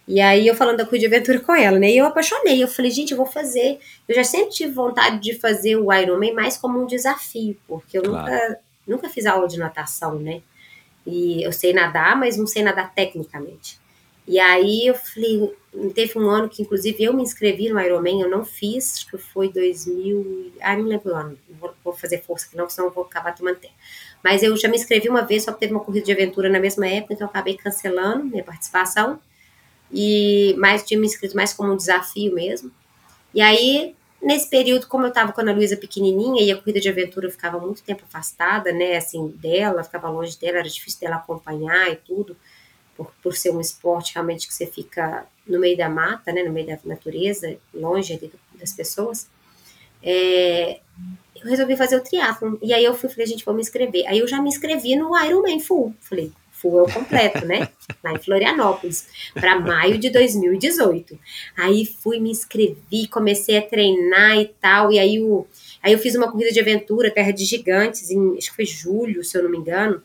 E 0.08 0.20
aí 0.20 0.48
eu 0.48 0.56
falando 0.56 0.78
da 0.78 0.86
Cuide 0.86 1.06
Aventura 1.06 1.40
com 1.40 1.56
ela, 1.56 1.78
né? 1.78 1.92
E 1.92 1.98
eu 1.98 2.06
apaixonei. 2.06 2.62
Eu 2.62 2.68
falei, 2.68 2.92
gente, 2.92 3.12
eu 3.12 3.18
vou 3.18 3.26
fazer. 3.26 3.80
Eu 4.08 4.16
já 4.16 4.24
sempre 4.24 4.50
tive 4.50 4.74
vontade 4.74 5.20
de 5.20 5.40
fazer 5.40 5.76
o 5.76 5.94
Ironman 5.94 6.34
mais 6.34 6.58
como 6.58 6.82
um 6.82 6.86
desafio, 6.86 7.56
porque 7.68 7.98
eu 7.98 8.04
claro. 8.04 8.32
nunca, 8.32 8.60
nunca 8.88 9.10
fiz 9.10 9.26
aula 9.26 9.48
de 9.48 9.58
natação, 9.58 10.20
né? 10.20 10.42
E 11.06 11.44
eu 11.44 11.52
sei 11.52 11.74
nadar, 11.74 12.18
mas 12.18 12.38
não 12.38 12.48
sei 12.48 12.64
nadar 12.64 12.94
tecnicamente. 12.94 13.80
E 14.28 14.40
aí 14.40 14.86
eu 14.86 14.94
falei, 14.94 15.52
teve 15.96 16.18
um 16.18 16.30
ano 16.30 16.48
que 16.48 16.62
inclusive 16.62 17.04
eu 17.04 17.14
me 17.14 17.24
inscrevi 17.24 17.70
no 17.70 17.80
Ironman, 17.80 18.22
eu 18.22 18.30
não 18.30 18.46
fiz, 18.46 18.94
acho 18.96 19.10
que 19.10 19.18
foi 19.18 19.50
2000, 19.52 20.54
ah, 20.62 20.78
não 20.78 20.86
lembro 20.86 21.12
o 21.12 21.16
ano, 21.16 21.38
vou, 21.60 21.74
vou 21.84 21.94
fazer 21.94 22.22
força 22.22 22.46
aqui 22.46 22.56
não, 22.56 22.70
senão 22.70 22.88
eu 22.90 22.94
vou 22.94 23.04
acabar 23.04 23.34
tomando 23.34 23.58
tempo. 23.58 23.74
Mas 24.24 24.44
eu 24.44 24.56
já 24.56 24.68
me 24.68 24.78
inscrevi 24.78 25.10
uma 25.10 25.24
vez, 25.24 25.44
só 25.44 25.52
que 25.52 25.60
teve 25.60 25.74
uma 25.74 25.84
corrida 25.84 26.06
de 26.06 26.12
aventura 26.12 26.50
na 26.50 26.60
mesma 26.60 26.88
época, 26.88 27.16
então 27.16 27.26
eu 27.26 27.30
acabei 27.30 27.58
cancelando 27.58 28.26
minha 28.26 28.44
participação 28.44 29.20
e 29.94 30.56
mais 30.58 30.84
tinha 30.84 31.00
me 31.00 31.06
inscrito 31.06 31.36
mais 31.36 31.54
como 31.54 31.74
um 31.74 31.78
desafio 31.78 32.34
mesmo. 32.34 32.72
E 33.34 33.42
aí, 33.42 33.96
nesse 34.22 34.50
período, 34.50 34.88
como 34.88 35.06
eu 35.06 35.10
estava 35.10 35.32
com 35.32 35.42
a 35.42 35.44
Ana 35.44 35.54
Luísa 35.54 35.78
pequenininha 35.78 36.44
e 36.44 36.52
a 36.52 36.58
corrida 36.58 36.80
de 36.80 36.90
aventura 36.90 37.28
eu 37.28 37.32
ficava 37.32 37.60
muito 37.60 37.84
tempo 37.84 38.04
afastada, 38.08 38.72
né, 38.72 38.98
assim, 38.98 39.28
dela, 39.38 39.84
ficava 39.84 40.10
longe 40.10 40.38
dela, 40.40 40.60
era 40.60 40.70
difícil 40.70 41.00
dela 41.00 41.16
acompanhar 41.18 41.92
e 41.92 41.96
tudo, 41.96 42.36
por, 42.96 43.12
por 43.24 43.36
ser 43.36 43.52
um 43.52 43.62
esporte 43.62 44.14
realmente 44.14 44.48
que 44.48 44.54
você 44.54 44.66
fica 44.66 45.26
no 45.48 45.60
meio 45.60 45.78
da 45.78 45.90
mata, 45.90 46.32
né, 46.32 46.44
no 46.44 46.52
meio 46.52 46.68
da 46.68 46.80
natureza, 46.86 47.58
longe 47.74 48.32
das 48.54 48.74
pessoas, 48.74 49.28
é, 50.04 50.80
eu 51.36 51.50
resolvi 51.50 51.76
fazer 51.76 51.96
o 51.96 52.04
triatlon. 52.04 52.56
E 52.62 52.74
aí 52.74 52.84
eu 52.84 52.94
fui, 52.94 53.10
falei, 53.10 53.26
gente, 53.26 53.46
vou 53.46 53.54
me 53.54 53.62
inscrever. 53.62 54.06
Aí 54.08 54.20
eu 54.20 54.28
já 54.28 54.42
me 54.42 54.50
inscrevi 54.50 54.96
no 54.96 55.18
Ironman 55.18 55.60
Full. 55.60 55.96
Falei, 56.00 56.32
full 56.62 56.80
é 56.80 56.84
o 56.84 56.94
completo, 56.94 57.46
né? 57.46 57.70
Lá 58.04 58.14
em 58.14 58.20
Florianópolis, 58.20 59.08
para 59.34 59.60
maio 59.60 59.98
de 59.98 60.10
2018. 60.10 61.18
Aí 61.58 61.86
fui, 61.86 62.20
me 62.20 62.30
inscrevi, 62.30 63.08
comecei 63.10 63.58
a 63.58 63.62
treinar 63.62 64.38
e 64.38 64.46
tal. 64.62 64.92
E 64.92 65.00
aí, 65.00 65.22
o, 65.22 65.46
aí 65.82 65.92
eu 65.92 66.00
fiz 66.00 66.16
uma 66.16 66.32
corrida 66.32 66.52
de 66.52 66.60
aventura, 66.60 67.12
Terra 67.12 67.32
de 67.32 67.46
Gigantes, 67.46 68.12
em, 68.12 68.38
acho 68.38 68.50
que 68.52 68.56
foi 68.56 68.66
julho, 68.66 69.24
se 69.24 69.38
eu 69.38 69.44
não 69.44 69.50
me 69.50 69.58
engano. 69.58 70.02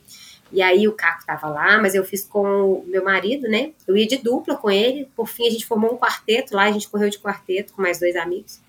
E 0.52 0.62
aí 0.62 0.86
o 0.86 0.92
Caco 0.92 1.26
tava 1.26 1.48
lá, 1.48 1.78
mas 1.78 1.94
eu 1.94 2.04
fiz 2.04 2.24
com 2.24 2.42
o 2.42 2.84
meu 2.86 3.04
marido, 3.04 3.48
né? 3.48 3.72
Eu 3.86 3.96
ia 3.96 4.06
de 4.06 4.16
dupla 4.16 4.56
com 4.56 4.70
ele. 4.70 5.08
Por 5.16 5.26
fim, 5.26 5.46
a 5.46 5.50
gente 5.50 5.66
formou 5.66 5.92
um 5.92 5.98
quarteto 5.98 6.54
lá, 6.54 6.64
a 6.64 6.72
gente 6.72 6.88
correu 6.88 7.10
de 7.10 7.18
quarteto 7.18 7.72
com 7.72 7.82
mais 7.82 7.98
dois 7.98 8.16
amigos. 8.16 8.60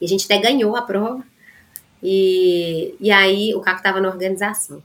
E 0.00 0.04
a 0.04 0.08
gente 0.08 0.24
até 0.24 0.38
ganhou 0.38 0.74
a 0.76 0.82
prova. 0.82 1.22
E, 2.02 2.94
e 2.98 3.10
aí 3.10 3.54
o 3.54 3.60
Caco 3.60 3.82
tava 3.82 4.00
na 4.00 4.08
organização. 4.08 4.82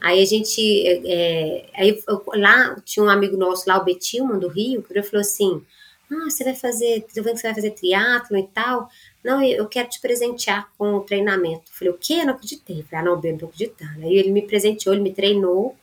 Aí 0.00 0.22
a 0.22 0.24
gente. 0.24 0.86
É, 0.86 1.00
é 1.06 1.70
aí 1.74 2.02
eu, 2.06 2.22
lá 2.34 2.76
tinha 2.84 3.04
um 3.04 3.08
amigo 3.10 3.36
nosso 3.36 3.68
lá, 3.68 3.78
o 3.78 3.84
Betilman, 3.84 4.38
do 4.38 4.48
Rio, 4.48 4.82
que 4.82 5.02
falou 5.02 5.20
assim: 5.20 5.62
Ah, 6.10 6.30
você 6.30 6.44
vai 6.44 6.54
fazer. 6.54 7.06
Tô 7.14 7.22
vendo 7.22 7.34
que 7.34 7.40
você 7.40 7.48
vai 7.48 7.54
fazer 7.54 7.70
triatlo 7.72 8.36
e 8.36 8.46
tal. 8.48 8.88
Não, 9.22 9.42
eu 9.42 9.66
quero 9.66 9.88
te 9.88 10.00
presentear 10.00 10.70
com 10.78 10.94
o 10.94 11.00
treinamento. 11.00 11.70
Falei, 11.72 11.92
o 11.92 11.98
quê? 11.98 12.14
Eu 12.14 12.26
não 12.26 12.34
acreditei. 12.34 12.82
Falei, 12.84 13.00
ah, 13.00 13.02
não, 13.02 13.20
eu 13.22 13.32
não 13.32 13.38
tô 13.38 13.46
acreditando. 13.46 14.02
Aí 14.02 14.16
ele 14.16 14.30
me 14.30 14.42
presenteou, 14.42 14.94
ele 14.94 15.02
me 15.02 15.12
treinou 15.12 15.76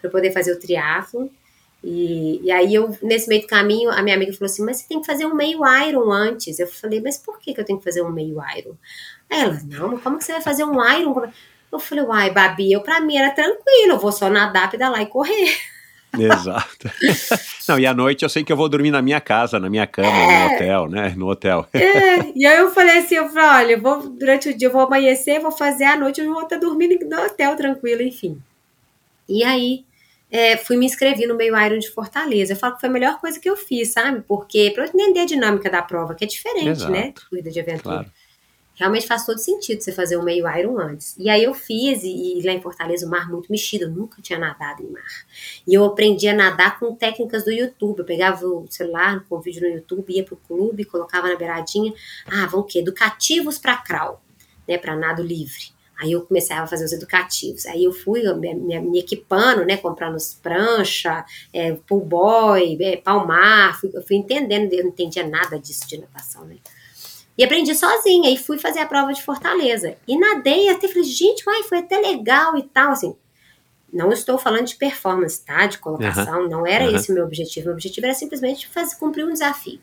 para 0.00 0.10
poder 0.10 0.32
fazer 0.32 0.52
o 0.52 0.60
triatlo. 0.60 1.30
E, 1.82 2.40
e 2.42 2.50
aí 2.50 2.74
eu, 2.74 2.96
nesse 3.02 3.28
meio 3.28 3.42
do 3.42 3.48
caminho, 3.48 3.90
a 3.90 4.02
minha 4.02 4.14
amiga 4.14 4.32
falou 4.32 4.46
assim, 4.46 4.64
mas 4.64 4.78
você 4.78 4.88
tem 4.88 5.00
que 5.00 5.06
fazer 5.06 5.26
um 5.26 5.34
meio 5.34 5.60
iron 5.86 6.12
antes. 6.12 6.58
Eu 6.58 6.66
falei, 6.66 7.00
mas 7.00 7.18
por 7.18 7.38
que, 7.38 7.54
que 7.54 7.60
eu 7.60 7.64
tenho 7.64 7.78
que 7.78 7.84
fazer 7.84 8.02
um 8.02 8.10
meio 8.10 8.36
iron? 8.56 8.76
Ela, 9.28 9.58
não, 9.64 9.98
como 9.98 10.18
que 10.18 10.24
você 10.24 10.32
vai 10.32 10.42
fazer 10.42 10.64
um 10.64 10.84
iron? 10.84 11.32
Eu 11.72 11.78
falei, 11.78 12.04
uai, 12.04 12.30
Babi, 12.30 12.70
eu 12.70 12.82
pra 12.82 13.00
mim 13.00 13.16
era 13.16 13.30
tranquilo, 13.30 13.92
eu 13.92 13.98
vou 13.98 14.12
só 14.12 14.28
nadar, 14.28 14.70
pedalar 14.70 15.00
e 15.00 15.06
correr. 15.06 15.56
Exato. 16.18 16.90
Não, 17.66 17.78
e 17.78 17.86
à 17.86 17.94
noite 17.94 18.22
eu 18.22 18.28
sei 18.28 18.44
que 18.44 18.52
eu 18.52 18.56
vou 18.56 18.68
dormir 18.68 18.90
na 18.90 19.00
minha 19.00 19.18
casa, 19.18 19.58
na 19.58 19.70
minha 19.70 19.86
cama, 19.86 20.08
é, 20.08 20.48
no 20.48 20.54
hotel, 20.54 20.88
né? 20.88 21.14
No 21.16 21.28
hotel. 21.30 21.66
É, 21.72 22.30
e 22.36 22.44
aí 22.44 22.58
eu 22.58 22.70
falei 22.70 22.98
assim, 22.98 23.14
eu 23.14 23.30
falei, 23.30 23.72
olha, 23.72 23.80
vou, 23.80 24.10
durante 24.10 24.50
o 24.50 24.54
dia 24.56 24.68
eu 24.68 24.72
vou 24.72 24.82
amanhecer, 24.82 25.40
vou 25.40 25.50
fazer 25.50 25.84
a 25.84 25.96
noite, 25.96 26.20
eu 26.20 26.30
vou 26.30 26.42
estar 26.42 26.58
dormindo 26.58 26.98
no 27.08 27.22
hotel 27.22 27.56
tranquilo, 27.56 28.02
enfim. 28.02 28.38
E 29.26 29.42
aí, 29.42 29.86
é, 30.30 30.58
fui 30.58 30.76
me 30.76 30.84
inscrever 30.84 31.26
no 31.26 31.34
meio 31.34 31.58
Iron 31.58 31.78
de 31.78 31.90
Fortaleza. 31.90 32.52
Eu 32.52 32.56
falo 32.58 32.74
que 32.74 32.80
foi 32.80 32.90
a 32.90 32.92
melhor 32.92 33.18
coisa 33.18 33.40
que 33.40 33.48
eu 33.48 33.56
fiz, 33.56 33.94
sabe? 33.94 34.22
Porque, 34.28 34.70
para 34.74 34.84
eu 34.84 34.88
entender 34.88 35.20
a 35.20 35.26
dinâmica 35.26 35.70
da 35.70 35.80
prova, 35.80 36.14
que 36.14 36.24
é 36.24 36.26
diferente, 36.26 36.68
Exato. 36.68 36.92
né? 36.92 37.14
Corrida 37.30 37.50
de 37.50 37.60
aventura. 37.60 37.94
Claro 37.94 38.21
realmente 38.74 39.06
faz 39.06 39.24
todo 39.24 39.38
sentido 39.38 39.82
você 39.82 39.92
fazer 39.92 40.16
um 40.16 40.22
meio 40.22 40.48
Iron 40.56 40.78
antes. 40.78 41.14
E 41.18 41.28
aí 41.28 41.44
eu 41.44 41.54
fiz, 41.54 42.02
e, 42.02 42.38
e, 42.38 42.42
lá 42.42 42.52
em 42.52 42.60
Fortaleza 42.60 43.06
o 43.06 43.10
mar 43.10 43.30
muito 43.30 43.50
mexido, 43.50 43.84
eu 43.84 43.90
nunca 43.90 44.20
tinha 44.22 44.38
nadado 44.38 44.82
em 44.82 44.90
mar. 44.90 45.26
E 45.66 45.74
eu 45.74 45.84
aprendi 45.84 46.28
a 46.28 46.34
nadar 46.34 46.78
com 46.78 46.94
técnicas 46.94 47.44
do 47.44 47.50
YouTube. 47.50 48.00
Eu 48.00 48.04
pegava 48.04 48.46
o 48.46 48.66
celular, 48.70 49.24
com 49.28 49.36
o 49.36 49.40
vídeo 49.40 49.62
no 49.62 49.76
YouTube, 49.76 50.12
ia 50.12 50.24
pro 50.24 50.36
clube, 50.36 50.84
colocava 50.84 51.28
na 51.28 51.36
beiradinha. 51.36 51.92
Ah, 52.26 52.46
vão 52.46 52.60
o 52.60 52.64
quê? 52.64 52.80
Educativos 52.80 53.58
para 53.58 53.76
crawl, 53.76 54.20
né, 54.66 54.78
para 54.78 54.96
nado 54.96 55.22
livre. 55.22 55.72
Aí 56.00 56.10
eu 56.12 56.22
comecei 56.22 56.56
a 56.56 56.66
fazer 56.66 56.84
os 56.84 56.92
educativos. 56.92 57.64
Aí 57.66 57.84
eu 57.84 57.92
fui 57.92 58.22
me, 58.34 58.54
me, 58.54 58.80
me 58.80 58.98
equipando, 58.98 59.64
né? 59.64 59.76
Comprando 59.76 60.16
prancha, 60.42 61.24
é, 61.52 61.72
pull 61.74 62.04
boy, 62.04 62.76
é, 62.80 62.96
palmar. 62.96 63.78
Fui, 63.78 63.88
eu 63.94 64.02
fui 64.02 64.16
entendendo, 64.16 64.72
eu 64.72 64.82
não 64.82 64.90
entendia 64.90 65.24
nada 65.24 65.60
disso 65.60 65.86
de 65.86 65.98
natação, 65.98 66.44
né? 66.44 66.56
E 67.36 67.44
aprendi 67.44 67.74
sozinha, 67.74 68.30
e 68.30 68.36
fui 68.36 68.58
fazer 68.58 68.80
a 68.80 68.86
prova 68.86 69.12
de 69.12 69.22
Fortaleza. 69.22 69.96
E 70.06 70.18
nadei, 70.18 70.68
até 70.68 70.86
falei, 70.88 71.04
gente, 71.04 71.48
uai, 71.48 71.62
foi 71.62 71.78
até 71.78 71.98
legal 71.98 72.56
e 72.58 72.62
tal, 72.62 72.92
assim. 72.92 73.16
Não 73.92 74.10
estou 74.12 74.38
falando 74.38 74.66
de 74.66 74.76
performance, 74.76 75.44
tá? 75.44 75.66
De 75.66 75.78
colocação, 75.78 76.42
uhum. 76.42 76.48
não 76.48 76.66
era 76.66 76.88
uhum. 76.88 76.96
esse 76.96 77.10
o 77.10 77.14
meu 77.14 77.24
objetivo. 77.24 77.66
Meu 77.66 77.74
objetivo 77.74 78.06
era 78.06 78.14
simplesmente 78.14 78.68
fazer, 78.68 78.96
cumprir 78.96 79.26
um 79.26 79.32
desafio. 79.32 79.80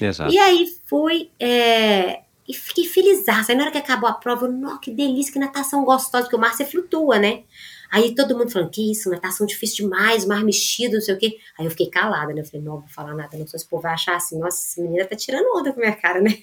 Exato. 0.00 0.32
E 0.32 0.38
aí 0.38 0.66
fui, 0.86 1.30
é, 1.40 2.20
e 2.46 2.54
fiquei 2.54 2.84
feliz. 2.84 3.24
Aí 3.28 3.54
na 3.54 3.64
hora 3.64 3.72
que 3.72 3.78
acabou 3.78 4.08
a 4.08 4.12
prova, 4.12 4.46
eu, 4.46 4.52
nossa, 4.52 4.78
que 4.78 4.90
delícia, 4.90 5.32
que 5.32 5.38
natação 5.38 5.84
gostosa, 5.84 6.24
porque 6.24 6.36
o 6.36 6.38
mar 6.38 6.54
você 6.54 6.64
flutua, 6.64 7.18
né? 7.18 7.44
Aí 7.90 8.14
todo 8.14 8.36
mundo 8.36 8.50
falando, 8.50 8.70
que 8.70 8.90
isso, 8.90 9.08
natação 9.10 9.46
difícil 9.46 9.84
demais, 9.84 10.24
mar 10.24 10.44
mexido, 10.44 10.94
não 10.94 11.00
sei 11.00 11.14
o 11.14 11.18
quê. 11.18 11.38
Aí 11.58 11.64
eu 11.66 11.70
fiquei 11.70 11.88
calada, 11.88 12.32
né? 12.32 12.40
Eu 12.40 12.44
falei, 12.44 12.62
não, 12.62 12.80
vou 12.80 12.88
falar 12.88 13.14
nada, 13.14 13.36
não 13.36 13.46
sei 13.46 13.58
se 13.58 13.66
o 13.66 13.68
povo 13.68 13.82
vai 13.82 13.94
achar 13.94 14.16
assim, 14.16 14.38
nossa, 14.38 14.62
essa 14.62 14.82
menina 14.82 15.04
tá 15.04 15.16
tirando 15.16 15.46
onda 15.56 15.72
com 15.72 15.80
a 15.80 15.82
minha 15.82 15.96
cara, 15.96 16.20
né? 16.20 16.36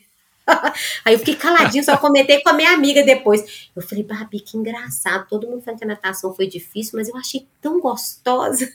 Aí 1.06 1.14
eu 1.14 1.20
fiquei 1.20 1.36
caladinho, 1.36 1.84
só 1.84 1.98
comentei 1.98 2.42
com 2.42 2.50
a 2.50 2.54
minha 2.54 2.72
amiga 2.72 3.04
depois. 3.04 3.70
Eu 3.76 3.82
falei, 3.82 4.04
Babi, 4.04 4.40
que 4.40 4.58
engraçado. 4.58 5.28
Todo 5.28 5.48
mundo 5.48 5.62
falando 5.62 5.80
que 5.80 5.86
a 5.86 5.88
natação 5.88 6.34
foi 6.34 6.48
difícil, 6.48 6.94
mas 6.98 7.08
eu 7.10 7.16
achei 7.16 7.48
tão 7.62 7.80
gostosa. 7.80 8.72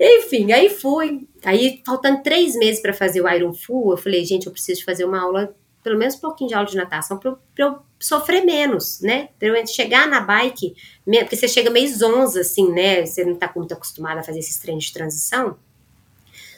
Enfim, 0.00 0.52
aí 0.52 0.68
fui. 0.68 1.28
Aí, 1.44 1.82
faltando 1.84 2.22
três 2.22 2.56
meses 2.56 2.80
para 2.80 2.92
fazer 2.92 3.20
o 3.20 3.28
Iron 3.28 3.52
Full, 3.52 3.92
eu 3.92 3.96
falei, 3.96 4.24
gente, 4.24 4.46
eu 4.46 4.52
preciso 4.52 4.84
fazer 4.84 5.04
uma 5.04 5.20
aula, 5.20 5.54
pelo 5.82 5.98
menos 5.98 6.14
um 6.16 6.20
pouquinho 6.20 6.48
de 6.48 6.54
aula 6.54 6.66
de 6.66 6.76
natação, 6.76 7.18
para 7.18 7.36
eu 7.56 7.78
sofrer 8.00 8.44
menos, 8.44 9.00
né? 9.00 9.28
Pra 9.38 9.48
eu 9.48 9.66
chegar 9.66 10.08
na 10.08 10.20
bike, 10.20 10.74
porque 11.04 11.36
você 11.36 11.46
chega 11.46 11.70
meio 11.70 11.88
zonza, 11.88 12.40
assim, 12.40 12.72
né? 12.72 13.06
Você 13.06 13.24
não 13.24 13.36
tá 13.36 13.52
muito 13.54 13.74
acostumado 13.74 14.18
a 14.18 14.22
fazer 14.22 14.40
esses 14.40 14.58
treinos 14.58 14.84
de 14.84 14.92
transição. 14.92 15.56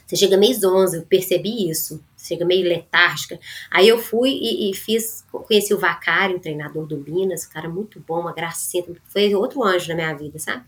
Você 0.06 0.16
chega 0.16 0.36
meio 0.36 0.54
zonza, 0.54 0.98
eu 0.98 1.02
percebi 1.02 1.68
isso 1.68 2.02
chega 2.26 2.44
meio 2.44 2.66
letárgica. 2.66 3.38
Aí 3.70 3.88
eu 3.88 3.98
fui 3.98 4.30
e, 4.30 4.70
e 4.70 4.74
fiz, 4.74 5.24
conheci 5.30 5.74
o 5.74 5.78
Vacário, 5.78 6.36
um 6.36 6.40
treinador 6.40 6.86
do 6.86 6.98
Minas, 6.98 7.46
um 7.46 7.50
cara 7.50 7.68
muito 7.68 8.00
bom, 8.00 8.20
uma 8.20 8.32
gracinha, 8.32 8.84
foi 9.06 9.34
outro 9.34 9.62
anjo 9.62 9.88
na 9.88 9.94
minha 9.94 10.14
vida, 10.14 10.38
sabe? 10.38 10.64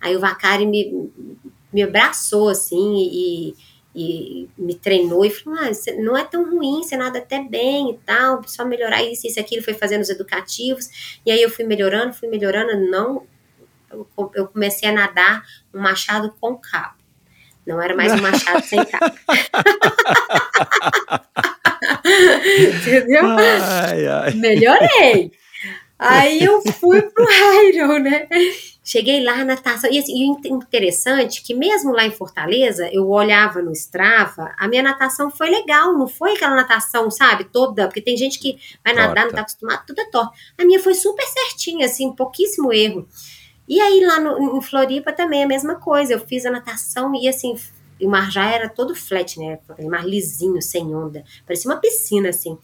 Aí 0.00 0.16
o 0.16 0.20
Vacário 0.20 0.68
me, 0.68 1.10
me 1.72 1.82
abraçou 1.82 2.48
assim 2.48 2.96
e, 2.96 3.54
e 3.94 4.48
me 4.56 4.74
treinou 4.74 5.24
e 5.24 5.30
falou: 5.30 5.58
ah, 5.58 5.70
não 5.98 6.16
é 6.16 6.24
tão 6.24 6.48
ruim, 6.50 6.82
você 6.82 6.96
nada 6.96 7.18
até 7.18 7.42
bem 7.42 7.90
e 7.90 7.98
tal, 7.98 8.42
só 8.46 8.64
melhorar 8.64 9.02
isso, 9.02 9.26
isso, 9.26 9.40
aquilo. 9.40 9.62
Foi 9.62 9.74
fazendo 9.74 10.02
os 10.02 10.10
educativos, 10.10 11.20
e 11.24 11.30
aí 11.30 11.42
eu 11.42 11.50
fui 11.50 11.64
melhorando, 11.64 12.12
fui 12.12 12.28
melhorando. 12.28 12.76
Não, 12.90 13.26
eu 14.34 14.46
comecei 14.48 14.88
a 14.88 14.92
nadar 14.92 15.44
um 15.72 15.80
machado 15.80 16.34
com 16.40 16.56
cabo. 16.56 16.97
Não 17.68 17.80
era 17.82 17.94
mais 17.94 18.10
um 18.14 18.22
machado 18.22 18.64
sem 18.64 18.82
cabo. 18.82 19.14
Entendeu? 22.80 23.26
Ai, 23.26 24.06
ai. 24.06 24.32
Melhorei. 24.32 25.30
Aí 25.98 26.42
eu 26.42 26.62
fui 26.80 27.02
pro 27.02 27.26
Iron, 27.66 27.98
né? 27.98 28.26
Cheguei 28.82 29.22
lá 29.22 29.36
na 29.36 29.44
natação. 29.44 29.90
E, 29.92 29.98
assim, 29.98 30.34
interessante 30.46 31.42
que 31.42 31.54
mesmo 31.54 31.92
lá 31.92 32.06
em 32.06 32.10
Fortaleza, 32.10 32.88
eu 32.90 33.06
olhava 33.06 33.60
no 33.60 33.72
Strava, 33.72 34.50
a 34.56 34.66
minha 34.66 34.82
natação 34.82 35.30
foi 35.30 35.50
legal, 35.50 35.92
não 35.92 36.08
foi 36.08 36.36
aquela 36.36 36.56
natação, 36.56 37.10
sabe, 37.10 37.44
toda, 37.44 37.86
porque 37.86 38.00
tem 38.00 38.16
gente 38.16 38.38
que 38.38 38.56
vai 38.82 38.94
Torta. 38.94 39.08
nadar, 39.08 39.26
não 39.26 39.32
tá 39.32 39.42
acostumado, 39.42 39.84
tudo 39.86 40.00
é 40.00 40.06
torto. 40.06 40.32
A 40.56 40.64
minha 40.64 40.80
foi 40.80 40.94
super 40.94 41.26
certinha, 41.26 41.84
assim, 41.84 42.16
pouquíssimo 42.16 42.72
erro. 42.72 43.06
E 43.68 43.80
aí 43.80 44.04
lá 44.04 44.18
no, 44.18 44.56
em 44.56 44.62
Floripa 44.62 45.12
também 45.12 45.44
a 45.44 45.46
mesma 45.46 45.76
coisa. 45.76 46.14
Eu 46.14 46.20
fiz 46.20 46.46
a 46.46 46.50
natação 46.50 47.14
e 47.14 47.28
assim, 47.28 47.54
o 48.00 48.08
mar 48.08 48.30
já 48.30 48.48
era 48.48 48.68
todo 48.68 48.94
flat, 48.94 49.38
né? 49.38 49.58
Aquele 49.68 49.88
mar 49.88 50.06
lisinho, 50.06 50.62
sem 50.62 50.94
onda. 50.94 51.24
Parecia 51.46 51.70
uma 51.70 51.78
piscina, 51.78 52.30
assim. 52.30 52.56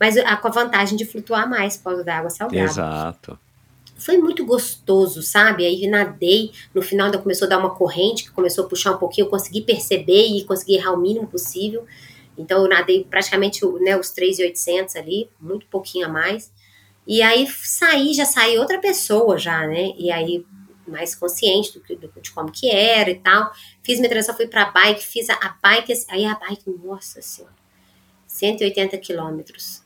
Mas 0.00 0.16
a, 0.16 0.36
com 0.36 0.48
a 0.48 0.50
vantagem 0.50 0.96
de 0.96 1.04
flutuar 1.04 1.48
mais 1.48 1.76
por 1.76 2.02
da 2.02 2.18
água 2.18 2.30
salgada. 2.30 2.64
Exato. 2.64 3.38
Foi 3.96 4.16
muito 4.16 4.44
gostoso, 4.44 5.22
sabe? 5.22 5.66
Aí 5.66 5.86
nadei, 5.88 6.52
no 6.72 6.82
final 6.82 7.06
ainda 7.06 7.18
começou 7.18 7.46
a 7.46 7.48
dar 7.48 7.58
uma 7.58 7.74
corrente, 7.74 8.24
que 8.24 8.30
começou 8.30 8.64
a 8.64 8.68
puxar 8.68 8.92
um 8.92 8.98
pouquinho, 8.98 9.26
eu 9.26 9.30
consegui 9.30 9.60
perceber 9.60 10.26
e 10.26 10.44
consegui 10.44 10.76
errar 10.76 10.92
o 10.92 10.96
mínimo 10.96 11.26
possível. 11.26 11.84
Então 12.36 12.62
eu 12.62 12.68
nadei 12.68 13.04
praticamente 13.04 13.66
né, 13.80 13.96
os 13.96 14.10
3,800 14.10 14.94
ali, 14.94 15.28
muito 15.40 15.66
pouquinho 15.66 16.06
a 16.06 16.08
mais. 16.08 16.52
E 17.08 17.22
aí 17.22 17.48
saí, 17.64 18.12
já 18.12 18.26
saí 18.26 18.58
outra 18.58 18.78
pessoa 18.78 19.38
já, 19.38 19.66
né? 19.66 19.92
E 19.96 20.10
aí 20.10 20.44
mais 20.86 21.14
consciente 21.14 21.78
do, 21.78 21.96
do, 21.96 22.20
de 22.20 22.30
como 22.30 22.52
que 22.52 22.70
era 22.70 23.10
e 23.10 23.18
tal. 23.18 23.50
Fiz 23.82 23.98
minha 23.98 24.10
transição, 24.10 24.36
fui 24.36 24.46
pra 24.46 24.70
bike, 24.70 25.04
fiz 25.04 25.30
a, 25.30 25.34
a 25.34 25.56
bike, 25.62 25.92
aí 26.08 26.26
a 26.26 26.34
bike, 26.34 26.68
nossa 26.84 27.22
senhora, 27.22 27.54
180 28.26 28.98
quilômetros. 28.98 29.82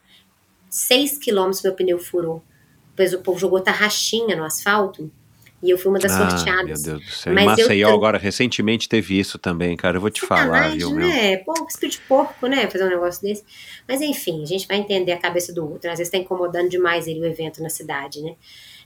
6 0.69 1.19
quilômetros 1.19 1.63
meu 1.63 1.75
pneu 1.75 1.99
furou. 1.99 2.43
Depois 2.91 3.15
o 3.15 3.23
povo 3.23 3.39
jogou 3.39 3.61
tarraxinha 3.61 4.35
no 4.35 4.45
asfalto. 4.45 5.11
E 5.63 5.71
eu 5.71 5.79
fui 5.79 5.91
uma 5.91 5.99
das 5.99 6.13
ah, 6.13 6.31
sorteadas. 6.31 6.83
Meu 6.83 6.97
Deus 6.97 7.07
do 7.07 7.13
céu. 7.13 7.33
Mas 7.33 7.45
Maceió 7.45 7.89
eu, 7.89 7.95
agora 7.95 8.19
recentemente 8.19 8.89
teve 8.89 9.19
isso 9.19 9.39
também, 9.39 9.77
cara. 9.77 9.97
Eu 9.97 10.01
vou 10.01 10.11
te 10.11 10.21
falar, 10.21 10.71
viu, 10.71 10.93
né? 10.93 11.37
Meu? 11.37 11.45
Pô, 11.45 11.67
espírito 11.69 12.01
de 12.01 12.07
porco, 12.09 12.47
né? 12.49 12.69
Fazer 12.69 12.85
um 12.85 12.89
negócio 12.89 13.23
desse. 13.23 13.45
Mas 13.87 14.01
enfim, 14.01 14.43
a 14.43 14.47
gente 14.47 14.67
vai 14.67 14.79
entender 14.79 15.13
a 15.13 15.19
cabeça 15.19 15.53
do 15.53 15.71
outro. 15.71 15.89
Às 15.89 15.99
vezes 15.99 16.11
tá 16.11 16.19
incomodando 16.19 16.69
demais 16.69 17.07
ele 17.07 17.21
o 17.21 17.25
evento 17.25 17.63
na 17.63 17.71
cidade, 17.71 18.21
né? 18.21 18.35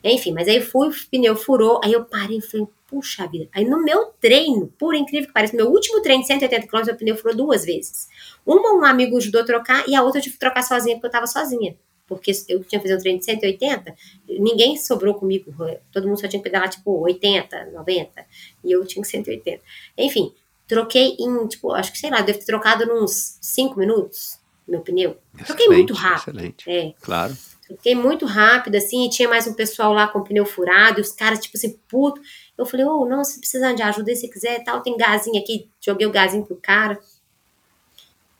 Enfim, 0.05 0.33
mas 0.33 0.47
aí 0.47 0.61
fui, 0.61 0.89
o 0.89 0.93
pneu 1.11 1.35
furou, 1.35 1.81
aí 1.83 1.93
eu 1.93 2.05
parei 2.05 2.39
e 2.39 2.43
falei, 2.43 2.67
puxa 2.87 3.27
vida. 3.27 3.49
Aí 3.53 3.65
no 3.65 3.83
meu 3.83 4.13
treino, 4.21 4.73
por 4.79 4.95
incrível 4.95 5.27
que 5.27 5.33
pareça, 5.33 5.57
no 5.57 5.65
meu 5.65 5.73
último 5.73 6.01
treino 6.03 6.23
de 6.23 6.29
180 6.29 6.67
km, 6.67 6.85
meu 6.85 6.97
pneu 6.97 7.17
furou 7.17 7.37
duas 7.37 7.65
vezes. 7.65 8.09
Uma, 8.45 8.73
um 8.75 8.85
amigo 8.85 9.17
ajudou 9.17 9.41
a 9.41 9.45
trocar, 9.45 9.89
e 9.89 9.95
a 9.95 10.03
outra 10.03 10.19
eu 10.19 10.23
tive 10.23 10.35
que 10.35 10.41
trocar 10.41 10.63
sozinha, 10.63 10.97
porque 10.97 11.07
eu 11.07 11.11
tava 11.11 11.27
sozinha. 11.27 11.77
Porque 12.07 12.31
eu 12.49 12.63
tinha 12.63 12.81
que 12.81 12.87
fazer 12.87 12.97
um 12.97 13.01
treino 13.01 13.19
de 13.19 13.25
180, 13.25 13.95
ninguém 14.29 14.77
sobrou 14.77 15.15
comigo. 15.15 15.53
Todo 15.91 16.07
mundo 16.07 16.21
só 16.21 16.29
tinha 16.29 16.41
que 16.41 16.49
pedalar, 16.49 16.69
tipo, 16.69 17.01
80, 17.01 17.71
90. 17.73 18.25
E 18.65 18.71
eu 18.71 18.87
tinha 18.87 19.05
180. 19.05 19.61
Enfim, 19.99 20.33
troquei 20.69 21.17
em, 21.19 21.47
tipo, 21.49 21.73
acho 21.73 21.91
que 21.91 21.99
sei 21.99 22.11
lá, 22.11 22.21
devo 22.21 22.39
ter 22.39 22.45
trocado 22.45 22.87
nos 22.87 23.39
5 23.41 23.79
minutos 23.79 24.39
meu 24.67 24.81
pneu. 24.81 25.17
Excelente, 25.35 25.47
troquei 25.47 25.69
muito 25.69 25.95
rápido. 25.95 26.37
Excelente. 26.39 26.71
É. 26.71 26.95
Claro. 27.01 27.37
Troquei 27.67 27.95
muito 27.95 28.27
rápido, 28.27 28.77
assim, 28.77 29.07
e 29.07 29.11
tinha 29.11 29.29
mais 29.29 29.47
um 29.47 29.53
pessoal 29.53 29.93
lá 29.93 30.07
com 30.07 30.21
o 30.21 30.25
pneu 30.25 30.47
furado, 30.47 31.01
e 31.01 31.03
os 31.03 31.13
caras, 31.13 31.41
tipo 31.41 31.57
assim, 31.57 31.79
puto. 31.89 32.21
Eu 32.57 32.65
falei, 32.65 32.87
ô, 32.87 33.03
oh, 33.03 33.09
não, 33.09 33.25
se 33.25 33.41
precisar 33.41 33.73
de 33.73 33.83
ajuda, 33.83 34.15
se 34.15 34.29
quiser 34.29 34.63
tal, 34.65 34.83
tem 34.83 34.97
gazinho 34.97 35.41
aqui. 35.41 35.69
Joguei 35.81 36.07
o 36.07 36.13
gazinho 36.13 36.45
pro 36.45 36.57
cara. 36.57 36.99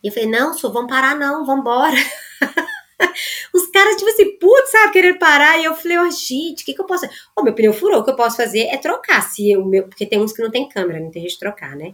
E 0.03 0.07
eu 0.07 0.13
falei, 0.13 0.29
não, 0.29 0.53
só 0.53 0.69
vamos 0.69 0.89
parar 0.89 1.15
não, 1.15 1.45
vamos 1.45 1.61
embora. 1.61 1.95
Os 3.53 3.67
caras, 3.67 3.95
tipo 3.95 4.09
assim, 4.09 4.37
putz, 4.37 4.71
sabe, 4.71 4.93
querendo 4.93 5.19
parar. 5.19 5.59
E 5.59 5.65
eu 5.65 5.75
falei, 5.75 5.97
oh, 5.99 6.11
gente, 6.11 6.63
o 6.63 6.65
que, 6.65 6.73
que 6.73 6.81
eu 6.81 6.85
posso 6.85 7.05
fazer? 7.05 7.19
Oh, 7.37 7.43
meu 7.43 7.53
pneu 7.53 7.73
furou, 7.73 7.99
o 7.99 8.03
que 8.03 8.11
eu 8.11 8.15
posso 8.15 8.37
fazer 8.37 8.67
é 8.67 8.77
trocar. 8.77 9.21
Se 9.21 9.55
o 9.55 9.65
meu, 9.65 9.87
porque 9.87 10.05
tem 10.05 10.19
uns 10.19 10.33
que 10.33 10.41
não 10.41 10.51
tem 10.51 10.67
câmera, 10.67 10.99
não 10.99 11.11
tem 11.11 11.21
jeito 11.21 11.33
de 11.33 11.39
trocar, 11.39 11.75
né? 11.75 11.93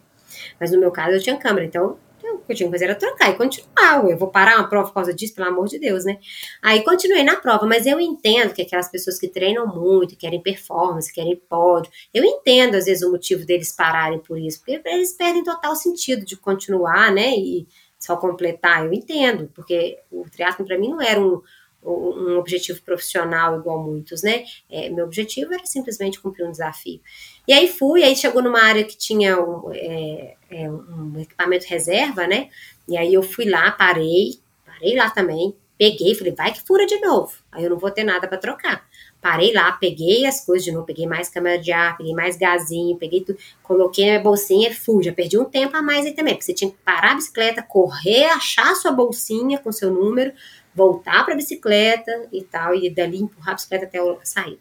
Mas 0.59 0.71
no 0.71 0.79
meu 0.79 0.91
caso 0.91 1.15
eu 1.15 1.21
tinha 1.21 1.37
câmera, 1.37 1.65
então 1.65 1.97
o 2.31 2.37
que 2.45 2.53
eu 2.53 2.55
tinha 2.55 2.67
que 2.67 2.73
fazer 2.73 2.85
era 2.85 2.95
trocar 2.95 3.29
e 3.29 3.35
continuar. 3.35 4.03
Eu 4.09 4.17
vou 4.17 4.29
parar 4.29 4.57
uma 4.57 4.67
prova 4.67 4.87
por 4.87 4.93
causa 4.93 5.13
disso, 5.13 5.35
pelo 5.35 5.47
amor 5.47 5.67
de 5.67 5.79
Deus, 5.79 6.05
né? 6.05 6.17
Aí 6.61 6.83
continuei 6.83 7.23
na 7.23 7.35
prova, 7.35 7.65
mas 7.65 7.85
eu 7.85 7.99
entendo 7.99 8.53
que 8.53 8.61
aquelas 8.61 8.89
pessoas 8.89 9.19
que 9.19 9.27
treinam 9.27 9.67
muito, 9.67 10.15
querem 10.15 10.41
performance, 10.41 11.13
querem 11.13 11.35
pódio, 11.49 11.91
eu 12.13 12.23
entendo 12.23 12.75
às 12.75 12.85
vezes 12.85 13.03
o 13.03 13.11
motivo 13.11 13.45
deles 13.45 13.73
pararem 13.75 14.19
por 14.19 14.39
isso, 14.39 14.59
porque 14.59 14.81
eles 14.87 15.13
perdem 15.13 15.43
total 15.43 15.75
sentido 15.75 16.25
de 16.25 16.37
continuar, 16.37 17.11
né? 17.11 17.31
E 17.31 17.67
só 18.03 18.17
completar, 18.17 18.85
eu 18.85 18.93
entendo, 18.93 19.49
porque 19.55 19.97
o 20.11 20.25
triatlo 20.29 20.65
para 20.65 20.77
mim 20.77 20.89
não 20.89 21.01
era 21.01 21.21
um, 21.21 21.41
um 21.81 22.37
objetivo 22.37 22.81
profissional 22.81 23.57
igual 23.57 23.81
muitos, 23.81 24.21
né? 24.21 24.43
É, 24.69 24.89
meu 24.89 25.05
objetivo 25.05 25.53
era 25.53 25.65
simplesmente 25.65 26.19
cumprir 26.19 26.45
um 26.45 26.51
desafio. 26.51 26.99
E 27.47 27.53
aí 27.53 27.69
fui, 27.69 28.03
aí 28.03 28.13
chegou 28.13 28.41
numa 28.41 28.61
área 28.61 28.83
que 28.83 28.97
tinha 28.97 29.39
um, 29.39 29.71
é, 29.73 30.35
é, 30.49 30.69
um 30.69 31.17
equipamento 31.17 31.65
reserva, 31.65 32.27
né? 32.27 32.49
E 32.89 32.97
aí 32.97 33.13
eu 33.13 33.23
fui 33.23 33.49
lá, 33.49 33.71
parei, 33.71 34.39
parei 34.65 34.97
lá 34.97 35.09
também, 35.09 35.55
peguei, 35.77 36.13
falei, 36.13 36.33
vai 36.33 36.51
que 36.51 36.61
fura 36.61 36.85
de 36.85 36.99
novo. 36.99 37.31
Aí 37.53 37.63
eu 37.63 37.69
não 37.69 37.77
vou 37.77 37.89
ter 37.89 38.03
nada 38.03 38.27
para 38.27 38.37
trocar. 38.37 38.85
Parei 39.23 39.53
lá, 39.53 39.71
peguei 39.71 40.25
as 40.25 40.45
coisas 40.45 40.65
de 40.65 40.71
novo, 40.73 40.85
peguei 40.85 41.07
mais 41.07 41.29
câmera 41.29 41.57
de 41.57 41.71
ar, 41.71 41.95
peguei 41.95 42.13
mais 42.13 42.35
gazinho, 42.35 42.97
peguei 42.97 43.21
tudo, 43.21 43.39
coloquei 43.63 44.17
a 44.17 44.19
bolsinha 44.19 44.67
e 44.67 44.73
fui. 44.73 45.01
Já 45.01 45.13
perdi 45.13 45.39
um 45.39 45.45
tempo 45.45 45.77
a 45.77 45.81
mais 45.81 46.05
aí 46.05 46.11
também, 46.11 46.33
porque 46.33 46.43
você 46.43 46.53
tinha 46.53 46.69
que 46.69 46.75
parar 46.83 47.13
a 47.13 47.15
bicicleta, 47.15 47.63
correr, 47.63 48.25
achar 48.25 48.69
a 48.69 48.75
sua 48.75 48.91
bolsinha 48.91 49.57
com 49.59 49.71
seu 49.71 49.89
número, 49.89 50.33
voltar 50.75 51.23
para 51.23 51.35
a 51.35 51.37
bicicleta 51.37 52.27
e 52.33 52.43
tal, 52.43 52.75
e 52.75 52.89
dali 52.89 53.19
empurrar 53.19 53.51
a 53.51 53.53
bicicleta 53.53 53.85
até 53.85 53.97
a 53.97 54.25
saída. 54.25 54.59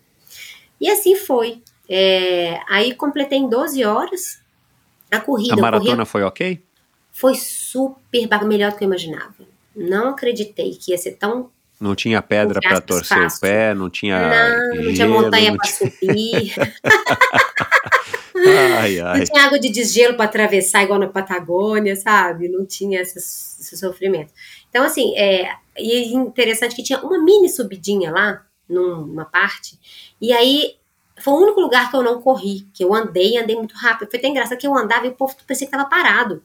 E 0.81 0.89
assim 0.89 1.17
foi. 1.17 1.61
É, 1.89 2.61
aí 2.69 2.95
completei 2.95 3.39
em 3.39 3.49
12 3.49 3.85
horas 3.85 4.41
a 5.11 5.19
corrida. 5.19 5.55
A 5.55 5.57
maratona 5.57 6.05
foi 6.05 6.23
ok? 6.23 6.63
Foi 7.11 7.35
super 7.35 8.45
melhor 8.45 8.71
do 8.71 8.79
que 8.79 8.85
eu 8.85 8.87
imaginava. 8.87 9.35
Não 9.75 10.11
acreditei 10.11 10.71
que 10.77 10.93
ia 10.93 10.99
ser 10.99 11.17
tão 11.17 11.51
não 11.83 11.95
tinha 11.97 12.23
pedra 12.23 12.61
para 12.61 12.81
torcer 12.81 13.19
fácil. 13.19 13.39
o 13.39 13.41
pé, 13.41 13.75
não 13.75 13.91
tinha. 13.91 14.19
Não, 14.19 14.75
gelo, 14.75 14.85
não 14.85 14.95
tinha 14.95 15.09
montanha 15.09 15.57
para 15.57 15.69
subir. 15.69 16.55
ai, 18.79 19.01
ai. 19.01 19.19
Não 19.19 19.25
tinha 19.25 19.45
água 19.45 19.59
de 19.59 19.69
desgelo 19.69 20.15
para 20.15 20.27
atravessar, 20.27 20.85
igual 20.85 21.01
na 21.01 21.09
Patagônia, 21.09 21.97
sabe? 21.97 22.49
Não 22.49 22.65
tinha 22.65 23.01
esse, 23.01 23.19
esse 23.19 23.77
sofrimento. 23.77 24.33
Então, 24.71 24.85
assim, 24.85 25.13
é, 25.17 25.57
e 25.77 25.93
é 25.93 26.07
interessante 26.13 26.77
que 26.77 26.85
tinha 26.85 27.01
uma 27.01 27.19
mini 27.19 27.49
subidinha 27.49 28.13
lá, 28.13 28.47
numa 28.69 29.25
parte, 29.25 29.77
e 30.21 30.33
aí 30.33 30.77
foi 31.21 31.35
o 31.35 31.43
único 31.43 31.61
lugar 31.61 31.91
que 31.91 31.97
eu 31.97 32.03
não 32.03 32.23
corri, 32.23 32.69
que 32.73 32.85
eu 32.85 32.95
andei, 32.95 33.37
andei 33.37 33.57
muito 33.57 33.75
rápido. 33.75 34.09
Foi 34.09 34.19
até 34.19 34.29
engraçado 34.29 34.59
que 34.59 34.67
eu 34.67 34.75
andava 34.75 35.07
e 35.07 35.11
o 35.11 35.15
povo 35.15 35.35
parecia 35.47 35.67
que 35.67 35.75
estava 35.75 35.89
parado. 35.89 36.43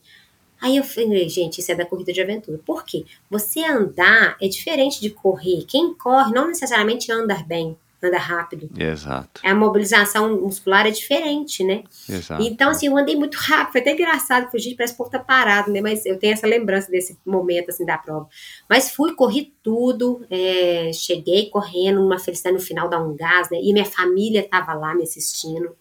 Aí 0.62 0.78
eu 0.78 0.84
falei, 0.84 1.30
gente, 1.30 1.60
isso 1.60 1.72
é 1.72 1.76
da 1.76 1.86
corrida 1.86 2.12
de 2.12 2.22
aventura. 2.22 2.60
Por 2.66 2.84
quê? 2.84 3.06
Você 3.30 3.64
andar 3.64 4.36
é 4.42 4.48
diferente 4.48 5.00
de 5.00 5.10
correr. 5.10 5.66
Quem 5.68 5.94
corre 5.94 6.34
não 6.34 6.48
necessariamente 6.48 7.12
anda 7.12 7.36
bem, 7.48 7.78
anda 8.02 8.18
rápido. 8.18 8.70
Exato. 8.78 9.42
A 9.44 9.56
mobilização 9.56 10.42
muscular 10.42 10.86
é 10.86 10.92
diferente, 10.92 11.64
né? 11.64 11.84
Exato. 12.08 12.44
Então, 12.44 12.70
assim, 12.70 12.88
eu 12.88 12.98
andei 12.98 13.16
muito 13.16 13.36
rápido. 13.36 13.72
Foi 13.72 13.82
até 13.82 13.94
engraçado, 13.94 14.44
porque, 14.44 14.60
gente, 14.60 14.76
parece 14.76 14.94
que 14.94 15.02
o 15.02 15.04
povo 15.04 15.12
tá 15.12 15.20
parado, 15.20 15.72
né? 15.72 15.82
Mas 15.82 16.06
eu 16.06 16.18
tenho 16.18 16.34
essa 16.34 16.48
lembrança 16.48 16.90
desse 16.90 17.18
momento, 17.26 17.70
assim, 17.70 17.86
da 17.86 17.98
prova. 17.98 18.28
Mas 18.70 18.92
fui, 18.92 19.14
corri 19.16 19.54
tudo, 19.64 20.26
é, 20.30 20.92
cheguei 20.94 21.50
correndo, 21.50 22.04
uma 22.04 22.20
felicidade 22.20 22.56
no 22.56 22.62
final 22.62 22.90
dar 22.90 23.04
um 23.04 23.16
gás, 23.16 23.50
né? 23.50 23.60
E 23.62 23.74
minha 23.74 23.86
família 23.86 24.48
tava 24.48 24.74
lá 24.74 24.94
me 24.94 25.04
assistindo. 25.04 25.76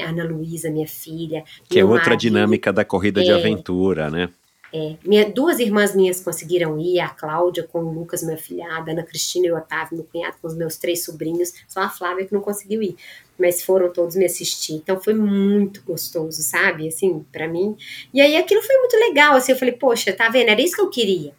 Ana 0.00 0.24
Luísa, 0.24 0.70
minha 0.70 0.86
filha. 0.86 1.44
Que 1.68 1.80
é 1.80 1.84
outra 1.84 2.10
marido. 2.10 2.20
dinâmica 2.20 2.72
da 2.72 2.84
corrida 2.84 3.20
é, 3.20 3.24
de 3.24 3.32
aventura, 3.32 4.10
né? 4.10 4.28
É, 4.74 4.96
minha, 5.04 5.30
duas 5.30 5.58
irmãs 5.58 5.94
minhas 5.94 6.22
conseguiram 6.22 6.78
ir, 6.78 6.98
a 6.98 7.08
Cláudia 7.10 7.62
com 7.62 7.80
o 7.80 7.92
Lucas, 7.92 8.22
minha 8.22 8.38
filhada, 8.38 8.90
a 8.90 8.94
Ana 8.94 9.02
Cristina 9.02 9.46
e 9.46 9.52
o 9.52 9.56
Otávio, 9.56 9.98
meu 9.98 10.04
cunhado, 10.10 10.36
com 10.40 10.48
os 10.48 10.54
meus 10.54 10.78
três 10.78 11.04
sobrinhos, 11.04 11.52
só 11.68 11.80
a 11.80 11.90
Flávia 11.90 12.24
que 12.24 12.32
não 12.32 12.40
conseguiu 12.40 12.82
ir, 12.82 12.96
mas 13.38 13.62
foram 13.62 13.92
todos 13.92 14.16
me 14.16 14.24
assistir, 14.24 14.72
então 14.72 14.98
foi 14.98 15.12
muito 15.12 15.82
gostoso, 15.82 16.40
sabe, 16.40 16.88
assim, 16.88 17.22
para 17.30 17.46
mim, 17.46 17.76
e 18.14 18.20
aí 18.22 18.34
aquilo 18.34 18.62
foi 18.62 18.74
muito 18.78 18.96
legal, 18.96 19.34
assim, 19.34 19.52
eu 19.52 19.58
falei, 19.58 19.74
poxa, 19.74 20.10
tá 20.10 20.30
vendo, 20.30 20.48
era 20.48 20.62
isso 20.62 20.74
que 20.74 20.80
eu 20.80 20.88
queria, 20.88 21.34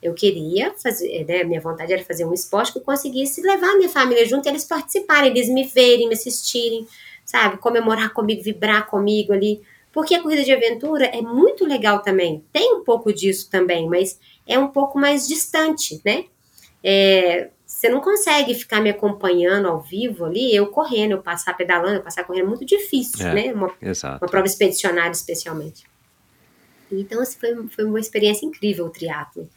eu 0.00 0.14
queria 0.14 0.72
fazer, 0.80 1.24
né, 1.26 1.42
minha 1.42 1.60
vontade 1.60 1.92
era 1.92 2.04
fazer 2.04 2.24
um 2.24 2.32
esporte 2.32 2.72
que 2.72 2.78
eu 2.78 2.82
conseguisse 2.82 3.40
levar 3.40 3.74
minha 3.74 3.88
família 3.88 4.24
junto, 4.24 4.48
eles 4.48 4.64
participarem, 4.64 5.32
eles 5.32 5.48
me 5.48 5.64
verem, 5.64 6.06
me 6.06 6.14
assistirem, 6.14 6.86
sabe? 7.24 7.58
Comemorar 7.58 8.12
comigo, 8.12 8.42
vibrar 8.42 8.86
comigo 8.86 9.32
ali. 9.32 9.60
Porque 9.92 10.14
a 10.14 10.22
corrida 10.22 10.42
de 10.42 10.52
aventura 10.52 11.06
é 11.06 11.22
muito 11.22 11.64
legal 11.64 12.02
também. 12.02 12.44
Tem 12.52 12.74
um 12.74 12.82
pouco 12.82 13.12
disso 13.12 13.48
também, 13.48 13.88
mas 13.88 14.18
é 14.46 14.58
um 14.58 14.68
pouco 14.68 14.98
mais 14.98 15.26
distante, 15.26 16.00
né? 16.04 16.24
É, 16.82 17.50
você 17.64 17.88
não 17.88 18.00
consegue 18.00 18.54
ficar 18.54 18.80
me 18.80 18.90
acompanhando 18.90 19.68
ao 19.68 19.80
vivo 19.80 20.24
ali, 20.24 20.54
eu 20.54 20.66
correndo, 20.66 21.12
eu 21.12 21.22
passar 21.22 21.56
pedalando, 21.56 21.96
eu 21.96 22.02
passar 22.02 22.24
correndo, 22.24 22.44
é 22.44 22.48
muito 22.48 22.64
difícil, 22.64 23.26
é, 23.26 23.34
né? 23.34 23.52
Uma, 23.52 23.72
uma 24.20 24.28
prova 24.28 24.46
expedicionária, 24.46 25.12
especialmente. 25.12 25.84
Então, 26.90 27.20
assim, 27.22 27.38
foi, 27.38 27.68
foi 27.68 27.84
uma 27.84 27.98
experiência 28.00 28.44
incrível 28.44 28.86
o 28.86 28.90
triatlo. 28.90 29.48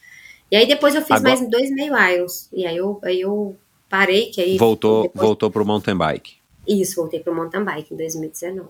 E 0.50 0.56
aí 0.56 0.66
depois 0.66 0.96
eu 0.96 1.02
fiz 1.02 1.18
Agora... 1.18 1.36
mais 1.36 1.50
dois 1.50 1.70
meio 1.72 1.94
irons. 1.98 2.50
E 2.54 2.66
aí 2.66 2.78
eu, 2.78 3.00
aí 3.04 3.22
eu 3.22 3.56
parei, 3.90 4.28
que 4.28 4.42
aí... 4.42 4.58
Voltou, 4.58 5.04
depois... 5.04 5.26
voltou 5.26 5.52
pro 5.52 5.66
mountain 5.66 5.98
bike. 5.98 6.37
Isso, 6.68 6.96
voltei 6.96 7.20
para 7.20 7.32
o 7.32 7.36
mountain 7.36 7.64
bike 7.64 7.94
em 7.94 7.98
2019. 7.98 8.70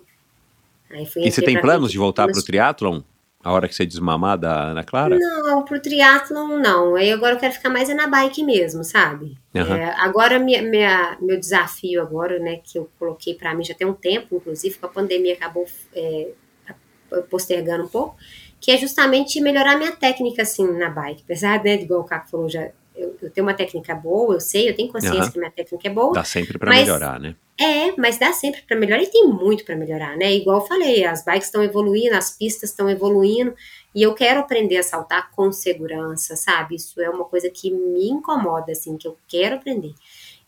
Aí 0.89 1.05
fui, 1.05 1.25
e 1.25 1.31
você 1.31 1.41
tem 1.41 1.59
planos 1.59 1.91
de 1.91 1.97
voltar 1.97 2.27
para 2.27 2.39
o 2.39 2.43
triatlon? 2.43 3.01
A 3.43 3.51
hora 3.51 3.67
que 3.67 3.75
você 3.75 3.85
desmamar 3.85 4.37
da 4.37 4.71
Ana 4.71 4.83
Clara? 4.83 5.17
Não, 5.17 5.63
pro 5.63 5.79
triatlon 5.79 6.57
não. 6.57 6.95
Aí 6.95 7.11
agora 7.11 7.35
eu 7.35 7.39
quero 7.39 7.53
ficar 7.53 7.69
mais 7.69 7.89
é 7.89 7.93
na 7.93 8.07
bike 8.07 8.43
mesmo, 8.43 8.83
sabe? 8.83 9.37
Uhum. 9.53 9.75
É, 9.75 9.93
agora 9.97 10.39
minha, 10.39 10.61
minha, 10.61 11.17
meu 11.21 11.39
desafio 11.39 12.01
agora, 12.01 12.39
né, 12.39 12.59
que 12.63 12.77
eu 12.77 12.89
coloquei 12.99 13.35
para 13.35 13.53
mim 13.53 13.63
já 13.63 13.73
tem 13.73 13.87
um 13.87 13.93
tempo, 13.93 14.35
inclusive, 14.35 14.77
que 14.77 14.85
a 14.85 14.89
pandemia 14.89 15.33
acabou 15.33 15.65
é, 15.95 16.29
postergando 17.29 17.85
um 17.85 17.87
pouco, 17.87 18.17
que 18.59 18.71
é 18.71 18.77
justamente 18.77 19.39
melhorar 19.39 19.77
minha 19.77 19.91
técnica 19.91 20.41
assim 20.41 20.69
na 20.77 20.89
bike. 20.89 21.23
Apesar, 21.23 21.63
né, 21.63 21.75
igual 21.75 22.01
o 22.01 22.05
Caco 22.05 22.29
falou, 22.29 22.49
já 22.49 22.69
eu, 22.97 23.15
eu, 23.21 23.29
tenho 23.29 23.45
uma 23.45 23.53
técnica 23.53 23.93
boa, 23.95 24.35
eu 24.35 24.39
sei, 24.39 24.69
eu 24.69 24.75
tenho 24.75 24.91
consciência 24.91 25.23
uhum. 25.23 25.31
que 25.31 25.39
minha 25.39 25.51
técnica 25.51 25.87
é 25.87 25.91
boa. 25.91 26.13
Dá 26.13 26.23
sempre 26.23 26.57
para 26.57 26.71
melhorar, 26.71 27.19
né? 27.19 27.35
É, 27.59 27.91
mas 27.97 28.19
dá 28.19 28.31
sempre 28.33 28.61
para 28.61 28.77
melhorar 28.77 29.01
e 29.01 29.07
tem 29.07 29.25
muito 29.27 29.65
para 29.65 29.75
melhorar, 29.75 30.15
né? 30.15 30.31
Igual 30.33 30.61
eu 30.61 30.67
falei, 30.67 31.03
as 31.03 31.25
bikes 31.25 31.47
estão 31.47 31.63
evoluindo, 31.63 32.15
as 32.15 32.37
pistas 32.37 32.69
estão 32.69 32.87
evoluindo 32.87 33.55
e 33.95 34.03
eu 34.03 34.13
quero 34.13 34.39
aprender 34.39 34.77
a 34.77 34.83
saltar 34.83 35.31
com 35.31 35.51
segurança, 35.51 36.35
sabe? 36.35 36.75
Isso 36.75 37.01
é 37.01 37.09
uma 37.09 37.25
coisa 37.25 37.49
que 37.49 37.71
me 37.71 38.09
incomoda, 38.09 38.71
assim, 38.71 38.95
que 38.95 39.07
eu 39.07 39.17
quero 39.27 39.55
aprender. 39.55 39.93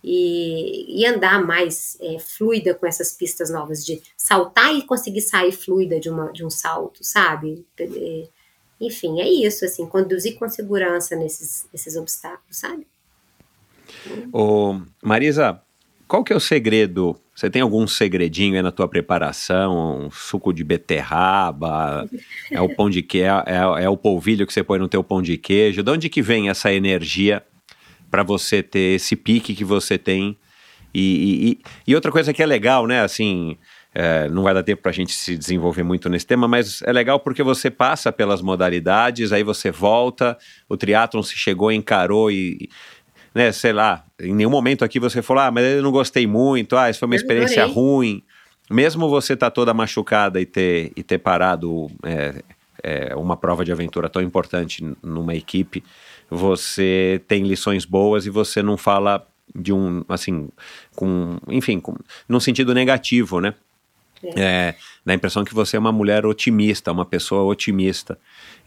E, 0.04 1.02
e 1.02 1.06
andar 1.06 1.44
mais 1.44 1.98
é, 2.00 2.20
fluida 2.20 2.74
com 2.74 2.86
essas 2.86 3.12
pistas 3.12 3.50
novas, 3.50 3.84
de 3.84 4.02
saltar 4.16 4.74
e 4.76 4.84
conseguir 4.84 5.22
sair 5.22 5.52
fluida 5.52 6.00
de, 6.00 6.10
uma, 6.10 6.32
de 6.32 6.46
um 6.46 6.50
salto, 6.50 7.04
sabe? 7.04 7.66
É, 7.78 8.28
enfim, 8.80 9.20
é 9.20 9.28
isso, 9.28 9.66
assim, 9.66 9.86
conduzir 9.86 10.38
com 10.38 10.48
segurança 10.50 11.16
nesses, 11.16 11.68
nesses 11.72 11.96
obstáculos, 11.96 12.58
sabe? 12.58 12.88
Ô, 14.32 14.80
Marisa, 15.04 15.62
qual 16.08 16.24
que 16.24 16.32
é 16.32 16.36
o 16.36 16.40
segredo? 16.40 17.20
Você 17.36 17.50
tem 17.50 17.62
algum 17.62 17.86
segredinho 17.88 18.56
aí 18.56 18.62
na 18.62 18.72
tua 18.72 18.88
preparação? 18.88 20.06
Um 20.06 20.12
suco 20.12 20.54
de 20.54 20.64
beterraba? 20.64 22.10
É 22.52 22.60
o 22.60 22.76
pão 22.76 22.90
de 22.90 23.04
queijo? 23.04 23.44
É, 23.46 23.84
é, 23.84 23.90
o 23.90 23.96
polvilho 23.96 24.48
que 24.48 24.52
você 24.52 24.64
põe 24.64 24.80
no 24.80 24.88
teu 24.88 25.04
pão 25.04 25.22
de 25.22 25.38
queijo? 25.38 25.84
De 25.84 25.92
onde 25.92 26.10
que 26.10 26.22
vem 26.22 26.50
essa 26.50 26.74
energia 26.74 27.44
para 28.10 28.24
você 28.24 28.64
ter 28.64 28.96
esse 28.96 29.16
pique 29.16 29.54
que 29.54 29.64
você 29.64 29.98
tem? 29.98 30.36
E, 30.92 31.52
e, 31.52 31.92
e, 31.92 31.96
outra 31.96 32.12
coisa 32.12 32.34
que 32.34 32.42
é 32.42 32.46
legal, 32.46 32.88
né? 32.88 33.02
Assim, 33.02 33.56
É, 34.02 34.30
não 34.30 34.44
vai 34.44 34.54
dar 34.54 34.64
tempo 34.64 34.82
para 34.82 34.92
a 34.92 34.94
gente 34.94 35.12
se 35.12 35.36
desenvolver 35.36 35.84
muito 35.84 36.08
nesse 36.08 36.26
tema, 36.26 36.48
mas 36.48 36.82
é 36.84 36.94
legal 36.94 37.20
porque 37.20 37.44
você 37.44 37.70
passa 37.70 38.14
pelas 38.14 38.42
modalidades, 38.42 39.34
aí 39.34 39.44
você 39.44 39.72
volta, 39.72 40.38
o 40.70 40.78
triatlon 40.78 41.22
se 41.22 41.36
chegou, 41.36 41.70
encarou 41.70 42.32
e, 42.32 42.70
né, 43.36 43.52
sei 43.52 43.74
lá, 43.74 44.06
em 44.18 44.34
nenhum 44.34 44.50
momento 44.50 44.86
aqui 44.86 45.02
você 45.02 45.22
falou, 45.22 45.44
ah, 45.44 45.52
mas 45.52 45.66
eu 45.66 45.84
não 45.84 45.92
gostei 45.92 46.26
muito, 46.26 46.78
ah, 46.78 46.90
isso 46.90 47.00
foi 47.00 47.08
uma 47.08 47.16
experiência 47.18 47.66
ruim. 47.66 48.24
Mesmo 48.72 49.10
você 49.10 49.34
estar 49.34 49.48
tá 49.48 49.52
toda 49.52 49.74
machucada 49.74 50.40
e 50.40 50.46
ter, 50.46 50.94
e 50.96 51.04
ter 51.04 51.18
parado 51.18 51.92
é, 52.02 52.42
é, 52.82 53.16
uma 53.18 53.36
prova 53.36 53.66
de 53.66 53.72
aventura 53.74 54.08
tão 54.08 54.22
importante 54.22 54.82
numa 55.04 55.36
equipe, 55.36 55.84
você 56.30 57.22
tem 57.28 57.44
lições 57.44 57.84
boas 57.84 58.26
e 58.26 58.30
você 58.30 58.64
não 58.64 58.78
fala 58.78 59.28
de 59.54 59.74
um, 59.74 60.06
assim, 60.08 60.48
com, 60.96 61.38
enfim, 61.50 61.82
com, 61.82 61.98
num 62.30 62.40
sentido 62.40 62.74
negativo, 62.74 63.42
né? 63.42 63.54
É. 64.24 64.42
É, 64.42 64.76
dá 65.06 65.14
a 65.14 65.16
impressão 65.16 65.44
que 65.44 65.54
você 65.54 65.78
é 65.78 65.80
uma 65.80 65.92
mulher 65.92 66.26
otimista, 66.26 66.92
uma 66.92 67.06
pessoa 67.06 67.44
otimista. 67.44 68.18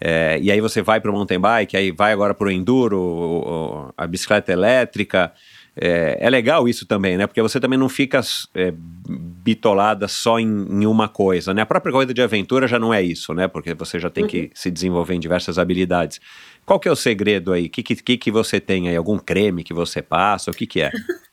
É, 0.00 0.38
e 0.40 0.50
aí 0.50 0.60
você 0.60 0.82
vai 0.82 1.00
para 1.00 1.10
o 1.10 1.14
mountain 1.14 1.38
bike, 1.38 1.76
aí 1.76 1.90
vai 1.90 2.12
agora 2.12 2.34
para 2.34 2.46
o 2.46 2.50
enduro, 2.50 3.92
a 3.96 4.06
bicicleta 4.06 4.52
elétrica. 4.52 5.32
É, 5.74 6.18
é, 6.20 6.28
legal 6.28 6.68
isso 6.68 6.84
também, 6.84 7.16
né? 7.16 7.26
Porque 7.26 7.40
você 7.40 7.58
também 7.58 7.78
não 7.78 7.88
fica 7.88 8.20
é, 8.54 8.74
bitolada 8.76 10.06
só 10.06 10.38
em, 10.38 10.44
em, 10.44 10.86
uma 10.86 11.08
coisa, 11.08 11.54
né? 11.54 11.62
A 11.62 11.66
própria 11.66 11.90
corrida 11.92 12.12
de 12.12 12.20
aventura 12.20 12.68
já 12.68 12.78
não 12.78 12.92
é 12.92 13.00
isso, 13.00 13.32
né? 13.32 13.48
Porque 13.48 13.72
você 13.72 13.98
já 13.98 14.10
tem 14.10 14.24
uhum. 14.24 14.30
que 14.30 14.50
se 14.54 14.70
desenvolver 14.70 15.14
em 15.14 15.20
diversas 15.20 15.58
habilidades. 15.58 16.20
Qual 16.66 16.78
que 16.78 16.88
é 16.88 16.92
o 16.92 16.96
segredo 16.96 17.52
aí? 17.52 17.66
O 17.66 17.70
que, 17.70 17.82
que, 17.82 18.16
que 18.18 18.30
você 18.30 18.60
tem 18.60 18.88
aí? 18.88 18.96
Algum 18.96 19.18
creme 19.18 19.64
que 19.64 19.72
você 19.72 20.02
passa? 20.02 20.50
O 20.50 20.54
que 20.54 20.66
que 20.66 20.82
é? 20.82 20.90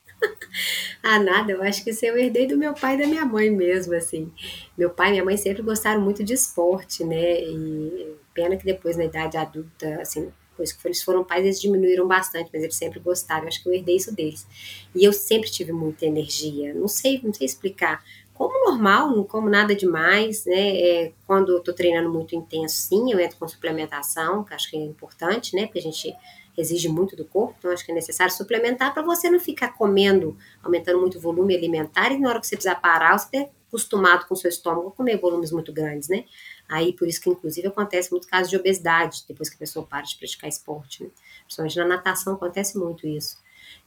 ah, 1.03 1.19
nada, 1.19 1.52
eu 1.52 1.64
acho 1.64 1.84
que 1.84 1.91
isso 1.91 2.06
eu 2.06 2.18
herdei 2.18 2.48
do 2.48 2.57
meu 2.57 2.73
pai 2.73 2.95
e 2.95 2.99
da 2.99 3.07
minha 3.07 3.26
mãe 3.26 3.49
mesmo, 3.49 3.94
assim. 3.94 4.31
Meu 4.77 4.90
pai 4.90 5.10
e 5.10 5.11
minha 5.11 5.26
mãe 5.26 5.38
sempre 5.38 5.61
gostaram 5.61 6.02
muito 6.02 6.23
de 6.23 6.34
esporte, 6.34 7.03
né? 7.03 7.41
E 7.41 8.15
pena 8.34 8.57
que 8.57 8.65
depois, 8.65 8.98
na 8.98 9.06
idade 9.06 9.38
adulta, 9.38 10.02
assim, 10.02 10.31
depois 10.52 10.73
que 10.73 10.88
eles 10.88 11.02
foram 11.02 11.23
pais, 11.23 11.44
eles 11.44 11.61
diminuíram 11.61 12.07
bastante, 12.07 12.49
mas 12.53 12.61
eles 12.61 12.76
sempre 12.76 12.99
gostaram. 12.99 13.44
Eu 13.44 13.48
acho 13.48 13.64
que 13.64 13.69
eu 13.69 13.73
herdei 13.73 13.95
isso 13.95 14.14
deles. 14.14 14.45
E 14.94 15.06
eu 15.06 15.14
sempre 15.14 15.49
tive 15.49 15.72
muita 15.72 16.06
energia. 16.06 16.73
Não 16.73 16.88
sei, 16.88 17.19
não 17.23 17.34
sei 17.34 17.45
explicar. 17.45 18.03
Como 18.34 18.69
normal, 18.69 19.10
não 19.15 19.23
como 19.23 19.49
nada 19.49 19.76
demais, 19.76 20.45
né? 20.45 20.80
É, 20.80 21.11
quando 21.26 21.53
eu 21.53 21.60
tô 21.61 21.73
treinando 21.73 22.10
muito 22.10 22.36
intenso, 22.36 22.76
sim, 22.76 23.11
eu 23.11 23.19
entro 23.19 23.38
com 23.38 23.48
suplementação, 23.48 24.44
que 24.44 24.53
acho 24.53 24.69
que 24.69 24.77
é 24.77 24.80
importante, 24.80 25.56
né? 25.56 25.65
Porque 25.65 25.80
a 25.80 25.81
gente 25.81 26.14
exige 26.60 26.90
muito 26.90 27.15
do 27.15 27.26
corpo, 27.26 27.56
então 27.57 27.72
acho 27.72 27.86
que 27.86 27.91
é 27.91 27.95
necessário 27.95 28.34
suplementar 28.34 28.94
para 28.94 29.02
você 29.02 29.30
não 29.30 29.40
ficar 29.40 29.69
comendo, 29.77 30.38
aumentando 30.61 30.99
muito 30.99 31.18
o 31.18 31.22
volume 31.22 31.56
alimentar 31.56 32.11
e 32.11 32.19
na 32.19 32.30
hora 32.30 32.40
que 32.40 32.48
você 32.48 32.56
precisar 32.56 32.76
parar, 32.76 33.18
você 33.18 33.30
ter 33.30 33.49
acostumado 33.68 34.27
com 34.27 34.34
o 34.34 34.38
seu 34.38 34.49
estômago 34.49 34.90
a 34.90 34.91
comer 34.91 35.18
volumes 35.18 35.52
muito 35.52 35.72
grandes, 35.72 36.10
né? 36.10 36.26
Aí, 36.68 36.94
por 36.94 37.07
isso 37.07 37.22
que, 37.22 37.30
inclusive, 37.30 37.68
acontece 37.68 38.11
muito 38.11 38.27
caso 38.27 38.49
de 38.49 38.57
obesidade, 38.57 39.23
depois 39.27 39.49
que 39.49 39.56
a 39.56 39.60
pessoa 39.60 39.86
para 39.86 40.02
de 40.02 40.15
praticar 40.18 40.49
esporte, 40.49 41.03
né? 41.03 41.10
Principalmente 41.44 41.77
na 41.77 41.86
natação 41.86 42.34
acontece 42.34 42.77
muito 42.77 43.07
isso. 43.07 43.38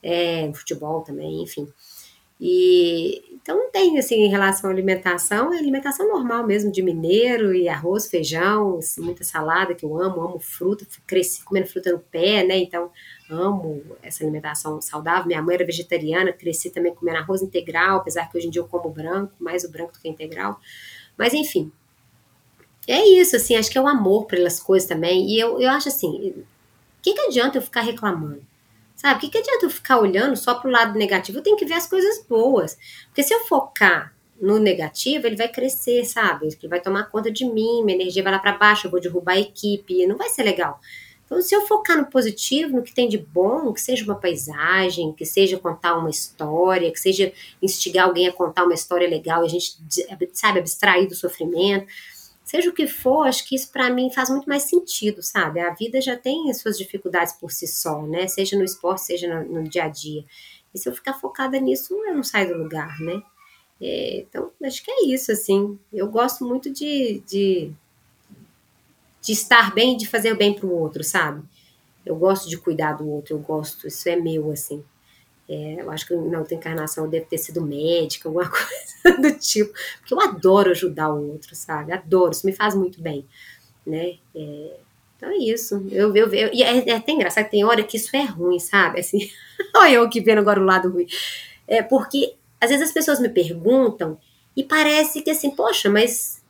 É, 0.02 0.52
futebol 0.52 1.02
também, 1.02 1.42
enfim. 1.42 1.72
E 2.44 3.22
então 3.34 3.56
não 3.56 3.70
tem 3.70 3.96
assim 3.98 4.16
em 4.16 4.28
relação 4.28 4.68
à 4.68 4.72
alimentação, 4.72 5.52
é 5.52 5.58
alimentação 5.58 6.08
normal 6.08 6.44
mesmo 6.44 6.72
de 6.72 6.82
mineiro 6.82 7.54
e 7.54 7.68
arroz, 7.68 8.08
feijão, 8.08 8.80
muita 8.98 9.22
salada 9.22 9.76
que 9.76 9.84
eu 9.84 9.96
amo, 9.96 10.20
amo 10.20 10.40
fruta, 10.40 10.84
cresci 11.06 11.44
comendo 11.44 11.68
fruta 11.68 11.92
no 11.92 12.00
pé, 12.00 12.42
né? 12.44 12.56
Então 12.56 12.90
amo 13.30 13.80
essa 14.02 14.24
alimentação 14.24 14.80
saudável. 14.80 15.26
Minha 15.26 15.40
mãe 15.40 15.54
era 15.54 15.64
vegetariana, 15.64 16.32
cresci 16.32 16.70
também 16.70 16.92
comendo 16.92 17.18
arroz 17.18 17.42
integral, 17.42 17.98
apesar 17.98 18.28
que 18.28 18.36
hoje 18.36 18.48
em 18.48 18.50
dia 18.50 18.60
eu 18.60 18.66
como 18.66 18.90
branco, 18.90 19.34
mais 19.38 19.62
o 19.62 19.70
branco 19.70 19.92
do 19.92 20.00
que 20.00 20.08
integral. 20.08 20.58
Mas 21.16 21.34
enfim, 21.34 21.70
é 22.88 23.06
isso, 23.06 23.36
assim, 23.36 23.54
acho 23.54 23.70
que 23.70 23.78
é 23.78 23.80
o 23.80 23.86
amor 23.86 24.26
pelas 24.26 24.58
coisas 24.58 24.88
também. 24.88 25.28
E 25.28 25.38
eu, 25.38 25.60
eu 25.60 25.70
acho 25.70 25.88
assim, 25.88 26.30
o 26.30 26.44
que, 27.00 27.14
que 27.14 27.20
adianta 27.20 27.58
eu 27.58 27.62
ficar 27.62 27.82
reclamando? 27.82 28.44
Sabe? 28.94 29.16
O 29.16 29.20
que, 29.20 29.28
que 29.30 29.38
adianta 29.38 29.66
eu 29.66 29.70
ficar 29.70 29.98
olhando 29.98 30.36
só 30.36 30.54
pro 30.54 30.70
lado 30.70 30.98
negativo? 30.98 31.38
Eu 31.38 31.42
tenho 31.42 31.56
que 31.56 31.64
ver 31.64 31.74
as 31.74 31.88
coisas 31.88 32.24
boas. 32.26 32.78
Porque 33.06 33.22
se 33.22 33.34
eu 33.34 33.40
focar 33.46 34.14
no 34.40 34.58
negativo, 34.58 35.26
ele 35.26 35.36
vai 35.36 35.48
crescer, 35.48 36.04
sabe? 36.04 36.46
Ele 36.46 36.68
vai 36.68 36.80
tomar 36.80 37.04
conta 37.04 37.30
de 37.30 37.44
mim, 37.44 37.84
minha 37.84 37.96
energia 37.96 38.22
vai 38.22 38.32
lá 38.32 38.38
para 38.38 38.58
baixo, 38.58 38.86
eu 38.86 38.90
vou 38.90 39.00
derrubar 39.00 39.34
a 39.34 39.40
equipe, 39.40 40.06
não 40.06 40.16
vai 40.16 40.28
ser 40.28 40.42
legal. 40.42 40.80
Então, 41.32 41.40
se 41.40 41.54
eu 41.54 41.62
focar 41.62 41.96
no 41.96 42.06
positivo, 42.06 42.76
no 42.76 42.82
que 42.82 42.92
tem 42.92 43.08
de 43.08 43.16
bom, 43.16 43.72
que 43.72 43.80
seja 43.80 44.04
uma 44.04 44.16
paisagem, 44.16 45.14
que 45.14 45.24
seja 45.24 45.58
contar 45.58 45.96
uma 45.96 46.10
história, 46.10 46.92
que 46.92 47.00
seja 47.00 47.32
instigar 47.62 48.06
alguém 48.06 48.28
a 48.28 48.32
contar 48.32 48.64
uma 48.64 48.74
história 48.74 49.08
legal 49.08 49.42
e 49.42 49.46
a 49.46 49.48
gente, 49.48 49.78
sabe, 50.34 50.58
abstrair 50.58 51.08
do 51.08 51.14
sofrimento, 51.14 51.86
seja 52.44 52.70
o 52.70 52.72
que 52.72 52.86
for, 52.86 53.26
acho 53.26 53.46
que 53.48 53.54
isso 53.54 53.70
para 53.70 53.90
mim 53.90 54.10
faz 54.10 54.30
muito 54.30 54.48
mais 54.48 54.64
sentido, 54.64 55.22
sabe? 55.22 55.60
A 55.60 55.72
vida 55.74 56.00
já 56.00 56.16
tem 56.16 56.50
as 56.50 56.60
suas 56.60 56.76
dificuldades 56.76 57.34
por 57.34 57.50
si 57.50 57.66
só, 57.66 58.02
né? 58.02 58.26
Seja 58.28 58.56
no 58.56 58.64
esporte, 58.64 59.02
seja 59.02 59.42
no, 59.42 59.62
no 59.62 59.68
dia 59.68 59.84
a 59.84 59.88
dia. 59.88 60.24
E 60.74 60.78
se 60.78 60.88
eu 60.88 60.94
ficar 60.94 61.14
focada 61.14 61.58
nisso, 61.60 61.94
eu 61.94 62.14
não 62.14 62.22
saio 62.22 62.54
do 62.54 62.62
lugar, 62.62 62.98
né? 63.00 63.22
É, 63.80 64.20
então, 64.20 64.50
acho 64.64 64.82
que 64.84 64.90
é 64.90 65.06
isso, 65.06 65.32
assim. 65.32 65.78
Eu 65.92 66.08
gosto 66.08 66.44
muito 66.44 66.70
de, 66.70 67.20
de, 67.26 67.72
de 69.20 69.32
estar 69.32 69.74
bem 69.74 69.94
e 69.94 69.96
de 69.96 70.06
fazer 70.06 70.32
o 70.32 70.36
bem 70.36 70.54
para 70.54 70.66
o 70.66 70.72
outro, 70.72 71.02
sabe? 71.02 71.42
Eu 72.04 72.16
gosto 72.16 72.48
de 72.48 72.56
cuidar 72.56 72.94
do 72.94 73.08
outro, 73.08 73.34
eu 73.34 73.38
gosto, 73.38 73.86
isso 73.86 74.08
é 74.08 74.16
meu, 74.16 74.50
assim. 74.50 74.84
É, 75.48 75.80
eu 75.80 75.90
acho 75.90 76.06
que 76.06 76.14
na 76.14 76.38
outra 76.38 76.54
encarnação 76.54 77.04
eu 77.04 77.10
devo 77.10 77.26
ter 77.26 77.38
sido 77.38 77.60
médica, 77.60 78.28
alguma 78.28 78.48
coisa 78.50 79.20
do 79.20 79.38
tipo, 79.38 79.72
porque 79.98 80.14
eu 80.14 80.20
adoro 80.20 80.70
ajudar 80.70 81.12
o 81.12 81.32
outro, 81.32 81.54
sabe? 81.54 81.92
Adoro, 81.92 82.32
isso 82.32 82.46
me 82.46 82.52
faz 82.52 82.74
muito 82.74 83.00
bem, 83.02 83.26
né? 83.86 84.18
É, 84.34 84.76
então 85.16 85.30
é 85.30 85.36
isso. 85.36 85.86
Eu, 85.90 86.14
eu, 86.16 86.32
eu, 86.32 86.50
e 86.52 86.62
é, 86.62 86.88
é 86.90 86.96
até 86.96 87.12
engraçado 87.12 87.48
tem 87.48 87.64
hora 87.64 87.82
que 87.82 87.96
isso 87.96 88.14
é 88.16 88.24
ruim, 88.24 88.58
sabe? 88.58 89.00
Assim, 89.00 89.30
olha 89.76 89.94
eu 89.94 90.08
que 90.08 90.20
vendo 90.20 90.38
agora 90.38 90.60
o 90.60 90.64
lado 90.64 90.90
ruim. 90.90 91.06
É 91.66 91.82
porque 91.82 92.34
às 92.60 92.70
vezes 92.70 92.88
as 92.88 92.94
pessoas 92.94 93.20
me 93.20 93.28
perguntam 93.28 94.18
e 94.56 94.62
parece 94.64 95.22
que 95.22 95.30
assim, 95.30 95.50
poxa, 95.50 95.90
mas 95.90 96.42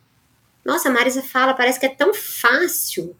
nossa, 0.64 0.88
a 0.88 0.92
Marisa 0.92 1.22
fala, 1.22 1.54
parece 1.54 1.80
que 1.80 1.86
é 1.86 1.94
tão 1.94 2.14
fácil. 2.14 3.16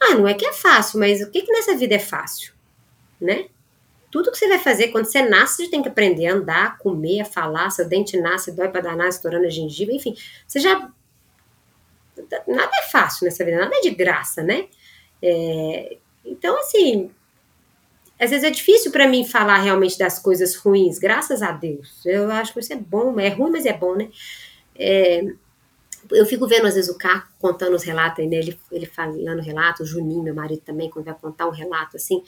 Ah, 0.00 0.14
não 0.14 0.26
é 0.26 0.34
que 0.34 0.46
é 0.46 0.52
fácil, 0.52 0.98
mas 0.98 1.20
o 1.20 1.30
que, 1.30 1.42
que 1.42 1.52
nessa 1.52 1.76
vida 1.76 1.94
é 1.94 1.98
fácil, 1.98 2.52
né? 3.20 3.46
Tudo 4.10 4.30
que 4.30 4.38
você 4.38 4.48
vai 4.48 4.58
fazer 4.58 4.88
quando 4.88 5.06
você 5.06 5.22
nasce, 5.22 5.64
você 5.64 5.70
tem 5.70 5.82
que 5.82 5.88
aprender 5.88 6.26
a 6.26 6.34
andar, 6.34 6.66
a 6.66 6.70
comer, 6.70 7.20
a 7.20 7.24
falar. 7.24 7.70
Seu 7.70 7.88
dente 7.88 8.20
nasce, 8.20 8.52
dói 8.52 8.68
para 8.68 8.80
danar, 8.80 9.08
estourando 9.08 9.46
a 9.46 9.50
gengiva, 9.50 9.92
enfim. 9.92 10.14
Você 10.46 10.58
já. 10.58 10.90
Nada 12.46 12.70
é 12.82 12.90
fácil 12.90 13.24
nessa 13.24 13.44
vida, 13.44 13.58
nada 13.58 13.74
é 13.76 13.80
de 13.80 13.90
graça, 13.90 14.42
né? 14.42 14.66
É... 15.22 15.96
Então, 16.24 16.58
assim. 16.58 17.10
Às 18.18 18.28
vezes 18.28 18.44
é 18.44 18.50
difícil 18.50 18.92
para 18.92 19.08
mim 19.08 19.24
falar 19.24 19.56
realmente 19.58 19.96
das 19.96 20.18
coisas 20.18 20.54
ruins, 20.54 20.98
graças 20.98 21.40
a 21.40 21.52
Deus. 21.52 22.04
Eu 22.04 22.30
acho 22.30 22.52
que 22.52 22.60
isso 22.60 22.70
é 22.70 22.76
bom, 22.76 23.18
é 23.18 23.28
ruim, 23.28 23.50
mas 23.50 23.64
é 23.64 23.72
bom, 23.72 23.96
né? 23.96 24.10
É, 24.74 25.24
eu 26.10 26.26
fico 26.26 26.46
vendo 26.46 26.66
às 26.66 26.74
vezes 26.74 26.90
o 26.90 26.98
Caco 26.98 27.28
contando 27.38 27.74
os 27.74 27.82
relatos, 27.82 28.26
né? 28.26 28.36
ele, 28.36 28.58
ele 28.70 28.86
falando 28.86 29.40
relato, 29.40 29.82
o 29.82 29.86
Juninho, 29.86 30.22
meu 30.22 30.34
marido 30.34 30.62
também, 30.62 30.90
quando 30.90 31.04
vai 31.04 31.14
contar 31.14 31.46
um 31.46 31.50
relato 31.50 31.96
assim, 31.96 32.22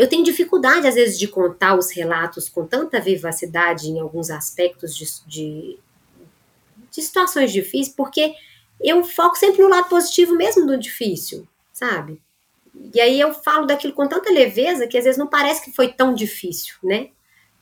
eu 0.00 0.08
tenho 0.08 0.24
dificuldade, 0.24 0.86
às 0.86 0.94
vezes, 0.94 1.18
de 1.18 1.28
contar 1.28 1.76
os 1.76 1.90
relatos 1.90 2.48
com 2.48 2.66
tanta 2.66 2.98
vivacidade 2.98 3.86
em 3.90 4.00
alguns 4.00 4.30
aspectos 4.30 4.96
de, 4.96 5.04
de, 5.26 5.78
de 6.90 7.02
situações 7.02 7.52
difíceis, 7.52 7.94
porque 7.94 8.32
eu 8.80 9.04
foco 9.04 9.36
sempre 9.36 9.60
no 9.60 9.68
lado 9.68 9.90
positivo 9.90 10.34
mesmo 10.34 10.66
do 10.66 10.78
difícil, 10.78 11.46
sabe? 11.70 12.18
E 12.94 12.98
aí 12.98 13.20
eu 13.20 13.34
falo 13.34 13.66
daquilo 13.66 13.92
com 13.92 14.08
tanta 14.08 14.32
leveza 14.32 14.86
que 14.86 14.96
às 14.96 15.04
vezes 15.04 15.18
não 15.18 15.26
parece 15.26 15.62
que 15.62 15.70
foi 15.70 15.92
tão 15.92 16.14
difícil, 16.14 16.76
né? 16.82 17.10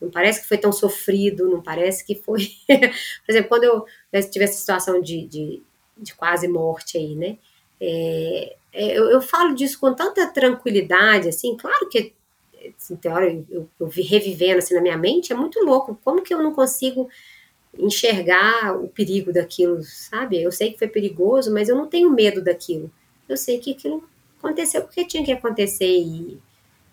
Não 0.01 0.09
parece 0.09 0.43
que 0.43 0.47
foi 0.47 0.59
tão 0.59 0.70
sofrido, 0.70 1.48
não 1.48 1.60
parece 1.60 2.06
que 2.06 2.15
foi. 2.15 2.52
Por 2.69 3.32
exemplo, 3.32 3.48
quando 3.48 3.65
eu, 3.65 3.85
tive 4.31 4.44
essa 4.44 4.60
situação 4.60 5.01
de, 5.01 5.27
de, 5.27 5.60
de 5.97 6.15
quase 6.15 6.47
morte 6.47 6.98
aí, 6.98 7.16
né? 7.16 7.36
É, 7.81 8.56
é 8.73 8.97
eu, 8.97 9.10
eu, 9.10 9.20
falo 9.20 9.56
disso 9.56 9.81
com 9.81 9.93
tanta 9.93 10.24
tranquilidade, 10.28 11.28
assim, 11.28 11.56
claro 11.56 11.89
que 11.89 12.16
assim, 12.77 12.97
tem 12.97 13.11
hora 13.11 13.31
eu, 13.31 13.45
eu, 13.51 13.69
eu 13.81 13.86
vi 13.86 14.03
revivendo 14.03 14.59
assim 14.59 14.74
na 14.74 14.81
minha 14.81 14.97
mente, 14.97 15.32
é 15.32 15.36
muito 15.36 15.59
louco. 15.65 15.99
Como 16.05 16.23
que 16.23 16.32
eu 16.32 16.43
não 16.43 16.53
consigo 16.53 17.09
enxergar 17.78 18.77
o 18.77 18.89
perigo 18.89 19.32
daquilo, 19.32 19.82
sabe? 19.82 20.43
Eu 20.43 20.51
sei 20.51 20.73
que 20.73 20.78
foi 20.78 20.89
perigoso, 20.89 21.53
mas 21.53 21.69
eu 21.69 21.77
não 21.77 21.86
tenho 21.86 22.11
medo 22.11 22.43
daquilo. 22.43 22.90
Eu 23.28 23.36
sei 23.36 23.59
que 23.59 23.73
aquilo 23.73 24.03
aconteceu 24.39 24.82
porque 24.82 25.05
tinha 25.05 25.24
que 25.24 25.32
acontecer 25.32 25.99
e, 25.99 26.39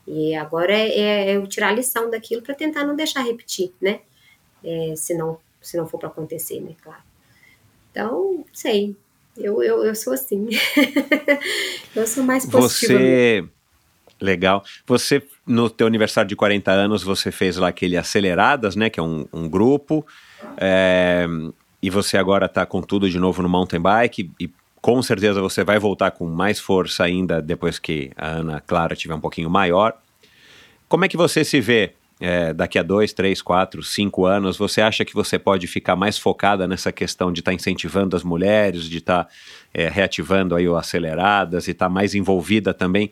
e 0.07 0.35
agora 0.35 0.73
é, 0.73 0.99
é, 0.99 1.29
é 1.31 1.35
eu 1.37 1.47
tirar 1.47 1.69
a 1.69 1.73
lição 1.73 2.09
daquilo 2.09 2.41
para 2.41 2.55
tentar 2.55 2.85
não 2.85 2.95
deixar 2.95 3.21
repetir, 3.21 3.71
né? 3.81 4.01
É, 4.63 4.93
se, 4.95 5.13
não, 5.13 5.37
se 5.61 5.77
não 5.77 5.87
for 5.87 5.99
para 5.99 6.09
acontecer, 6.09 6.59
né? 6.59 6.75
Claro. 6.81 7.03
Então, 7.91 8.45
sei. 8.51 8.95
Eu, 9.37 9.61
eu, 9.61 9.83
eu 9.83 9.95
sou 9.95 10.13
assim. 10.13 10.47
eu 11.95 12.07
sou 12.07 12.23
mais 12.23 12.45
positiva. 12.45 12.93
Você. 12.93 13.54
Legal. 14.19 14.63
Você, 14.87 15.21
no 15.45 15.69
teu 15.69 15.87
aniversário 15.87 16.27
de 16.27 16.35
40 16.35 16.71
anos, 16.71 17.03
você 17.03 17.31
fez 17.31 17.57
lá 17.57 17.67
aquele 17.67 17.97
Aceleradas, 17.97 18.75
né? 18.75 18.89
Que 18.89 18.99
é 18.99 19.03
um, 19.03 19.27
um 19.33 19.47
grupo. 19.49 20.05
É, 20.57 21.27
e 21.81 21.89
você 21.89 22.17
agora 22.17 22.45
está 22.45 22.65
com 22.65 22.81
tudo 22.81 23.09
de 23.09 23.19
novo 23.19 23.41
no 23.41 23.49
mountain 23.49 23.79
bike 23.79 24.31
e 24.39 24.49
com 24.81 25.01
certeza 25.01 25.41
você 25.41 25.63
vai 25.63 25.79
voltar 25.79 26.11
com 26.11 26.27
mais 26.27 26.59
força 26.59 27.03
ainda 27.03 27.41
depois 27.41 27.79
que 27.79 28.11
a 28.15 28.27
Ana 28.27 28.61
Clara 28.61 28.95
tiver 28.95 29.15
um 29.15 29.19
pouquinho 29.19 29.49
maior. 29.49 29.97
Como 30.87 31.03
é 31.03 31.07
que 31.07 31.17
você 31.17 31.43
se 31.43 31.59
vê 31.59 31.93
é, 32.19 32.53
daqui 32.53 32.79
a 32.79 32.83
dois, 32.83 33.11
três, 33.11 33.41
quatro, 33.41 33.83
cinco 33.83 34.25
anos? 34.25 34.57
Você 34.57 34.81
acha 34.81 35.03
que 35.03 35.13
você 35.13 35.37
pode 35.39 35.67
ficar 35.67 35.95
mais 35.95 36.17
focada 36.17 36.67
nessa 36.67 36.91
questão 36.91 37.31
de 37.31 37.41
estar 37.41 37.51
tá 37.51 37.55
incentivando 37.55 38.15
as 38.15 38.23
mulheres, 38.23 38.83
de 38.83 38.99
estar 38.99 39.23
tá, 39.25 39.29
é, 39.73 39.89
reativando 39.89 40.55
aí 40.55 40.67
o 40.67 40.75
aceleradas 40.75 41.67
e 41.67 41.71
estar 41.71 41.87
tá 41.87 41.89
mais 41.89 42.13
envolvida 42.13 42.73
também? 42.73 43.11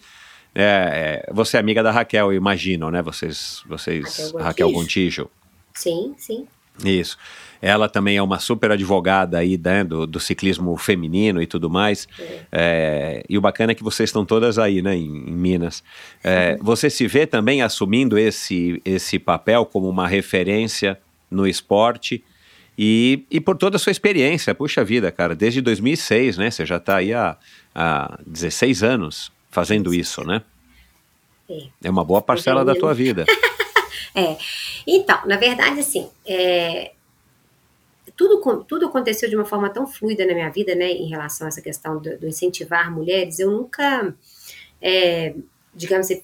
É, 0.55 1.23
é, 1.27 1.33
você 1.33 1.57
é 1.57 1.59
amiga 1.59 1.81
da 1.81 1.91
Raquel, 1.91 2.31
eu 2.31 2.37
imagino, 2.37 2.91
né? 2.91 3.01
Vocês, 3.01 3.63
vocês 3.67 4.31
Raquel, 4.33 4.41
Raquel 4.41 4.71
Gontijo. 4.71 5.29
Sim, 5.73 6.13
sim. 6.17 6.47
Isso. 6.83 7.17
Ela 7.61 7.87
também 7.87 8.17
é 8.17 8.21
uma 8.21 8.39
super 8.39 8.71
advogada 8.71 9.37
aí 9.37 9.57
né, 9.57 9.83
do, 9.83 10.05
do 10.05 10.19
ciclismo 10.19 10.75
feminino 10.75 11.41
e 11.41 11.47
tudo 11.47 11.69
mais. 11.69 12.07
É. 12.19 12.39
É, 12.51 13.23
e 13.29 13.37
o 13.37 13.41
bacana 13.41 13.71
é 13.71 13.75
que 13.75 13.83
vocês 13.83 14.09
estão 14.09 14.25
todas 14.25 14.59
aí, 14.59 14.81
né, 14.81 14.95
em, 14.95 15.29
em 15.29 15.33
Minas. 15.33 15.83
É, 16.23 16.57
você 16.61 16.89
se 16.89 17.07
vê 17.07 17.25
também 17.25 17.61
assumindo 17.61 18.17
esse, 18.17 18.81
esse 18.83 19.17
papel 19.17 19.65
como 19.65 19.87
uma 19.87 20.07
referência 20.07 20.99
no 21.31 21.47
esporte 21.47 22.23
e, 22.77 23.23
e 23.31 23.39
por 23.39 23.57
toda 23.57 23.77
a 23.77 23.79
sua 23.79 23.91
experiência. 23.91 24.53
Puxa 24.53 24.83
vida, 24.83 25.09
cara, 25.11 25.33
desde 25.33 25.61
2006, 25.61 26.37
né? 26.37 26.51
Você 26.51 26.65
já 26.65 26.77
está 26.77 26.97
aí 26.97 27.13
há, 27.13 27.37
há 27.73 28.19
16 28.27 28.83
anos 28.83 29.31
fazendo 29.53 29.93
isso, 29.93 30.23
né? 30.23 30.41
É, 31.49 31.67
é 31.83 31.89
uma 31.89 32.03
boa 32.03 32.21
parcela 32.21 32.65
da 32.65 32.73
tua 32.73 32.93
vida. 32.93 33.25
é. 34.15 34.37
Então, 34.85 35.25
na 35.25 35.37
verdade, 35.37 35.79
assim, 35.79 36.09
é, 36.25 36.93
tudo, 38.15 38.63
tudo 38.63 38.87
aconteceu 38.87 39.29
de 39.29 39.35
uma 39.35 39.45
forma 39.45 39.69
tão 39.69 39.87
fluida 39.87 40.25
na 40.25 40.33
minha 40.33 40.49
vida, 40.49 40.75
né, 40.75 40.91
em 40.91 41.07
relação 41.07 41.45
a 41.45 41.49
essa 41.49 41.61
questão 41.61 41.99
do, 41.99 42.17
do 42.17 42.27
incentivar 42.27 42.91
mulheres, 42.91 43.39
eu 43.39 43.51
nunca, 43.51 44.13
é, 44.81 45.35
digamos 45.73 46.07
assim, 46.07 46.23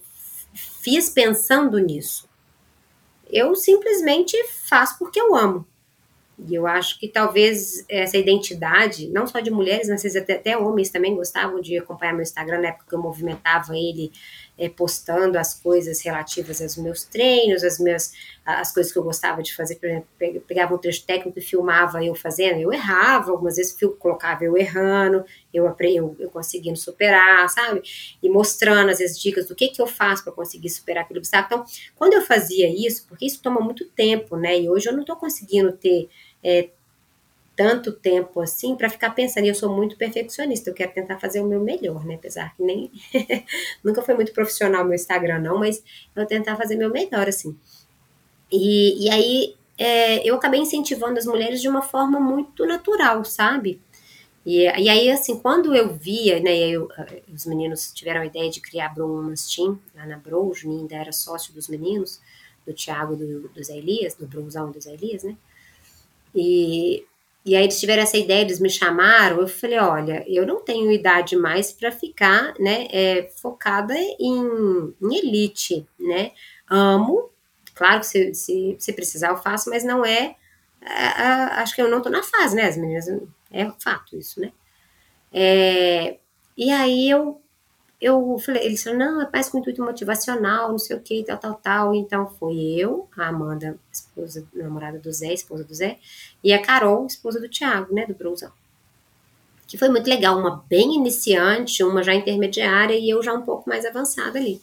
fiz 0.54 1.10
pensando 1.10 1.78
nisso. 1.78 2.28
Eu 3.30 3.56
simplesmente 3.56 4.36
faço 4.68 4.98
porque 4.98 5.20
eu 5.20 5.36
amo. 5.36 5.66
E 6.48 6.56
eu 6.56 6.66
acho 6.66 7.00
que 7.00 7.08
talvez 7.08 7.84
essa 7.90 8.18
identidade, 8.18 9.08
não 9.10 9.28
só 9.28 9.40
de 9.40 9.52
mulheres, 9.52 9.90
mas 9.90 10.16
até, 10.16 10.36
até 10.36 10.58
homens 10.58 10.90
também 10.90 11.16
gostavam 11.16 11.60
de 11.60 11.78
acompanhar 11.78 12.14
meu 12.14 12.22
Instagram 12.22 12.62
na 12.62 12.70
época 12.70 12.86
que 12.88 12.96
eu 12.96 13.02
movimentava 13.02 13.76
ele 13.76 14.12
é, 14.58 14.70
postando 14.70 15.38
as 15.38 15.54
coisas 15.54 16.02
relativas 16.02 16.62
aos 16.62 16.78
meus 16.78 17.04
treinos, 17.04 17.64
as 17.64 17.80
minhas 17.80 18.14
as 18.58 18.74
coisas 18.74 18.92
que 18.92 18.98
eu 18.98 19.04
gostava 19.04 19.44
de 19.44 19.56
fazer, 19.56 19.76
por 19.76 19.88
exemplo, 19.88 20.08
pegava 20.48 20.74
um 20.74 20.78
trecho 20.78 21.06
técnico 21.06 21.38
e 21.38 21.42
filmava 21.42 22.04
eu 22.04 22.16
fazendo, 22.16 22.60
eu 22.60 22.74
errava, 22.74 23.32
algumas 23.32 23.58
vezes 23.58 23.80
eu 23.80 23.92
colocava 23.92 24.44
eu 24.44 24.58
errando, 24.58 25.24
eu, 25.54 25.72
eu, 25.80 26.16
eu 26.20 26.30
conseguindo 26.32 26.78
superar, 26.78 27.48
sabe? 27.50 27.82
E 28.22 28.28
mostrando, 28.28 28.90
às 28.90 28.98
vezes, 28.98 29.20
dicas 29.20 29.46
do 29.46 29.56
que, 29.56 29.68
que 29.68 29.82
eu 29.82 29.86
faço 29.86 30.24
para 30.24 30.34
conseguir 30.34 30.70
superar 30.70 31.04
aquele 31.04 31.20
obstáculo. 31.20 31.62
Então, 31.62 31.74
quando 31.96 32.14
eu 32.14 32.22
fazia 32.24 32.68
isso, 32.68 33.06
porque 33.08 33.26
isso 33.26 33.42
toma 33.42 33.62
muito 33.62 33.86
tempo, 33.86 34.36
né? 34.36 34.60
E 34.60 34.70
hoje 34.70 34.90
eu 34.90 34.94
não 34.94 35.02
estou 35.02 35.16
conseguindo 35.16 35.72
ter 35.72 36.10
é, 36.44 36.70
tanto 37.56 37.92
tempo 37.92 38.40
assim 38.40 38.76
para 38.76 38.90
ficar 38.90 39.12
pensando. 39.12 39.46
E 39.46 39.50
eu 39.50 39.56
sou 39.56 39.76
muito 39.76 39.98
perfeccionista, 39.98 40.70
eu 40.70 40.74
quero 40.74 40.94
tentar 40.94 41.20
fazer 41.20 41.42
o 41.42 41.46
meu 41.46 41.60
melhor, 41.60 42.06
né? 42.06 42.16
Apesar 42.16 42.56
que 42.56 42.64
nem. 42.64 42.92
Nunca 43.84 44.02
foi 44.02 44.16
muito 44.16 44.32
profissional 44.32 44.86
meu 44.86 44.96
Instagram, 44.96 45.40
não, 45.40 45.60
mas 45.60 45.84
eu 46.16 46.26
tentar 46.26 46.56
fazer 46.56 46.76
meu 46.76 46.90
melhor, 46.90 47.28
assim. 47.28 47.58
E, 48.52 49.06
e 49.06 49.10
aí 49.10 49.56
é, 49.78 50.28
eu 50.28 50.36
acabei 50.36 50.60
incentivando 50.60 51.20
as 51.20 51.26
mulheres 51.26 51.62
de 51.62 51.68
uma 51.68 51.82
forma 51.82 52.20
muito 52.20 52.66
natural, 52.66 53.24
sabe? 53.26 53.82
E, 54.46 54.64
e 54.64 54.90
aí, 54.90 55.12
assim, 55.12 55.38
quando 55.38 55.76
eu 55.76 55.94
via, 55.94 56.40
né, 56.40 56.58
eu, 56.58 56.90
os 57.34 57.46
meninos 57.46 57.92
tiveram 57.94 58.22
a 58.22 58.26
ideia 58.26 58.50
de 58.50 58.62
criar 58.62 58.88
a 58.88 58.90
Brumas 58.90 59.54
Team, 59.54 59.80
lá 59.96 60.06
na 60.06 60.18
Bro, 60.18 60.50
o 60.50 60.54
Juninho 60.54 60.82
ainda 60.82 60.96
era 60.96 61.12
sócio 61.12 61.54
dos 61.54 61.68
meninos, 61.68 62.22
do 62.66 62.74
Thiago, 62.74 63.16
do, 63.16 63.50
do 63.50 63.64
Zé 63.64 63.78
Elias, 63.78 64.16
do 64.16 64.28
Brunzão 64.28 64.72
do 64.72 64.80
Zé 64.82 64.94
Elias, 64.94 65.24
né? 65.24 65.38
E 66.36 67.06
e 67.46 67.56
aí 67.56 67.64
eles 67.64 67.80
tiveram 67.80 68.04
essa 68.04 68.18
ideia, 68.18 68.42
eles 68.42 68.60
me 68.60 68.70
chamaram, 68.70 69.40
eu 69.40 69.48
falei, 69.48 69.80
olha, 69.80 70.24
eu 70.28 70.46
não 70.46 70.64
tenho 70.64 70.92
idade 70.92 71.36
mais 71.36 71.72
para 71.72 71.92
ficar, 71.92 72.54
né, 72.60 72.88
é, 72.92 73.30
focada 73.42 73.96
em, 73.98 74.94
em, 75.02 75.18
elite, 75.18 75.88
né, 76.00 76.32
amo, 76.70 77.32
claro 77.74 78.02
que 78.02 78.06
se, 78.06 78.34
se, 78.36 78.76
se, 78.78 78.94
precisar 78.94 79.30
eu 79.30 79.38
faço, 79.38 79.70
mas 79.70 79.84
não 79.84 80.06
é, 80.06 80.36
acho 81.54 81.74
que 81.74 81.82
eu 81.82 81.90
não 81.90 82.02
tô 82.02 82.10
na 82.10 82.22
fase, 82.22 82.56
né, 82.56 82.66
as 82.66 82.78
meninas, 82.78 83.08
é 83.52 83.72
fato 83.80 84.18
isso, 84.18 84.40
né, 84.42 84.52
é, 85.34 86.18
e 86.58 86.72
aí 86.72 87.10
eu 87.10 87.42
eu 88.02 88.38
falei, 88.40 88.66
eles 88.66 88.84
falaram, 88.84 89.14
não, 89.16 89.22
é 89.22 89.30
mais 89.32 89.50
com 89.50 89.60
intuito 89.60 89.84
motivacional, 89.84 90.72
não 90.72 90.80
sei 90.80 90.96
o 90.96 91.02
que, 91.02 91.24
tal, 91.24 91.38
tal, 91.38 91.56
tal. 91.56 91.96
Então 91.96 92.30
foi 92.40 92.56
eu, 92.58 93.08
a 93.18 93.28
Amanda, 93.28 93.78
esposa, 93.92 94.48
namorada 94.54 94.98
do 95.00 95.12
Zé, 95.12 95.34
esposa 95.34 95.64
do 95.64 95.74
Zé, 95.74 96.00
e 96.44 96.54
a 96.54 96.62
Carol, 96.62 97.06
esposa 97.06 97.40
do 97.40 97.50
Thiago, 97.50 97.94
né, 97.94 98.06
do 98.06 98.14
Brusão. 98.14 98.52
Que 99.68 99.78
foi 99.78 99.90
muito 99.90 100.10
legal, 100.10 100.38
uma 100.38 100.64
bem 100.70 100.96
iniciante, 100.96 101.84
uma 101.84 102.02
já 102.02 102.14
intermediária 102.14 102.96
e 102.96 103.10
eu 103.10 103.22
já 103.22 103.34
um 103.34 103.42
pouco 103.42 103.70
mais 103.70 103.86
avançada 103.86 104.40
ali. 104.40 104.62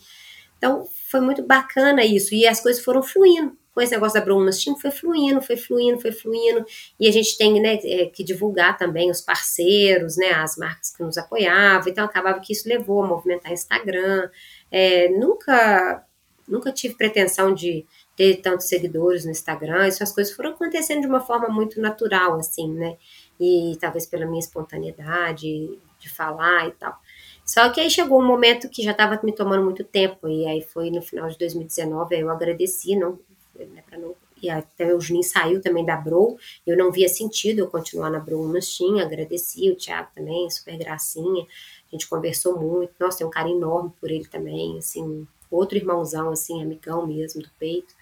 Então 0.56 0.88
foi 1.10 1.20
muito 1.20 1.42
bacana 1.42 2.04
isso, 2.04 2.34
e 2.34 2.46
as 2.46 2.60
coisas 2.60 2.82
foram 2.82 3.02
fluindo 3.02 3.56
com 3.76 3.82
esse 3.82 3.92
negócio 3.92 4.18
da 4.18 4.24
Team, 4.24 4.74
foi 4.74 4.90
fluindo, 4.90 5.42
foi 5.42 5.54
fluindo, 5.54 6.00
foi 6.00 6.10
fluindo, 6.10 6.64
e 6.98 7.06
a 7.06 7.12
gente 7.12 7.36
tem 7.36 7.60
né, 7.60 7.78
é, 7.84 8.06
que 8.06 8.24
divulgar 8.24 8.78
também 8.78 9.10
os 9.10 9.20
parceiros, 9.20 10.16
né, 10.16 10.32
as 10.32 10.56
marcas 10.56 10.96
que 10.96 11.02
nos 11.02 11.18
apoiavam, 11.18 11.86
então 11.86 12.02
acabava 12.02 12.40
que 12.40 12.54
isso 12.54 12.66
levou 12.66 13.02
a 13.02 13.06
movimentar 13.06 13.52
Instagram, 13.52 14.30
é, 14.72 15.10
nunca, 15.10 16.02
nunca 16.48 16.72
tive 16.72 16.94
pretensão 16.94 17.52
de 17.52 17.84
ter 18.16 18.36
tantos 18.36 18.66
seguidores 18.66 19.26
no 19.26 19.30
Instagram, 19.30 19.84
essas 19.84 20.10
coisas 20.10 20.32
foram 20.32 20.52
acontecendo 20.52 21.02
de 21.02 21.06
uma 21.06 21.20
forma 21.20 21.50
muito 21.50 21.78
natural, 21.78 22.36
assim, 22.36 22.72
né, 22.72 22.96
e 23.38 23.76
talvez 23.78 24.06
pela 24.06 24.24
minha 24.24 24.40
espontaneidade 24.40 25.78
de 25.98 26.08
falar 26.08 26.66
e 26.66 26.70
tal. 26.70 26.98
Só 27.44 27.68
que 27.68 27.82
aí 27.82 27.90
chegou 27.90 28.22
um 28.22 28.26
momento 28.26 28.70
que 28.70 28.82
já 28.82 28.92
estava 28.92 29.20
me 29.22 29.34
tomando 29.34 29.62
muito 29.62 29.84
tempo, 29.84 30.26
e 30.28 30.46
aí 30.46 30.62
foi 30.62 30.90
no 30.90 31.02
final 31.02 31.28
de 31.28 31.36
2019, 31.36 32.14
aí 32.14 32.22
eu 32.22 32.30
agradeci, 32.30 32.96
não, 32.96 33.18
né, 33.64 33.82
não, 33.98 34.14
e 34.42 34.50
até 34.50 34.94
o 34.94 35.00
Juninho 35.00 35.24
saiu 35.24 35.62
também 35.62 35.84
da 35.84 35.96
Bro, 35.96 36.36
eu 36.66 36.76
não 36.76 36.92
via 36.92 37.08
sentido 37.08 37.60
eu 37.60 37.68
continuar 37.68 38.10
na 38.10 38.18
Bro 38.18 38.48
Nastim, 38.48 39.00
agradeci 39.00 39.70
o 39.70 39.76
Thiago 39.76 40.08
também, 40.14 40.50
super 40.50 40.76
gracinha, 40.76 41.44
a 41.44 41.90
gente 41.90 42.08
conversou 42.08 42.60
muito, 42.60 42.92
nossa, 43.00 43.18
tem 43.18 43.26
um 43.26 43.30
carinho 43.30 43.56
enorme 43.56 43.92
por 44.00 44.10
ele 44.10 44.26
também, 44.26 44.76
assim, 44.78 45.26
outro 45.50 45.78
irmãozão, 45.78 46.30
assim, 46.30 46.62
amigão 46.62 47.06
mesmo, 47.06 47.40
do 47.40 47.50
peito, 47.58 47.94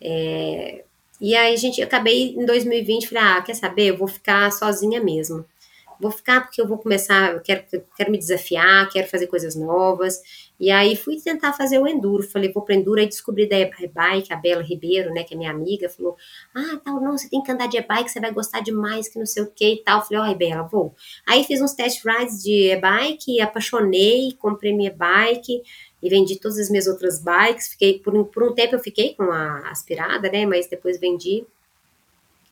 é, 0.00 0.84
e 1.20 1.34
aí, 1.34 1.56
gente, 1.56 1.80
eu 1.80 1.86
acabei 1.86 2.34
em 2.34 2.44
2020, 2.44 3.08
falei, 3.08 3.24
ah, 3.24 3.42
quer 3.42 3.54
saber, 3.54 3.86
eu 3.86 3.96
vou 3.96 4.06
ficar 4.06 4.52
sozinha 4.52 5.02
mesmo, 5.02 5.46
vou 6.00 6.10
ficar 6.10 6.42
porque 6.42 6.60
eu 6.60 6.68
vou 6.68 6.78
começar, 6.78 7.32
eu 7.32 7.40
quero, 7.40 7.64
eu 7.72 7.84
quero 7.96 8.10
me 8.10 8.18
desafiar, 8.18 8.88
quero 8.90 9.08
fazer 9.08 9.26
coisas 9.26 9.54
novas. 9.54 10.45
E 10.58 10.70
aí 10.70 10.96
fui 10.96 11.20
tentar 11.20 11.52
fazer 11.52 11.78
o 11.78 11.86
enduro. 11.86 12.22
Falei, 12.22 12.50
vou 12.52 12.62
para 12.62 12.74
enduro, 12.74 13.00
aí 13.00 13.06
descobri 13.06 13.46
da 13.48 13.58
e-bike, 13.58 14.32
a 14.32 14.36
Bela 14.36 14.62
Ribeiro, 14.62 15.12
né, 15.12 15.22
que 15.22 15.34
é 15.34 15.36
minha 15.36 15.50
amiga, 15.50 15.88
falou: 15.88 16.16
"Ah, 16.54 16.80
tal, 16.84 17.00
não, 17.00 17.16
você 17.16 17.28
tem 17.28 17.42
que 17.42 17.50
andar 17.52 17.66
de 17.68 17.76
e-bike, 17.76 18.10
você 18.10 18.20
vai 18.20 18.32
gostar 18.32 18.60
demais, 18.60 19.08
que 19.08 19.18
não 19.18 19.26
sei 19.26 19.42
o 19.42 19.50
que 19.50 19.74
e 19.74 19.82
tal". 19.84 20.02
Falei: 20.04 20.18
"Ó, 20.30 20.32
oh, 20.32 20.34
Bela, 20.34 20.62
vou". 20.62 20.94
Aí 21.26 21.44
fiz 21.44 21.60
uns 21.60 21.74
test 21.74 22.02
rides 22.04 22.42
de 22.42 22.70
e-bike, 22.72 23.40
apaixonei, 23.40 24.32
comprei 24.38 24.74
minha 24.74 24.90
e-bike 24.90 25.62
e 26.02 26.08
vendi 26.08 26.36
todas 26.38 26.58
as 26.58 26.70
minhas 26.70 26.86
outras 26.86 27.22
bikes. 27.22 27.68
Fiquei 27.68 27.98
por 27.98 28.24
por 28.26 28.42
um 28.42 28.54
tempo 28.54 28.74
eu 28.74 28.80
fiquei 28.80 29.14
com 29.14 29.24
a 29.24 29.70
aspirada, 29.70 30.30
né, 30.30 30.46
mas 30.46 30.66
depois 30.68 30.98
vendi. 30.98 31.44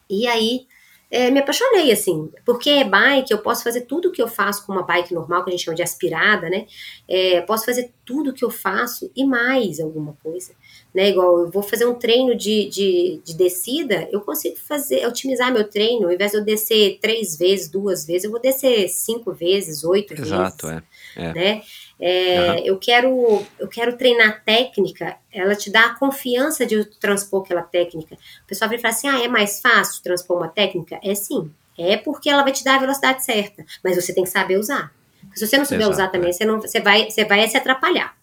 E 0.08 0.26
aí 0.26 0.66
é, 1.14 1.30
me 1.30 1.38
apaixonei, 1.38 1.92
assim, 1.92 2.28
porque 2.44 2.68
é 2.68 2.82
bike, 2.82 3.30
eu 3.30 3.38
posso 3.38 3.62
fazer 3.62 3.82
tudo 3.82 4.10
que 4.10 4.20
eu 4.20 4.26
faço 4.26 4.66
com 4.66 4.72
uma 4.72 4.82
bike 4.82 5.14
normal, 5.14 5.44
que 5.44 5.50
a 5.50 5.52
gente 5.52 5.64
chama 5.64 5.76
de 5.76 5.82
aspirada, 5.82 6.50
né? 6.50 6.66
É, 7.06 7.40
posso 7.42 7.64
fazer 7.64 7.92
tudo 8.04 8.32
que 8.32 8.44
eu 8.44 8.50
faço 8.50 9.08
e 9.14 9.24
mais 9.24 9.78
alguma 9.78 10.16
coisa, 10.24 10.52
né? 10.92 11.10
Igual 11.10 11.38
eu 11.42 11.50
vou 11.52 11.62
fazer 11.62 11.86
um 11.86 11.94
treino 11.94 12.34
de, 12.34 12.68
de, 12.68 13.20
de 13.24 13.34
descida, 13.36 14.08
eu 14.10 14.22
consigo 14.22 14.56
fazer, 14.56 15.06
otimizar 15.06 15.52
meu 15.52 15.62
treino, 15.62 16.06
ao 16.06 16.12
invés 16.12 16.32
de 16.32 16.38
eu 16.38 16.44
descer 16.44 16.98
três 17.00 17.38
vezes, 17.38 17.68
duas 17.68 18.04
vezes, 18.04 18.24
eu 18.24 18.32
vou 18.32 18.40
descer 18.40 18.88
cinco 18.88 19.32
vezes, 19.32 19.84
oito 19.84 20.14
Exato, 20.14 20.66
vezes. 20.66 20.82
Exato, 20.84 20.84
é. 21.16 21.22
é. 21.22 21.32
Né? 21.32 21.62
É, 22.00 22.50
uhum. 22.50 22.58
eu, 22.64 22.78
quero, 22.78 23.42
eu 23.58 23.68
quero 23.68 23.96
treinar 23.96 24.42
técnica, 24.44 25.16
ela 25.32 25.54
te 25.54 25.70
dá 25.70 25.86
a 25.86 25.94
confiança 25.98 26.66
de 26.66 26.84
transpor 26.98 27.42
aquela 27.42 27.62
técnica. 27.62 28.16
O 28.44 28.46
pessoal 28.46 28.68
vai 28.68 28.78
falar 28.78 28.94
assim: 28.94 29.08
ah, 29.08 29.22
é 29.22 29.28
mais 29.28 29.60
fácil 29.60 30.02
transpor 30.02 30.36
uma 30.36 30.48
técnica? 30.48 30.98
É 31.02 31.14
sim. 31.14 31.50
É 31.78 31.96
porque 31.96 32.28
ela 32.28 32.42
vai 32.42 32.52
te 32.52 32.64
dar 32.64 32.76
a 32.76 32.78
velocidade 32.78 33.24
certa, 33.24 33.64
mas 33.82 33.96
você 33.96 34.12
tem 34.12 34.24
que 34.24 34.30
saber 34.30 34.58
usar. 34.58 34.92
Porque 35.20 35.38
se 35.38 35.46
você 35.46 35.56
não 35.56 35.64
souber 35.64 35.86
Exato, 35.86 35.94
usar 35.94 36.08
também, 36.08 36.30
é. 36.30 36.32
você, 36.32 36.44
não, 36.44 36.60
você, 36.60 36.80
vai, 36.80 37.10
você 37.10 37.24
vai 37.24 37.48
se 37.48 37.56
atrapalhar. 37.56 38.16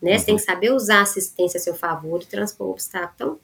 Né? 0.00 0.12
Uhum. 0.12 0.18
Você 0.18 0.26
tem 0.26 0.36
que 0.36 0.42
saber 0.42 0.72
usar 0.72 0.98
a 0.98 1.02
assistência 1.02 1.58
a 1.58 1.60
seu 1.60 1.74
favor 1.74 2.22
e 2.22 2.26
transpor 2.26 2.68
o 2.68 2.70
obstáculo. 2.70 3.12
Então, 3.14 3.38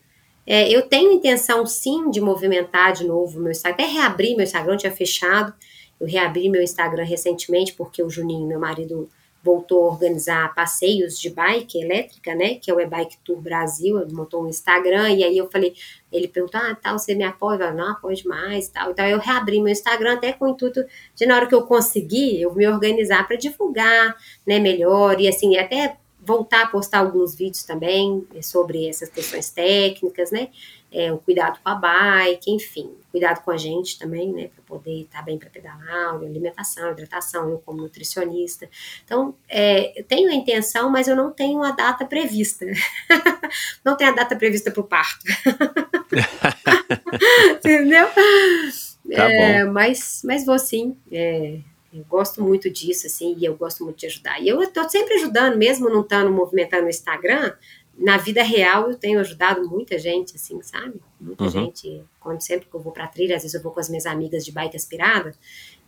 É, 0.47 0.69
eu 0.69 0.83
tenho 0.83 1.13
intenção, 1.13 1.65
sim, 1.67 2.11
de 2.11 2.21
movimentar 2.21 2.93
de 2.93 3.05
novo 3.05 3.41
meu 3.41 3.51
Instagram, 3.51 3.85
até 3.85 3.93
reabrir 3.93 4.37
meu 4.37 4.45
Instagram, 4.45 4.77
tinha 4.77 4.93
fechado. 4.93 5.55
Eu 5.99 6.07
reabri 6.07 6.49
meu 6.49 6.63
Instagram 6.63 7.05
recentemente 7.05 7.73
porque 7.73 8.03
o 8.03 8.11
Juninho, 8.11 8.47
meu 8.47 8.61
marido, 8.61 9.09
voltou 9.45 9.85
a 9.85 9.93
organizar 9.93 10.55
passeios 10.55 11.21
de 11.21 11.29
bike 11.29 11.79
elétrica, 11.79 12.35
né? 12.35 12.55
Que 12.55 12.71
é 12.71 12.75
o 12.75 12.81
E-Bike 12.81 13.19
Tour 13.23 13.39
Brasil. 13.41 14.01
Ele 14.01 14.15
montou 14.15 14.43
um 14.43 14.49
Instagram 14.49 15.11
e 15.11 15.23
aí 15.23 15.37
eu 15.37 15.51
falei, 15.51 15.75
ele 16.11 16.27
perguntou, 16.27 16.59
ah, 16.59 16.75
tal, 16.75 16.99
você 16.99 17.15
me 17.15 17.25
apoia? 17.25 17.57
Eu 17.57 17.59
falei, 17.59 17.75
não, 17.75 17.93
apoio 17.93 18.16
demais, 18.16 18.69
tal. 18.69 18.91
Então 18.93 19.07
eu 19.07 19.19
reabri 19.19 19.61
meu 19.61 19.71
Instagram 19.71 20.15
até 20.15 20.33
com 20.33 20.47
o 20.47 20.49
intuito 20.49 20.83
de, 21.15 21.27
na 21.27 21.37
hora 21.37 21.47
que 21.47 21.55
eu 21.55 21.62
conseguir, 21.66 22.41
eu 22.41 22.55
me 22.55 22.66
organizar 22.66 23.27
para 23.29 23.37
divulgar, 23.37 24.16
né, 24.47 24.59
melhor 24.59 25.21
e 25.21 25.29
assim, 25.29 25.59
até 25.59 25.99
voltar 26.25 26.62
a 26.62 26.66
postar 26.66 27.01
alguns 27.01 27.35
vídeos 27.35 27.65
também 27.65 28.27
sobre 28.43 28.89
essas 28.89 29.11
questões 29.11 29.51
técnicas, 29.51 30.31
né? 30.31 30.49
É, 30.97 31.12
o 31.12 31.19
cuidado 31.19 31.59
com 31.61 31.69
a 31.69 31.75
bike, 31.75 32.53
enfim, 32.53 32.95
cuidado 33.11 33.43
com 33.43 33.51
a 33.51 33.57
gente 33.57 33.99
também, 33.99 34.33
né? 34.33 34.49
Para 34.55 34.62
poder 34.65 35.01
estar 35.01 35.19
tá 35.19 35.25
bem 35.25 35.37
para 35.37 35.51
pedalar, 35.51 36.15
alimentação, 36.15 36.93
hidratação, 36.93 37.51
eu 37.51 37.59
como 37.59 37.83
nutricionista. 37.83 38.69
Então, 39.05 39.35
é, 39.49 39.99
eu 39.99 40.05
tenho 40.05 40.31
a 40.31 40.35
intenção, 40.35 40.89
mas 40.89 41.09
eu 41.09 41.16
não 41.16 41.33
tenho 41.33 41.65
a 41.65 41.73
data 41.73 42.05
prevista. 42.05 42.65
não 43.85 43.97
tenho 43.97 44.12
a 44.12 44.15
data 44.15 44.37
prevista 44.37 44.71
para 44.71 44.81
o 44.81 44.85
parto. 44.85 45.25
Entendeu? 47.59 48.07
Tá 48.07 49.33
é, 49.33 49.65
mas, 49.65 50.23
mas 50.25 50.47
vou 50.47 50.61
sim. 50.61 50.97
É, 51.11 51.59
eu 51.93 52.05
gosto 52.09 52.43
muito 52.43 52.69
disso, 52.69 53.07
assim, 53.07 53.37
e 53.39 53.45
eu 53.45 53.57
gosto 53.57 53.85
muito 53.85 53.99
de 53.99 54.07
ajudar. 54.07 54.41
E 54.41 54.49
eu 54.49 54.61
estou 54.62 54.89
sempre 54.89 55.15
ajudando, 55.15 55.57
mesmo 55.57 55.89
não 55.89 56.01
estando 56.01 56.31
movimentando 56.31 56.83
no 56.83 56.89
Instagram, 56.89 57.53
na 57.99 58.16
vida 58.16 58.43
real 58.43 58.91
eu 58.91 58.97
tenho 58.97 59.21
ajudado 59.21 59.69
muita 59.69 59.99
gente, 59.99 60.35
assim, 60.37 60.61
sabe? 60.62 61.01
Muita 61.21 61.45
uhum. 61.45 61.51
gente, 61.51 62.03
quando 62.19 62.41
sempre 62.41 62.69
que 62.69 62.75
eu 62.75 62.81
vou 62.81 62.93
para 62.93 63.07
trilha, 63.07 63.37
às 63.37 63.43
vezes 63.43 63.55
eu 63.55 63.62
vou 63.62 63.73
com 63.73 63.81
as 63.81 63.89
minhas 63.89 64.07
amigas 64.07 64.45
de 64.45 64.53
bike 64.53 64.77
aspirada 64.77 65.33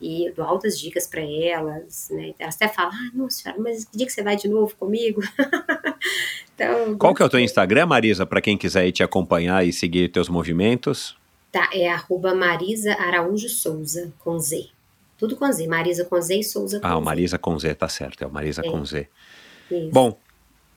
e 0.00 0.30
dou 0.34 0.44
altas 0.44 0.78
dicas 0.78 1.06
para 1.06 1.22
elas, 1.22 2.08
né? 2.10 2.32
Elas 2.38 2.54
até 2.56 2.68
falam, 2.68 2.92
ah, 2.92 3.10
nossa 3.14 3.42
senhora, 3.42 3.60
mas 3.60 3.84
que 3.84 3.96
dia 3.96 4.06
que 4.06 4.12
você 4.12 4.22
vai 4.22 4.36
de 4.36 4.48
novo 4.48 4.74
comigo? 4.76 5.20
então, 6.54 6.96
Qual 6.96 7.14
que 7.14 7.22
é 7.22 7.24
o 7.24 7.28
teu 7.28 7.40
Instagram, 7.40 7.86
Marisa, 7.86 8.24
para 8.24 8.40
quem 8.40 8.56
quiser 8.56 8.86
ir 8.86 8.92
te 8.92 9.02
acompanhar 9.02 9.66
e 9.66 9.72
seguir 9.72 10.10
teus 10.10 10.28
movimentos? 10.28 11.16
Tá, 11.50 11.70
é 11.72 11.88
arroba 11.88 12.34
Marisa 12.34 12.92
Araújo 12.94 13.48
Souza, 13.48 14.12
com 14.18 14.38
Z. 14.38 14.68
Tudo 15.18 15.36
com 15.36 15.50
Z, 15.50 15.66
Marisa 15.66 16.04
com 16.04 16.20
Z 16.20 16.38
e 16.38 16.44
Souza 16.44 16.78
com 16.78 16.86
ah, 16.86 16.90
Z. 16.90 16.96
Ah, 16.96 17.00
Marisa 17.00 17.38
com 17.38 17.58
Z, 17.58 17.74
tá 17.74 17.88
certo, 17.88 18.22
é 18.22 18.26
o 18.26 18.30
Marisa 18.30 18.62
é. 18.64 18.70
com 18.70 18.84
Z. 18.84 19.08
Isso. 19.70 19.90
Bom, 19.90 20.18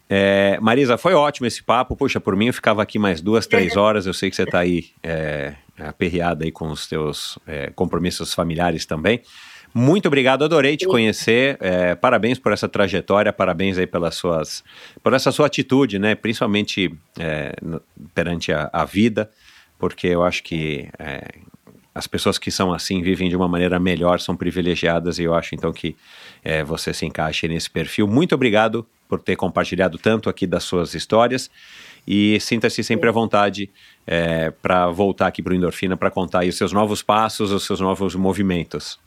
é, 0.10 0.58
Marisa, 0.60 0.98
foi 0.98 1.14
ótimo 1.14 1.46
esse 1.46 1.62
papo. 1.62 1.96
Puxa, 1.96 2.20
por 2.20 2.36
mim 2.36 2.48
eu 2.48 2.54
ficava 2.54 2.82
aqui 2.82 2.98
mais 2.98 3.22
duas, 3.22 3.46
três 3.46 3.78
horas. 3.78 4.08
Eu 4.08 4.14
sei 4.14 4.32
que 4.32 4.36
você 4.36 4.44
está 4.44 4.60
aí 4.60 4.88
é, 5.04 5.54
aperreada 5.78 6.44
aí 6.46 6.52
com 6.52 6.70
os 6.70 6.88
teus 6.88 7.38
é, 7.46 7.70
compromissos 7.76 8.34
familiares 8.34 8.88
também. 8.88 9.22
Muito 9.72 10.08
obrigado, 10.08 10.44
adorei 10.44 10.76
te 10.76 10.88
conhecer. 10.88 11.58
É, 11.62 11.94
parabéns 11.94 12.40
por 12.40 12.52
essa 12.52 12.68
trajetória, 12.68 13.32
parabéns 13.32 13.78
aí 13.78 13.86
pelas 13.86 14.16
suas, 14.16 14.64
por 15.04 15.14
essa 15.14 15.32
sua 15.32 15.46
atitude, 15.46 16.00
né? 16.00 16.16
Principalmente 16.16 16.92
é, 17.20 17.54
perante 18.16 18.52
a, 18.52 18.68
a, 18.74 18.84
vida, 18.84 19.30
porque 19.78 20.08
eu 20.08 20.24
acho 20.24 20.42
que 20.42 20.90
é, 20.98 21.22
as 21.94 22.08
pessoas 22.08 22.40
que 22.40 22.50
são 22.50 22.74
assim 22.74 23.04
vivem 23.04 23.30
de 23.30 23.36
uma 23.36 23.48
maneira 23.48 23.80
melhor, 23.80 24.20
são 24.20 24.36
privilegiadas 24.36 25.20
e 25.20 25.24
eu 25.24 25.36
acho 25.36 25.54
então 25.54 25.72
que 25.72 25.96
é, 26.44 26.64
você 26.64 26.92
se 26.92 27.06
encaixa 27.06 27.48
nesse 27.48 27.70
perfil. 27.70 28.08
Muito 28.08 28.34
obrigado 28.34 28.88
por 29.10 29.20
ter 29.20 29.36
compartilhado 29.36 29.98
tanto 29.98 30.30
aqui 30.30 30.46
das 30.46 30.64
suas 30.64 30.94
histórias 30.94 31.50
e 32.08 32.40
sinta-se 32.40 32.84
sempre 32.84 33.10
à 33.10 33.12
vontade 33.12 33.70
é, 34.06 34.52
para 34.52 34.90
voltar 34.92 35.28
aqui 35.28 35.42
para 35.42 35.52
o 35.52 35.56
Endorfina 35.56 35.98
para 35.98 36.12
contar 36.12 36.46
os 36.46 36.56
seus 36.56 36.72
novos 36.72 37.02
passos, 37.02 37.52
os 37.52 37.66
seus 37.66 37.80
novos 37.80 38.14
movimentos. 38.14 39.00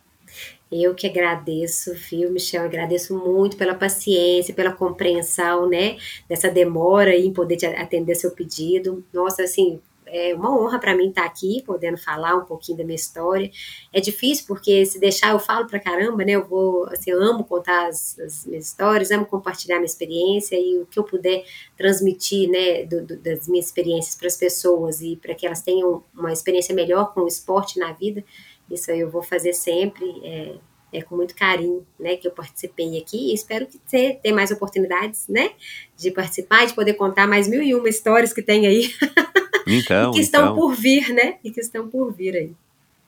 Eu 0.71 0.95
que 0.95 1.07
agradeço, 1.07 1.95
viu, 1.95 2.33
Michel? 2.33 2.65
Agradeço 2.65 3.17
muito 3.17 3.57
pela 3.57 3.75
paciência, 3.75 4.55
pela 4.55 4.73
compreensão, 4.73 5.69
né, 5.69 5.99
dessa 6.29 6.51
demora 6.51 7.15
em 7.15 7.31
poder 7.33 7.57
te 7.57 7.67
atender 7.67 8.15
seu 8.15 8.31
pedido. 8.31 9.05
Nossa, 9.13 9.43
assim, 9.43 9.81
é 10.13 10.35
uma 10.35 10.55
honra 10.55 10.79
para 10.79 10.95
mim 10.95 11.09
estar 11.09 11.23
tá 11.23 11.27
aqui, 11.27 11.63
podendo 11.65 11.97
falar 11.97 12.37
um 12.37 12.45
pouquinho 12.45 12.79
da 12.79 12.85
minha 12.85 12.95
história. 12.95 13.51
É 13.93 14.01
difícil 14.01 14.45
porque 14.47 14.85
se 14.85 15.01
deixar 15.01 15.31
eu 15.31 15.39
falo 15.39 15.67
para 15.67 15.81
caramba, 15.81 16.25
né? 16.25 16.33
Eu 16.33 16.45
vou, 16.45 16.85
assim, 16.89 17.11
eu 17.11 17.23
amo 17.23 17.45
contar 17.45 17.89
as, 17.89 18.19
as, 18.19 18.47
minhas 18.47 18.67
histórias, 18.67 19.11
amo 19.11 19.25
compartilhar 19.25 19.77
minha 19.77 19.87
experiência 19.87 20.57
e 20.57 20.79
o 20.79 20.87
que 20.87 20.99
eu 20.99 21.05
puder 21.05 21.45
transmitir, 21.77 22.51
né, 22.51 22.85
do, 22.85 23.05
do, 23.05 23.17
das 23.17 23.49
minhas 23.49 23.67
experiências 23.67 24.15
para 24.15 24.27
as 24.27 24.37
pessoas 24.37 25.01
e 25.01 25.17
para 25.17 25.35
que 25.35 25.47
elas 25.47 25.63
tenham 25.63 26.05
uma 26.15 26.33
experiência 26.33 26.75
melhor 26.75 27.15
com 27.15 27.23
o 27.23 27.29
esporte 27.29 27.79
na 27.79 27.93
vida. 27.93 28.23
Isso 28.71 28.91
aí 28.91 29.01
eu 29.01 29.11
vou 29.11 29.23
fazer 29.23 29.55
sempre. 29.55 30.05
É, 30.25 30.57
é, 30.93 31.01
com 31.01 31.17
muito 31.17 31.35
carinho, 31.35 31.85
né, 31.99 32.17
que 32.17 32.29
eu 32.29 32.33
participei 32.33 32.99
aqui 32.99 33.31
e 33.31 33.35
espero 33.35 33.67
que 33.67 33.81
você 33.85 34.19
tenha 34.23 34.35
mais 34.35 34.51
oportunidades, 34.51 35.27
né, 35.29 35.51
de 35.97 36.11
participar, 36.11 36.67
de 36.67 36.75
poder 36.75 36.95
contar 36.95 37.27
mais 37.27 37.49
mil 37.49 37.63
e 37.63 37.75
uma 37.75 37.89
histórias 37.89 38.33
que 38.33 38.43
tem 38.43 38.67
aí. 38.67 38.93
Então, 39.65 40.11
e 40.11 40.15
que 40.15 40.21
estão 40.21 40.43
então. 40.43 40.57
por 40.57 40.75
vir, 40.75 41.11
né, 41.11 41.37
e 41.45 41.49
que 41.49 41.61
estão 41.61 41.87
por 41.87 42.13
vir 42.13 42.35
aí, 42.35 42.51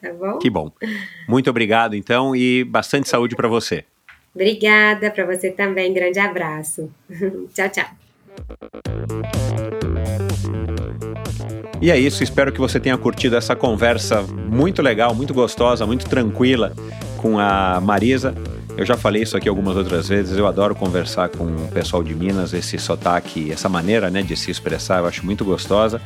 tá 0.00 0.12
bom? 0.12 0.38
Que 0.38 0.48
bom. 0.48 0.70
Muito 1.28 1.50
obrigado, 1.50 1.96
então, 1.96 2.34
e 2.36 2.62
bastante 2.62 3.08
saúde 3.08 3.34
para 3.34 3.48
você. 3.48 3.84
Obrigada, 4.32 5.10
para 5.10 5.26
você 5.26 5.50
também, 5.50 5.92
grande 5.92 6.20
abraço. 6.20 6.88
tchau, 7.52 7.68
tchau. 7.70 7.90
E 11.82 11.90
é 11.90 11.98
isso, 11.98 12.22
espero 12.22 12.52
que 12.52 12.60
você 12.60 12.78
tenha 12.78 12.96
curtido 12.96 13.34
essa 13.34 13.56
conversa 13.56 14.22
muito 14.22 14.80
legal, 14.80 15.12
muito 15.12 15.34
gostosa, 15.34 15.84
muito 15.84 16.08
tranquila 16.08 16.72
com 17.24 17.38
a 17.38 17.80
Marisa. 17.80 18.34
Eu 18.76 18.84
já 18.84 18.98
falei 18.98 19.22
isso 19.22 19.34
aqui 19.34 19.48
algumas 19.48 19.78
outras 19.78 20.06
vezes, 20.10 20.36
eu 20.36 20.46
adoro 20.46 20.74
conversar 20.74 21.30
com 21.30 21.44
o 21.44 21.68
pessoal 21.72 22.02
de 22.02 22.14
Minas, 22.14 22.52
esse 22.52 22.78
sotaque, 22.78 23.50
essa 23.50 23.66
maneira 23.66 24.10
né, 24.10 24.22
de 24.22 24.36
se 24.36 24.50
expressar, 24.50 24.98
eu 24.98 25.06
acho 25.06 25.24
muito 25.24 25.42
gostosa. 25.42 26.02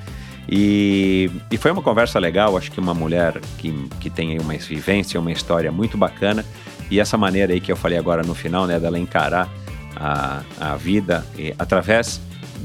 E, 0.49 1.29
e 1.51 1.57
foi 1.57 1.73
uma 1.73 1.83
conversa 1.83 2.21
legal, 2.21 2.57
acho 2.57 2.71
que 2.71 2.79
uma 2.79 2.95
mulher 2.95 3.41
que, 3.59 3.73
que 3.99 4.09
tem 4.09 4.39
uma 4.39 4.55
vivência, 4.55 5.19
uma 5.19 5.33
história 5.33 5.73
muito 5.73 5.99
bacana. 5.99 6.45
E 6.89 7.01
essa 7.01 7.19
maneira 7.19 7.53
aí 7.53 7.61
que 7.61 7.73
eu 7.73 7.77
falei 7.77 7.99
agora 7.99 8.23
no 8.23 8.35
final, 8.35 8.69
né, 8.69 8.79
dela 8.79 8.97
encarar 8.97 9.49
a, 9.97 10.43
a 10.61 10.77
vida 10.77 11.27
e, 11.37 11.53
através 11.59 12.21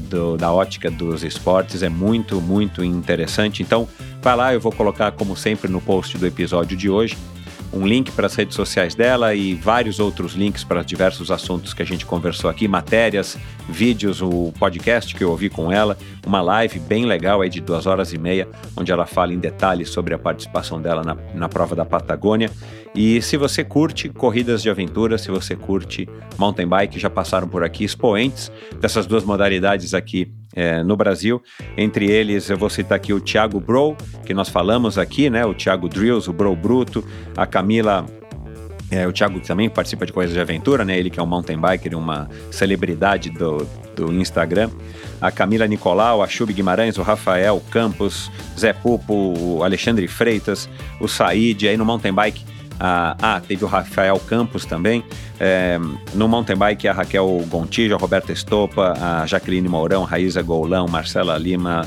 do, 0.08 0.36
da 0.36 0.52
ótica 0.52 0.92
dos 0.92 1.24
esportes 1.24 1.82
é 1.82 1.88
muito, 1.88 2.40
muito 2.40 2.84
interessante. 2.84 3.64
Então, 3.64 3.88
vai 4.22 4.36
lá, 4.36 4.54
eu 4.54 4.60
vou 4.60 4.70
colocar, 4.70 5.10
como 5.10 5.36
sempre, 5.36 5.68
no 5.68 5.80
post 5.80 6.16
do 6.16 6.24
episódio 6.24 6.76
de 6.76 6.88
hoje 6.88 7.16
um 7.74 7.86
link 7.86 8.12
para 8.12 8.26
as 8.26 8.34
redes 8.34 8.54
sociais 8.54 8.94
dela 8.94 9.34
e 9.34 9.54
vários 9.54 9.98
outros 9.98 10.34
links 10.34 10.62
para 10.62 10.82
diversos 10.82 11.30
assuntos 11.30 11.74
que 11.74 11.82
a 11.82 11.84
gente 11.84 12.06
conversou 12.06 12.48
aqui, 12.48 12.68
matérias, 12.68 13.36
vídeos, 13.68 14.22
o 14.22 14.52
podcast 14.58 15.14
que 15.14 15.24
eu 15.24 15.30
ouvi 15.30 15.50
com 15.50 15.72
ela, 15.72 15.98
uma 16.24 16.40
live 16.40 16.78
bem 16.78 17.04
legal 17.04 17.42
aí 17.42 17.50
de 17.50 17.60
duas 17.60 17.86
horas 17.86 18.12
e 18.12 18.18
meia, 18.18 18.48
onde 18.76 18.92
ela 18.92 19.06
fala 19.06 19.34
em 19.34 19.38
detalhes 19.38 19.90
sobre 19.90 20.14
a 20.14 20.18
participação 20.18 20.80
dela 20.80 21.02
na, 21.02 21.16
na 21.34 21.48
prova 21.48 21.74
da 21.74 21.84
Patagônia. 21.84 22.50
E 22.94 23.20
se 23.20 23.36
você 23.36 23.64
curte 23.64 24.08
corridas 24.08 24.62
de 24.62 24.70
aventura, 24.70 25.18
se 25.18 25.28
você 25.28 25.56
curte 25.56 26.08
mountain 26.38 26.68
bike, 26.68 27.00
já 27.00 27.10
passaram 27.10 27.48
por 27.48 27.64
aqui 27.64 27.82
expoentes 27.82 28.52
dessas 28.80 29.04
duas 29.04 29.24
modalidades 29.24 29.94
aqui 29.94 30.32
é, 30.54 30.82
no 30.82 30.96
Brasil. 30.96 31.42
Entre 31.76 32.10
eles, 32.10 32.48
eu 32.48 32.56
vou 32.56 32.70
citar 32.70 32.96
aqui 32.96 33.12
o 33.12 33.20
Thiago 33.20 33.60
Bro, 33.60 33.96
que 34.24 34.32
nós 34.32 34.48
falamos 34.48 34.98
aqui, 34.98 35.28
né? 35.28 35.44
O 35.44 35.54
Thiago 35.54 35.88
Drills, 35.88 36.28
o 36.28 36.32
Bro 36.32 36.56
Bruto, 36.56 37.04
a 37.36 37.46
Camila 37.46 38.06
é, 38.90 39.08
o 39.08 39.12
Thiago 39.12 39.40
também 39.40 39.68
participa 39.68 40.06
de 40.06 40.12
coisas 40.12 40.34
de 40.34 40.40
aventura, 40.40 40.84
né? 40.84 40.96
Ele 40.96 41.10
que 41.10 41.18
é 41.18 41.22
um 41.22 41.26
mountain 41.26 41.58
biker, 41.58 41.98
uma 41.98 42.28
celebridade 42.50 43.30
do, 43.30 43.66
do 43.96 44.12
Instagram. 44.12 44.70
A 45.20 45.32
Camila 45.32 45.66
Nicolau, 45.66 46.22
a 46.22 46.28
Chub 46.28 46.52
Guimarães, 46.52 46.96
o 46.96 47.02
Rafael 47.02 47.60
Campos, 47.70 48.30
Zé 48.58 48.72
Pupo, 48.72 49.34
o 49.36 49.64
Alexandre 49.64 50.06
Freitas, 50.06 50.68
o 51.00 51.08
Said, 51.08 51.66
aí 51.66 51.76
no 51.76 51.84
mountain 51.84 52.12
bike 52.12 52.53
ah, 52.80 53.40
teve 53.46 53.64
o 53.64 53.68
Rafael 53.68 54.18
Campos 54.20 54.64
também. 54.64 55.04
É, 55.38 55.78
no 56.14 56.28
mountain 56.28 56.56
bike, 56.56 56.88
a 56.88 56.92
Raquel 56.92 57.44
Gontijo, 57.48 57.94
a 57.94 57.98
Roberta 57.98 58.32
Estopa, 58.32 58.94
a 59.00 59.26
Jaqueline 59.26 59.68
Mourão, 59.68 60.04
Raíza 60.04 60.42
Golão, 60.42 60.86
Marcela 60.88 61.36
Lima, 61.38 61.86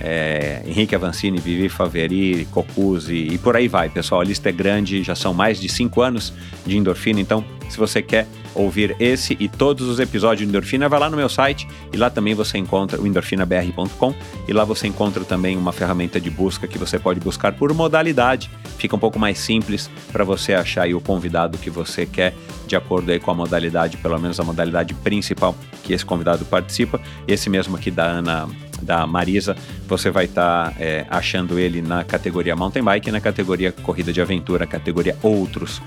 é, 0.00 0.62
Henrique 0.66 0.94
Avancini, 0.94 1.38
Vivi 1.38 1.68
Faveri, 1.68 2.46
Cocuzzi 2.50 3.28
e 3.32 3.38
por 3.38 3.56
aí 3.56 3.68
vai, 3.68 3.88
pessoal. 3.88 4.20
A 4.20 4.24
lista 4.24 4.48
é 4.48 4.52
grande, 4.52 5.02
já 5.02 5.14
são 5.14 5.32
mais 5.32 5.60
de 5.60 5.68
cinco 5.68 6.02
anos 6.02 6.32
de 6.66 6.76
endorfina, 6.76 7.20
então 7.20 7.44
se 7.68 7.78
você 7.78 8.02
quer 8.02 8.26
ouvir 8.56 8.96
esse 8.98 9.36
e 9.38 9.48
todos 9.48 9.88
os 9.88 10.00
episódios 10.00 10.40
de 10.40 10.48
Endorfina, 10.48 10.88
vai 10.88 10.98
lá 10.98 11.10
no 11.10 11.16
meu 11.16 11.28
site 11.28 11.68
e 11.92 11.96
lá 11.96 12.10
também 12.10 12.34
você 12.34 12.58
encontra 12.58 13.00
o 13.00 13.06
endorfinabr.com 13.06 14.14
e 14.48 14.52
lá 14.52 14.64
você 14.64 14.86
encontra 14.86 15.24
também 15.24 15.56
uma 15.56 15.72
ferramenta 15.72 16.20
de 16.20 16.30
busca 16.30 16.66
que 16.66 16.78
você 16.78 16.98
pode 16.98 17.20
buscar 17.20 17.52
por 17.52 17.72
modalidade. 17.74 18.50
Fica 18.78 18.96
um 18.96 18.98
pouco 18.98 19.18
mais 19.18 19.38
simples 19.38 19.90
para 20.12 20.24
você 20.24 20.54
achar 20.54 20.86
o 20.88 21.00
convidado 21.00 21.58
que 21.58 21.70
você 21.70 22.06
quer 22.06 22.34
de 22.66 22.76
acordo 22.76 23.10
aí 23.10 23.18
com 23.18 23.30
a 23.30 23.34
modalidade, 23.34 23.96
pelo 23.96 24.18
menos 24.18 24.38
a 24.40 24.44
modalidade 24.44 24.94
principal 24.94 25.54
que 25.82 25.92
esse 25.92 26.04
convidado 26.04 26.44
participa. 26.44 27.00
Esse 27.26 27.48
mesmo 27.48 27.76
aqui 27.76 27.90
da 27.90 28.04
Ana 28.04 28.48
da 28.82 29.06
Marisa, 29.06 29.56
você 29.86 30.10
vai 30.10 30.26
estar 30.26 30.70
tá, 30.70 30.74
é, 30.78 31.06
achando 31.08 31.58
ele 31.58 31.80
na 31.80 32.04
categoria 32.04 32.54
mountain 32.54 32.82
bike 32.82 33.08
e 33.08 33.12
na 33.12 33.20
categoria 33.20 33.72
corrida 33.72 34.12
de 34.12 34.20
aventura, 34.20 34.66
categoria 34.66 35.16
outros. 35.22 35.80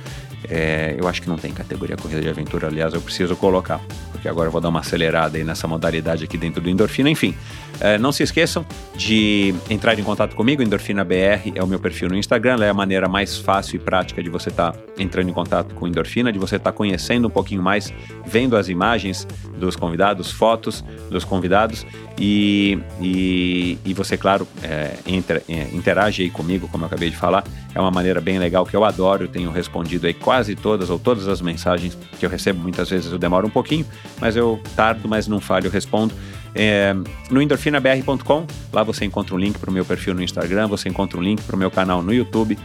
É, 0.48 0.96
eu 0.98 1.08
acho 1.08 1.22
que 1.22 1.28
não 1.28 1.38
tem 1.38 1.52
categoria 1.52 1.98
corrida 1.98 2.22
de 2.22 2.30
aventura, 2.30 2.68
aliás, 2.68 2.94
eu 2.94 3.02
preciso 3.02 3.36
colocar, 3.36 3.80
porque 4.12 4.28
agora 4.28 4.48
eu 4.48 4.52
vou 4.52 4.62
dar 4.62 4.70
uma 4.70 4.80
acelerada 4.80 5.38
aí 5.38 5.44
nessa 5.44 5.68
modalidade 5.68 6.24
aqui 6.24 6.38
dentro 6.38 6.62
do 6.62 6.70
Endorfina. 6.70 7.10
Enfim, 7.10 7.36
é, 7.80 7.98
não 7.98 8.12
se 8.12 8.24
esqueçam 8.24 8.66
de 8.96 9.54
entrar 9.70 9.98
em 9.98 10.04
contato 10.04 10.36
comigo, 10.36 10.62
Endorfina 10.62 11.04
BR 11.04 11.52
é 11.56 11.64
o 11.64 11.68
meu 11.68 11.80
perfil 11.80 12.10
no 12.10 12.18
Instagram, 12.18 12.64
é 12.64 12.70
a 12.70 12.74
maneira 12.74 13.08
mais 13.08 13.38
fácil 13.38 13.78
e 13.78 13.80
prática 13.80 14.24
de 14.24 14.30
você 14.30 14.50
estar 14.50 14.72
tá 14.72 14.80
entrando 14.98 15.30
em 15.30 15.34
contato 15.34 15.76
com 15.76 15.88
Endorfina, 15.88 16.32
de 16.32 16.40
você 16.40 16.56
estar 16.56 16.72
tá 16.72 16.78
conhecendo 16.78 17.28
um 17.28 17.32
pouquinho 17.32 17.62
mais, 17.62 17.94
vendo 18.26 18.56
as 18.56 18.70
imagens 18.70 19.28
dos 19.58 19.76
convidados, 19.76 20.32
fotos 20.32 20.84
dos 21.10 21.24
convidados 21.24 21.86
e, 22.18 22.80
e, 23.02 23.78
e 23.86 23.94
você, 23.94 24.18
claro, 24.18 24.48
é, 24.64 24.96
é, 25.06 25.68
interage 25.74 26.24
aí 26.24 26.30
comigo, 26.30 26.68
como 26.68 26.84
eu 26.84 26.88
acabei 26.88 27.10
de 27.10 27.16
falar, 27.16 27.44
é 27.74 27.80
uma 27.80 27.92
maneira 27.92 28.20
bem 28.20 28.40
legal 28.40 28.66
que 28.66 28.76
eu 28.76 28.84
adoro, 28.84 29.28
tenho 29.28 29.52
respondido 29.52 30.08
aí 30.08 30.14
quase 30.14 30.56
todas 30.56 30.90
ou 30.90 30.98
todas 30.98 31.28
as 31.28 31.42
mensagens 31.42 31.98
que 32.20 32.26
eu 32.26 32.30
recebo, 32.30 32.60
muitas 32.60 32.90
vezes 32.90 33.12
eu 33.12 33.18
demoro 33.18 33.48
um 33.48 33.50
pouquinho, 33.50 33.86
mas 34.20 34.36
eu 34.36 34.60
tardo, 34.76 35.08
mas 35.08 35.28
não 35.28 35.40
falho, 35.40 35.68
eu 35.68 35.72
respondo. 35.72 36.14
É, 36.56 36.96
no 37.30 37.42
endorfinabr.com, 37.42 38.48
lá 38.74 38.84
você 38.84 39.06
encontra 39.06 39.36
um 39.36 39.38
link 39.38 39.58
para 39.60 39.70
o 39.70 39.74
meu 39.74 39.86
perfil 39.86 40.14
no 40.14 40.24
Instagram, 40.24 40.68
você 40.68 40.90
encontra 40.90 41.18
um 41.20 41.22
link 41.22 41.42
para 41.44 41.56
o 41.56 41.60
meu 41.60 41.70
canal 41.70 42.02
no 42.02 42.14
YouTube. 42.14 42.58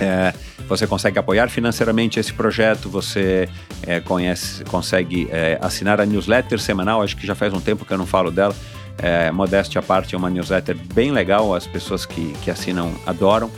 É, 0.00 0.34
você 0.68 0.86
consegue 0.86 1.18
apoiar 1.18 1.48
financeiramente 1.48 2.18
esse 2.18 2.32
projeto, 2.32 2.88
você 2.88 3.48
é, 3.86 4.00
conhece, 4.00 4.64
consegue 4.64 5.28
é, 5.30 5.58
assinar 5.62 6.00
a 6.00 6.06
newsletter 6.06 6.58
semanal, 6.58 7.02
acho 7.02 7.16
que 7.16 7.26
já 7.26 7.34
faz 7.34 7.52
um 7.52 7.60
tempo 7.60 7.84
que 7.84 7.92
eu 7.92 7.98
não 7.98 8.06
falo 8.06 8.30
dela. 8.30 8.54
É, 8.98 9.30
modéstia 9.30 9.78
à 9.78 9.82
parte, 9.82 10.14
é 10.14 10.18
uma 10.18 10.30
newsletter 10.30 10.76
bem 10.92 11.12
legal, 11.12 11.54
as 11.54 11.66
pessoas 11.66 12.04
que, 12.04 12.32
que 12.42 12.50
assinam 12.50 12.92
adoram. 13.06 13.50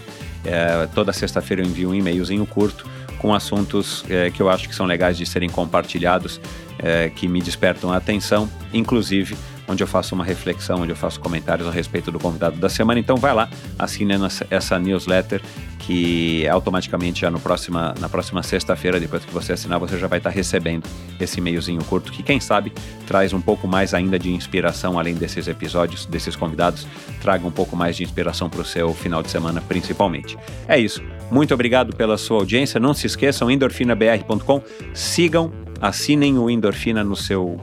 É, 0.49 0.89
toda 0.95 1.13
sexta-feira 1.13 1.63
eu 1.63 1.67
envio 1.67 1.91
um 1.91 1.95
e-mailzinho 1.95 2.47
curto 2.47 2.89
com 3.19 3.35
assuntos 3.35 4.05
é, 4.09 4.31
que 4.31 4.41
eu 4.41 4.49
acho 4.49 4.69
que 4.69 4.75
são 4.75 4.87
legais 4.87 5.17
de 5.17 5.27
serem 5.27 5.49
compartilhados, 5.49 6.41
é, 6.79 7.11
que 7.11 7.29
me 7.29 7.43
despertam 7.43 7.93
a 7.93 7.97
atenção, 7.97 8.49
inclusive 8.73 9.37
onde 9.67 9.83
eu 9.83 9.87
faço 9.87 10.15
uma 10.15 10.25
reflexão, 10.25 10.81
onde 10.81 10.93
eu 10.93 10.97
faço 10.97 11.21
comentários 11.21 11.69
a 11.69 11.71
respeito 11.71 12.11
do 12.11 12.19
convidado 12.19 12.57
da 12.57 12.69
semana. 12.69 12.99
Então 12.99 13.17
vai 13.17 13.35
lá, 13.35 13.51
assine 13.79 14.15
essa 14.51 14.79
newsletter 14.79 15.43
que 15.89 16.47
automaticamente 16.47 17.23
já 17.23 17.31
no 17.31 17.41
próxima, 17.41 17.95
na 17.99 18.11
próxima 18.11 18.43
sexta-feira, 18.43 19.01
depois 19.01 19.25
que 19.25 19.33
você 19.33 19.55
assinar, 19.55 19.79
você 19.79 19.97
já 19.97 20.07
vai 20.07 20.19
estar 20.19 20.29
recebendo 20.29 20.87
esse 21.19 21.39
e-mailzinho 21.39 21.83
curto 21.83 22.13
que, 22.13 22.23
quem 22.23 22.39
sabe, 22.39 22.75
traz 23.07 23.33
um 23.33 23.41
pouco 23.41 23.67
mais 23.67 23.95
ainda 23.95 24.19
de 24.19 24.31
inspiração, 24.31 24.99
além 24.99 25.15
desses 25.15 25.49
episódios, 25.49 26.05
desses 26.05 26.37
convidados, 26.37 26.87
traga 27.23 27.47
um 27.47 27.51
pouco 27.51 27.75
mais 27.75 27.97
de 27.97 28.03
inspiração 28.03 28.51
para 28.51 28.61
o 28.61 28.67
seu 28.67 28.93
final 28.93 29.23
de 29.23 29.31
semana, 29.31 29.63
principalmente. 29.63 30.37
É 30.69 30.79
isso. 30.79 31.03
Muito 31.31 31.55
obrigado 31.55 31.97
pela 31.97 32.19
sua 32.19 32.37
audiência. 32.37 32.79
Não 32.79 32.93
se 32.93 33.07
esqueçam, 33.07 33.51
endorfinabr.com. 33.51 34.63
Sigam, 34.93 35.51
assinem 35.81 36.37
o 36.37 36.51
Endorfina 36.51 37.03
no 37.03 37.17
seu 37.17 37.47
uh, 37.47 37.59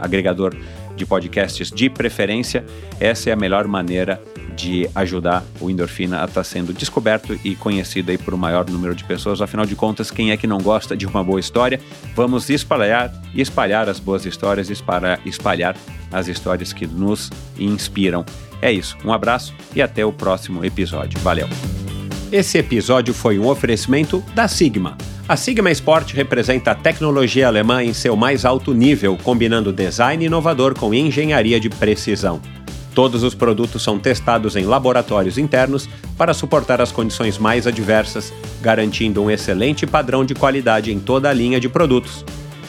agregador 0.00 0.56
de 0.96 1.04
podcasts 1.04 1.70
de 1.70 1.90
preferência. 1.90 2.64
Essa 2.98 3.28
é 3.28 3.32
a 3.34 3.36
melhor 3.36 3.68
maneira 3.68 4.18
de 4.34 4.35
ajudar 4.94 5.44
o 5.60 5.70
Endorfina 5.70 6.20
a 6.20 6.24
estar 6.24 6.40
tá 6.40 6.44
sendo 6.44 6.72
descoberto 6.72 7.38
e 7.44 7.54
conhecido 7.54 8.10
aí 8.10 8.18
por 8.18 8.34
um 8.34 8.36
maior 8.36 8.68
número 8.68 8.94
de 8.94 9.04
pessoas. 9.04 9.40
Afinal 9.40 9.66
de 9.66 9.76
contas, 9.76 10.10
quem 10.10 10.30
é 10.30 10.36
que 10.36 10.46
não 10.46 10.58
gosta 10.58 10.96
de 10.96 11.06
uma 11.06 11.22
boa 11.22 11.40
história? 11.40 11.80
Vamos 12.14 12.48
espalhar, 12.50 13.12
espalhar 13.34 13.88
as 13.88 14.00
boas 14.00 14.24
histórias, 14.24 14.70
espalhar, 14.70 15.20
espalhar 15.24 15.76
as 16.12 16.28
histórias 16.28 16.72
que 16.72 16.86
nos 16.86 17.30
inspiram. 17.58 18.24
É 18.62 18.72
isso. 18.72 18.96
Um 19.04 19.12
abraço 19.12 19.54
e 19.74 19.82
até 19.82 20.04
o 20.04 20.12
próximo 20.12 20.64
episódio. 20.64 21.18
Valeu. 21.20 21.48
Esse 22.32 22.58
episódio 22.58 23.14
foi 23.14 23.38
um 23.38 23.46
oferecimento 23.46 24.22
da 24.34 24.48
Sigma. 24.48 24.96
A 25.28 25.36
Sigma 25.36 25.70
Sport 25.70 26.12
representa 26.12 26.70
a 26.70 26.74
tecnologia 26.74 27.48
alemã 27.48 27.82
em 27.82 27.92
seu 27.92 28.16
mais 28.16 28.44
alto 28.44 28.72
nível, 28.72 29.18
combinando 29.22 29.72
design 29.72 30.24
inovador 30.24 30.78
com 30.78 30.94
engenharia 30.94 31.58
de 31.58 31.68
precisão. 31.68 32.40
Todos 32.96 33.22
os 33.22 33.34
produtos 33.34 33.82
são 33.82 33.98
testados 33.98 34.56
em 34.56 34.64
laboratórios 34.64 35.36
internos 35.36 35.86
para 36.16 36.32
suportar 36.32 36.80
as 36.80 36.90
condições 36.90 37.36
mais 37.36 37.66
adversas, 37.66 38.32
garantindo 38.62 39.22
um 39.22 39.30
excelente 39.30 39.86
padrão 39.86 40.24
de 40.24 40.34
qualidade 40.34 40.90
em 40.90 40.98
toda 40.98 41.28
a 41.28 41.32
linha 41.34 41.60
de 41.60 41.68
produtos. 41.68 42.24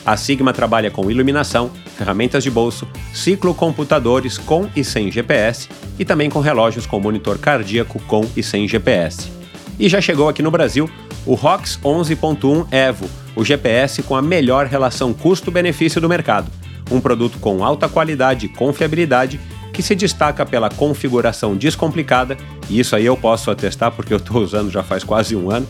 A 0.06 0.18
Sigma 0.18 0.52
trabalha 0.52 0.92
com 0.92 1.10
iluminação, 1.10 1.72
ferramentas 1.98 2.44
de 2.44 2.52
bolso, 2.52 2.86
ciclocomputadores 3.14 4.38
com 4.38 4.68
e 4.76 4.84
sem 4.84 5.10
GPS 5.10 5.70
e 5.98 6.04
também 6.04 6.30
com 6.30 6.42
relógios 6.42 6.86
com 6.86 7.00
monitor 7.00 7.38
cardíaco 7.38 7.98
com 8.02 8.30
e 8.36 8.44
sem 8.44 8.68
GPS. 8.68 9.32
E 9.80 9.88
já 9.88 10.02
chegou 10.02 10.28
aqui 10.28 10.44
no 10.44 10.52
Brasil 10.52 10.90
o 11.26 11.36
ROX 11.36 11.80
11.1 11.82 12.68
Evo, 12.70 13.10
o 13.34 13.46
GPS 13.46 14.04
com 14.04 14.14
a 14.14 14.22
melhor 14.22 14.66
relação 14.66 15.14
custo-benefício 15.14 16.02
do 16.02 16.10
mercado. 16.10 16.52
Um 16.92 17.00
produto 17.00 17.38
com 17.40 17.64
alta 17.64 17.88
qualidade 17.88 18.46
e 18.46 18.50
confiabilidade 18.50 19.40
que 19.78 19.84
se 19.84 19.94
destaca 19.94 20.44
pela 20.44 20.72
configuração 20.72 21.56
descomplicada, 21.56 22.36
e 22.68 22.80
isso 22.80 22.96
aí 22.96 23.06
eu 23.06 23.16
posso 23.16 23.52
atestar 23.52 23.92
porque 23.92 24.12
eu 24.12 24.18
estou 24.18 24.42
usando 24.42 24.72
já 24.72 24.82
faz 24.82 25.04
quase 25.04 25.36
um 25.36 25.52
ano. 25.52 25.68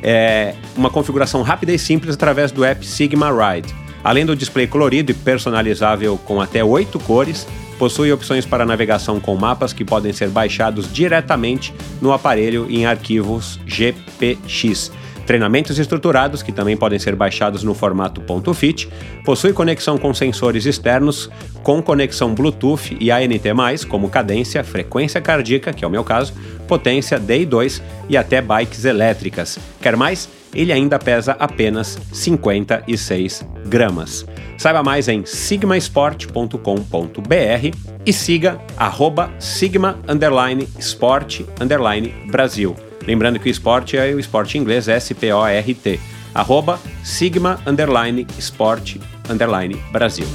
É 0.00 0.54
uma 0.76 0.88
configuração 0.88 1.42
rápida 1.42 1.72
e 1.72 1.78
simples 1.78 2.14
através 2.14 2.52
do 2.52 2.64
app 2.64 2.86
Sigma 2.86 3.32
Ride. 3.32 3.74
Além 4.04 4.24
do 4.24 4.36
display 4.36 4.68
colorido 4.68 5.10
e 5.10 5.14
personalizável 5.14 6.16
com 6.18 6.40
até 6.40 6.62
oito 6.62 7.00
cores, 7.00 7.48
possui 7.80 8.12
opções 8.12 8.46
para 8.46 8.64
navegação 8.64 9.18
com 9.18 9.34
mapas 9.34 9.72
que 9.72 9.84
podem 9.84 10.12
ser 10.12 10.28
baixados 10.28 10.92
diretamente 10.92 11.74
no 12.00 12.12
aparelho 12.12 12.64
em 12.70 12.86
arquivos 12.86 13.58
GPX 13.66 14.92
treinamentos 15.28 15.78
estruturados, 15.78 16.42
que 16.42 16.50
também 16.50 16.74
podem 16.74 16.98
ser 16.98 17.14
baixados 17.14 17.62
no 17.62 17.74
formato 17.74 18.22
.fit, 18.54 18.88
possui 19.26 19.52
conexão 19.52 19.98
com 19.98 20.14
sensores 20.14 20.64
externos, 20.64 21.28
com 21.62 21.82
conexão 21.82 22.34
Bluetooth 22.34 22.96
e 22.98 23.10
ANT+, 23.10 23.86
como 23.86 24.08
cadência, 24.08 24.64
frequência 24.64 25.20
cardíaca, 25.20 25.74
que 25.74 25.84
é 25.84 25.86
o 25.86 25.90
meu 25.90 26.02
caso, 26.02 26.32
potência 26.66 27.20
DI2 27.20 27.82
e 28.08 28.16
até 28.16 28.40
bikes 28.40 28.86
elétricas. 28.86 29.58
Quer 29.82 29.98
mais? 29.98 30.30
Ele 30.54 30.72
ainda 30.72 30.98
pesa 30.98 31.36
apenas 31.38 31.98
56 32.10 33.44
gramas. 33.66 34.24
Saiba 34.56 34.82
mais 34.82 35.08
em 35.08 35.26
sigmasport.com.br 35.26 37.76
e 38.06 38.12
siga 38.14 38.58
arroba 38.78 39.30
sigma 39.38 39.98
underline 40.08 40.66
sport 40.78 41.42
underline 41.60 42.14
Brasil. 42.30 42.87
Lembrando 43.08 43.38
que 43.38 43.48
o 43.48 43.50
esporte 43.50 43.96
é 43.96 44.14
o 44.14 44.20
esporte 44.20 44.58
inglês 44.58 44.86
S-P-O-R-T. 44.86 45.98
Arroba 46.34 46.78
Sigma 47.02 47.58
Underline 47.66 48.26
Sport 48.36 48.96
Underline 49.30 49.76
Brasil. 49.90 50.26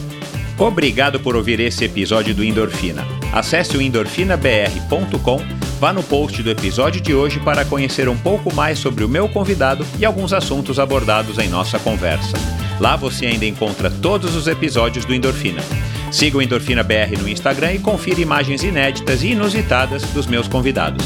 Obrigado 0.57 1.19
por 1.19 1.35
ouvir 1.35 1.59
esse 1.59 1.85
episódio 1.85 2.33
do 2.33 2.43
Endorfina. 2.43 3.05
Acesse 3.31 3.77
o 3.77 3.81
endorfinabr.com, 3.81 5.39
vá 5.79 5.93
no 5.93 6.01
post 6.01 6.41
do 6.41 6.49
episódio 6.49 6.99
de 6.99 7.13
hoje 7.13 7.39
para 7.39 7.63
conhecer 7.63 8.09
um 8.09 8.17
pouco 8.17 8.51
mais 8.51 8.79
sobre 8.79 9.03
o 9.03 9.09
meu 9.09 9.29
convidado 9.29 9.85
e 9.99 10.03
alguns 10.03 10.33
assuntos 10.33 10.79
abordados 10.79 11.37
em 11.37 11.49
nossa 11.49 11.77
conversa. 11.77 12.37
Lá 12.79 12.95
você 12.95 13.27
ainda 13.27 13.45
encontra 13.45 13.91
todos 13.91 14.35
os 14.35 14.47
episódios 14.47 15.05
do 15.05 15.13
Endorfina. 15.13 15.61
Siga 16.11 16.39
o 16.39 16.41
Endorfina 16.41 16.81
BR 16.81 17.21
no 17.21 17.29
Instagram 17.29 17.73
e 17.73 17.79
confira 17.79 18.19
imagens 18.19 18.63
inéditas 18.63 19.21
e 19.21 19.27
inusitadas 19.27 20.01
dos 20.05 20.25
meus 20.25 20.47
convidados. 20.47 21.05